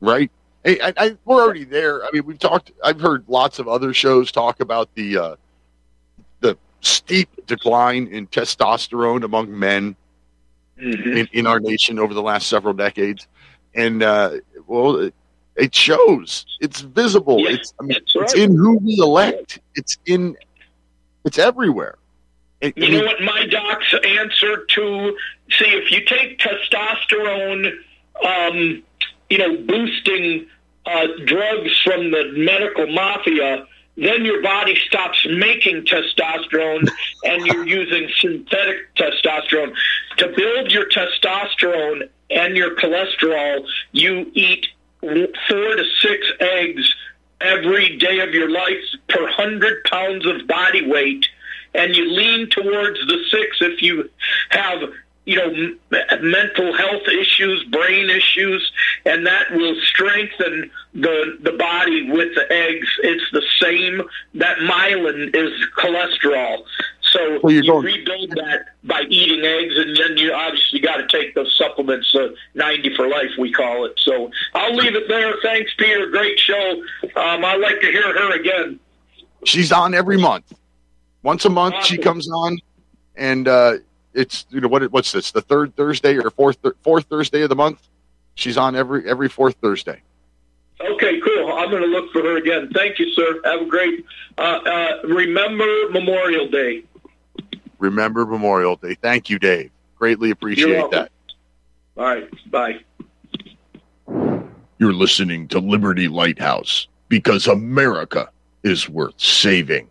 Right. 0.00 0.30
Hey, 0.62 0.80
I, 0.80 0.92
I, 0.96 1.16
we're 1.24 1.42
already 1.42 1.64
there. 1.64 2.04
I 2.04 2.08
mean, 2.12 2.26
we've 2.26 2.38
talked. 2.38 2.72
I've 2.84 3.00
heard 3.00 3.24
lots 3.28 3.58
of 3.58 3.68
other 3.68 3.94
shows 3.94 4.32
talk 4.32 4.60
about 4.60 4.92
the 4.94 5.16
uh, 5.16 5.36
the 6.40 6.58
steep 6.80 7.46
decline 7.46 8.08
in 8.08 8.26
testosterone 8.26 9.22
among 9.22 9.56
men 9.56 9.96
in, 10.78 11.28
in 11.32 11.46
our 11.46 11.60
nation 11.60 11.98
over 11.98 12.14
the 12.14 12.22
last 12.22 12.48
several 12.48 12.74
decades, 12.74 13.26
and 13.74 14.02
uh, 14.02 14.32
well, 14.66 14.96
it, 14.96 15.14
it 15.56 15.74
shows. 15.74 16.44
It's 16.60 16.80
visible. 16.80 17.40
Yeah, 17.40 17.50
it's 17.56 17.74
I 17.80 17.84
mean, 17.84 17.92
that's 17.94 18.14
it's 18.14 18.34
right. 18.34 18.42
in 18.44 18.56
who 18.56 18.78
we 18.78 18.98
elect. 18.98 19.60
It's 19.74 19.96
in. 20.06 20.36
It's 21.24 21.38
everywhere. 21.38 21.96
It- 22.60 22.74
I 22.76 22.80
You 22.80 22.88
mean, 22.90 22.98
know 23.00 23.06
what 23.06 23.20
my 23.22 23.46
doc's 23.46 23.94
answer 24.04 24.64
to 24.64 25.16
see 25.50 25.66
if 25.66 25.90
you 25.90 26.04
take 26.04 26.38
testosterone, 26.38 27.72
um, 28.24 28.82
you 29.30 29.38
know, 29.38 29.56
boosting 29.66 30.46
uh, 30.86 31.06
drugs 31.24 31.78
from 31.82 32.10
the 32.12 32.32
medical 32.36 32.86
mafia, 32.86 33.66
then 33.96 34.24
your 34.24 34.42
body 34.42 34.76
stops 34.86 35.26
making 35.28 35.84
testosterone 35.84 36.88
and 37.24 37.46
you're 37.46 37.66
using 37.80 38.08
synthetic 38.18 38.94
testosterone. 38.94 39.74
To 40.18 40.28
build 40.28 40.70
your 40.70 40.88
testosterone 40.88 42.08
and 42.30 42.56
your 42.56 42.76
cholesterol, 42.76 43.66
you 43.92 44.30
eat 44.34 44.66
four 45.00 45.76
to 45.76 45.84
six 46.00 46.26
eggs 46.40 46.94
every 47.40 47.96
day 47.96 48.20
of 48.20 48.30
your 48.30 48.50
life 48.50 48.82
per 49.08 49.26
hundred 49.28 49.84
pounds 49.84 50.26
of 50.26 50.46
body 50.46 50.86
weight 50.86 51.26
and 51.74 51.94
you 51.94 52.10
lean 52.10 52.48
towards 52.48 52.98
the 53.06 53.24
six 53.30 53.58
if 53.60 53.82
you 53.82 54.08
have 54.50 54.80
you 55.26 55.36
know 55.36 55.50
m- 55.52 55.78
mental 56.30 56.72
health 56.76 57.02
issues 57.08 57.62
brain 57.64 58.08
issues 58.08 58.72
and 59.04 59.26
that 59.26 59.50
will 59.52 59.74
strengthen 59.82 60.70
the 60.94 61.36
the 61.42 61.52
body 61.52 62.10
with 62.10 62.34
the 62.34 62.50
eggs. 62.52 62.88
It's 63.02 63.24
the 63.32 63.42
same. 63.60 64.02
That 64.34 64.56
myelin 64.58 65.34
is 65.36 65.52
cholesterol. 65.76 66.62
So 67.02 67.40
Well, 67.42 67.52
you're 67.52 67.62
going- 67.64 67.84
rebuild 67.84 68.30
that 68.30 68.66
by 68.84 69.02
eating 69.08 69.44
eggs 69.44 69.74
and 69.76 69.96
then 69.96 70.16
you 70.16 70.32
obviously 70.32 70.80
got 70.80 70.96
to 70.96 71.06
take 71.08 71.34
those 71.34 71.54
supplements 71.56 72.14
uh, 72.14 72.28
90 72.54 72.94
for 72.96 73.06
life 73.08 73.30
we 73.38 73.52
call 73.52 73.84
it. 73.84 73.92
So 73.98 74.30
i'll 74.54 74.74
leave 74.74 74.94
it 74.94 75.08
there. 75.08 75.34
Thanks 75.42 75.72
peter. 75.76 76.06
Great 76.10 76.38
show. 76.38 76.82
Um, 77.16 77.44
i'd 77.44 77.60
like 77.60 77.80
to 77.80 77.86
hear 77.90 78.02
her 78.18 78.30
again. 78.32 78.78
She's 79.44 79.70
on 79.72 79.92
every 79.94 80.16
month. 80.18 80.52
Once 81.22 81.44
a 81.44 81.50
month, 81.50 81.84
she 81.84 81.98
comes 81.98 82.28
on, 82.30 82.58
and 83.16 83.48
uh, 83.48 83.74
it's 84.16 84.46
you 84.50 84.60
know 84.60 84.68
what? 84.68 84.90
What's 84.90 85.12
this? 85.12 85.30
The 85.30 85.42
third 85.42 85.76
Thursday 85.76 86.16
or 86.16 86.30
fourth 86.30 86.58
fourth 86.82 87.04
Thursday 87.04 87.42
of 87.42 87.48
the 87.48 87.56
month? 87.56 87.86
She's 88.34 88.56
on 88.56 88.74
every 88.74 89.08
every 89.08 89.28
fourth 89.28 89.56
Thursday. 89.60 90.02
Okay, 90.80 91.20
cool. 91.20 91.52
I'm 91.52 91.70
going 91.70 91.82
to 91.82 91.88
look 91.88 92.12
for 92.12 92.22
her 92.22 92.36
again. 92.36 92.70
Thank 92.74 92.98
you, 92.98 93.10
sir. 93.12 93.40
Have 93.44 93.62
a 93.62 93.66
great. 93.66 94.04
Uh, 94.36 94.40
uh, 94.40 94.90
remember 95.04 95.66
Memorial 95.90 96.48
Day. 96.48 96.82
Remember 97.78 98.26
Memorial 98.26 98.76
Day. 98.76 98.94
Thank 98.94 99.30
you, 99.30 99.38
Dave. 99.38 99.70
Greatly 99.96 100.30
appreciate 100.30 100.90
that. 100.90 101.10
All 101.96 102.04
right. 102.04 102.28
Bye. 102.50 102.80
You're 104.78 104.92
listening 104.92 105.48
to 105.48 105.58
Liberty 105.58 106.08
Lighthouse 106.08 106.88
because 107.08 107.46
America 107.46 108.28
is 108.62 108.88
worth 108.88 109.18
saving. 109.18 109.88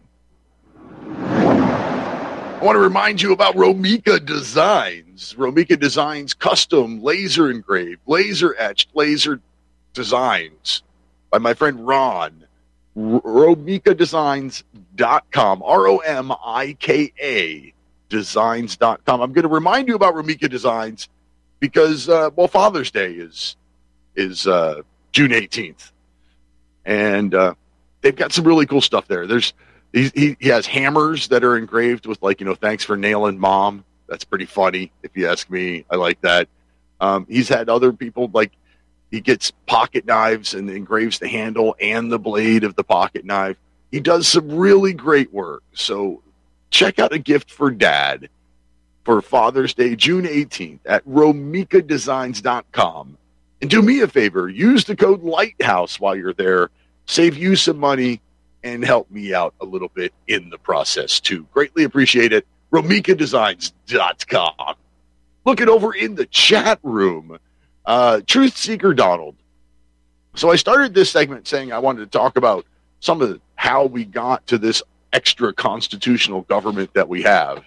I 2.65 2.67
want 2.67 2.77
to 2.77 2.81
remind 2.81 3.21
you 3.21 3.31
about 3.31 3.53
Romika 3.53 4.25
Designs. 4.25 5.35
Romika 5.37 5.79
Designs 5.79 6.33
custom 6.33 7.03
laser 7.03 7.51
engraved, 7.51 8.01
laser 8.07 8.55
etched, 8.57 8.89
laser 8.95 9.39
designs 9.93 10.81
by 11.29 11.37
my 11.37 11.53
friend 11.53 11.85
Ron. 11.85 12.47
RomikaDesigns.com. 12.97 15.63
R 15.63 15.87
O 15.87 15.99
M 15.99 16.31
I 16.43 16.75
K 16.79 17.13
A 17.21 17.71
designs.com. 18.09 19.21
I'm 19.21 19.31
going 19.31 19.43
to 19.43 19.47
remind 19.47 19.87
you 19.87 19.93
about 19.93 20.15
Romika 20.15 20.49
Designs 20.49 21.07
because, 21.59 22.09
uh, 22.09 22.31
well, 22.35 22.47
Father's 22.47 22.89
Day 22.89 23.11
is 23.11 23.57
is 24.15 24.47
uh, 24.47 24.81
June 25.11 25.29
18th. 25.29 25.91
And 26.83 27.35
uh, 27.35 27.53
they've 28.01 28.15
got 28.15 28.33
some 28.33 28.43
really 28.43 28.65
cool 28.65 28.81
stuff 28.81 29.07
there. 29.07 29.27
There's 29.27 29.53
he, 29.95 30.11
he 30.13 30.38
he 30.41 30.49
has 30.49 30.67
hammers 30.67 31.30
that 31.30 31.45
are 31.45 31.57
engraved 31.57 32.05
with 32.05 32.22
like 32.22 32.41
you 32.41 32.45
know 32.45 32.53
thanks 32.53 32.84
for 32.84 32.97
nailing 32.97 33.39
mom. 33.39 33.85
That's 34.07 34.26
pretty 34.26 34.45
funny 34.45 34.91
if 35.01 35.15
you 35.15 35.27
ask 35.27 35.49
me. 35.49 35.85
I 35.89 35.95
like 35.95 36.19
that. 36.22 36.49
Um, 36.99 37.26
he's 37.30 37.47
had 37.47 37.69
other 37.69 37.93
people 37.93 38.30
like 38.34 38.51
he 39.09 39.22
gets 39.22 39.51
pocket 39.67 40.05
knives 40.05 40.53
and 40.53 40.69
engraves 40.69 41.19
the 41.19 41.30
handle 41.30 41.77
and 41.80 42.11
the 42.11 42.19
blade 42.19 42.65
of 42.65 42.76
the 42.76 42.84
pocket 42.84 43.23
knife. 43.23 43.55
He 43.89 44.01
does 44.01 44.27
some 44.27 44.51
really 44.51 44.91
great 44.93 45.31
work. 45.34 45.63
So 45.73 46.22
check 46.69 46.99
out 46.99 47.13
a 47.13 47.17
gift 47.17 47.49
for 47.49 47.72
dad 47.72 48.27
for 49.05 49.22
Father's 49.22 49.73
Day, 49.73 49.95
June 49.95 50.26
18th 50.26 50.80
at 50.85 51.07
romikadesigns.com. 51.07 53.17
And 53.61 53.69
do 53.69 53.81
me 53.81 54.01
a 54.01 54.09
favor, 54.09 54.49
use 54.49 54.84
the 54.84 54.97
code 54.97 55.23
Lighthouse 55.23 56.01
while 56.01 56.17
you're 56.17 56.34
there. 56.34 56.69
Save 57.05 57.38
you 57.38 57.55
some 57.55 57.77
money 57.77 58.19
and 58.65 58.83
help 58.83 59.09
me 59.11 59.33
out 59.33 59.53
a 59.61 59.65
little 59.65 59.87
bit 59.89 60.13
in 60.27 60.49
the 60.49 60.57
process 60.57 61.21
too. 61.21 61.47
Greatly 61.53 61.85
appreciate 61.85 62.33
it. 62.33 62.45
RomikaDesigns.com. 62.73 64.75
Looking 65.45 65.69
over 65.69 65.93
in 65.93 66.15
the 66.15 66.25
chat 66.25 66.79
room, 66.81 67.37
uh, 67.85 68.21
Truth 68.25 68.57
Seeker 68.57 68.95
Donald. 68.95 69.35
So 70.35 70.51
I 70.51 70.55
started 70.55 70.95
this 70.95 71.11
segment 71.11 71.47
saying 71.47 71.71
I 71.71 71.79
wanted 71.79 72.11
to 72.11 72.17
talk 72.17 72.37
about 72.37 72.65
some 72.99 73.21
of 73.21 73.29
the, 73.29 73.39
how 73.53 73.85
we 73.85 74.03
got 74.03 74.47
to 74.47 74.57
this 74.57 74.81
extra 75.13 75.53
constitutional 75.53 76.41
government 76.41 76.91
that 76.95 77.07
we 77.07 77.21
have. 77.21 77.63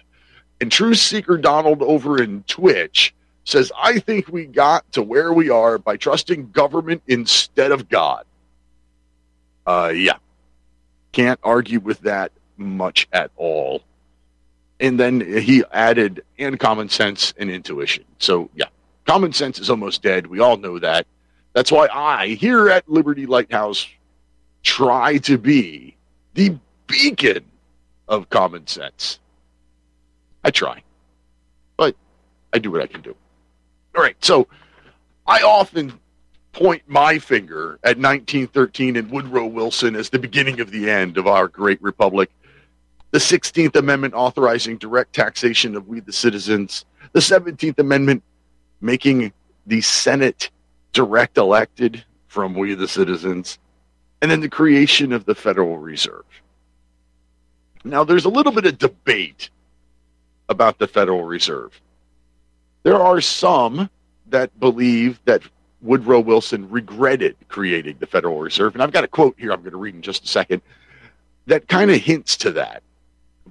And 0.59 0.69
Truth 0.69 0.99
Seeker 0.99 1.37
Donald 1.37 1.81
over 1.81 2.21
in 2.21 2.43
Twitch 2.43 3.15
says, 3.45 3.71
I 3.81 3.99
think 3.99 4.27
we 4.27 4.45
got 4.45 4.91
to 4.91 5.01
where 5.01 5.31
we 5.31 5.49
are 5.49 5.77
by 5.77 5.95
trusting 5.95 6.51
government 6.51 7.03
instead 7.07 7.71
of 7.71 7.87
God. 7.87 8.25
Uh, 9.65 9.93
yeah. 9.95 10.17
Can't 11.19 11.39
argue 11.43 11.81
with 11.81 11.99
that 12.03 12.31
much 12.55 13.05
at 13.11 13.29
all. 13.35 13.83
And 14.79 14.97
then 14.97 15.19
he 15.19 15.65
added, 15.73 16.23
and 16.37 16.57
common 16.57 16.87
sense 16.87 17.33
and 17.37 17.51
intuition. 17.51 18.05
So, 18.19 18.49
yeah, 18.55 18.67
common 19.05 19.33
sense 19.33 19.59
is 19.59 19.69
almost 19.69 20.01
dead. 20.01 20.27
We 20.27 20.39
all 20.39 20.55
know 20.55 20.79
that. 20.79 21.05
That's 21.51 21.73
why 21.73 21.89
I, 21.91 22.27
here 22.27 22.69
at 22.69 22.87
Liberty 22.87 23.25
Lighthouse, 23.25 23.85
try 24.63 25.17
to 25.17 25.37
be 25.37 25.97
the 26.35 26.57
beacon 26.87 27.43
of 28.07 28.29
common 28.29 28.65
sense. 28.67 29.19
I 30.45 30.51
try, 30.51 30.81
but 31.75 31.97
I 32.53 32.59
do 32.59 32.71
what 32.71 32.81
I 32.81 32.87
can 32.87 33.01
do. 33.01 33.13
All 33.93 34.01
right, 34.01 34.15
so 34.23 34.47
I 35.27 35.41
often 35.41 35.99
point 36.59 36.83
my 36.87 37.17
finger 37.17 37.79
at 37.85 37.97
1913 37.97 38.97
and 38.97 39.09
Woodrow 39.09 39.47
Wilson 39.47 39.95
as 39.95 40.09
the 40.09 40.19
beginning 40.19 40.59
of 40.59 40.71
the 40.71 40.89
end 40.89 41.17
of 41.17 41.25
our 41.25 41.47
great 41.47 41.81
republic. 41.81 42.29
The 43.11 43.17
16th 43.17 43.77
Amendment 43.77 44.13
authorizing 44.13 44.77
direct 44.77 45.13
taxation 45.13 45.77
of 45.77 45.87
we 45.87 46.01
the 46.01 46.11
citizens. 46.11 46.83
The 47.13 47.21
17th 47.21 47.79
Amendment 47.79 48.23
making 48.81 49.31
the 49.67 49.79
Senate 49.79 50.49
direct 50.91 51.37
elected 51.37 52.03
from 52.27 52.53
we 52.53 52.73
the 52.73 52.89
citizens. 52.89 53.57
And 54.21 54.29
then 54.29 54.41
the 54.41 54.49
creation 54.49 55.13
of 55.13 55.23
the 55.23 55.35
Federal 55.35 55.77
Reserve. 55.77 56.25
Now, 57.85 58.03
there's 58.03 58.25
a 58.25 58.29
little 58.29 58.51
bit 58.51 58.65
of 58.65 58.77
debate 58.77 59.49
about 60.49 60.77
the 60.77 60.87
Federal 60.87 61.23
Reserve. 61.23 61.79
There 62.83 63.01
are 63.01 63.21
some 63.21 63.89
that 64.27 64.59
believe 64.59 65.21
that 65.23 65.41
Woodrow 65.81 66.19
Wilson 66.19 66.69
regretted 66.69 67.35
creating 67.47 67.97
the 67.99 68.07
Federal 68.07 68.39
Reserve. 68.39 68.73
And 68.73 68.83
I've 68.83 68.91
got 68.91 69.03
a 69.03 69.07
quote 69.07 69.35
here 69.37 69.51
I'm 69.51 69.61
going 69.61 69.71
to 69.71 69.77
read 69.77 69.95
in 69.95 70.01
just 70.01 70.25
a 70.25 70.27
second 70.27 70.61
that 71.45 71.67
kind 71.67 71.91
of 71.91 71.97
hints 71.97 72.37
to 72.37 72.51
that. 72.51 72.83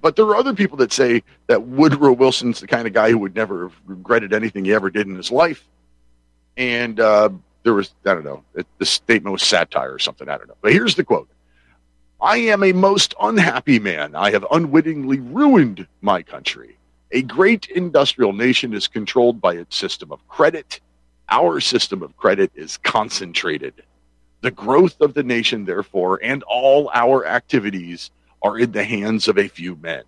But 0.01 0.17
there 0.17 0.27
are 0.27 0.37
other 0.37 0.55
people 0.55 0.77
that 0.79 0.93
say 0.93 1.23
that 1.49 1.63
Woodrow 1.63 2.13
Wilson's 2.13 2.61
the 2.61 2.67
kind 2.67 2.87
of 2.87 2.93
guy 2.93 3.11
who 3.11 3.19
would 3.19 3.35
never 3.35 3.65
have 3.65 3.75
regretted 3.87 4.33
anything 4.33 4.65
he 4.65 4.73
ever 4.73 4.91
did 4.91 5.09
in 5.09 5.17
his 5.17 5.33
life. 5.33 5.65
And 6.57 7.01
uh, 7.01 7.31
there 7.65 7.75
was, 7.75 7.93
I 8.05 8.15
don't 8.15 8.25
know, 8.25 8.45
the 8.79 8.87
statement 8.87 9.33
was 9.33 9.43
satire 9.43 9.93
or 9.93 9.99
something. 9.99 10.29
I 10.29 10.39
don't 10.39 10.49
know. 10.49 10.57
But 10.61 10.73
here's 10.73 10.95
the 10.95 11.05
quote 11.05 11.29
I 12.21 12.39
am 12.39 12.63
a 12.63 12.73
most 12.73 13.15
unhappy 13.21 13.79
man. 13.79 14.15
I 14.15 14.31
have 14.31 14.47
unwittingly 14.51 15.21
ruined 15.21 15.87
my 16.01 16.23
country. 16.23 16.77
A 17.13 17.23
great 17.23 17.67
industrial 17.69 18.33
nation 18.33 18.75
is 18.75 18.87
controlled 18.87 19.41
by 19.41 19.55
its 19.55 19.77
system 19.77 20.13
of 20.13 20.27
credit. 20.29 20.81
Our 21.31 21.61
system 21.61 22.03
of 22.03 22.17
credit 22.17 22.51
is 22.55 22.79
concentrated. 22.79 23.75
The 24.41 24.51
growth 24.51 25.01
of 25.01 25.15
the 25.15 25.23
nation, 25.23 25.65
therefore, 25.65 26.21
and 26.23 26.43
all 26.45 26.91
our 26.95 27.27
activities 27.27 28.11
are 28.43 28.59
in 28.59 28.73
the 28.73 28.85
hands 28.85 29.29
of 29.29 29.37
a 29.37 29.49
few 29.49 29.77
men. 29.77 30.05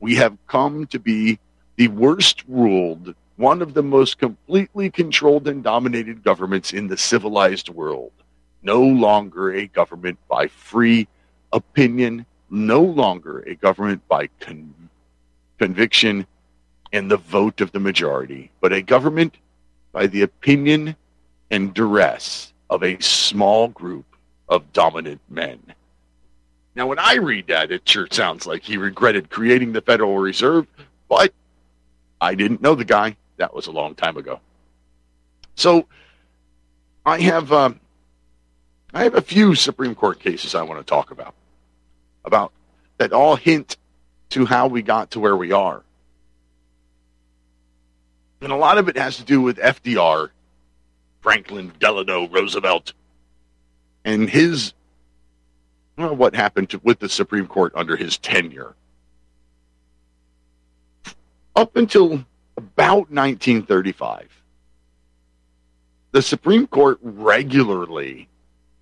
We 0.00 0.16
have 0.16 0.36
come 0.46 0.86
to 0.88 0.98
be 0.98 1.38
the 1.76 1.88
worst 1.88 2.42
ruled, 2.48 3.14
one 3.36 3.62
of 3.62 3.74
the 3.74 3.82
most 3.82 4.18
completely 4.18 4.90
controlled 4.90 5.46
and 5.46 5.62
dominated 5.62 6.24
governments 6.24 6.72
in 6.72 6.88
the 6.88 6.96
civilized 6.96 7.68
world. 7.68 8.12
No 8.62 8.80
longer 8.82 9.52
a 9.52 9.66
government 9.66 10.18
by 10.28 10.48
free 10.48 11.06
opinion, 11.52 12.26
no 12.50 12.82
longer 12.82 13.40
a 13.40 13.54
government 13.54 14.06
by 14.08 14.28
con- 14.40 14.88
conviction 15.58 16.26
and 16.92 17.10
the 17.10 17.16
vote 17.16 17.60
of 17.60 17.72
the 17.72 17.80
majority, 17.80 18.50
but 18.60 18.72
a 18.72 18.82
government 18.82 19.36
by 19.94 20.08
the 20.08 20.22
opinion 20.22 20.96
and 21.50 21.72
duress 21.72 22.52
of 22.68 22.82
a 22.82 23.00
small 23.00 23.68
group 23.68 24.04
of 24.48 24.70
dominant 24.72 25.20
men. 25.30 25.60
Now, 26.74 26.88
when 26.88 26.98
I 26.98 27.14
read 27.14 27.46
that, 27.46 27.70
it 27.70 27.88
sure 27.88 28.08
sounds 28.10 28.44
like 28.44 28.64
he 28.64 28.76
regretted 28.76 29.30
creating 29.30 29.72
the 29.72 29.80
Federal 29.80 30.18
Reserve, 30.18 30.66
but 31.08 31.32
I 32.20 32.34
didn't 32.34 32.60
know 32.60 32.74
the 32.74 32.84
guy. 32.84 33.16
That 33.36 33.54
was 33.54 33.68
a 33.68 33.70
long 33.70 33.94
time 33.94 34.16
ago. 34.16 34.40
So, 35.54 35.86
I 37.06 37.20
have 37.20 37.52
um, 37.52 37.78
I 38.92 39.04
have 39.04 39.14
a 39.14 39.22
few 39.22 39.54
Supreme 39.54 39.94
Court 39.94 40.18
cases 40.18 40.54
I 40.54 40.62
want 40.62 40.80
to 40.80 40.84
talk 40.84 41.12
about, 41.12 41.34
about 42.24 42.52
that 42.98 43.12
all 43.12 43.36
hint 43.36 43.76
to 44.30 44.44
how 44.44 44.66
we 44.66 44.82
got 44.82 45.12
to 45.12 45.20
where 45.20 45.36
we 45.36 45.52
are. 45.52 45.84
And 48.40 48.52
a 48.52 48.56
lot 48.56 48.78
of 48.78 48.88
it 48.88 48.96
has 48.96 49.16
to 49.16 49.24
do 49.24 49.40
with 49.40 49.56
FDR, 49.56 50.30
Franklin 51.20 51.72
Delano 51.78 52.28
Roosevelt, 52.28 52.92
and 54.04 54.28
his 54.28 54.74
well, 55.96 56.14
what 56.16 56.34
happened 56.34 56.70
to, 56.70 56.80
with 56.82 56.98
the 56.98 57.08
Supreme 57.08 57.46
Court 57.46 57.72
under 57.76 57.96
his 57.96 58.18
tenure. 58.18 58.74
Up 61.56 61.76
until 61.76 62.24
about 62.56 63.10
1935, 63.10 64.28
the 66.10 66.22
Supreme 66.22 66.66
Court 66.66 66.98
regularly 67.02 68.28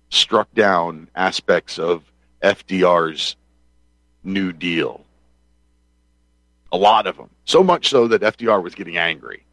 struck 0.09 0.51
down 0.53 1.07
aspects 1.15 1.77
of 1.77 2.03
FDR's 2.41 3.35
New 4.23 4.51
Deal. 4.51 5.02
A 6.73 6.77
lot 6.77 7.07
of 7.07 7.15
them. 7.15 7.29
So 7.45 7.63
much 7.63 7.89
so 7.89 8.07
that 8.09 8.21
FDR 8.21 8.61
was 8.61 8.75
getting 8.75 8.97
angry. 8.97 9.45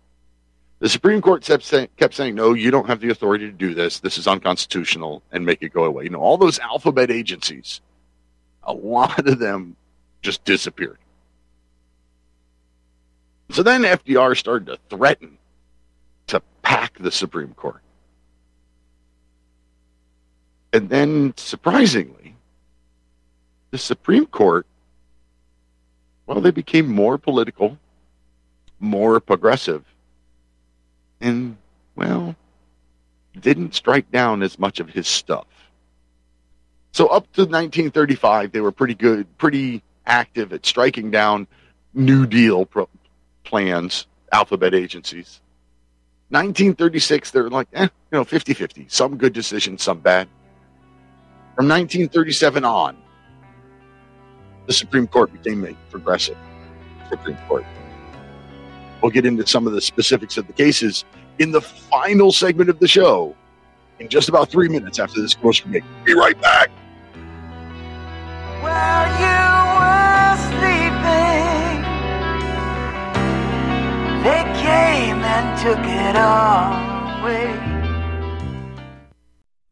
The 0.81 0.89
Supreme 0.89 1.21
Court 1.21 1.45
kept 1.45 1.63
saying, 1.63 1.89
kept 1.99 2.15
saying, 2.15 2.35
no, 2.35 2.55
you 2.55 2.71
don't 2.71 2.87
have 2.87 3.01
the 3.01 3.11
authority 3.11 3.45
to 3.47 3.53
do 3.53 3.75
this. 3.75 4.01
This 4.01 4.17
is 4.17 4.27
unconstitutional 4.27 5.23
and 5.31 5.45
make 5.45 5.63
it 5.63 5.75
go 5.75 5.85
away. 5.85 6.05
You 6.05 6.11
know, 6.11 6.21
all 6.21 6.39
those 6.39 6.59
alphabet 6.59 7.11
agencies, 7.11 7.83
a 8.63 8.73
lot 8.73 9.29
of 9.29 9.39
them 9.39 9.77
just 10.23 10.43
disappeared. 10.47 10.99
So 13.51 13.63
then 13.63 13.83
FDR 13.83 14.35
started 14.37 14.67
to 14.67 14.79
threaten 14.89 15.37
to 16.29 16.41
pack 16.63 16.97
the 16.99 17.11
Supreme 17.11 17.53
Court. 17.53 17.83
And 20.73 20.89
then, 20.89 21.35
surprisingly, 21.37 22.37
the 23.73 23.79
Supreme 23.79 24.25
Court, 24.25 24.67
well, 26.31 26.41
they 26.41 26.53
became 26.53 26.87
more 26.87 27.19
political, 27.19 27.77
more 28.79 29.19
progressive, 29.19 29.85
and, 31.21 31.57
well, 31.97 32.37
didn't 33.41 33.75
strike 33.75 34.09
down 34.13 34.45
as 34.45 34.57
much 34.57 34.79
of 34.79 34.89
his 34.89 35.09
stuff. 35.09 35.49
So 36.93 37.09
up 37.09 37.25
to 37.33 37.41
1935, 37.41 38.53
they 38.53 38.61
were 38.61 38.71
pretty 38.71 38.95
good, 38.95 39.27
pretty 39.39 39.83
active 40.07 40.53
at 40.53 40.65
striking 40.65 41.11
down 41.11 41.49
New 41.95 42.27
Deal 42.27 42.65
pro- 42.65 42.89
plans, 43.43 44.07
alphabet 44.31 44.73
agencies. 44.73 45.41
1936, 46.29 47.33
they're 47.33 47.51
like, 47.51 47.67
eh, 47.73 47.83
you 47.83 48.19
know, 48.19 48.23
50 48.23 48.55
50. 48.55 48.87
Some 48.89 49.17
good 49.17 49.33
decisions, 49.33 49.83
some 49.83 49.99
bad. 49.99 50.29
From 51.57 51.67
1937 51.67 52.65
on, 52.65 52.97
the 54.71 54.75
Supreme 54.75 55.09
Court 55.09 55.33
became 55.33 55.65
a 55.65 55.75
progressive 55.91 56.37
Supreme 57.09 57.37
Court. 57.49 57.65
We'll 59.03 59.11
get 59.11 59.27
into 59.27 59.45
some 59.45 59.67
of 59.67 59.73
the 59.73 59.81
specifics 59.81 60.37
of 60.37 60.47
the 60.47 60.53
cases 60.53 61.05
in 61.41 61.51
the 61.51 61.61
final 61.61 62.31
segment 62.31 62.71
of 62.71 62.79
the 62.79 62.87
show 62.87 63.35
in 63.99 64.09
just 64.09 64.29
about 64.29 64.49
three 64.49 64.69
minutes 64.69 65.01
after 65.01 65.21
this 65.21 65.35
commercial 65.35 65.69
break. 65.71 65.83
Be 66.05 66.15
right 66.15 66.41
back. 66.41 66.71
Sleeping, 70.39 71.83
they 74.23 74.43
came 74.63 75.19
and 75.35 75.59
took 75.59 75.85
it 75.85 76.15
all 76.15 77.23
away. 77.23 77.70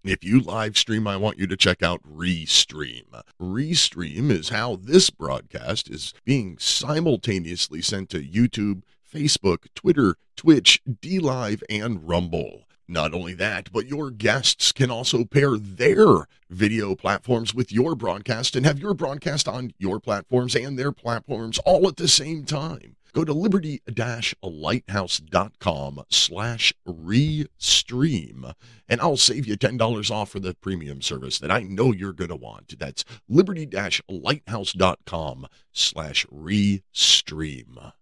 If 0.09 0.24
you 0.24 0.40
live 0.40 0.78
stream, 0.78 1.06
I 1.06 1.18
want 1.18 1.39
you 1.39 1.47
to 1.48 1.55
check 1.55 1.82
out 1.82 2.01
Restream. 2.02 3.20
Restream 3.39 4.30
is 4.30 4.48
how 4.48 4.76
this 4.76 5.10
broadcast 5.10 5.90
is 5.90 6.14
being 6.24 6.56
simultaneously 6.59 7.82
sent 7.82 8.09
to 8.09 8.26
YouTube, 8.26 8.85
Facebook, 9.06 9.66
Twitter, 9.74 10.16
Twitch, 10.35 10.80
DLive, 10.89 11.62
and 11.68 12.09
Rumble. 12.09 12.62
Not 12.89 13.12
only 13.12 13.35
that, 13.35 13.70
but 13.70 13.86
your 13.86 14.10
guests 14.10 14.72
can 14.72 14.90
also 14.90 15.26
pair 15.26 15.59
their 15.59 16.26
video 16.48 16.94
platforms 16.94 17.55
with 17.55 17.70
your 17.70 17.94
broadcast 17.94 18.56
and 18.56 18.64
have 18.64 18.78
your 18.78 18.94
broadcast 18.94 19.47
on 19.47 19.74
your 19.76 20.01
platforms 20.01 20.56
and 20.56 20.78
their 20.78 20.90
platforms 20.90 21.59
all 21.66 21.86
at 21.86 21.97
the 21.97 22.09
same 22.09 22.47
time. 22.47 22.97
Go 23.12 23.24
to 23.24 23.32
liberty-lighthouse.com 23.32 26.02
slash 26.09 26.72
restream 26.86 28.55
and 28.89 29.01
I'll 29.01 29.16
save 29.16 29.47
you 29.47 29.56
$10 29.56 30.10
off 30.10 30.30
for 30.30 30.40
the 30.40 30.55
premium 30.55 31.01
service 31.02 31.39
that 31.39 31.51
I 31.51 31.62
know 31.62 31.93
you're 31.93 32.12
going 32.12 32.30
to 32.30 32.36
want. 32.36 32.78
That's 32.78 33.05
liberty-lighthouse.com 33.28 35.47
slash 35.72 36.26
restream. 36.26 37.93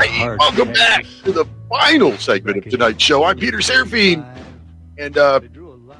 Hey, 0.00 0.18
heart. 0.20 0.38
welcome 0.38 0.72
back 0.72 1.04
to 1.24 1.32
the 1.32 1.44
final 1.68 2.16
segment 2.18 2.58
of 2.58 2.70
tonight's 2.70 3.02
show. 3.02 3.24
I'm 3.24 3.36
Peter 3.36 3.58
Serefine, 3.58 4.24
and 4.96 5.18
uh, 5.18 5.40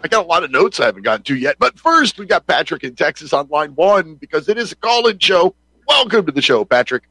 I 0.05 0.09
got 0.09 0.25
a 0.25 0.29
lot 0.29 0.45
of 0.45 0.53
notes 0.53 0.79
I 0.79 0.87
haven't 0.87 1.03
gotten 1.03 1.25
to 1.25 1.37
yet. 1.37 1.57
But 1.59 1.79
first, 1.79 2.17
we 2.17 2.27
got 2.27 2.47
Patrick 2.47 2.85
in 2.85 2.95
Texas 2.95 3.33
on 3.33 3.49
line 3.49 3.73
one 3.75 4.15
because 4.15 4.49
it 4.49 4.57
is 4.57 4.71
a 4.71 4.77
call-in 4.77 5.19
show. 5.19 5.55
Welcome 5.89 6.27
to 6.27 6.33
the 6.33 6.43
show, 6.43 6.65
Patrick. 6.65 7.05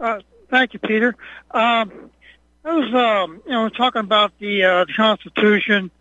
Uh, 0.00 0.20
thank 0.50 0.74
you, 0.74 0.80
Peter. 0.80 1.14
Um, 1.52 2.10
I 2.64 2.74
was, 2.74 2.94
um, 2.94 3.42
you 3.46 3.52
know, 3.52 3.68
talking 3.68 4.00
about 4.00 4.32
the, 4.40 4.64
uh, 4.64 4.84
the 4.86 4.94
Constitution, 4.94 5.92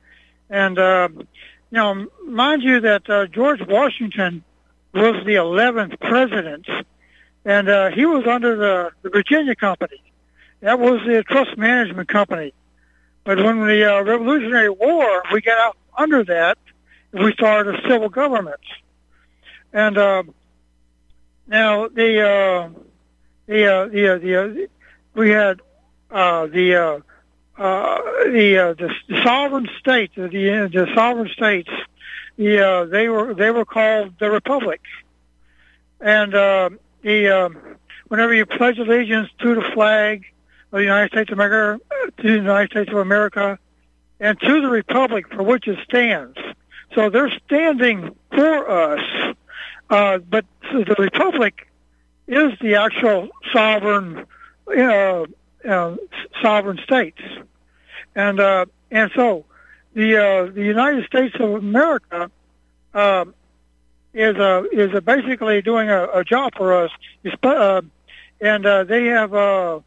and 0.50 0.80
uh, 0.80 1.10
you 1.14 1.26
know, 1.72 2.08
mind 2.26 2.64
you 2.64 2.80
that 2.80 3.08
uh, 3.10 3.28
George 3.28 3.62
Washington 3.68 4.44
was 4.94 5.24
the 5.26 5.36
11th 5.36 6.00
president, 6.00 6.66
and 7.46 7.70
uh, 7.70 7.92
he 7.92 8.06
was 8.06 8.26
under 8.28 8.56
the, 8.56 8.92
the 9.04 9.10
Virginia 9.10 9.56
Company. 9.56 10.02
That 10.62 10.80
was 10.80 11.02
the 11.06 11.24
trust 11.24 11.58
management 11.58 12.10
company. 12.10 12.54
But 13.24 13.38
when 13.38 13.66
the 13.66 13.92
uh, 13.92 14.02
Revolutionary 14.02 14.70
War, 14.70 15.24
we 15.32 15.42
got 15.42 15.60
out 15.60 15.78
under 15.98 16.24
that, 16.26 16.58
we 17.12 17.32
started 17.34 17.76
a 17.76 17.88
civil 17.88 18.10
government. 18.10 18.60
And 19.72 19.98
uh, 19.98 20.24
now 21.48 21.88
the 21.88 22.22
uh, 22.22 22.70
the 23.48 23.74
uh, 23.74 23.86
the 23.88 24.08
uh, 24.08 24.18
the 24.18 24.36
uh, 24.36 24.68
we 25.14 25.30
had 25.30 25.62
uh, 26.12 26.48
the 26.48 26.76
uh, 26.76 27.00
uh, 27.62 28.02
the, 28.32 28.58
uh, 28.58 28.74
the 28.74 28.90
the 29.08 29.24
sovereign 29.24 29.70
states, 29.80 30.14
the 30.16 30.28
the 30.28 30.88
sovereign 30.96 31.30
states, 31.30 31.70
the 32.38 32.60
uh, 32.60 32.86
they 32.86 33.08
were 33.08 33.34
they 33.34 33.52
were 33.52 33.66
called 33.66 34.14
the 34.20 34.30
republic, 34.30 34.82
and 36.00 36.34
uh, 36.34 36.70
the 37.06 37.30
um, 37.30 37.58
whenever 38.08 38.34
you 38.34 38.46
pledge 38.46 38.80
allegiance 38.80 39.30
to 39.40 39.56
the 39.56 39.62
flag 39.74 40.26
of 40.72 40.80
the 40.80 40.84
United 40.84 41.12
States 41.12 41.32
of 41.32 41.38
America, 41.38 41.80
to 42.18 42.24
the 42.24 42.34
United 42.34 42.72
States 42.72 42.90
of 42.92 42.98
America, 42.98 43.60
and 44.20 44.40
to 44.40 44.62
the 44.62 44.68
republic 44.68 45.32
for 45.32 45.44
which 45.44 45.68
it 45.68 45.78
stands. 45.84 46.38
So 46.96 47.10
they're 47.10 47.32
standing 47.46 48.16
for 48.32 48.70
us, 48.70 49.36
uh, 49.90 50.18
but 50.18 50.46
the 50.72 50.96
republic 50.98 51.68
is 52.28 52.54
the 52.60 52.76
actual 52.76 53.30
sovereign, 53.54 54.26
uh, 54.68 55.26
uh, 55.68 55.96
sovereign 56.42 56.80
states, 56.84 57.22
and 58.16 58.40
uh, 58.40 58.66
and 58.90 59.12
so 59.16 59.46
the 59.94 60.18
uh, 60.18 60.52
the 60.52 60.64
United 60.64 61.06
States 61.06 61.36
of 61.40 61.52
America 61.52 62.32
uh, 62.96 63.26
is 64.16 64.36
uh, 64.38 64.64
is 64.72 64.96
uh, 64.96 65.02
basically 65.02 65.62
doing 65.62 65.90
a, 65.90 66.06
a 66.06 66.24
job 66.24 66.54
for 66.56 66.86
us, 66.86 66.92
uh, 67.44 67.82
and 68.42 68.66
uh, 68.66 68.84
they 68.86 69.06
have 69.06 69.34
uh, 69.34 69.82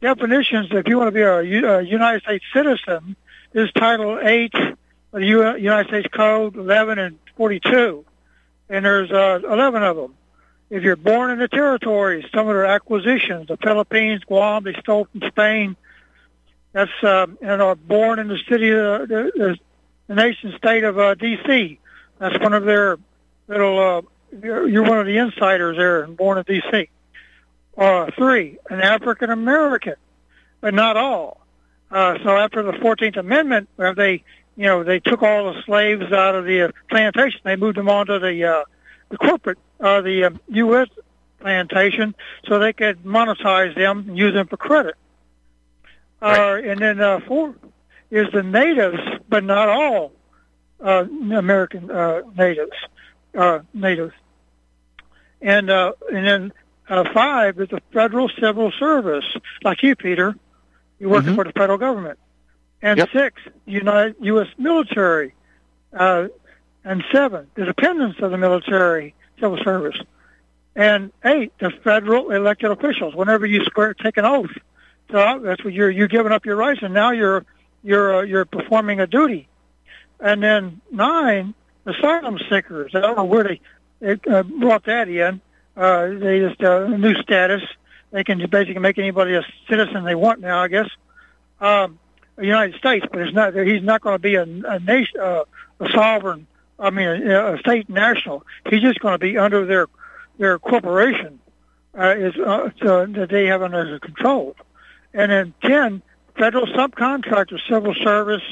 definitions. 0.00 0.68
If 0.70 0.88
you 0.88 0.96
want 0.96 1.08
to 1.08 1.12
be 1.12 1.20
a, 1.20 1.42
U- 1.42 1.68
a 1.68 1.82
United 1.82 2.22
States 2.22 2.44
citizen, 2.54 3.16
is 3.52 3.70
Title 3.72 4.18
Eight 4.22 4.54
of 4.54 4.76
the 5.12 5.26
U- 5.26 5.56
United 5.56 5.88
States 5.88 6.08
Code 6.10 6.56
11 6.56 6.98
and 6.98 7.18
42, 7.36 8.04
and 8.70 8.84
there's 8.84 9.10
uh, 9.10 9.40
11 9.44 9.82
of 9.82 9.96
them 9.96 10.14
if 10.72 10.82
you're 10.82 10.96
born 10.96 11.30
in 11.30 11.38
the 11.38 11.48
territories, 11.48 12.24
some 12.34 12.48
of 12.48 12.54
their 12.54 12.64
acquisitions, 12.64 13.48
the 13.48 13.58
Philippines, 13.58 14.22
Guam, 14.24 14.64
they 14.64 14.72
stole 14.80 15.06
from 15.12 15.20
Spain. 15.28 15.76
That's 16.72 16.90
uh, 17.02 17.26
and 17.42 17.60
are 17.60 17.74
born 17.74 18.18
in 18.18 18.28
the 18.28 18.38
city, 18.48 18.70
of 18.70 19.06
the, 19.06 19.32
the, 19.36 19.58
the 20.06 20.14
nation 20.14 20.54
state 20.56 20.82
of 20.84 20.98
uh, 20.98 21.14
D.C. 21.14 21.78
That's 22.18 22.38
one 22.38 22.54
of 22.54 22.64
their 22.64 22.96
little. 23.52 23.78
Uh, 23.78 24.02
you're, 24.42 24.66
you're 24.68 24.82
one 24.82 24.98
of 24.98 25.06
the 25.06 25.18
insiders 25.18 25.76
there, 25.76 26.02
and 26.02 26.16
born 26.16 26.38
in 26.38 26.44
D.C. 26.44 26.88
Uh, 27.76 28.10
three, 28.16 28.58
an 28.70 28.80
African 28.80 29.30
American, 29.30 29.94
but 30.60 30.74
not 30.74 30.96
all. 30.96 31.40
Uh, 31.90 32.16
so 32.24 32.36
after 32.36 32.62
the 32.62 32.72
Fourteenth 32.80 33.16
Amendment, 33.16 33.68
where 33.76 33.94
they, 33.94 34.24
you 34.56 34.64
know, 34.64 34.82
they 34.82 35.00
took 35.00 35.22
all 35.22 35.52
the 35.52 35.62
slaves 35.64 36.10
out 36.12 36.34
of 36.34 36.44
the 36.44 36.62
uh, 36.62 36.72
plantation, 36.88 37.40
they 37.44 37.56
moved 37.56 37.76
them 37.76 37.88
onto 37.88 38.18
the 38.18 38.44
uh, 38.44 38.64
the 39.10 39.18
corporate, 39.18 39.58
uh, 39.80 40.00
the 40.00 40.24
um, 40.24 40.40
U.S. 40.48 40.88
plantation, 41.40 42.14
so 42.48 42.58
they 42.58 42.72
could 42.72 43.04
monetize 43.04 43.76
them 43.76 44.06
and 44.08 44.18
use 44.18 44.32
them 44.32 44.46
for 44.46 44.56
credit. 44.56 44.94
Uh, 46.22 46.60
and 46.64 46.80
then 46.80 47.00
uh, 47.00 47.20
four 47.26 47.54
is 48.10 48.28
the 48.32 48.42
natives, 48.42 48.98
but 49.28 49.44
not 49.44 49.68
all 49.68 50.12
uh, 50.82 51.04
American 51.32 51.90
uh, 51.90 52.22
natives. 52.36 52.72
Uh, 53.34 53.60
natives, 53.72 54.12
and 55.40 55.70
uh, 55.70 55.92
and 56.12 56.26
then 56.26 56.52
uh, 56.88 57.04
five 57.14 57.58
is 57.58 57.68
the 57.68 57.80
federal 57.92 58.28
civil 58.40 58.70
service, 58.78 59.24
like 59.64 59.82
you, 59.82 59.96
Peter. 59.96 60.36
You're 60.98 61.10
working 61.10 61.34
for 61.34 61.44
the 61.44 61.52
federal 61.52 61.78
government. 61.78 62.18
And 62.80 62.98
six, 63.12 63.40
United 63.64 64.16
U.S. 64.20 64.48
military. 64.58 65.34
Uh, 65.92 66.28
and 66.84 67.04
seven, 67.12 67.48
the 67.54 67.64
dependents 67.64 68.18
of 68.20 68.30
the 68.30 68.38
military 68.38 69.14
civil 69.40 69.58
service. 69.62 69.96
And 70.74 71.12
eight, 71.24 71.52
the 71.58 71.70
federal 71.84 72.30
elected 72.30 72.70
officials. 72.70 73.14
Whenever 73.14 73.46
you 73.46 73.64
swear, 73.72 73.94
take 73.94 74.16
an 74.16 74.24
oath, 74.24 74.50
so 75.10 75.40
that's 75.42 75.62
what 75.62 75.74
you're 75.74 75.90
you're 75.90 76.08
giving 76.08 76.32
up 76.32 76.46
your 76.46 76.56
rights, 76.56 76.80
and 76.82 76.94
now 76.94 77.10
you're 77.10 77.44
you're 77.82 78.20
uh, 78.20 78.22
you're 78.22 78.46
performing 78.46 79.00
a 79.00 79.06
duty. 79.06 79.48
And 80.18 80.42
then 80.42 80.80
nine, 80.90 81.54
asylum 81.86 82.38
seekers. 82.50 82.92
I 82.94 83.00
don't 83.00 83.16
know 83.16 83.24
where 83.24 83.44
they, 83.44 83.60
they 84.00 84.30
uh, 84.30 84.42
brought 84.42 84.84
that 84.84 85.08
in. 85.08 85.40
Uh, 85.76 86.08
they 86.08 86.40
just 86.40 86.62
uh, 86.62 86.86
new 86.88 87.14
status. 87.22 87.62
They 88.10 88.24
can 88.24 88.38
basically 88.50 88.80
make 88.80 88.98
anybody 88.98 89.34
a 89.34 89.44
citizen 89.68 90.04
they 90.04 90.14
want 90.14 90.40
now, 90.40 90.62
I 90.62 90.68
guess. 90.68 90.88
Um, 91.60 91.98
the 92.36 92.46
United 92.46 92.78
States, 92.78 93.06
but 93.10 93.20
it's 93.20 93.34
not. 93.34 93.54
He's 93.54 93.82
not 93.82 94.00
going 94.00 94.14
to 94.14 94.18
be 94.18 94.34
a, 94.34 94.42
a 94.42 94.78
nation, 94.80 95.20
uh, 95.20 95.44
a 95.80 95.90
sovereign. 95.90 96.46
I 96.78 96.90
mean, 96.90 97.06
a, 97.06 97.54
a 97.54 97.58
state 97.58 97.88
national. 97.88 98.44
He's 98.68 98.80
just 98.80 99.00
going 99.00 99.12
to 99.12 99.18
be 99.18 99.38
under 99.38 99.64
their 99.64 99.86
their 100.38 100.58
corporation 100.58 101.38
uh, 101.96 102.14
is 102.16 102.34
uh, 102.36 102.70
so 102.82 103.06
that 103.06 103.28
they 103.30 103.46
have 103.46 103.62
under 103.62 103.98
control. 103.98 104.56
And 105.14 105.30
then 105.30 105.54
ten 105.62 106.02
federal 106.36 106.66
subcontractors, 106.66 107.60
civil 107.68 107.94
service, 107.94 108.42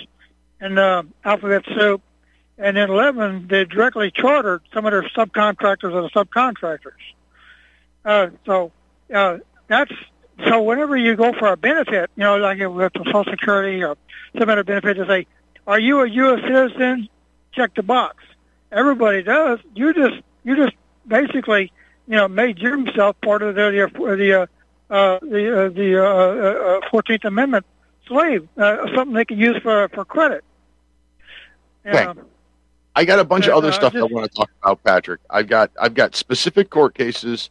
and 0.60 0.78
uh, 0.78 1.02
alphabet 1.24 1.64
soup. 1.74 2.02
And 2.60 2.76
then 2.76 2.90
eleven, 2.90 3.46
they 3.48 3.64
directly 3.64 4.10
chartered 4.10 4.60
some 4.74 4.84
of 4.84 4.92
their 4.92 5.02
subcontractors 5.02 5.80
the 5.80 6.10
subcontractors. 6.14 7.00
Uh, 8.04 8.28
so 8.44 8.70
uh, 9.12 9.38
that's 9.66 9.92
so. 10.46 10.60
Whenever 10.60 10.94
you 10.94 11.16
go 11.16 11.32
for 11.32 11.48
a 11.48 11.56
benefit, 11.56 12.10
you 12.16 12.22
know, 12.22 12.36
like 12.36 12.58
with 12.58 12.92
the 12.92 13.04
Social 13.06 13.24
Security 13.24 13.82
or 13.82 13.96
some 14.38 14.50
other 14.50 14.62
benefit, 14.62 14.94
to 14.94 15.06
say, 15.06 15.26
"Are 15.66 15.80
you 15.80 16.00
a 16.00 16.08
U.S. 16.08 16.40
citizen?" 16.42 17.08
Check 17.52 17.74
the 17.74 17.82
box. 17.82 18.16
Everybody 18.70 19.22
does. 19.22 19.58
You 19.74 19.94
just 19.94 20.22
you 20.44 20.54
just 20.54 20.74
basically 21.08 21.72
you 22.06 22.16
know 22.16 22.28
made 22.28 22.58
yourself 22.58 23.16
part 23.22 23.40
of 23.40 23.54
the 23.54 23.70
the 23.70 24.16
the 24.16 24.32
uh, 24.34 24.46
uh, 24.94 25.18
the 25.22 25.64
uh, 25.64 25.68
the 25.70 26.04
uh, 26.04 26.90
Fourteenth 26.90 27.24
Amendment 27.24 27.64
slave, 28.06 28.46
uh, 28.58 28.94
something 28.94 29.14
they 29.14 29.24
can 29.24 29.38
use 29.38 29.56
for 29.62 29.88
for 29.88 30.04
credit. 30.04 30.44
Right. 31.84 32.16
I 32.96 33.04
got 33.04 33.18
a 33.18 33.24
bunch 33.24 33.46
of 33.46 33.54
other 33.54 33.72
stuff 33.72 33.94
I 33.94 34.02
want 34.02 34.30
to 34.30 34.36
talk 34.36 34.50
about, 34.62 34.82
Patrick. 34.84 35.20
I've 35.30 35.46
got 35.48 35.70
I've 35.80 35.94
got 35.94 36.16
specific 36.16 36.70
court 36.70 36.94
cases 36.94 37.50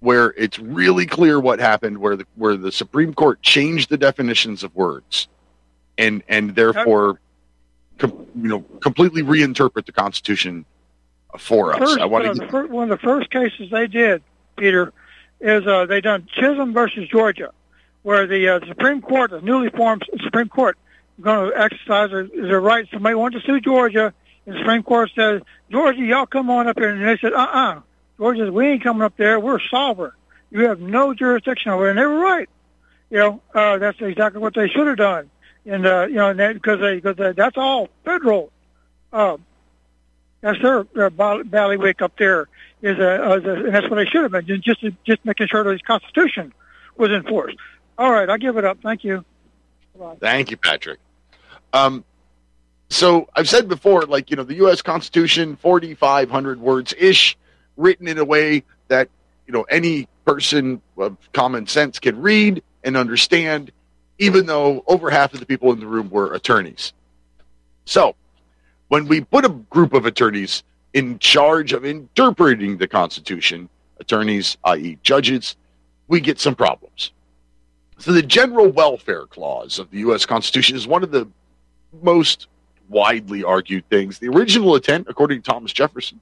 where 0.00 0.34
it's 0.36 0.58
really 0.58 1.06
clear 1.06 1.38
what 1.40 1.60
happened, 1.60 1.98
where 1.98 2.16
the 2.16 2.26
where 2.36 2.56
the 2.56 2.72
Supreme 2.72 3.14
Court 3.14 3.42
changed 3.42 3.90
the 3.90 3.98
definitions 3.98 4.62
of 4.62 4.74
words. 4.74 5.28
and 5.98 6.22
and 6.28 6.54
therefore, 6.54 7.20
com, 7.98 8.26
you 8.34 8.48
know, 8.48 8.60
completely 8.80 9.22
reinterpret 9.22 9.86
the 9.86 9.92
Constitution 9.92 10.64
for 11.38 11.72
us. 11.72 11.78
First, 11.78 12.00
I 12.00 12.06
want 12.06 12.26
uh, 12.26 12.34
to 12.34 12.66
one 12.66 12.90
of 12.90 13.00
the 13.00 13.04
first 13.04 13.30
cases 13.30 13.70
they 13.70 13.86
did, 13.86 14.22
Peter, 14.56 14.92
is 15.40 15.66
uh, 15.66 15.86
they 15.86 16.00
done 16.00 16.26
Chisholm 16.32 16.72
versus 16.72 17.08
Georgia, 17.08 17.52
where 18.02 18.26
the 18.26 18.48
uh, 18.48 18.60
Supreme 18.66 19.02
Court, 19.02 19.30
the 19.30 19.40
newly 19.40 19.70
formed 19.70 20.04
Supreme 20.24 20.48
Court, 20.48 20.76
going 21.20 21.50
to 21.50 21.58
exercise 21.58 22.10
their, 22.10 22.26
their 22.26 22.60
rights. 22.60 22.90
Somebody 22.90 23.14
wanted 23.14 23.40
to 23.40 23.46
sue 23.46 23.60
Georgia, 23.60 24.12
and 24.46 24.54
the 24.54 24.58
Supreme 24.60 24.82
Court 24.82 25.10
says, 25.14 25.42
Georgia, 25.70 26.00
y'all 26.00 26.26
come 26.26 26.50
on 26.50 26.68
up 26.68 26.78
here. 26.78 26.90
And 26.90 27.02
they 27.02 27.18
said, 27.18 27.32
uh-uh. 27.32 27.80
Georgia, 28.18 28.52
we 28.52 28.68
ain't 28.68 28.82
coming 28.82 29.02
up 29.02 29.16
there. 29.16 29.38
We're 29.38 29.60
sovereign. 29.70 30.12
You 30.50 30.68
have 30.68 30.80
no 30.80 31.14
jurisdiction 31.14 31.70
over 31.72 31.86
it. 31.86 31.90
And 31.90 31.98
they 31.98 32.06
were 32.06 32.18
right. 32.18 32.48
You 33.10 33.18
know, 33.18 33.40
uh, 33.54 33.78
that's 33.78 34.00
exactly 34.00 34.40
what 34.40 34.54
they 34.54 34.68
should 34.68 34.86
have 34.86 34.96
done. 34.96 35.30
And, 35.64 35.86
uh, 35.86 36.06
you 36.08 36.16
know, 36.16 36.34
because 36.34 36.80
they, 36.80 37.00
cause 37.00 37.16
they, 37.16 37.32
that's 37.32 37.56
all 37.56 37.88
federal. 38.04 38.50
Uh, 39.12 39.36
that's 40.40 40.60
their, 40.60 40.86
their 40.94 41.10
ball- 41.10 41.42
up 42.00 42.16
there. 42.18 42.48
Is 42.82 42.98
a, 42.98 43.30
uh, 43.30 43.36
and 43.36 43.72
that's 43.72 43.88
what 43.88 43.94
they 43.94 44.06
should 44.06 44.22
have 44.24 44.32
been, 44.32 44.60
just 44.60 44.80
just 45.06 45.24
making 45.24 45.46
sure 45.46 45.62
that 45.62 45.70
his 45.70 45.82
Constitution 45.82 46.52
was 46.96 47.10
enforced. 47.10 47.56
All 47.96 48.10
right, 48.10 48.28
I'll 48.28 48.38
give 48.38 48.56
it 48.56 48.64
up. 48.64 48.78
Thank 48.82 49.04
you. 49.04 49.24
Bye. 49.96 50.16
Thank 50.18 50.50
you, 50.50 50.56
Patrick. 50.56 50.98
Um, 51.72 52.04
so 52.92 53.28
I've 53.34 53.48
said 53.48 53.68
before, 53.68 54.02
like 54.02 54.30
you 54.30 54.36
know, 54.36 54.44
the 54.44 54.56
U.S. 54.56 54.82
Constitution, 54.82 55.56
forty-five 55.56 56.30
hundred 56.30 56.60
words 56.60 56.94
ish, 56.98 57.36
written 57.76 58.08
in 58.08 58.18
a 58.18 58.24
way 58.24 58.64
that 58.88 59.08
you 59.46 59.52
know 59.52 59.62
any 59.62 60.08
person 60.24 60.80
of 60.96 61.16
common 61.32 61.66
sense 61.66 61.98
can 61.98 62.20
read 62.20 62.62
and 62.84 62.96
understand, 62.96 63.72
even 64.18 64.46
though 64.46 64.84
over 64.86 65.10
half 65.10 65.34
of 65.34 65.40
the 65.40 65.46
people 65.46 65.72
in 65.72 65.80
the 65.80 65.86
room 65.86 66.10
were 66.10 66.34
attorneys. 66.34 66.92
So 67.84 68.14
when 68.88 69.08
we 69.08 69.22
put 69.22 69.44
a 69.44 69.48
group 69.48 69.94
of 69.94 70.06
attorneys 70.06 70.62
in 70.92 71.18
charge 71.18 71.72
of 71.72 71.84
interpreting 71.84 72.76
the 72.76 72.86
Constitution, 72.86 73.68
attorneys, 73.98 74.56
i.e., 74.64 74.98
judges, 75.02 75.56
we 76.08 76.20
get 76.20 76.38
some 76.38 76.54
problems. 76.54 77.12
So 77.98 78.12
the 78.12 78.22
general 78.22 78.68
welfare 78.68 79.26
clause 79.26 79.78
of 79.78 79.90
the 79.90 79.98
U.S. 80.00 80.26
Constitution 80.26 80.76
is 80.76 80.86
one 80.86 81.02
of 81.02 81.10
the 81.10 81.26
most 82.02 82.48
widely 82.92 83.42
argued 83.42 83.88
things. 83.88 84.18
The 84.18 84.28
original 84.28 84.76
intent, 84.76 85.06
according 85.08 85.42
to 85.42 85.50
Thomas 85.50 85.72
Jefferson, 85.72 86.20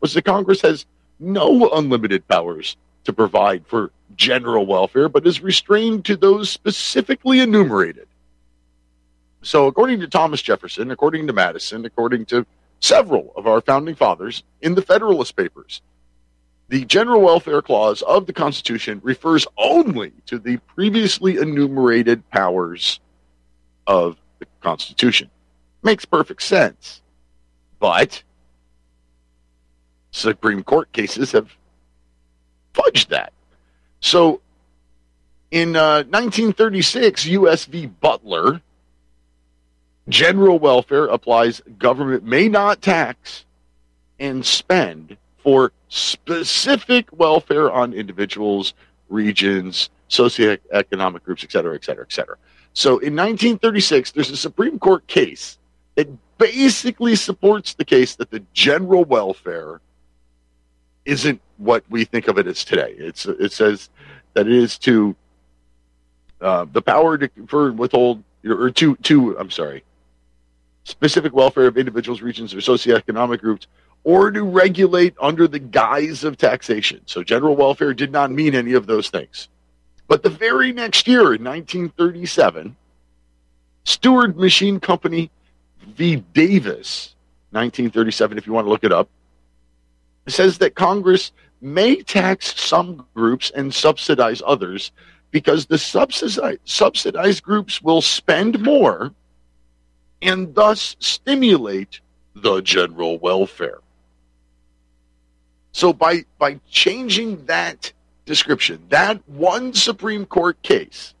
was 0.00 0.14
that 0.14 0.24
Congress 0.24 0.62
has 0.62 0.86
no 1.20 1.70
unlimited 1.70 2.26
powers 2.26 2.76
to 3.04 3.12
provide 3.12 3.64
for 3.66 3.92
general 4.16 4.66
welfare, 4.66 5.08
but 5.08 5.26
is 5.26 5.40
restrained 5.40 6.04
to 6.06 6.16
those 6.16 6.50
specifically 6.50 7.40
enumerated. 7.40 8.08
So, 9.42 9.66
according 9.66 10.00
to 10.00 10.08
Thomas 10.08 10.42
Jefferson, 10.42 10.90
according 10.90 11.26
to 11.28 11.32
Madison, 11.32 11.84
according 11.84 12.26
to 12.26 12.44
several 12.80 13.32
of 13.36 13.46
our 13.46 13.60
founding 13.60 13.94
fathers 13.94 14.42
in 14.60 14.74
the 14.74 14.82
Federalist 14.82 15.36
Papers, 15.36 15.82
the 16.68 16.84
General 16.84 17.20
Welfare 17.20 17.62
Clause 17.62 18.02
of 18.02 18.26
the 18.26 18.32
Constitution 18.32 19.00
refers 19.04 19.46
only 19.56 20.12
to 20.26 20.38
the 20.38 20.56
previously 20.74 21.36
enumerated 21.36 22.28
powers 22.30 22.98
of 23.86 24.16
the 24.40 24.46
Constitution. 24.60 25.30
Makes 25.86 26.04
perfect 26.04 26.42
sense. 26.42 27.00
But 27.78 28.24
Supreme 30.10 30.64
Court 30.64 30.90
cases 30.90 31.30
have 31.30 31.48
fudged 32.74 33.06
that. 33.10 33.32
So 34.00 34.40
in 35.52 35.76
uh, 35.76 36.02
1936, 36.10 37.26
U.S. 37.26 37.66
v. 37.66 37.86
Butler, 37.86 38.60
general 40.08 40.58
welfare 40.58 41.04
applies 41.04 41.62
government 41.78 42.24
may 42.24 42.48
not 42.48 42.82
tax 42.82 43.44
and 44.18 44.44
spend 44.44 45.16
for 45.38 45.70
specific 45.88 47.06
welfare 47.12 47.70
on 47.70 47.92
individuals, 47.92 48.74
regions, 49.08 49.90
socioeconomic 50.10 51.22
groups, 51.22 51.44
et 51.44 51.52
cetera, 51.52 51.76
et 51.76 51.84
cetera, 51.84 52.04
et 52.04 52.12
cetera. 52.12 52.36
So 52.72 52.98
in 52.98 53.14
1936, 53.14 54.10
there's 54.10 54.30
a 54.30 54.36
Supreme 54.36 54.80
Court 54.80 55.06
case 55.06 55.58
that 55.96 56.08
basically 56.38 57.16
supports 57.16 57.74
the 57.74 57.84
case 57.84 58.14
that 58.16 58.30
the 58.30 58.42
general 58.52 59.04
welfare 59.04 59.80
isn't 61.04 61.40
what 61.56 61.84
we 61.88 62.04
think 62.04 62.28
of 62.28 62.38
it 62.38 62.46
as 62.46 62.64
today. 62.64 62.94
It's 62.96 63.26
it 63.26 63.52
says 63.52 63.90
that 64.34 64.46
it 64.46 64.52
is 64.52 64.78
to 64.78 65.16
uh, 66.40 66.66
the 66.72 66.82
power 66.82 67.18
to 67.18 67.28
confer 67.28 67.68
and 67.68 67.78
withhold 67.78 68.22
or 68.44 68.70
to 68.70 68.96
to 68.96 69.38
I'm 69.38 69.50
sorry 69.50 69.82
specific 70.86 71.32
welfare 71.32 71.66
of 71.66 71.76
individuals, 71.76 72.22
regions, 72.22 72.54
or 72.54 72.58
socioeconomic 72.58 73.40
groups, 73.40 73.66
or 74.04 74.30
to 74.30 74.44
regulate 74.44 75.14
under 75.20 75.48
the 75.48 75.58
guise 75.58 76.22
of 76.22 76.36
taxation. 76.36 77.00
So 77.06 77.24
general 77.24 77.56
welfare 77.56 77.92
did 77.92 78.12
not 78.12 78.30
mean 78.30 78.54
any 78.54 78.72
of 78.74 78.86
those 78.86 79.10
things. 79.10 79.48
But 80.06 80.22
the 80.22 80.30
very 80.30 80.72
next 80.72 81.08
year, 81.08 81.34
in 81.34 81.42
1937, 81.42 82.76
Steward 83.82 84.36
Machine 84.36 84.78
Company 84.78 85.28
v. 85.86 86.16
Davis, 86.34 87.14
1937, 87.50 88.38
if 88.38 88.46
you 88.46 88.52
want 88.52 88.66
to 88.66 88.70
look 88.70 88.84
it 88.84 88.92
up, 88.92 89.08
says 90.26 90.58
that 90.58 90.74
Congress 90.74 91.32
may 91.60 92.02
tax 92.02 92.58
some 92.60 93.06
groups 93.14 93.50
and 93.54 93.72
subsidize 93.72 94.42
others 94.46 94.92
because 95.30 95.66
the 95.66 95.78
subsidized, 95.78 96.60
subsidized 96.64 97.42
groups 97.42 97.82
will 97.82 98.02
spend 98.02 98.60
more 98.60 99.12
and 100.22 100.54
thus 100.54 100.96
stimulate 100.98 102.00
the 102.34 102.60
general 102.60 103.18
welfare. 103.18 103.78
So 105.72 105.92
by 105.92 106.24
by 106.38 106.58
changing 106.70 107.44
that 107.46 107.92
description, 108.24 108.82
that 108.88 109.20
one 109.28 109.72
Supreme 109.74 110.24
Court 110.24 110.60
case 110.62 111.14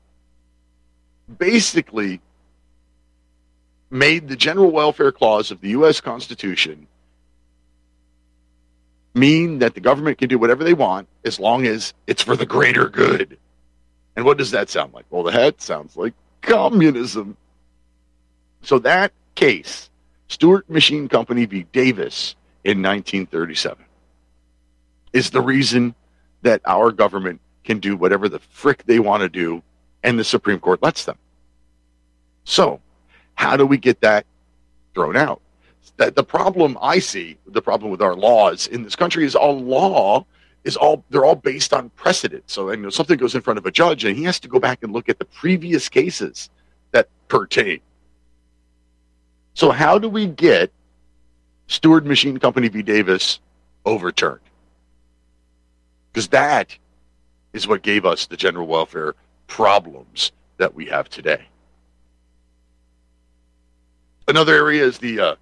basically 1.38 2.20
made 3.90 4.28
the 4.28 4.36
general 4.36 4.70
welfare 4.70 5.12
clause 5.12 5.50
of 5.50 5.60
the 5.60 5.70
US 5.70 6.00
Constitution 6.00 6.86
mean 9.14 9.60
that 9.60 9.74
the 9.74 9.80
government 9.80 10.18
can 10.18 10.28
do 10.28 10.38
whatever 10.38 10.62
they 10.62 10.74
want 10.74 11.08
as 11.24 11.40
long 11.40 11.66
as 11.66 11.94
it's 12.06 12.22
for 12.22 12.36
the 12.36 12.46
greater 12.46 12.88
good. 12.88 13.38
And 14.14 14.24
what 14.24 14.38
does 14.38 14.50
that 14.50 14.68
sound 14.68 14.92
like? 14.94 15.06
Well, 15.10 15.22
the 15.22 15.30
that 15.30 15.60
sounds 15.62 15.96
like 15.96 16.14
communism. 16.42 17.36
So 18.62 18.78
that 18.80 19.12
case, 19.34 19.90
Steward 20.28 20.68
Machine 20.68 21.08
Company 21.08 21.44
v. 21.46 21.66
Davis 21.72 22.34
in 22.64 22.82
1937, 22.82 23.84
is 25.12 25.30
the 25.30 25.40
reason 25.40 25.94
that 26.42 26.60
our 26.64 26.90
government 26.90 27.40
can 27.64 27.78
do 27.78 27.96
whatever 27.96 28.28
the 28.28 28.38
frick 28.38 28.84
they 28.84 28.98
want 28.98 29.22
to 29.22 29.28
do, 29.28 29.62
and 30.02 30.18
the 30.18 30.24
Supreme 30.24 30.60
Court 30.60 30.82
lets 30.82 31.04
them. 31.04 31.18
So, 32.44 32.80
how 33.36 33.56
do 33.56 33.64
we 33.64 33.78
get 33.78 34.00
that 34.00 34.26
thrown 34.94 35.16
out? 35.16 35.40
That 35.98 36.16
the 36.16 36.24
problem 36.24 36.76
I 36.82 36.98
see, 36.98 37.38
the 37.46 37.62
problem 37.62 37.90
with 37.90 38.02
our 38.02 38.14
laws 38.14 38.66
in 38.66 38.82
this 38.82 38.96
country 38.96 39.24
is 39.24 39.36
all 39.36 39.58
law 39.58 40.26
is 40.64 40.76
all 40.76 41.04
they're 41.10 41.24
all 41.24 41.36
based 41.36 41.72
on 41.72 41.90
precedent. 41.90 42.42
So, 42.48 42.70
you 42.72 42.78
know, 42.78 42.90
something 42.90 43.16
goes 43.16 43.36
in 43.36 43.40
front 43.40 43.58
of 43.58 43.66
a 43.66 43.70
judge, 43.70 44.04
and 44.04 44.16
he 44.16 44.24
has 44.24 44.40
to 44.40 44.48
go 44.48 44.58
back 44.58 44.82
and 44.82 44.92
look 44.92 45.08
at 45.08 45.18
the 45.20 45.24
previous 45.24 45.88
cases 45.88 46.50
that 46.90 47.08
pertain. 47.28 47.80
So, 49.54 49.70
how 49.70 49.98
do 49.98 50.08
we 50.08 50.26
get 50.26 50.72
Steward 51.68 52.04
Machine 52.04 52.38
Company 52.38 52.68
v. 52.68 52.82
Davis 52.82 53.38
overturned? 53.84 54.40
Because 56.12 56.28
that 56.28 56.76
is 57.52 57.68
what 57.68 57.82
gave 57.82 58.04
us 58.04 58.26
the 58.26 58.36
general 58.36 58.66
welfare 58.66 59.14
problems 59.46 60.32
that 60.56 60.74
we 60.74 60.86
have 60.86 61.08
today. 61.08 61.46
Another 64.28 64.54
area 64.54 64.84
is 64.84 64.98
the 64.98 65.20
uh, 65.20 65.34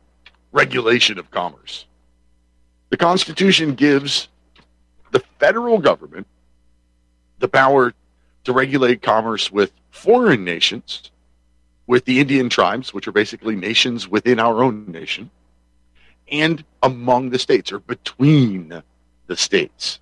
regulation 0.53 1.19
of 1.19 1.31
commerce. 1.31 1.87
The 2.91 2.97
Constitution 2.97 3.75
gives 3.75 4.29
the 5.11 5.21
federal 5.39 5.79
government 5.79 6.27
the 7.39 7.49
power 7.49 7.95
to 8.45 8.53
regulate 8.53 9.01
commerce 9.01 9.51
with 9.51 9.73
foreign 9.91 10.45
nations, 10.45 11.11
with 11.87 12.05
the 12.05 12.21
Indian 12.21 12.49
tribes, 12.49 12.93
which 12.93 13.09
are 13.09 13.13
basically 13.13 13.57
nations 13.57 14.07
within 14.09 14.39
our 14.39 14.63
own 14.63 14.85
nation, 14.87 15.31
and 16.31 16.65
among 16.83 17.31
the 17.31 17.39
states 17.39 17.73
or 17.73 17.79
between 17.79 18.83
the 19.27 19.37
states. 19.37 20.01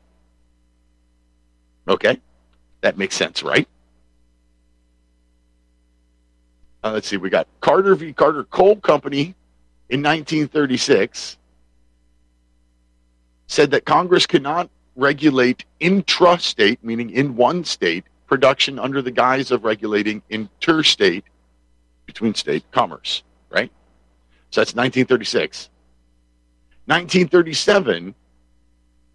Okay? 1.87 2.21
That 2.81 2.99
makes 2.99 3.15
sense, 3.15 3.43
right? 3.43 3.69
Uh, 6.85 6.91
let's 6.93 7.07
see, 7.07 7.17
we 7.17 7.31
got 7.31 7.47
Carter 7.61 7.95
v. 7.95 8.13
Carter 8.13 8.45
Coal 8.45 8.77
Company 8.77 9.35
in 9.89 10.03
1936 10.03 11.37
said 13.47 13.71
that 13.71 13.85
Congress 13.85 14.27
cannot 14.27 14.69
regulate 14.97 15.65
intrastate, 15.81 16.79
meaning 16.83 17.11
in 17.11 17.37
one 17.37 17.65
state, 17.65 18.05
production 18.27 18.79
under 18.79 19.03
the 19.03 19.11
guise 19.11 19.51
of 19.51 19.65
regulating 19.65 20.23
interstate 20.31 21.25
between 22.07 22.35
state 22.35 22.65
commerce, 22.73 23.23
right? 23.51 23.71
So 24.51 24.61
that's 24.61 24.75
1936. 24.75 25.69
1937, 26.87 28.15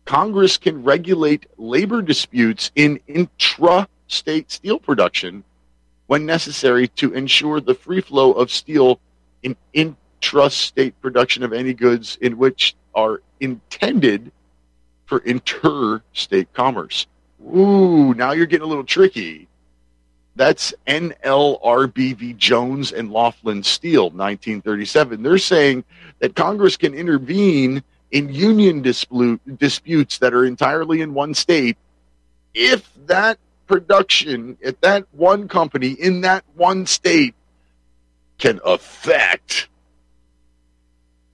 Congress 0.06 0.58
can 0.58 0.84
regulate 0.84 1.48
labor 1.58 2.02
disputes 2.02 2.72
in 2.76 3.00
intra-state 3.08 4.52
steel 4.52 4.80
production 4.80 5.44
when 6.08 6.26
necessary 6.26 6.88
to 6.88 7.14
ensure 7.14 7.62
the 7.62 7.76
free 7.76 8.02
flow 8.02 8.32
of 8.32 8.52
steel 8.52 9.00
in 9.44 9.56
intra-state 9.74 11.00
production 11.02 11.44
of 11.44 11.54
any 11.54 11.74
goods 11.74 12.18
in 12.22 12.38
which 12.38 12.76
are 12.96 13.22
intended 13.40 14.32
for 15.06 15.20
interstate 15.20 16.52
commerce. 16.54 17.08
Ooh, 17.56 18.14
now 18.14 18.32
you're 18.32 18.46
getting 18.46 18.66
a 18.66 18.70
little 18.70 18.84
tricky. 18.84 19.48
That's 20.36 20.74
NLRB 20.86 22.16
v. 22.16 22.34
Jones 22.34 22.92
and 22.92 23.12
Laughlin 23.12 23.64
Steel, 23.64 24.06
1937. 24.06 25.24
They're 25.24 25.38
saying 25.38 25.84
that 26.20 26.36
Congress 26.36 26.78
can 26.78 26.94
intervene 26.94 27.84
in 28.12 28.30
union 28.34 28.82
dispute, 28.82 29.42
disputes 29.58 30.20
that 30.20 30.34
are 30.34 30.46
entirely 30.46 31.02
in 31.02 31.14
one 31.14 31.34
state 31.34 31.78
if 32.54 32.90
that 33.06 33.38
production 33.68 34.58
at 34.66 34.82
that 34.82 35.06
one 35.12 35.48
company 35.48 35.90
in 35.92 36.22
that 36.22 36.44
one 36.56 36.86
state 36.86 37.36
can 38.38 38.60
affect 38.66 39.68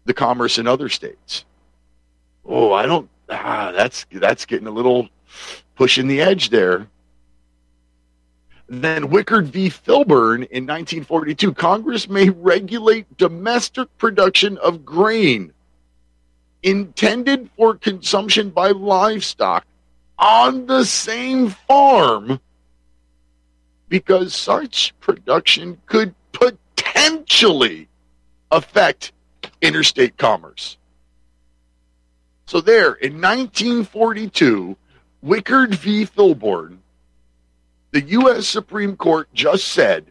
the 0.05 0.13
commerce 0.13 0.57
in 0.57 0.67
other 0.67 0.89
states. 0.89 1.45
Oh, 2.45 2.73
I 2.73 2.85
don't. 2.85 3.09
Ah, 3.29 3.71
that's 3.71 4.05
that's 4.11 4.45
getting 4.45 4.67
a 4.67 4.71
little 4.71 5.09
pushing 5.75 6.07
the 6.07 6.21
edge 6.21 6.49
there. 6.49 6.87
Then 8.67 9.09
Wickard 9.09 9.45
v. 9.45 9.69
Filburn 9.69 10.47
in 10.49 10.65
1942, 10.65 11.53
Congress 11.53 12.09
may 12.09 12.29
regulate 12.29 13.17
domestic 13.17 13.95
production 13.97 14.57
of 14.57 14.85
grain 14.85 15.53
intended 16.63 17.49
for 17.57 17.75
consumption 17.75 18.49
by 18.49 18.71
livestock 18.71 19.65
on 20.23 20.65
the 20.67 20.85
same 20.85 21.49
farm 21.49 22.39
because 23.89 24.33
such 24.33 24.93
production 25.01 25.77
could 25.85 26.15
potentially 26.31 27.89
affect 28.49 29.11
interstate 29.61 30.17
commerce. 30.17 30.77
So, 32.45 32.61
there 32.61 32.93
in 32.93 33.19
1942, 33.21 34.77
Wickard 35.25 35.75
v. 35.75 36.05
Filburn, 36.05 36.77
the 37.91 38.01
U.S. 38.01 38.47
Supreme 38.47 38.95
Court 38.95 39.27
just 39.33 39.67
said 39.67 40.05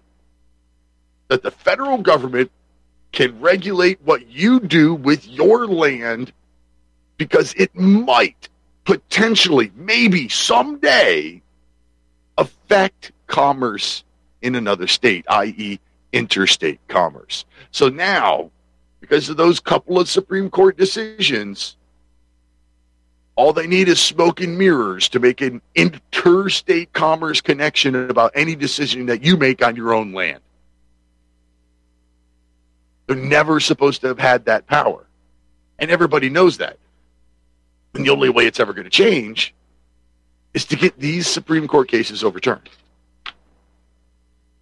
that 1.28 1.42
the 1.42 1.50
federal 1.50 1.98
government 1.98 2.50
can 3.12 3.40
regulate 3.40 4.00
what 4.02 4.28
you 4.28 4.60
do 4.60 4.94
with 4.94 5.26
your 5.26 5.66
land 5.66 6.32
because 7.16 7.54
it 7.54 7.74
might 7.74 8.50
potentially, 8.84 9.70
maybe 9.74 10.28
someday, 10.28 11.42
affect 12.38 13.12
commerce 13.26 14.04
in 14.40 14.54
another 14.54 14.86
state, 14.86 15.24
i.e., 15.28 15.78
interstate 16.12 16.80
commerce. 16.88 17.44
So 17.70 17.88
now, 17.88 18.50
because 19.00 19.28
of 19.28 19.36
those 19.36 19.60
couple 19.60 19.98
of 19.98 20.08
Supreme 20.08 20.50
Court 20.50 20.76
decisions, 20.76 21.76
all 23.34 23.52
they 23.52 23.66
need 23.66 23.88
is 23.88 24.00
smoke 24.00 24.40
and 24.40 24.58
mirrors 24.58 25.08
to 25.10 25.20
make 25.20 25.40
an 25.40 25.62
interstate 25.74 26.92
commerce 26.92 27.40
connection 27.40 27.94
about 28.10 28.32
any 28.34 28.54
decision 28.54 29.06
that 29.06 29.24
you 29.24 29.36
make 29.36 29.64
on 29.64 29.74
your 29.74 29.94
own 29.94 30.12
land. 30.12 30.40
They're 33.06 33.16
never 33.16 33.58
supposed 33.58 34.02
to 34.02 34.08
have 34.08 34.18
had 34.18 34.44
that 34.46 34.66
power. 34.66 35.06
And 35.78 35.90
everybody 35.90 36.28
knows 36.28 36.58
that. 36.58 36.78
And 37.94 38.04
the 38.06 38.10
only 38.10 38.28
way 38.28 38.46
it's 38.46 38.60
ever 38.60 38.72
going 38.72 38.84
to 38.84 38.90
change 38.90 39.54
is 40.54 40.64
to 40.66 40.76
get 40.76 40.98
these 40.98 41.26
Supreme 41.26 41.68
Court 41.68 41.88
cases 41.88 42.24
overturned. 42.24 42.68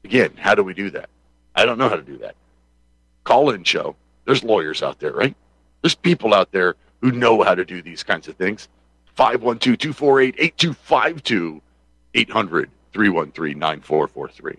Again, 0.05 0.32
how 0.36 0.55
do 0.55 0.65
we 0.65 0.74
do 0.74 0.90
that? 0.90 1.09
I 1.55 1.65
don't 1.65 1.78
know 1.78 1.89
how 1.89 1.97
to 1.97 2.02
do 2.02 2.19
that. 2.19 2.35
Call 3.24 3.51
in 3.51 3.65
show. 3.65 3.97
There's 4.24 4.43
lawyers 4.43 4.82
out 4.82 4.98
there, 4.98 5.12
right? 5.12 5.36
There's 5.82 5.94
people 5.94 6.35
out 6.35 6.52
there 6.52 6.77
who 7.01 7.12
know 7.12 7.43
how 7.43 7.55
to 7.55 7.65
do 7.65 7.82
these 7.82 8.02
kinds 8.02 8.28
of 8.28 8.36
things. 8.36 8.69
512 9.15 9.78
248 9.78 10.35
8252 10.39 11.62
800 12.15 12.70
313 12.93 13.59
9443. 13.59 14.57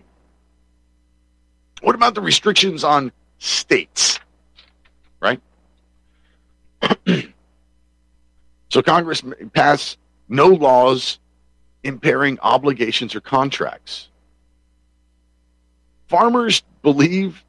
What 1.82 1.94
about 1.94 2.14
the 2.14 2.20
restrictions 2.20 2.84
on 2.84 3.12
states? 3.38 4.20
Right? 5.20 5.40
so 8.72 8.80
Congress 8.80 9.22
pass 9.52 9.98
no 10.30 10.48
laws 10.48 11.18
impairing 11.84 12.38
obligations 12.40 13.14
or 13.14 13.20
contracts. 13.20 14.08
Farmers 16.08 16.62
believe 16.80 17.44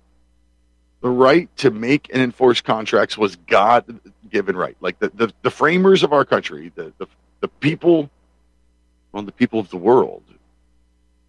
the 1.00 1.08
right 1.08 1.48
to 1.56 1.72
make 1.72 2.10
and 2.12 2.22
enforce 2.22 2.60
contracts 2.60 3.18
was 3.18 3.38
God 3.48 4.02
given 4.30 4.58
right. 4.58 4.76
Like 4.82 5.00
the, 5.00 5.12
the, 5.16 5.34
the 5.44 5.50
framers 5.50 6.04
of 6.04 6.12
our 6.12 6.26
country, 6.26 6.74
the, 6.76 6.92
the, 6.98 7.08
the 7.40 7.48
people, 7.48 8.10
well, 9.14 9.24
the 9.24 9.32
people 9.32 9.62
of 9.62 9.70
the 9.70 9.78
world, 9.78 10.24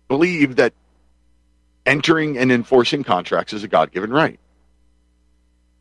believe 0.08 0.56
that 0.56 0.72
entering 1.86 2.36
and 2.36 2.50
enforcing 2.50 3.04
contracts 3.04 3.52
is 3.52 3.62
a 3.62 3.68
God 3.68 3.92
given 3.92 4.12
right. 4.12 4.40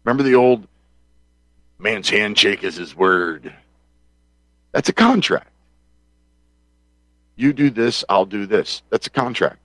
Remember 0.04 0.22
the 0.22 0.36
old 0.36 0.68
man's 1.80 2.12
handshake 2.12 2.64
is 2.64 2.76
his 2.76 2.96
word. 2.96 3.56
That's 4.74 4.90
a 4.90 4.94
contract. 4.94 5.50
You 7.36 7.54
do 7.54 7.70
this, 7.70 8.04
I'll 8.10 8.26
do 8.26 8.46
this. 8.46 8.84
That's 8.90 9.08
a 9.08 9.10
contract. 9.10 9.60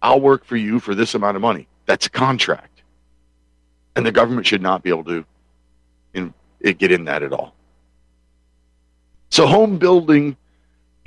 I'll 0.00 0.20
work 0.20 0.44
for 0.44 0.56
you 0.56 0.78
for 0.78 0.94
this 0.94 1.14
amount 1.14 1.36
of 1.36 1.42
money. 1.42 1.66
That's 1.86 2.06
a 2.06 2.10
contract 2.10 2.72
and 3.96 4.06
the 4.06 4.12
government 4.12 4.46
should 4.46 4.62
not 4.62 4.82
be 4.82 4.90
able 4.90 5.04
to 5.04 5.24
in, 6.14 6.34
get 6.60 6.90
in 6.90 7.04
that 7.04 7.22
at 7.22 7.32
all. 7.32 7.54
So, 9.30 9.46
Home 9.46 9.78
Building 9.78 10.36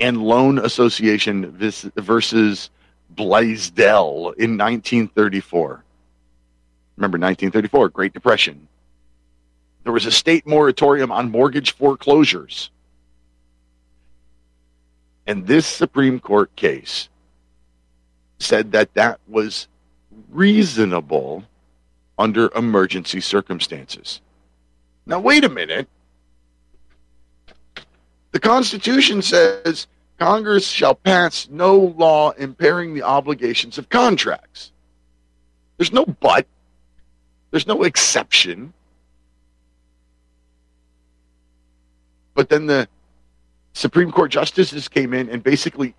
and 0.00 0.22
Loan 0.22 0.58
Association 0.58 1.52
versus 1.96 2.70
Blaisdell 3.10 4.34
in 4.36 4.58
1934. 4.58 5.84
Remember 6.96 7.18
1934, 7.18 7.88
Great 7.90 8.12
Depression. 8.12 8.66
There 9.84 9.92
was 9.92 10.06
a 10.06 10.10
state 10.10 10.46
moratorium 10.46 11.12
on 11.12 11.30
mortgage 11.30 11.74
foreclosures. 11.74 12.70
And 15.26 15.46
this 15.46 15.66
Supreme 15.66 16.20
Court 16.20 16.54
case 16.56 17.08
said 18.38 18.72
that 18.72 18.94
that 18.94 19.18
was 19.26 19.66
reasonable 20.30 21.44
under 22.18 22.50
emergency 22.54 23.20
circumstances. 23.20 24.20
Now, 25.04 25.20
wait 25.20 25.44
a 25.44 25.48
minute. 25.48 25.88
The 28.32 28.40
Constitution 28.40 29.22
says 29.22 29.86
Congress 30.18 30.68
shall 30.68 30.94
pass 30.94 31.48
no 31.50 31.76
law 31.76 32.30
impairing 32.32 32.94
the 32.94 33.02
obligations 33.02 33.78
of 33.78 33.88
contracts. 33.88 34.72
There's 35.76 35.92
no 35.92 36.06
but, 36.06 36.46
there's 37.50 37.66
no 37.66 37.82
exception. 37.82 38.72
But 42.34 42.48
then 42.48 42.66
the 42.66 42.88
Supreme 43.76 44.10
Court 44.10 44.30
justices 44.30 44.88
came 44.88 45.12
in 45.12 45.28
and 45.28 45.42
basically 45.42 45.94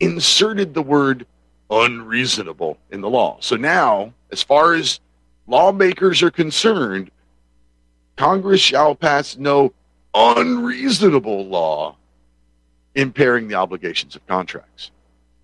inserted 0.00 0.74
the 0.74 0.82
word 0.82 1.26
unreasonable 1.70 2.76
in 2.90 3.00
the 3.00 3.08
law. 3.08 3.38
So 3.40 3.56
now 3.56 4.12
as 4.30 4.42
far 4.42 4.74
as 4.74 5.00
lawmakers 5.46 6.22
are 6.22 6.30
concerned, 6.30 7.10
Congress 8.16 8.60
shall 8.60 8.94
pass 8.94 9.38
no 9.38 9.72
unreasonable 10.12 11.46
law 11.46 11.96
impairing 12.94 13.48
the 13.48 13.54
obligations 13.54 14.14
of 14.14 14.26
contracts. 14.26 14.90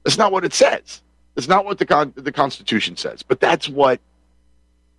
That's 0.05 0.19
not 0.19 0.31
what 0.31 0.45
it 0.45 0.53
says. 0.53 1.01
That's 1.35 1.49
not 1.49 1.65
what 1.65 1.79
the, 1.79 1.87
con- 1.87 2.13
the 2.17 2.33
Constitution 2.33 2.99
says. 2.99 3.23
But 3.23 3.41
that's 3.41 3.67
what 3.67 3.99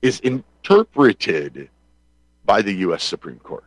is 0.02 0.22
interpreted 0.22 1.70
by 2.46 2.64
the 2.64 2.74
U.S. 2.78 3.04
Supreme 3.04 3.40
Court 3.40 3.64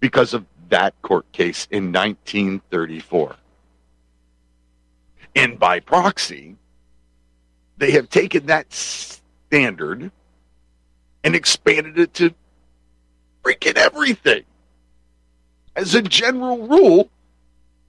because 0.00 0.34
of 0.34 0.44
that 0.72 0.94
court 1.02 1.30
case 1.32 1.68
in 1.70 1.92
1934. 1.92 3.36
And 5.36 5.58
by 5.58 5.80
proxy, 5.80 6.56
they 7.76 7.90
have 7.92 8.08
taken 8.08 8.46
that 8.46 8.72
standard 8.72 10.10
and 11.22 11.34
expanded 11.34 11.98
it 11.98 12.14
to 12.14 12.34
freaking 13.44 13.76
everything. 13.76 14.44
As 15.76 15.94
a 15.94 16.00
general 16.00 16.66
rule, 16.66 17.10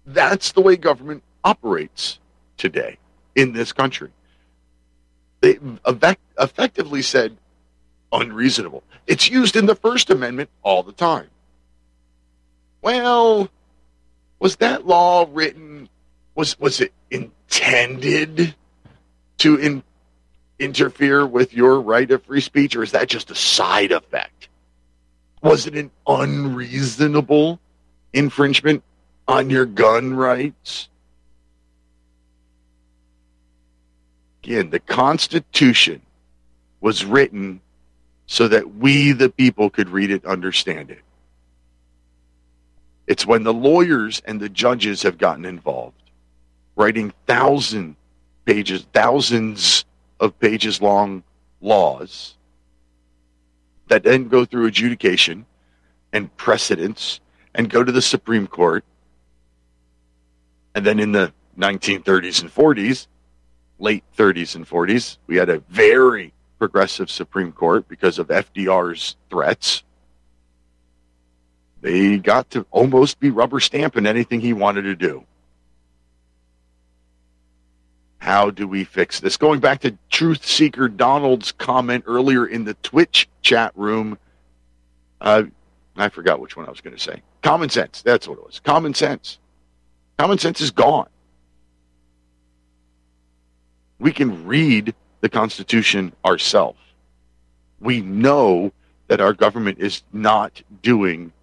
that's 0.05 0.51
the 0.51 0.61
way 0.61 0.75
government 0.75 1.23
operates 1.43 2.19
today 2.57 2.97
in 3.33 3.53
this 3.53 3.71
country. 3.71 4.11
They 5.39 5.57
effect- 5.85 6.21
effectively 6.37 7.01
said 7.01 7.37
unreasonable. 8.11 8.83
It's 9.07 9.29
used 9.29 9.55
in 9.55 9.67
the 9.67 9.75
First 9.75 10.09
Amendment 10.09 10.49
all 10.63 10.83
the 10.83 10.91
time. 10.91 11.29
Well, 12.83 13.49
was 14.39 14.57
that 14.57 14.85
law 14.85 15.25
written? 15.31 15.87
Was 16.35 16.59
was 16.59 16.81
it 16.81 16.91
intended 17.09 18.53
to 19.37 19.55
in, 19.55 19.83
interfere 20.59 21.25
with 21.25 21.53
your 21.53 21.79
right 21.79 22.11
of 22.11 22.23
free 22.23 22.41
speech, 22.41 22.75
or 22.75 22.83
is 22.83 22.91
that 22.91 23.07
just 23.07 23.31
a 23.31 23.35
side 23.35 23.93
effect? 23.93 24.49
Was 25.41 25.65
it 25.65 25.75
an 25.75 25.91
unreasonable 26.05 27.61
infringement 28.11 28.83
on 29.29 29.49
your 29.49 29.65
gun 29.65 30.13
rights? 30.13 30.89
Again, 34.43 34.71
the 34.71 34.79
Constitution 34.79 36.01
was 36.81 37.05
written 37.05 37.61
so 38.25 38.49
that 38.49 38.75
we, 38.75 39.13
the 39.13 39.29
people, 39.29 39.69
could 39.69 39.89
read 39.89 40.11
it, 40.11 40.25
understand 40.25 40.91
it. 40.91 40.99
It's 43.07 43.25
when 43.25 43.43
the 43.43 43.53
lawyers 43.53 44.21
and 44.25 44.39
the 44.39 44.49
judges 44.49 45.03
have 45.03 45.17
gotten 45.17 45.45
involved, 45.45 46.11
writing 46.75 47.13
thousand 47.27 47.95
pages, 48.45 48.85
thousands 48.93 49.85
of 50.19 50.39
pages 50.39 50.81
long 50.81 51.23
laws 51.61 52.35
that 53.87 54.03
then 54.03 54.27
go 54.27 54.45
through 54.45 54.65
adjudication 54.65 55.45
and 56.11 56.35
precedents 56.37 57.19
and 57.53 57.69
go 57.69 57.83
to 57.83 57.91
the 57.91 58.01
Supreme 58.01 58.47
Court. 58.47 58.83
And 60.75 60.85
then 60.85 60.99
in 60.99 61.11
the 61.11 61.33
1930s 61.57 62.41
and 62.41 62.53
40s, 62.53 63.07
late 63.79 64.03
30s 64.17 64.55
and 64.55 64.67
40s, 64.67 65.17
we 65.27 65.35
had 65.35 65.49
a 65.49 65.59
very 65.69 66.33
progressive 66.57 67.11
Supreme 67.11 67.51
Court 67.51 67.87
because 67.87 68.17
of 68.17 68.27
FDR's 68.29 69.17
threats. 69.29 69.83
They 71.83 72.17
got 72.17 72.49
to 72.51 72.65
almost 72.71 73.19
be 73.19 73.29
rubber 73.29 73.59
stamping 73.59 74.05
anything 74.05 74.39
he 74.39 74.53
wanted 74.53 74.83
to 74.83 74.95
do. 74.95 75.25
How 78.19 78.51
do 78.51 78.69
we 78.69 78.85
fix 78.85 79.19
this? 79.19 79.35
Going 79.35 79.59
back 79.59 79.81
to 79.81 79.97
Truth 80.09 80.45
Seeker 80.45 80.87
Donald's 80.87 81.51
comment 81.51 82.05
earlier 82.07 82.45
in 82.45 82.63
the 82.63 82.73
Twitch 82.75 83.27
chat 83.41 83.73
room, 83.75 84.17
uh, 85.19 85.43
I 85.97 86.07
forgot 86.07 86.39
which 86.39 86.55
one 86.55 86.65
I 86.65 86.69
was 86.69 86.79
going 86.79 86.95
to 86.95 87.03
say. 87.03 87.21
Common 87.41 87.67
sense. 87.67 88.01
That's 88.01 88.29
what 88.29 88.37
it 88.37 88.45
was. 88.45 88.61
Common 88.61 88.93
sense. 88.93 89.39
Common 90.17 90.37
sense 90.37 90.61
is 90.61 90.71
gone. 90.71 91.09
We 93.99 94.13
can 94.13 94.47
read 94.47 94.95
the 95.19 95.27
Constitution 95.27 96.13
ourselves. 96.23 96.79
We 97.81 97.99
know 97.99 98.71
that 99.09 99.19
our 99.19 99.33
government 99.33 99.79
is 99.79 100.01
not 100.13 100.61
doing 100.81 101.33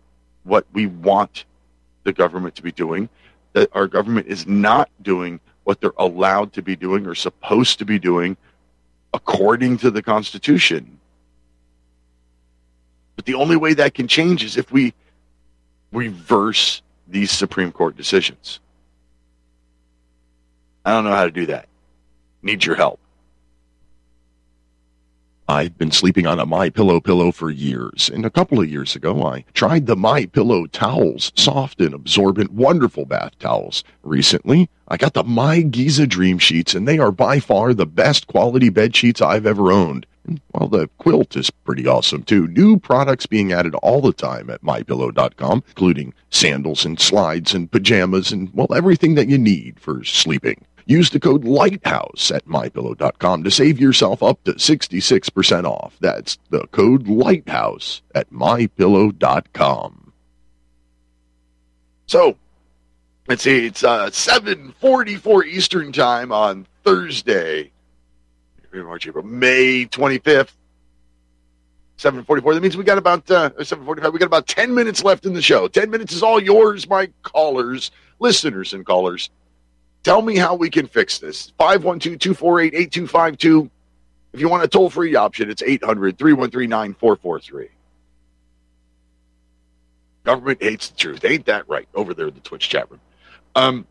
what 0.45 0.67
we 0.73 0.87
want 0.87 1.45
the 2.05 2.13
government 2.13 2.55
to 2.57 2.63
be 2.63 2.73
doing, 2.73 3.09
that 3.53 3.69
our 3.73 3.87
government 3.87 4.27
is 4.27 4.47
not 4.47 4.89
doing 5.03 5.41
what 5.65 5.81
they're 5.81 5.93
allowed 5.99 6.53
to 6.55 6.63
be 6.63 6.77
doing 6.77 7.07
or 7.07 7.15
supposed 7.15 7.79
to 7.79 7.85
be 7.85 7.99
doing 7.99 8.37
according 9.13 9.77
to 9.79 9.91
the 9.91 10.03
Constitution. 10.03 10.99
But 13.17 13.27
the 13.27 13.35
only 13.35 13.57
way 13.57 13.75
that 13.75 13.95
can 13.95 14.09
change 14.09 14.43
is 14.45 14.57
if 14.57 14.73
we 14.73 14.95
reverse 15.93 16.83
these 17.07 17.31
Supreme 17.31 17.73
Court 17.73 17.97
decisions. 17.97 18.61
I 20.85 20.93
don't 20.93 21.05
know 21.05 21.11
how 21.11 21.25
to 21.25 21.31
do 21.31 21.47
that. 21.47 21.69
Need 22.43 22.65
your 22.65 22.77
help. 22.77 22.99
I've 25.51 25.77
been 25.77 25.91
sleeping 25.91 26.29
on 26.29 26.39
a 26.39 26.47
My 26.47 26.71
Pillow 26.71 27.01
pillow 27.01 27.33
for 27.33 27.51
years, 27.51 28.09
and 28.09 28.25
a 28.25 28.31
couple 28.31 28.61
of 28.61 28.71
years 28.71 28.95
ago 28.95 29.27
I 29.27 29.45
tried 29.53 29.87
the 29.87 29.97
My 29.97 30.27
Pillow 30.27 30.67
towels, 30.69 31.33
soft 31.35 31.81
and 31.81 31.93
absorbent, 31.93 32.53
wonderful 32.53 33.05
bath 33.05 33.37
towels. 33.41 33.83
Recently, 34.05 34.71
I 34.87 34.97
got 34.97 35.15
the 35.15 35.25
My 35.25 35.63
Giza 35.63 36.07
Dream 36.07 36.39
Sheets, 36.39 36.73
and 36.73 36.87
they 36.87 37.01
are 37.01 37.11
by 37.11 37.41
far 37.41 37.75
the 37.75 37.85
best 37.85 38.29
quality 38.29 38.69
bed 38.69 38.95
sheets 38.95 39.21
I've 39.21 39.45
ever 39.45 39.73
owned. 39.73 40.07
And 40.25 40.41
well, 40.53 40.69
the 40.69 40.89
quilt 40.99 41.37
is 41.37 41.51
pretty 41.51 41.85
awesome 41.85 42.23
too. 42.23 42.47
New 42.47 42.79
products 42.79 43.27
being 43.27 43.53
added 43.53 43.75
all 43.77 44.01
the 44.01 44.13
time 44.13 44.51
at 44.51 44.63
mypillow.com, 44.63 45.65
including 45.67 46.15
sandals 46.31 46.85
and 46.85 47.01
slides 47.01 47.55
and 47.55 47.69
pajamas 47.73 48.31
and 48.31 48.55
well, 48.55 48.73
everything 48.73 49.17
that 49.17 49.29
you 49.29 49.37
need 49.37 49.81
for 49.81 50.05
sleeping. 50.05 50.65
Use 50.87 51.11
the 51.11 51.21
code 51.21 51.45
LIGHTHOUSE 51.45 52.31
at 52.33 52.47
mypillow.com 52.47 53.45
to 53.45 53.51
save 53.51 53.81
yourself 53.81 54.23
up 54.23 54.43
to 54.45 54.53
66% 54.55 55.65
off. 55.65 55.97
That's 56.01 56.39
the 56.51 56.67
code 56.69 57.07
LIGHTHOUSE 57.07 58.03
at 58.15 58.31
mypillow.com. 58.31 60.13
So, 62.07 62.37
let's 63.29 63.43
see, 63.43 63.67
it's 63.67 63.85
uh, 63.85 64.11
744 64.11 65.45
Eastern 65.45 65.93
Time 65.93 66.33
on 66.33 66.67
Thursday, 66.85 67.71
March, 68.73 69.07
April, 69.07 69.25
May 69.25 69.87
25th. 69.87 70.53
744. 71.97 72.55
That 72.55 72.63
means 72.63 72.79
we 72.79 72.85
got 72.85 72.97
about 72.97 73.31
uh, 73.31 73.51
745. 73.51 74.13
We 74.13 74.19
got 74.19 74.25
about 74.25 74.47
10 74.47 74.75
minutes 74.75 75.05
left 75.05 75.27
in 75.27 75.35
the 75.35 75.43
show. 75.43 75.69
10 75.69 75.91
minutes 75.91 76.15
is 76.15 76.23
all 76.23 76.43
yours, 76.43 76.89
my 76.89 77.11
callers, 77.23 77.91
listeners, 78.21 78.73
and 78.73 78.87
callers. 78.87 79.29
Tell 80.03 80.23
me 80.23 80.37
how 80.37 80.55
we 80.55 80.71
can 80.71 80.87
fix 80.87 81.19
this. 81.19 81.53
512 81.59 82.19
248 82.19 82.75
8252. 82.75 83.71
If 84.33 84.41
you 84.41 84.49
want 84.49 84.63
a 84.63 84.69
toll 84.69 84.89
free 84.89 85.15
option, 85.17 85.51
it's 85.51 85.63
800 85.63 86.17
313 86.17 86.69
9443. 86.69 87.69
Government 90.25 90.63
hates 90.63 90.89
the 90.89 90.97
truth. 90.97 91.25
Ain't 91.25 91.47
that 91.47 91.69
right? 91.69 91.89
Over 91.95 92.15
there 92.15 92.29
in 92.29 92.35
the 92.35 92.41
Twitch 92.41 92.69
chat 92.69 92.91
room. 92.91 93.01
Um, 93.55 93.87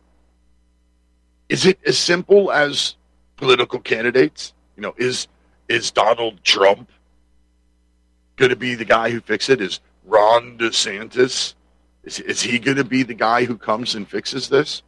is 1.49 1.65
it 1.65 1.79
as 1.85 1.97
simple 1.97 2.51
as 2.51 2.95
political 3.35 3.79
candidates? 3.79 4.53
You 4.75 4.83
know, 4.83 4.95
is 4.97 5.27
is 5.67 5.91
Donald 5.91 6.43
Trump 6.43 6.89
going 8.37 8.49
to 8.49 8.55
be 8.55 8.75
the 8.75 8.85
guy 8.85 9.09
who 9.09 9.19
fixes 9.19 9.49
it? 9.49 9.61
Is 9.61 9.79
Ron 10.05 10.57
DeSantis? 10.57 11.53
Is, 12.03 12.19
is 12.19 12.41
he 12.41 12.57
going 12.57 12.77
to 12.77 12.83
be 12.83 13.03
the 13.03 13.13
guy 13.13 13.45
who 13.45 13.57
comes 13.57 13.95
and 13.95 14.07
fixes 14.07 14.49
this? 14.49 14.81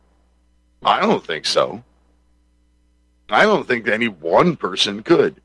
I 0.83 0.99
don't 0.99 1.25
think 1.25 1.45
so. 1.45 1.83
I 3.29 3.43
don't 3.43 3.67
think 3.67 3.87
any 3.87 4.07
one 4.07 4.57
person 4.57 5.03
could. 5.03 5.41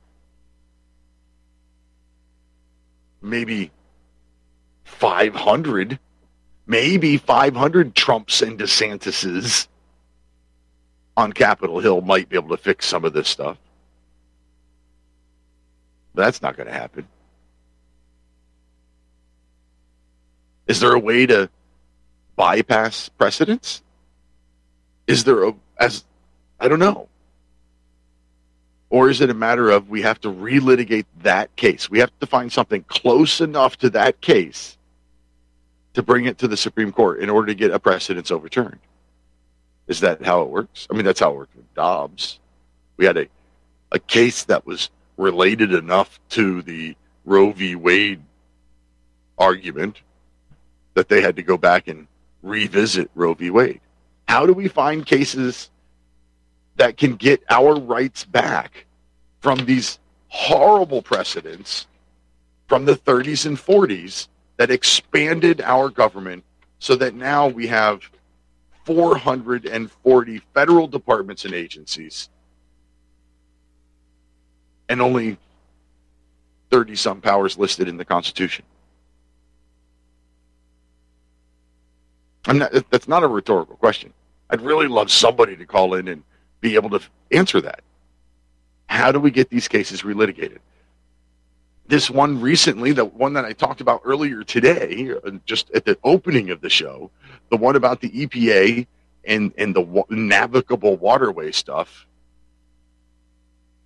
Maybe 3.23 3.71
500, 4.85 5.99
maybe 6.67 7.17
500 7.17 7.95
Trumps 7.95 8.43
and 8.43 8.59
DeSantises 8.59 9.69
on 11.17 11.33
Capitol 11.33 11.81
Hill 11.81 12.01
might 12.01 12.29
be 12.29 12.37
able 12.37 12.57
to 12.57 12.63
fix 12.63 12.87
some 12.87 13.05
of 13.05 13.13
this 13.13 13.29
stuff. 13.29 13.59
But 16.15 16.23
That's 16.23 16.43
not 16.43 16.57
going 16.57 16.69
to 16.69 16.73
happen. 16.73 17.07
Is 20.67 20.81
there 20.81 20.93
a 20.93 20.99
way 20.99 21.27
to 21.27 21.49
bypass 22.35 23.09
precedents? 23.11 23.83
Is 25.07 25.25
there 25.25 25.45
a 25.45 25.55
as 25.79 26.05
I 26.59 26.69
don't 26.69 26.79
know. 26.79 27.09
Or 28.89 29.11
is 29.11 29.21
it 29.21 29.31
a 29.31 29.35
matter 29.35 29.71
of 29.71 29.89
we 29.89 30.03
have 30.03 30.21
to 30.21 30.29
relitigate 30.29 31.07
that 31.23 31.55
case? 31.57 31.91
We 31.91 31.99
have 31.99 32.17
to 32.21 32.27
find 32.27 32.53
something 32.53 32.85
close 32.85 33.41
enough 33.41 33.77
to 33.79 33.91
that 33.91 34.21
case 34.21 34.79
to 35.95 36.03
bring 36.03 36.27
it 36.27 36.39
to 36.39 36.49
the 36.49 36.57
Supreme 36.57 36.93
Court 36.93 37.21
in 37.21 37.29
order 37.29 37.49
to 37.49 37.55
get 37.55 37.73
a 37.73 37.79
precedence 37.79 38.31
overturned. 38.31 38.79
Is 39.87 40.01
that 40.01 40.23
how 40.23 40.43
it 40.43 40.49
works? 40.49 40.87
I 40.91 40.95
mean, 40.95 41.05
that's 41.05 41.21
how 41.21 41.33
it 41.33 41.37
worked 41.37 41.57
with 41.57 41.75
Dobbs. 41.75 42.39
We 42.97 43.05
had 43.07 43.17
a, 43.17 43.27
a 43.93 43.99
case 43.99 44.45
that 44.45 44.67
was 44.67 44.91
related 45.17 45.73
enough 45.73 46.21
to 46.31 46.63
the 46.63 46.97
Roe 47.25 47.53
v. 47.53 47.75
Wade 47.75 48.21
argument 49.39 50.01
that 50.95 51.09
they 51.09 51.21
had 51.21 51.37
to 51.37 51.43
go 51.43 51.57
back 51.57 51.89
and 51.89 52.07
revisit 52.43 53.11
Roe 53.15 53.35
v. 53.35 53.51
Wade. 53.51 53.81
How 54.29 54.47
do 54.47 54.53
we 54.53 54.69
find 54.69 55.07
cases 55.07 55.71
that 56.77 56.97
can 56.97 57.17
get 57.17 57.43
our 57.49 57.79
rights 57.79 58.25
back 58.25 58.87
from 59.41 59.65
these 59.65 59.99
horrible 60.29 61.03
precedents 61.03 61.87
from 62.67 62.85
the 62.85 62.95
30s 62.97 63.47
and 63.47 63.57
40s 63.57 64.29
that 64.57 64.71
expanded 64.71 65.61
our 65.61 65.89
government 65.89 66.45
so 66.79 66.97
that 66.97 67.15
now 67.15 67.47
we 67.47 67.67
have 67.69 68.01
440 68.85 70.43
federal 70.55 70.89
departments 70.89 71.45
and 71.45 71.55
agencies 71.55 72.29
and 74.89 75.01
only 75.01 75.37
30 76.71 76.95
some 76.97 77.21
powers 77.21 77.59
listed 77.59 77.89
in 77.89 77.97
the 77.97 78.05
Constitution. 78.05 78.65
I'm 82.47 82.59
not, 82.59 82.73
that's 82.91 83.09
not 83.09 83.23
a 83.23 83.27
rhetorical 83.27 83.77
question. 83.77 84.13
I'd 84.51 84.61
really 84.61 84.87
love 84.87 85.11
somebody 85.11 85.57
to 85.57 85.67
call 85.67 85.95
in 85.95 86.09
and 86.09 86.23
be 86.61 86.75
able 86.77 86.91
to 86.91 87.01
answer 87.33 87.61
that. 87.61 87.81
How 88.87 89.11
do 89.11 89.19
we 89.19 89.31
get 89.31 89.51
these 89.51 89.69
cases 89.69 90.03
relitigated? 90.03 90.59
This 91.89 92.11
one 92.11 92.41
recently, 92.41 92.93
the 92.93 93.05
one 93.05 93.33
that 93.35 93.45
I 93.45 93.53
talked 93.53 93.81
about 93.81 94.03
earlier 94.05 94.43
today, 94.43 95.13
uh, 95.25 95.33
just 95.45 95.71
at 95.73 95.85
the 95.85 95.99
opening 96.05 96.51
of 96.51 96.61
the 96.61 96.71
show, 96.71 97.11
the 97.51 97.57
one 97.57 97.77
about 97.77 98.01
the 98.01 98.11
EPA 98.11 98.87
and 99.25 99.53
and 99.57 99.75
the 99.75 100.05
navigable 100.09 100.97
waterway 100.97 101.53
stuff. 101.53 102.07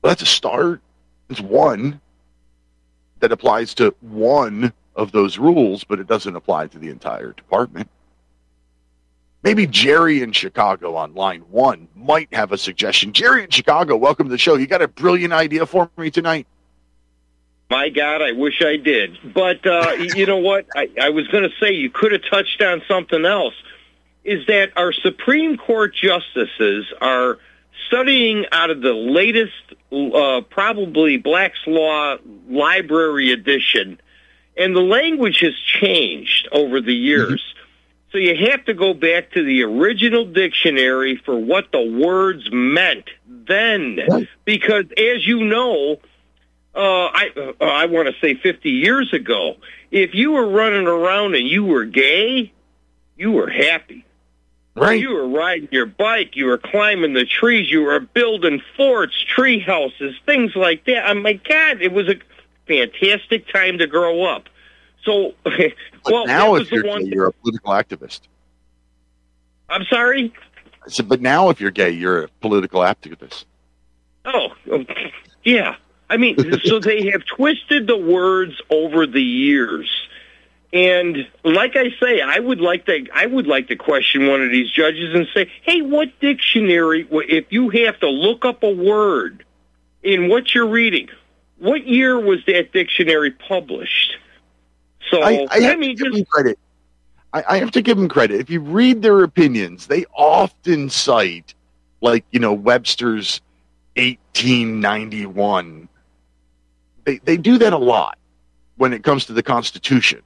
Well, 0.00 0.10
that's 0.10 0.22
a 0.22 0.26
start. 0.26 0.80
It's 1.28 1.40
one 1.40 2.00
that 3.20 3.32
applies 3.32 3.74
to 3.74 3.94
one 4.00 4.72
of 4.96 5.12
those 5.12 5.38
rules, 5.38 5.84
but 5.84 6.00
it 6.00 6.06
doesn't 6.06 6.36
apply 6.36 6.68
to 6.68 6.78
the 6.78 6.88
entire 6.88 7.32
department. 7.32 7.88
Maybe 9.42 9.66
Jerry 9.66 10.22
in 10.22 10.32
Chicago 10.32 10.96
on 10.96 11.14
line 11.14 11.40
one 11.50 11.88
might 11.94 12.32
have 12.34 12.52
a 12.52 12.58
suggestion. 12.58 13.12
Jerry 13.12 13.44
in 13.44 13.50
Chicago, 13.50 13.96
welcome 13.96 14.26
to 14.26 14.30
the 14.30 14.38
show. 14.38 14.56
You 14.56 14.66
got 14.66 14.82
a 14.82 14.88
brilliant 14.88 15.32
idea 15.32 15.64
for 15.64 15.90
me 15.96 16.10
tonight? 16.10 16.46
My 17.70 17.88
God, 17.88 18.20
I 18.20 18.32
wish 18.32 18.62
I 18.62 18.76
did. 18.76 19.16
But 19.32 19.64
uh, 19.66 19.92
you 20.14 20.26
know 20.26 20.38
what? 20.38 20.66
I, 20.74 20.90
I 21.00 21.10
was 21.10 21.26
going 21.28 21.44
to 21.44 21.54
say 21.58 21.72
you 21.72 21.88
could 21.88 22.12
have 22.12 22.22
touched 22.28 22.60
on 22.60 22.82
something 22.86 23.24
else. 23.24 23.54
Is 24.24 24.46
that 24.48 24.72
our 24.76 24.92
Supreme 24.92 25.56
Court 25.56 25.94
justices 25.94 26.92
are 27.00 27.38
studying 27.86 28.44
out 28.52 28.68
of 28.68 28.82
the 28.82 28.92
latest, 28.92 29.54
uh, 29.90 30.42
probably 30.42 31.16
Black's 31.16 31.60
Law 31.66 32.16
Library 32.48 33.32
edition, 33.32 33.98
and 34.58 34.76
the 34.76 34.82
language 34.82 35.40
has 35.40 35.54
changed 35.54 36.48
over 36.52 36.82
the 36.82 36.94
years. 36.94 37.42
So 38.12 38.18
you 38.18 38.50
have 38.50 38.64
to 38.64 38.74
go 38.74 38.92
back 38.92 39.32
to 39.32 39.44
the 39.44 39.62
original 39.62 40.24
dictionary 40.24 41.16
for 41.16 41.38
what 41.38 41.70
the 41.70 41.80
words 41.82 42.48
meant 42.50 43.04
then, 43.26 44.26
because 44.44 44.86
as 44.96 45.26
you 45.26 45.44
know, 45.44 45.98
uh, 46.74 46.78
I 46.80 47.30
uh, 47.36 47.64
I 47.64 47.86
want 47.86 48.08
to 48.08 48.14
say 48.20 48.34
50 48.34 48.68
years 48.68 49.12
ago, 49.12 49.56
if 49.90 50.14
you 50.14 50.32
were 50.32 50.48
running 50.48 50.86
around 50.86 51.34
and 51.34 51.46
you 51.46 51.64
were 51.64 51.84
gay, 51.84 52.52
you 53.16 53.32
were 53.32 53.50
happy. 53.50 54.04
Right. 54.76 55.00
You 55.00 55.10
were 55.10 55.28
riding 55.28 55.68
your 55.72 55.86
bike, 55.86 56.36
you 56.36 56.46
were 56.46 56.58
climbing 56.58 57.12
the 57.12 57.26
trees, 57.26 57.70
you 57.70 57.82
were 57.82 58.00
building 58.00 58.62
forts, 58.76 59.14
tree 59.34 59.58
houses, 59.58 60.14
things 60.24 60.54
like 60.54 60.84
that. 60.86 61.10
Oh 61.10 61.14
my 61.14 61.34
God, 61.34 61.82
it 61.82 61.92
was 61.92 62.08
a 62.08 62.16
fantastic 62.66 63.48
time 63.52 63.78
to 63.78 63.86
grow 63.86 64.24
up. 64.24 64.48
So, 65.04 65.34
But 65.44 66.12
well, 66.12 66.26
now, 66.26 66.54
if 66.56 66.70
you're 66.70 66.86
one. 66.86 67.04
gay, 67.04 67.10
you're 67.14 67.26
a 67.26 67.32
political 67.32 67.72
activist. 67.72 68.20
I'm 69.68 69.84
sorry. 69.84 70.32
I 70.84 70.88
said, 70.88 71.08
but 71.08 71.20
now 71.20 71.50
if 71.50 71.60
you're 71.60 71.70
gay, 71.70 71.90
you're 71.90 72.24
a 72.24 72.28
political 72.40 72.80
activist. 72.80 73.44
Oh, 74.24 74.48
um, 74.72 74.86
yeah. 75.44 75.76
I 76.08 76.16
mean, 76.16 76.36
so 76.64 76.78
they 76.78 77.10
have 77.12 77.24
twisted 77.24 77.86
the 77.86 77.96
words 77.96 78.60
over 78.70 79.06
the 79.06 79.22
years. 79.22 79.88
And 80.72 81.28
like 81.44 81.76
I 81.76 81.90
say, 82.00 82.20
I 82.20 82.38
would 82.38 82.60
like 82.60 82.86
to 82.86 83.06
I 83.12 83.26
would 83.26 83.46
like 83.46 83.68
to 83.68 83.76
question 83.76 84.28
one 84.28 84.40
of 84.40 84.50
these 84.50 84.70
judges 84.70 85.14
and 85.14 85.26
say, 85.34 85.50
"Hey, 85.62 85.82
what 85.82 86.08
dictionary 86.20 87.08
if 87.10 87.46
you 87.50 87.70
have 87.70 87.98
to 88.00 88.08
look 88.08 88.44
up 88.44 88.62
a 88.62 88.70
word 88.70 89.44
in 90.04 90.28
what 90.28 90.54
you're 90.54 90.68
reading, 90.68 91.08
what 91.58 91.86
year 91.88 92.18
was 92.20 92.44
that 92.46 92.72
dictionary 92.72 93.32
published?" 93.32 94.16
So, 95.10 95.22
I, 95.22 95.46
I 95.50 95.60
have 95.60 95.78
mean, 95.78 95.96
to 95.96 96.04
give 96.04 96.12
them 96.12 96.24
credit. 96.24 96.58
I, 97.32 97.44
I 97.48 97.58
have 97.58 97.70
to 97.72 97.82
give 97.82 97.96
them 97.96 98.08
credit. 98.08 98.40
If 98.40 98.50
you 98.50 98.60
read 98.60 99.02
their 99.02 99.22
opinions, 99.22 99.86
they 99.86 100.04
often 100.14 100.90
cite, 100.90 101.54
like 102.00 102.24
you 102.30 102.40
know, 102.40 102.52
Webster's 102.52 103.40
1891. 103.96 105.88
They 107.04 107.18
they 107.18 107.36
do 107.36 107.58
that 107.58 107.72
a 107.72 107.78
lot 107.78 108.18
when 108.76 108.92
it 108.92 109.02
comes 109.02 109.26
to 109.26 109.32
the 109.32 109.42
Constitution. 109.42 110.22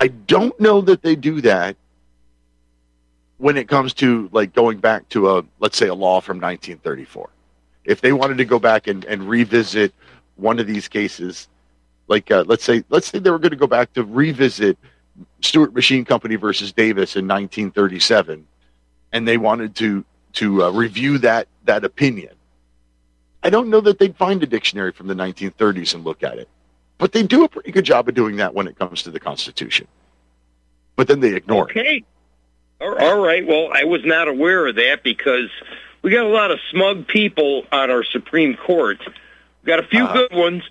I 0.00 0.08
don't 0.08 0.58
know 0.60 0.80
that 0.80 1.02
they 1.02 1.16
do 1.16 1.40
that 1.42 1.76
when 3.38 3.56
it 3.56 3.68
comes 3.68 3.94
to 3.94 4.28
like 4.32 4.52
going 4.52 4.78
back 4.78 5.08
to 5.10 5.38
a 5.38 5.44
let's 5.58 5.76
say 5.76 5.88
a 5.88 5.94
law 5.94 6.20
from 6.20 6.36
1934. 6.36 7.28
If 7.84 8.00
they 8.00 8.12
wanted 8.12 8.38
to 8.38 8.44
go 8.44 8.58
back 8.58 8.86
and, 8.86 9.04
and 9.06 9.28
revisit 9.28 9.92
one 10.36 10.58
of 10.60 10.66
these 10.66 10.86
cases, 10.86 11.48
like 12.12 12.30
uh, 12.30 12.44
let's 12.46 12.62
say 12.62 12.84
let's 12.90 13.06
say 13.08 13.18
they 13.18 13.30
were 13.30 13.38
going 13.38 13.50
to 13.50 13.56
go 13.56 13.66
back 13.66 13.92
to 13.94 14.04
revisit 14.04 14.78
Steward 15.40 15.74
Machine 15.74 16.04
Company 16.04 16.36
versus 16.36 16.70
Davis 16.72 17.16
in 17.16 17.26
1937, 17.26 18.46
and 19.12 19.26
they 19.26 19.38
wanted 19.38 19.74
to 19.76 20.04
to 20.34 20.64
uh, 20.64 20.70
review 20.70 21.18
that 21.18 21.48
that 21.64 21.84
opinion. 21.84 22.34
I 23.42 23.50
don't 23.50 23.70
know 23.70 23.80
that 23.80 23.98
they'd 23.98 24.14
find 24.16 24.42
a 24.42 24.46
dictionary 24.46 24.92
from 24.92 25.08
the 25.08 25.14
1930s 25.14 25.94
and 25.94 26.04
look 26.04 26.22
at 26.22 26.38
it, 26.38 26.48
but 26.98 27.12
they 27.12 27.22
do 27.24 27.44
a 27.44 27.48
pretty 27.48 27.72
good 27.72 27.84
job 27.84 28.08
of 28.08 28.14
doing 28.14 28.36
that 28.36 28.54
when 28.54 28.68
it 28.68 28.78
comes 28.78 29.02
to 29.04 29.10
the 29.10 29.18
Constitution. 29.18 29.88
But 30.94 31.08
then 31.08 31.20
they 31.20 31.34
ignore 31.34 31.68
it. 31.68 31.76
Okay. 31.76 32.04
All 32.80 33.20
right. 33.20 33.46
Well, 33.46 33.70
I 33.72 33.84
was 33.84 34.04
not 34.04 34.28
aware 34.28 34.66
of 34.66 34.74
that 34.76 35.02
because 35.02 35.48
we 36.02 36.10
got 36.10 36.26
a 36.26 36.28
lot 36.28 36.50
of 36.50 36.58
smug 36.70 37.06
people 37.06 37.64
on 37.72 37.90
our 37.90 38.04
Supreme 38.04 38.54
Court. 38.56 38.98
We 39.06 39.66
got 39.66 39.78
a 39.78 39.86
few 39.86 40.04
Uh-huh. 40.04 40.26
good 40.28 40.36
ones, 40.36 40.62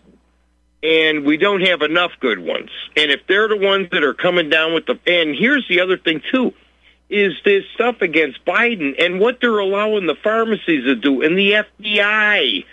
and 0.84 1.26
we 1.26 1.38
don't 1.38 1.62
have 1.62 1.82
enough 1.82 2.12
good 2.20 2.40
ones. 2.40 2.70
And 2.98 3.12
if 3.12 3.22
they're 3.28 3.48
the 3.48 3.58
ones 3.58 3.90
that 3.91 4.03
are 4.03 4.14
coming 4.14 4.49
down 4.49 4.74
with 4.74 4.86
the, 4.88 4.99
and 5.08 5.36
here's 5.36 5.68
the 5.68 5.82
other 5.82 5.98
thing 5.98 6.22
too, 6.32 6.53
is 7.10 7.34
this 7.44 7.66
stuff 7.76 8.02
against 8.02 8.44
Biden 8.45 8.95
and 9.03 9.20
what 9.20 9.40
they're 9.41 9.60
allowing 9.60 10.08
the 10.08 10.16
pharmacies 10.16 10.86
to 10.86 10.95
do 10.95 11.22
and 11.22 11.38
the 11.38 11.52
FBI 11.84 12.66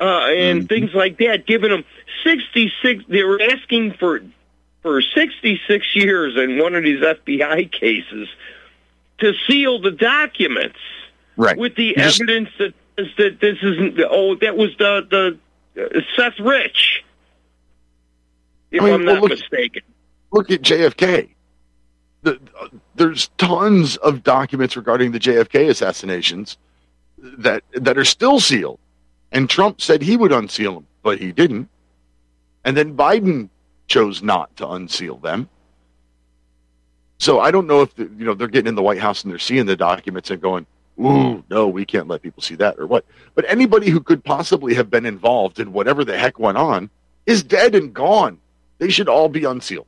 uh, 0.00 0.04
and 0.28 0.68
things 0.68 0.94
like 0.94 1.18
that, 1.18 1.44
giving 1.46 1.70
them 1.70 1.84
66. 2.24 3.04
They 3.08 3.24
were 3.24 3.40
asking 3.42 3.94
for 3.94 4.20
for 4.82 5.02
66 5.02 5.94
years 5.94 6.36
in 6.38 6.56
one 6.58 6.74
of 6.74 6.82
these 6.84 7.00
FBI 7.02 7.70
cases 7.70 8.28
to 9.18 9.34
seal 9.46 9.78
the 9.80 9.90
documents 9.90 10.78
Right. 11.36 11.56
with 11.58 11.74
the 11.74 11.94
just- 11.96 12.20
evidence 12.22 12.48
that 12.58 12.74
that 13.18 13.40
this 13.40 13.58
isn't. 13.62 13.98
Oh, 14.10 14.34
that 14.36 14.56
was 14.56 14.70
the 14.78 15.38
the 15.74 15.82
uh, 15.96 16.00
Seth 16.16 16.38
Rich, 16.38 17.02
if 18.70 18.80
I 18.82 18.84
mean, 18.84 18.94
I'm 18.94 19.04
well, 19.04 19.14
not 19.14 19.22
look- 19.22 19.30
mistaken. 19.30 19.82
Look 20.32 20.50
at 20.50 20.62
JFK. 20.62 21.30
The, 22.22 22.38
uh, 22.60 22.68
there's 22.94 23.28
tons 23.38 23.96
of 23.96 24.22
documents 24.22 24.76
regarding 24.76 25.10
the 25.12 25.18
JFK 25.18 25.70
assassinations 25.70 26.58
that 27.18 27.64
that 27.72 27.96
are 27.98 28.04
still 28.04 28.38
sealed, 28.40 28.78
and 29.32 29.48
Trump 29.48 29.80
said 29.80 30.02
he 30.02 30.16
would 30.16 30.30
unseal 30.30 30.74
them, 30.74 30.86
but 31.02 31.18
he 31.18 31.32
didn't. 31.32 31.68
And 32.64 32.76
then 32.76 32.94
Biden 32.96 33.48
chose 33.88 34.22
not 34.22 34.54
to 34.58 34.68
unseal 34.68 35.16
them. 35.16 35.48
So 37.18 37.40
I 37.40 37.50
don't 37.50 37.66
know 37.66 37.82
if 37.82 37.94
the, 37.96 38.04
you 38.04 38.24
know 38.24 38.34
they're 38.34 38.48
getting 38.48 38.68
in 38.68 38.74
the 38.74 38.82
White 38.82 39.00
House 39.00 39.22
and 39.24 39.30
they're 39.32 39.38
seeing 39.38 39.66
the 39.66 39.76
documents 39.76 40.30
and 40.30 40.40
going, 40.40 40.66
"Ooh, 41.00 41.42
no, 41.50 41.68
we 41.68 41.84
can't 41.84 42.06
let 42.06 42.22
people 42.22 42.42
see 42.42 42.54
that," 42.56 42.78
or 42.78 42.86
what. 42.86 43.04
But 43.34 43.44
anybody 43.48 43.90
who 43.90 44.00
could 44.00 44.22
possibly 44.22 44.74
have 44.74 44.90
been 44.90 45.06
involved 45.06 45.58
in 45.58 45.72
whatever 45.72 46.04
the 46.04 46.16
heck 46.16 46.38
went 46.38 46.58
on 46.58 46.88
is 47.26 47.42
dead 47.42 47.74
and 47.74 47.92
gone. 47.92 48.38
They 48.80 48.88
should 48.88 49.08
all 49.10 49.28
be 49.28 49.44
unsealed. 49.44 49.86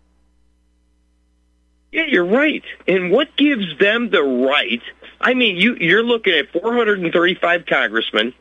Yeah, 1.91 2.05
you're 2.07 2.27
right. 2.27 2.63
And 2.87 3.11
what 3.11 3.35
gives 3.37 3.77
them 3.79 4.11
the 4.11 4.23
right? 4.23 4.83
I 5.21 5.35
mean, 5.35 5.57
you 5.57 5.77
you're 5.77 6.03
looking 6.03 6.35
at 6.35 6.51
435 6.53 7.67
congressmen, 7.67 8.35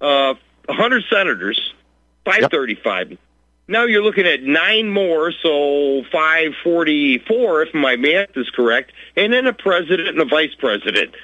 uh, 0.00 0.34
100 0.66 1.04
senators, 1.08 1.72
535. 2.24 3.16
Now 3.68 3.84
you're 3.84 4.02
looking 4.02 4.26
at 4.26 4.42
nine 4.42 4.90
more, 4.90 5.32
so 5.32 6.02
544 6.12 7.62
if 7.62 7.74
my 7.74 7.96
math 7.96 8.36
is 8.36 8.50
correct, 8.50 8.92
and 9.16 9.32
then 9.32 9.46
a 9.46 9.52
president 9.52 10.08
and 10.08 10.20
a 10.20 10.24
vice 10.24 10.54
president. 10.58 11.14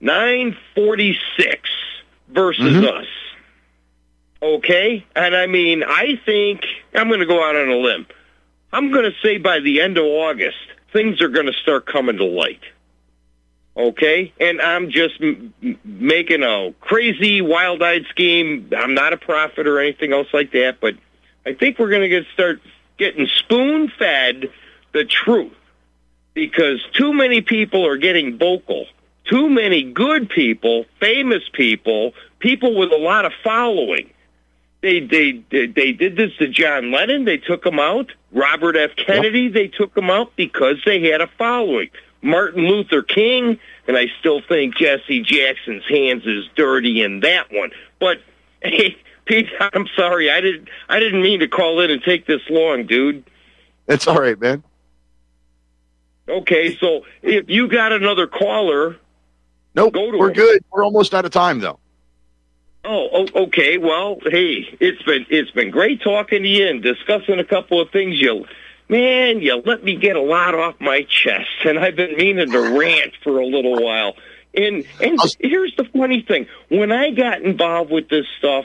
946 0.00 1.68
versus 2.28 2.74
Mhm. 2.74 2.86
us. 2.86 3.06
Okay? 4.42 5.04
And 5.14 5.36
I 5.36 5.46
mean, 5.46 5.82
I 5.82 6.20
think 6.24 6.64
I'm 6.94 7.08
going 7.08 7.20
to 7.20 7.26
go 7.26 7.44
out 7.44 7.56
on 7.56 7.68
a 7.68 7.76
limb. 7.76 8.06
I'm 8.72 8.90
going 8.90 9.04
to 9.04 9.16
say 9.22 9.38
by 9.38 9.60
the 9.60 9.80
end 9.80 9.98
of 9.98 10.04
August, 10.04 10.58
things 10.92 11.20
are 11.20 11.28
going 11.28 11.46
to 11.46 11.52
start 11.52 11.86
coming 11.86 12.16
to 12.18 12.24
light. 12.24 12.62
Okay? 13.76 14.32
And 14.40 14.60
I'm 14.60 14.90
just 14.90 15.20
m- 15.20 15.54
making 15.84 16.42
a 16.42 16.72
crazy, 16.80 17.40
wild 17.40 17.82
eyed 17.82 18.06
scheme. 18.10 18.70
I'm 18.76 18.94
not 18.94 19.12
a 19.12 19.16
prophet 19.16 19.66
or 19.66 19.80
anything 19.80 20.12
else 20.12 20.28
like 20.32 20.52
that, 20.52 20.78
but 20.80 20.94
I 21.46 21.54
think 21.54 21.78
we're 21.78 21.90
going 21.90 22.02
to 22.02 22.08
get 22.08 22.24
start 22.32 22.60
getting 22.98 23.26
spoon 23.38 23.90
fed 23.98 24.50
the 24.92 25.04
truth 25.04 25.54
because 26.34 26.84
too 26.92 27.12
many 27.12 27.40
people 27.40 27.86
are 27.86 27.96
getting 27.96 28.38
vocal. 28.38 28.86
Too 29.24 29.48
many 29.48 29.82
good 29.82 30.28
people, 30.28 30.86
famous 30.98 31.42
people, 31.52 32.12
people 32.40 32.74
with 32.74 32.92
a 32.92 32.96
lot 32.96 33.24
of 33.24 33.32
following. 33.44 34.10
They 34.82 35.00
they 35.00 35.42
they, 35.50 35.66
they 35.66 35.92
did 35.92 36.16
this 36.16 36.34
to 36.38 36.48
John 36.48 36.90
Lennon. 36.92 37.24
They 37.24 37.36
took 37.36 37.64
him 37.66 37.78
out. 37.78 38.12
Robert 38.32 38.76
F. 38.76 38.90
Kennedy. 38.96 39.48
They 39.48 39.68
took 39.68 39.96
him 39.96 40.08
out 40.10 40.34
because 40.36 40.76
they 40.86 41.02
had 41.10 41.20
a 41.20 41.26
following. 41.38 41.90
Martin 42.22 42.64
Luther 42.66 43.02
King, 43.02 43.58
and 43.86 43.96
I 43.96 44.06
still 44.20 44.40
think 44.46 44.76
Jesse 44.76 45.22
Jackson's 45.22 45.84
hands 45.88 46.24
is 46.26 46.44
dirty 46.54 47.02
in 47.02 47.20
that 47.20 47.52
one. 47.52 47.70
But 47.98 48.18
Hey, 48.62 48.96
Pete, 49.24 49.48
I'm 49.72 49.86
sorry. 49.96 50.30
I 50.30 50.40
didn't. 50.40 50.68
I 50.88 50.98
didn't 51.00 51.22
mean 51.22 51.40
to 51.40 51.48
call 51.48 51.80
in 51.80 51.90
and 51.90 52.02
take 52.02 52.26
this 52.26 52.42
long, 52.50 52.86
dude. 52.86 53.24
It's 53.86 54.06
all 54.06 54.18
right, 54.20 54.38
man. 54.40 54.62
Okay, 56.28 56.76
so 56.76 57.04
if 57.22 57.48
you 57.48 57.66
got 57.68 57.92
another 57.92 58.26
caller, 58.26 58.96
Nope, 59.74 59.94
Go 59.94 60.10
to 60.10 60.18
we're 60.18 60.28
him. 60.28 60.34
good. 60.34 60.64
We're 60.70 60.84
almost 60.84 61.14
out 61.14 61.24
of 61.24 61.30
time, 61.32 61.60
though. 61.60 61.78
Oh, 62.84 63.26
okay. 63.34 63.78
Well, 63.78 64.18
hey, 64.22 64.76
it's 64.80 65.02
been 65.02 65.26
it's 65.28 65.50
been 65.50 65.70
great 65.70 66.02
talking 66.02 66.42
to 66.42 66.48
you 66.48 66.68
and 66.68 66.82
discussing 66.82 67.38
a 67.38 67.44
couple 67.44 67.80
of 67.80 67.90
things. 67.90 68.20
You, 68.20 68.46
man, 68.88 69.40
you 69.40 69.62
let 69.64 69.82
me 69.82 69.96
get 69.96 70.16
a 70.16 70.22
lot 70.22 70.54
off 70.54 70.76
my 70.80 71.02
chest, 71.02 71.64
and 71.64 71.78
I've 71.78 71.96
been 71.96 72.16
meaning 72.16 72.50
to 72.50 72.78
rant 72.78 73.14
for 73.22 73.38
a 73.38 73.46
little 73.46 73.82
while. 73.82 74.14
And 74.54 74.84
and 75.00 75.18
here's 75.38 75.74
the 75.76 75.84
funny 75.84 76.22
thing: 76.22 76.46
when 76.68 76.92
I 76.92 77.10
got 77.10 77.42
involved 77.42 77.90
with 77.90 78.08
this 78.08 78.26
stuff, 78.38 78.64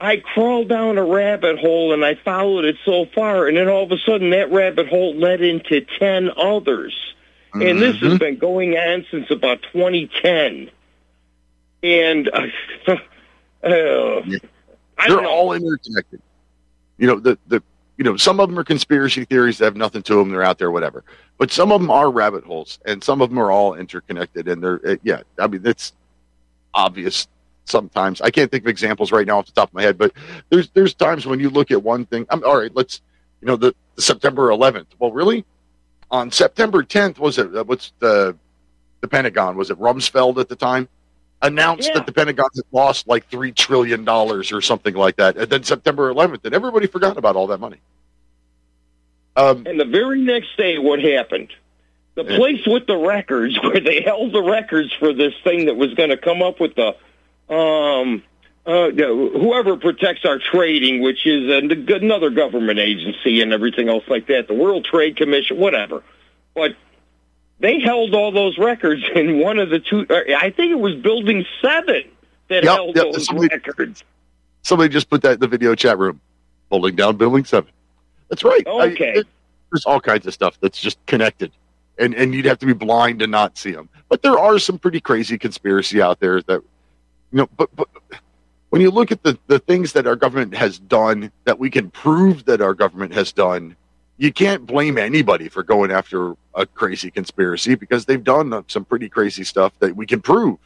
I 0.00 0.16
crawled 0.16 0.68
down 0.68 0.98
a 0.98 1.04
rabbit 1.04 1.58
hole 1.58 1.94
and 1.94 2.04
I 2.04 2.16
followed 2.16 2.64
it 2.64 2.76
so 2.84 3.06
far, 3.14 3.46
and 3.46 3.56
then 3.56 3.68
all 3.68 3.84
of 3.84 3.92
a 3.92 3.98
sudden 3.98 4.30
that 4.30 4.52
rabbit 4.52 4.88
hole 4.88 5.14
led 5.14 5.40
into 5.40 5.80
ten 5.98 6.30
others. 6.36 6.94
And 7.54 7.82
this 7.82 7.96
has 7.98 8.18
been 8.18 8.38
going 8.38 8.74
on 8.78 9.04
since 9.10 9.30
about 9.30 9.62
2010. 9.72 10.70
And 11.82 12.30
uh, 12.32 12.96
uh, 13.64 14.22
They're 15.08 15.26
all 15.26 15.52
interconnected. 15.52 16.20
You 16.98 17.06
know, 17.08 17.20
the 17.20 17.38
the 17.48 17.62
you 17.98 18.04
know, 18.04 18.16
some 18.16 18.40
of 18.40 18.48
them 18.48 18.58
are 18.58 18.64
conspiracy 18.64 19.24
theories 19.24 19.58
that 19.58 19.66
have 19.66 19.76
nothing 19.76 20.02
to 20.04 20.14
them. 20.16 20.30
They're 20.30 20.42
out 20.42 20.58
there, 20.58 20.70
whatever. 20.70 21.04
But 21.38 21.50
some 21.52 21.72
of 21.72 21.80
them 21.80 21.90
are 21.90 22.10
rabbit 22.10 22.44
holes, 22.44 22.78
and 22.86 23.02
some 23.02 23.20
of 23.20 23.30
them 23.30 23.38
are 23.38 23.50
all 23.50 23.74
interconnected. 23.74 24.48
And 24.48 24.62
they're 24.62 24.80
uh, 24.86 24.96
yeah. 25.02 25.22
I 25.38 25.46
mean, 25.46 25.62
it's 25.66 25.92
obvious 26.74 27.28
sometimes. 27.64 28.20
I 28.20 28.30
can't 28.30 28.50
think 28.50 28.64
of 28.64 28.68
examples 28.68 29.12
right 29.12 29.26
now 29.26 29.38
off 29.38 29.46
the 29.46 29.52
top 29.52 29.68
of 29.70 29.74
my 29.74 29.82
head, 29.82 29.98
but 29.98 30.12
there's 30.50 30.70
there's 30.70 30.94
times 30.94 31.26
when 31.26 31.40
you 31.40 31.50
look 31.50 31.70
at 31.70 31.82
one 31.82 32.06
thing. 32.06 32.26
I'm 32.30 32.44
all 32.44 32.58
right. 32.58 32.74
Let's 32.74 33.00
you 33.40 33.46
know 33.46 33.56
the, 33.56 33.74
the 33.96 34.02
September 34.02 34.48
11th. 34.50 34.86
Well, 34.98 35.12
really, 35.12 35.44
on 36.10 36.30
September 36.30 36.82
10th 36.82 37.18
was 37.18 37.38
it? 37.38 37.54
uh, 37.54 37.64
What's 37.64 37.92
the 37.98 38.36
the 39.00 39.08
Pentagon? 39.08 39.56
Was 39.56 39.70
it 39.70 39.78
Rumsfeld 39.78 40.38
at 40.38 40.48
the 40.48 40.56
time? 40.56 40.88
Announced 41.42 41.88
Yeah. 41.88 41.94
that 41.94 42.06
the 42.06 42.12
Pentagon 42.12 42.48
had 42.54 42.64
lost 42.70 43.08
like 43.08 43.26
three 43.28 43.50
trillion 43.52 44.04
dollars 44.04 44.52
or 44.52 44.60
something 44.60 44.94
like 44.94 45.16
that, 45.16 45.36
and 45.36 45.48
then 45.50 45.64
September 45.64 46.08
11th, 46.12 46.44
and 46.44 46.54
everybody 46.54 46.86
forgot 46.86 47.16
about 47.16 47.34
all 47.34 47.48
that 47.48 47.58
money. 47.58 47.78
Um, 49.36 49.66
And 49.66 49.80
the 49.80 49.84
very 49.84 50.20
next 50.20 50.56
day, 50.56 50.78
what 50.78 51.00
happened? 51.00 51.48
The 52.14 52.24
place 52.24 52.64
with 52.66 52.86
the 52.86 52.96
records, 52.96 53.58
where 53.62 53.80
they 53.80 54.02
held 54.02 54.32
the 54.32 54.42
records 54.42 54.92
for 54.92 55.12
this 55.12 55.34
thing 55.42 55.66
that 55.66 55.76
was 55.76 55.94
going 55.94 56.10
to 56.10 56.16
come 56.16 56.42
up 56.42 56.60
with 56.60 56.74
the, 56.76 56.94
um, 57.52 58.22
uh, 58.64 58.90
whoever 58.90 59.76
protects 59.76 60.24
our 60.24 60.38
trading, 60.38 61.00
which 61.02 61.26
is 61.26 61.50
another 61.50 62.30
government 62.30 62.78
agency 62.78 63.40
and 63.40 63.52
everything 63.52 63.88
else 63.88 64.04
like 64.06 64.26
that, 64.28 64.46
the 64.46 64.54
World 64.54 64.84
Trade 64.84 65.16
Commission, 65.16 65.56
whatever. 65.56 66.04
But 66.54 66.76
they 67.60 67.80
held 67.80 68.14
all 68.14 68.32
those 68.32 68.58
records 68.58 69.02
in 69.14 69.38
one 69.40 69.58
of 69.58 69.70
the 69.70 69.78
two. 69.78 70.06
uh, 70.10 70.20
I 70.38 70.50
think 70.50 70.72
it 70.72 70.78
was 70.80 70.94
Building 70.96 71.44
Seven 71.60 72.02
that 72.48 72.64
Yep, 72.64 72.74
held 72.74 72.96
yep, 72.96 73.12
those 73.12 73.26
somebody- 73.26 73.48
records. 73.54 74.04
somebody 74.62 74.88
just 74.88 75.08
put 75.08 75.22
that 75.22 75.34
in 75.34 75.40
the 75.40 75.48
video 75.48 75.74
chat 75.74 75.98
room, 75.98 76.20
holding 76.70 76.96
down 76.96 77.16
Building 77.16 77.44
Seven. 77.44 77.70
That's 78.28 78.44
right. 78.44 78.66
I- 78.66 78.70
Okay. 78.92 79.12
it- 79.16 79.26
there's 79.70 79.84
all 79.86 80.00
kinds 80.00 80.26
of 80.26 80.34
stuff 80.34 80.58
that's 80.60 80.80
just 80.80 80.98
connected, 81.06 81.50
and 81.98 82.14
and 82.14 82.34
you'd 82.34 82.44
have 82.44 82.58
to 82.58 82.66
be 82.66 82.72
blind 82.74 83.20
to 83.20 83.26
not 83.26 83.56
see 83.56 83.70
them. 83.72 83.88
But 84.08 84.22
there 84.22 84.38
are 84.38 84.58
some 84.58 84.78
pretty 84.78 85.00
crazy 85.00 85.38
conspiracy 85.38 86.02
out 86.02 86.20
there 86.20 86.42
that, 86.42 86.60
you 87.32 87.38
know, 87.38 87.48
but 87.56 87.74
but 87.74 87.88
when 88.68 88.82
you 88.82 88.90
look 88.90 89.10
at 89.12 89.22
the 89.22 89.38
the 89.46 89.58
things 89.58 89.92
that 89.94 90.06
our 90.06 90.16
government 90.16 90.54
has 90.54 90.78
done 90.78 91.30
that 91.44 91.58
we 91.58 91.70
can 91.70 91.90
prove 91.90 92.44
that 92.44 92.60
our 92.60 92.74
government 92.74 93.14
has 93.14 93.32
done, 93.32 93.76
you 94.16 94.32
can't 94.32 94.66
blame 94.66 94.98
anybody 94.98 95.48
for 95.48 95.62
going 95.62 95.90
after 95.90 96.34
a 96.54 96.66
crazy 96.66 97.10
conspiracy 97.10 97.74
because 97.74 98.04
they've 98.04 98.22
done 98.22 98.64
some 98.68 98.84
pretty 98.84 99.08
crazy 99.08 99.44
stuff 99.44 99.72
that 99.78 99.96
we 99.96 100.06
can 100.06 100.20
prove. 100.20 100.58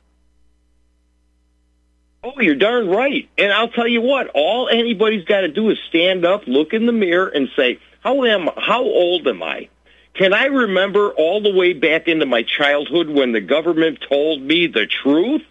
Oh, 2.24 2.40
you're 2.40 2.56
darn 2.56 2.88
right. 2.88 3.28
And 3.38 3.52
I'll 3.52 3.68
tell 3.68 3.86
you 3.86 4.00
what, 4.00 4.28
all 4.34 4.68
anybody's 4.68 5.24
got 5.24 5.42
to 5.42 5.48
do 5.48 5.70
is 5.70 5.78
stand 5.88 6.24
up, 6.24 6.46
look 6.46 6.72
in 6.72 6.86
the 6.86 6.92
mirror, 6.92 7.28
and 7.28 7.48
say, 7.54 7.78
"How 8.00 8.24
am? 8.24 8.50
How 8.56 8.82
old 8.82 9.28
am 9.28 9.44
I? 9.44 9.68
Can 10.14 10.32
I 10.32 10.46
remember 10.46 11.10
all 11.10 11.40
the 11.40 11.52
way 11.52 11.72
back 11.72 12.08
into 12.08 12.26
my 12.26 12.42
childhood 12.42 13.08
when 13.08 13.32
the 13.32 13.40
government 13.40 14.02
told 14.08 14.42
me 14.42 14.66
the 14.66 14.86
truth? 14.86 15.42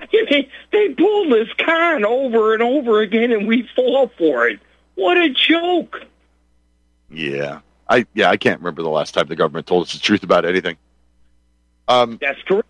They, 0.12 0.48
they 0.70 0.88
pull 0.90 1.28
this 1.28 1.48
con 1.58 2.04
over 2.04 2.54
and 2.54 2.62
over 2.62 3.00
again, 3.00 3.32
and 3.32 3.48
we 3.48 3.68
fall 3.74 4.08
for 4.16 4.48
it. 4.48 4.60
What 4.94 5.16
a 5.18 5.28
joke! 5.28 6.00
Yeah, 7.10 7.60
I 7.88 8.06
yeah 8.14 8.30
I 8.30 8.36
can't 8.36 8.60
remember 8.60 8.82
the 8.82 8.90
last 8.90 9.14
time 9.14 9.26
the 9.26 9.36
government 9.36 9.66
told 9.66 9.84
us 9.84 9.92
the 9.92 9.98
truth 9.98 10.22
about 10.22 10.44
anything. 10.44 10.76
Um, 11.88 12.18
That's 12.20 12.42
correct. 12.42 12.68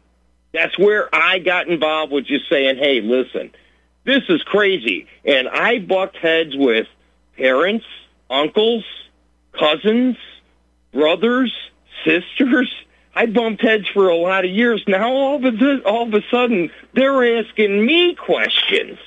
That's 0.53 0.79
where 0.79 1.15
I 1.15 1.41
got 1.41 1.69
involved 1.69 2.13
with 2.13 2.27
just 2.27 2.49
saying, 2.49 2.79
hey, 2.79 3.01
listen, 3.01 3.51
this 4.05 4.23
is 4.29 4.43
crazy. 4.45 5.07
And 5.25 5.49
I 5.49 5.79
bucked 5.79 6.17
heads 6.17 6.57
with 6.57 6.87
parents, 7.37 7.85
uncles, 8.31 8.85
cousins, 9.53 10.17
brothers, 10.93 11.53
sisters. 12.05 12.73
I 13.15 13.27
bumped 13.27 13.63
heads 13.63 13.89
for 13.89 14.09
a 14.09 14.17
lot 14.17 14.45
of 14.45 14.51
years. 14.51 14.83
Now 14.87 15.13
all 15.13 15.45
of 15.45 15.45
a, 15.45 15.83
all 15.85 16.07
of 16.07 16.15
a 16.15 16.23
sudden 16.31 16.71
they're 16.95 17.39
asking 17.39 17.85
me 17.85 18.15
questions. 18.15 18.99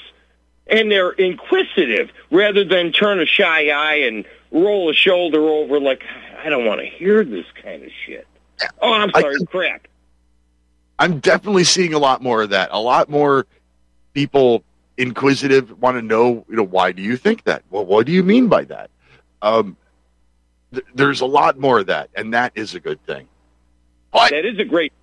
And 0.68 0.90
they're 0.92 1.12
inquisitive 1.12 2.12
rather 2.30 2.64
than 2.64 2.94
turn 2.94 3.20
a 3.20 3.26
shy 3.26 3.70
eye 3.70 4.04
and 4.06 4.26
roll 4.52 4.90
a 4.90 4.94
shoulder 4.94 5.42
over 5.48 5.80
like, 5.80 6.04
I 6.44 6.50
don't 6.50 6.66
want 6.66 6.82
to 6.82 6.86
hear 6.86 7.24
this 7.24 7.46
kind 7.62 7.84
of 7.84 7.90
shit. 8.06 8.28
Oh, 8.82 8.94
I'm 8.94 9.10
sorry, 9.12 9.36
think- 9.38 9.50
crap. 9.50 9.88
I'm 11.00 11.20
definitely 11.20 11.64
seeing 11.64 11.94
a 11.96 12.00
lot 12.00 12.22
more 12.22 12.44
of 12.44 12.52
that. 12.52 12.70
A 12.72 12.80
lot 12.80 13.10
more 13.10 13.48
people 14.14 14.64
inquisitive 14.98 15.82
want 15.82 15.98
to 15.98 16.02
know, 16.04 16.46
you 16.48 16.56
know, 16.56 16.64
why 16.64 16.92
do 16.92 17.02
you 17.02 17.18
think 17.18 17.44
that? 17.46 17.64
Well, 17.72 17.86
what 17.86 18.06
do 18.06 18.12
you 18.12 18.22
mean 18.22 18.48
by 18.50 18.66
that? 18.66 18.92
Um, 19.42 19.78
th- 20.72 20.86
there's 20.94 21.22
a 21.22 21.26
lot 21.26 21.58
more 21.58 21.80
of 21.80 21.88
that, 21.88 22.12
and 22.14 22.34
that 22.36 22.52
is 22.54 22.76
a 22.76 22.80
good 22.80 23.04
thing. 23.08 23.28
That 24.14 24.46
is 24.46 24.60
a 24.60 24.66
great. 24.66 24.94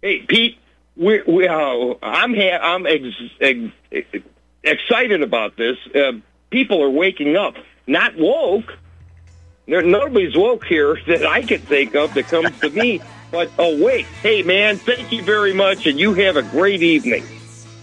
Hey, 0.00 0.20
Pete, 0.20 0.56
we, 0.96 1.20
we, 1.22 1.46
uh, 1.48 1.94
I'm 2.02 2.34
ha- 2.34 2.60
I'm 2.62 2.86
ex- 2.86 3.72
ex- 3.92 4.24
excited 4.62 5.20
about 5.22 5.56
this. 5.58 5.76
Uh, 5.94 6.12
people 6.50 6.82
are 6.82 6.88
waking 6.88 7.36
up, 7.36 7.56
not 7.88 8.16
woke. 8.16 8.76
There, 9.66 9.82
nobody's 9.82 10.36
woke 10.36 10.64
here 10.64 10.98
that 11.06 11.26
I 11.26 11.42
can 11.42 11.60
think 11.60 11.94
of 11.94 12.14
that 12.14 12.28
comes 12.28 12.58
to 12.60 12.70
me, 12.70 13.00
but 13.30 13.50
oh, 13.58 13.76
awake. 13.76 14.06
Hey, 14.22 14.42
man, 14.42 14.76
thank 14.76 15.12
you 15.12 15.22
very 15.22 15.52
much, 15.52 15.86
and 15.86 15.98
you 15.98 16.14
have 16.14 16.36
a 16.36 16.42
great 16.42 16.82
evening. 16.82 17.24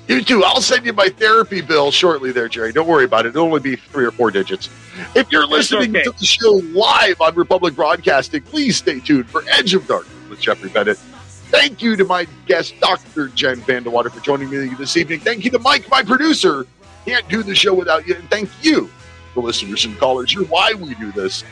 You 0.08 0.22
too. 0.22 0.44
I'll 0.44 0.62
send 0.62 0.86
you 0.86 0.94
my 0.94 1.10
therapy 1.10 1.62
bill 1.62 1.90
shortly 1.90 2.32
there, 2.32 2.48
Jerry. 2.48 2.72
Don't 2.72 2.88
worry 2.88 3.06
about 3.06 3.26
it. 3.26 3.30
It'll 3.30 3.46
only 3.46 3.60
be 3.60 3.76
three 3.76 4.06
or 4.06 4.12
four 4.12 4.30
digits. 4.30 4.70
If 5.16 5.32
you're 5.32 5.48
listening 5.48 5.90
okay. 5.90 6.04
to 6.04 6.12
the 6.12 6.26
show 6.26 6.62
live 6.74 7.20
on 7.22 7.34
Republic 7.34 7.76
Broadcasting, 7.76 8.44
please 8.44 8.78
stay 8.78 9.00
tuned 9.00 9.28
for 9.30 9.44
Edge 9.50 9.74
of 9.74 9.88
Darkness 9.88 10.30
with 10.30 10.40
Jeffrey 10.40 10.70
Bennett. 10.70 10.98
Thank 10.98 11.82
you 11.82 11.96
to 11.96 12.06
my 12.06 12.28
guest, 12.46 12.76
Dr. 12.80 13.30
Jen 13.30 13.62
VanDerWater, 13.62 14.12
for 14.12 14.20
joining 14.20 14.50
me 14.50 14.68
this 14.76 14.96
evening. 14.96 15.22
Thank 15.22 15.44
you 15.44 15.52
to 15.52 15.60
Mike, 15.60 15.90
my 15.90 16.04
producer. 16.04 16.68
Can't 17.06 17.28
do 17.28 17.42
the 17.42 17.56
show 17.56 17.74
without 17.74 18.08
you. 18.08 18.16
And 18.16 18.30
thank 18.30 18.50
you, 18.62 18.90
the 19.36 19.42
listeners 19.42 19.86
and 19.86 19.96
callers. 20.00 20.34
You're 20.34 20.46
why 20.46 20.74
we 20.74 20.96
do 20.96 21.12
this. 21.12 21.44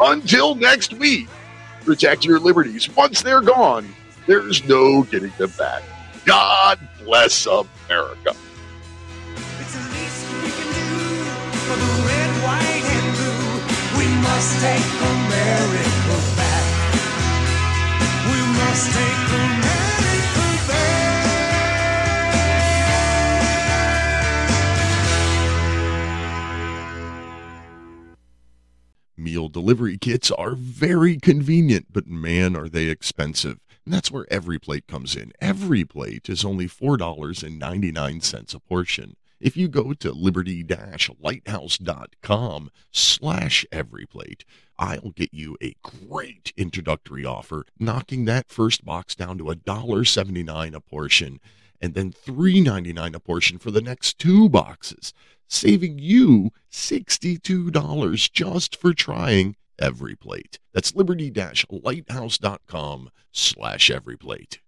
Until 0.00 0.54
next 0.54 0.94
week, 0.94 1.28
protect 1.84 2.24
your 2.24 2.38
liberties. 2.38 2.88
Once 2.94 3.22
they're 3.22 3.40
gone, 3.40 3.92
there's 4.26 4.64
no 4.68 5.02
getting 5.04 5.32
them 5.38 5.52
back. 5.58 5.82
God 6.24 6.78
bless 7.04 7.46
America. 7.46 8.36
Take 14.60 14.78
America 14.78 16.16
back. 16.36 16.94
We 18.26 18.36
must 18.58 18.90
take 18.92 19.28
America 19.28 19.61
Meal 29.22 29.48
delivery 29.48 29.98
kits 29.98 30.30
are 30.30 30.54
very 30.54 31.16
convenient, 31.16 31.86
but 31.92 32.06
man, 32.06 32.56
are 32.56 32.68
they 32.68 32.86
expensive. 32.86 33.58
And 33.84 33.94
that's 33.94 34.10
where 34.10 34.24
EveryPlate 34.26 34.86
comes 34.86 35.16
in. 35.16 35.32
EveryPlate 35.40 36.28
is 36.28 36.44
only 36.44 36.66
$4.99 36.66 38.54
a 38.54 38.60
portion. 38.60 39.16
If 39.40 39.56
you 39.56 39.68
go 39.68 39.92
to 39.92 40.12
liberty-lighthouse.com 40.12 42.70
slash 42.92 43.66
everyplate, 43.72 44.44
I'll 44.78 45.10
get 45.10 45.34
you 45.34 45.56
a 45.60 45.74
great 45.82 46.52
introductory 46.56 47.24
offer, 47.24 47.66
knocking 47.78 48.24
that 48.26 48.50
first 48.50 48.84
box 48.84 49.16
down 49.16 49.38
to 49.38 49.44
$1.79 49.44 50.74
a 50.74 50.80
portion 50.80 51.40
and 51.80 51.94
then 51.94 52.12
$3.99 52.12 53.16
a 53.16 53.20
portion 53.20 53.58
for 53.58 53.72
the 53.72 53.80
next 53.80 54.18
two 54.18 54.48
boxes, 54.48 55.12
saving 55.52 55.98
you 55.98 56.50
$62 56.70 58.32
just 58.32 58.76
for 58.76 58.94
trying 58.94 59.56
EveryPlate. 59.80 60.58
That's 60.72 60.94
liberty-lighthouse.com 60.94 63.10
slash 63.32 63.90
every 63.90 64.16
plate. 64.16 64.61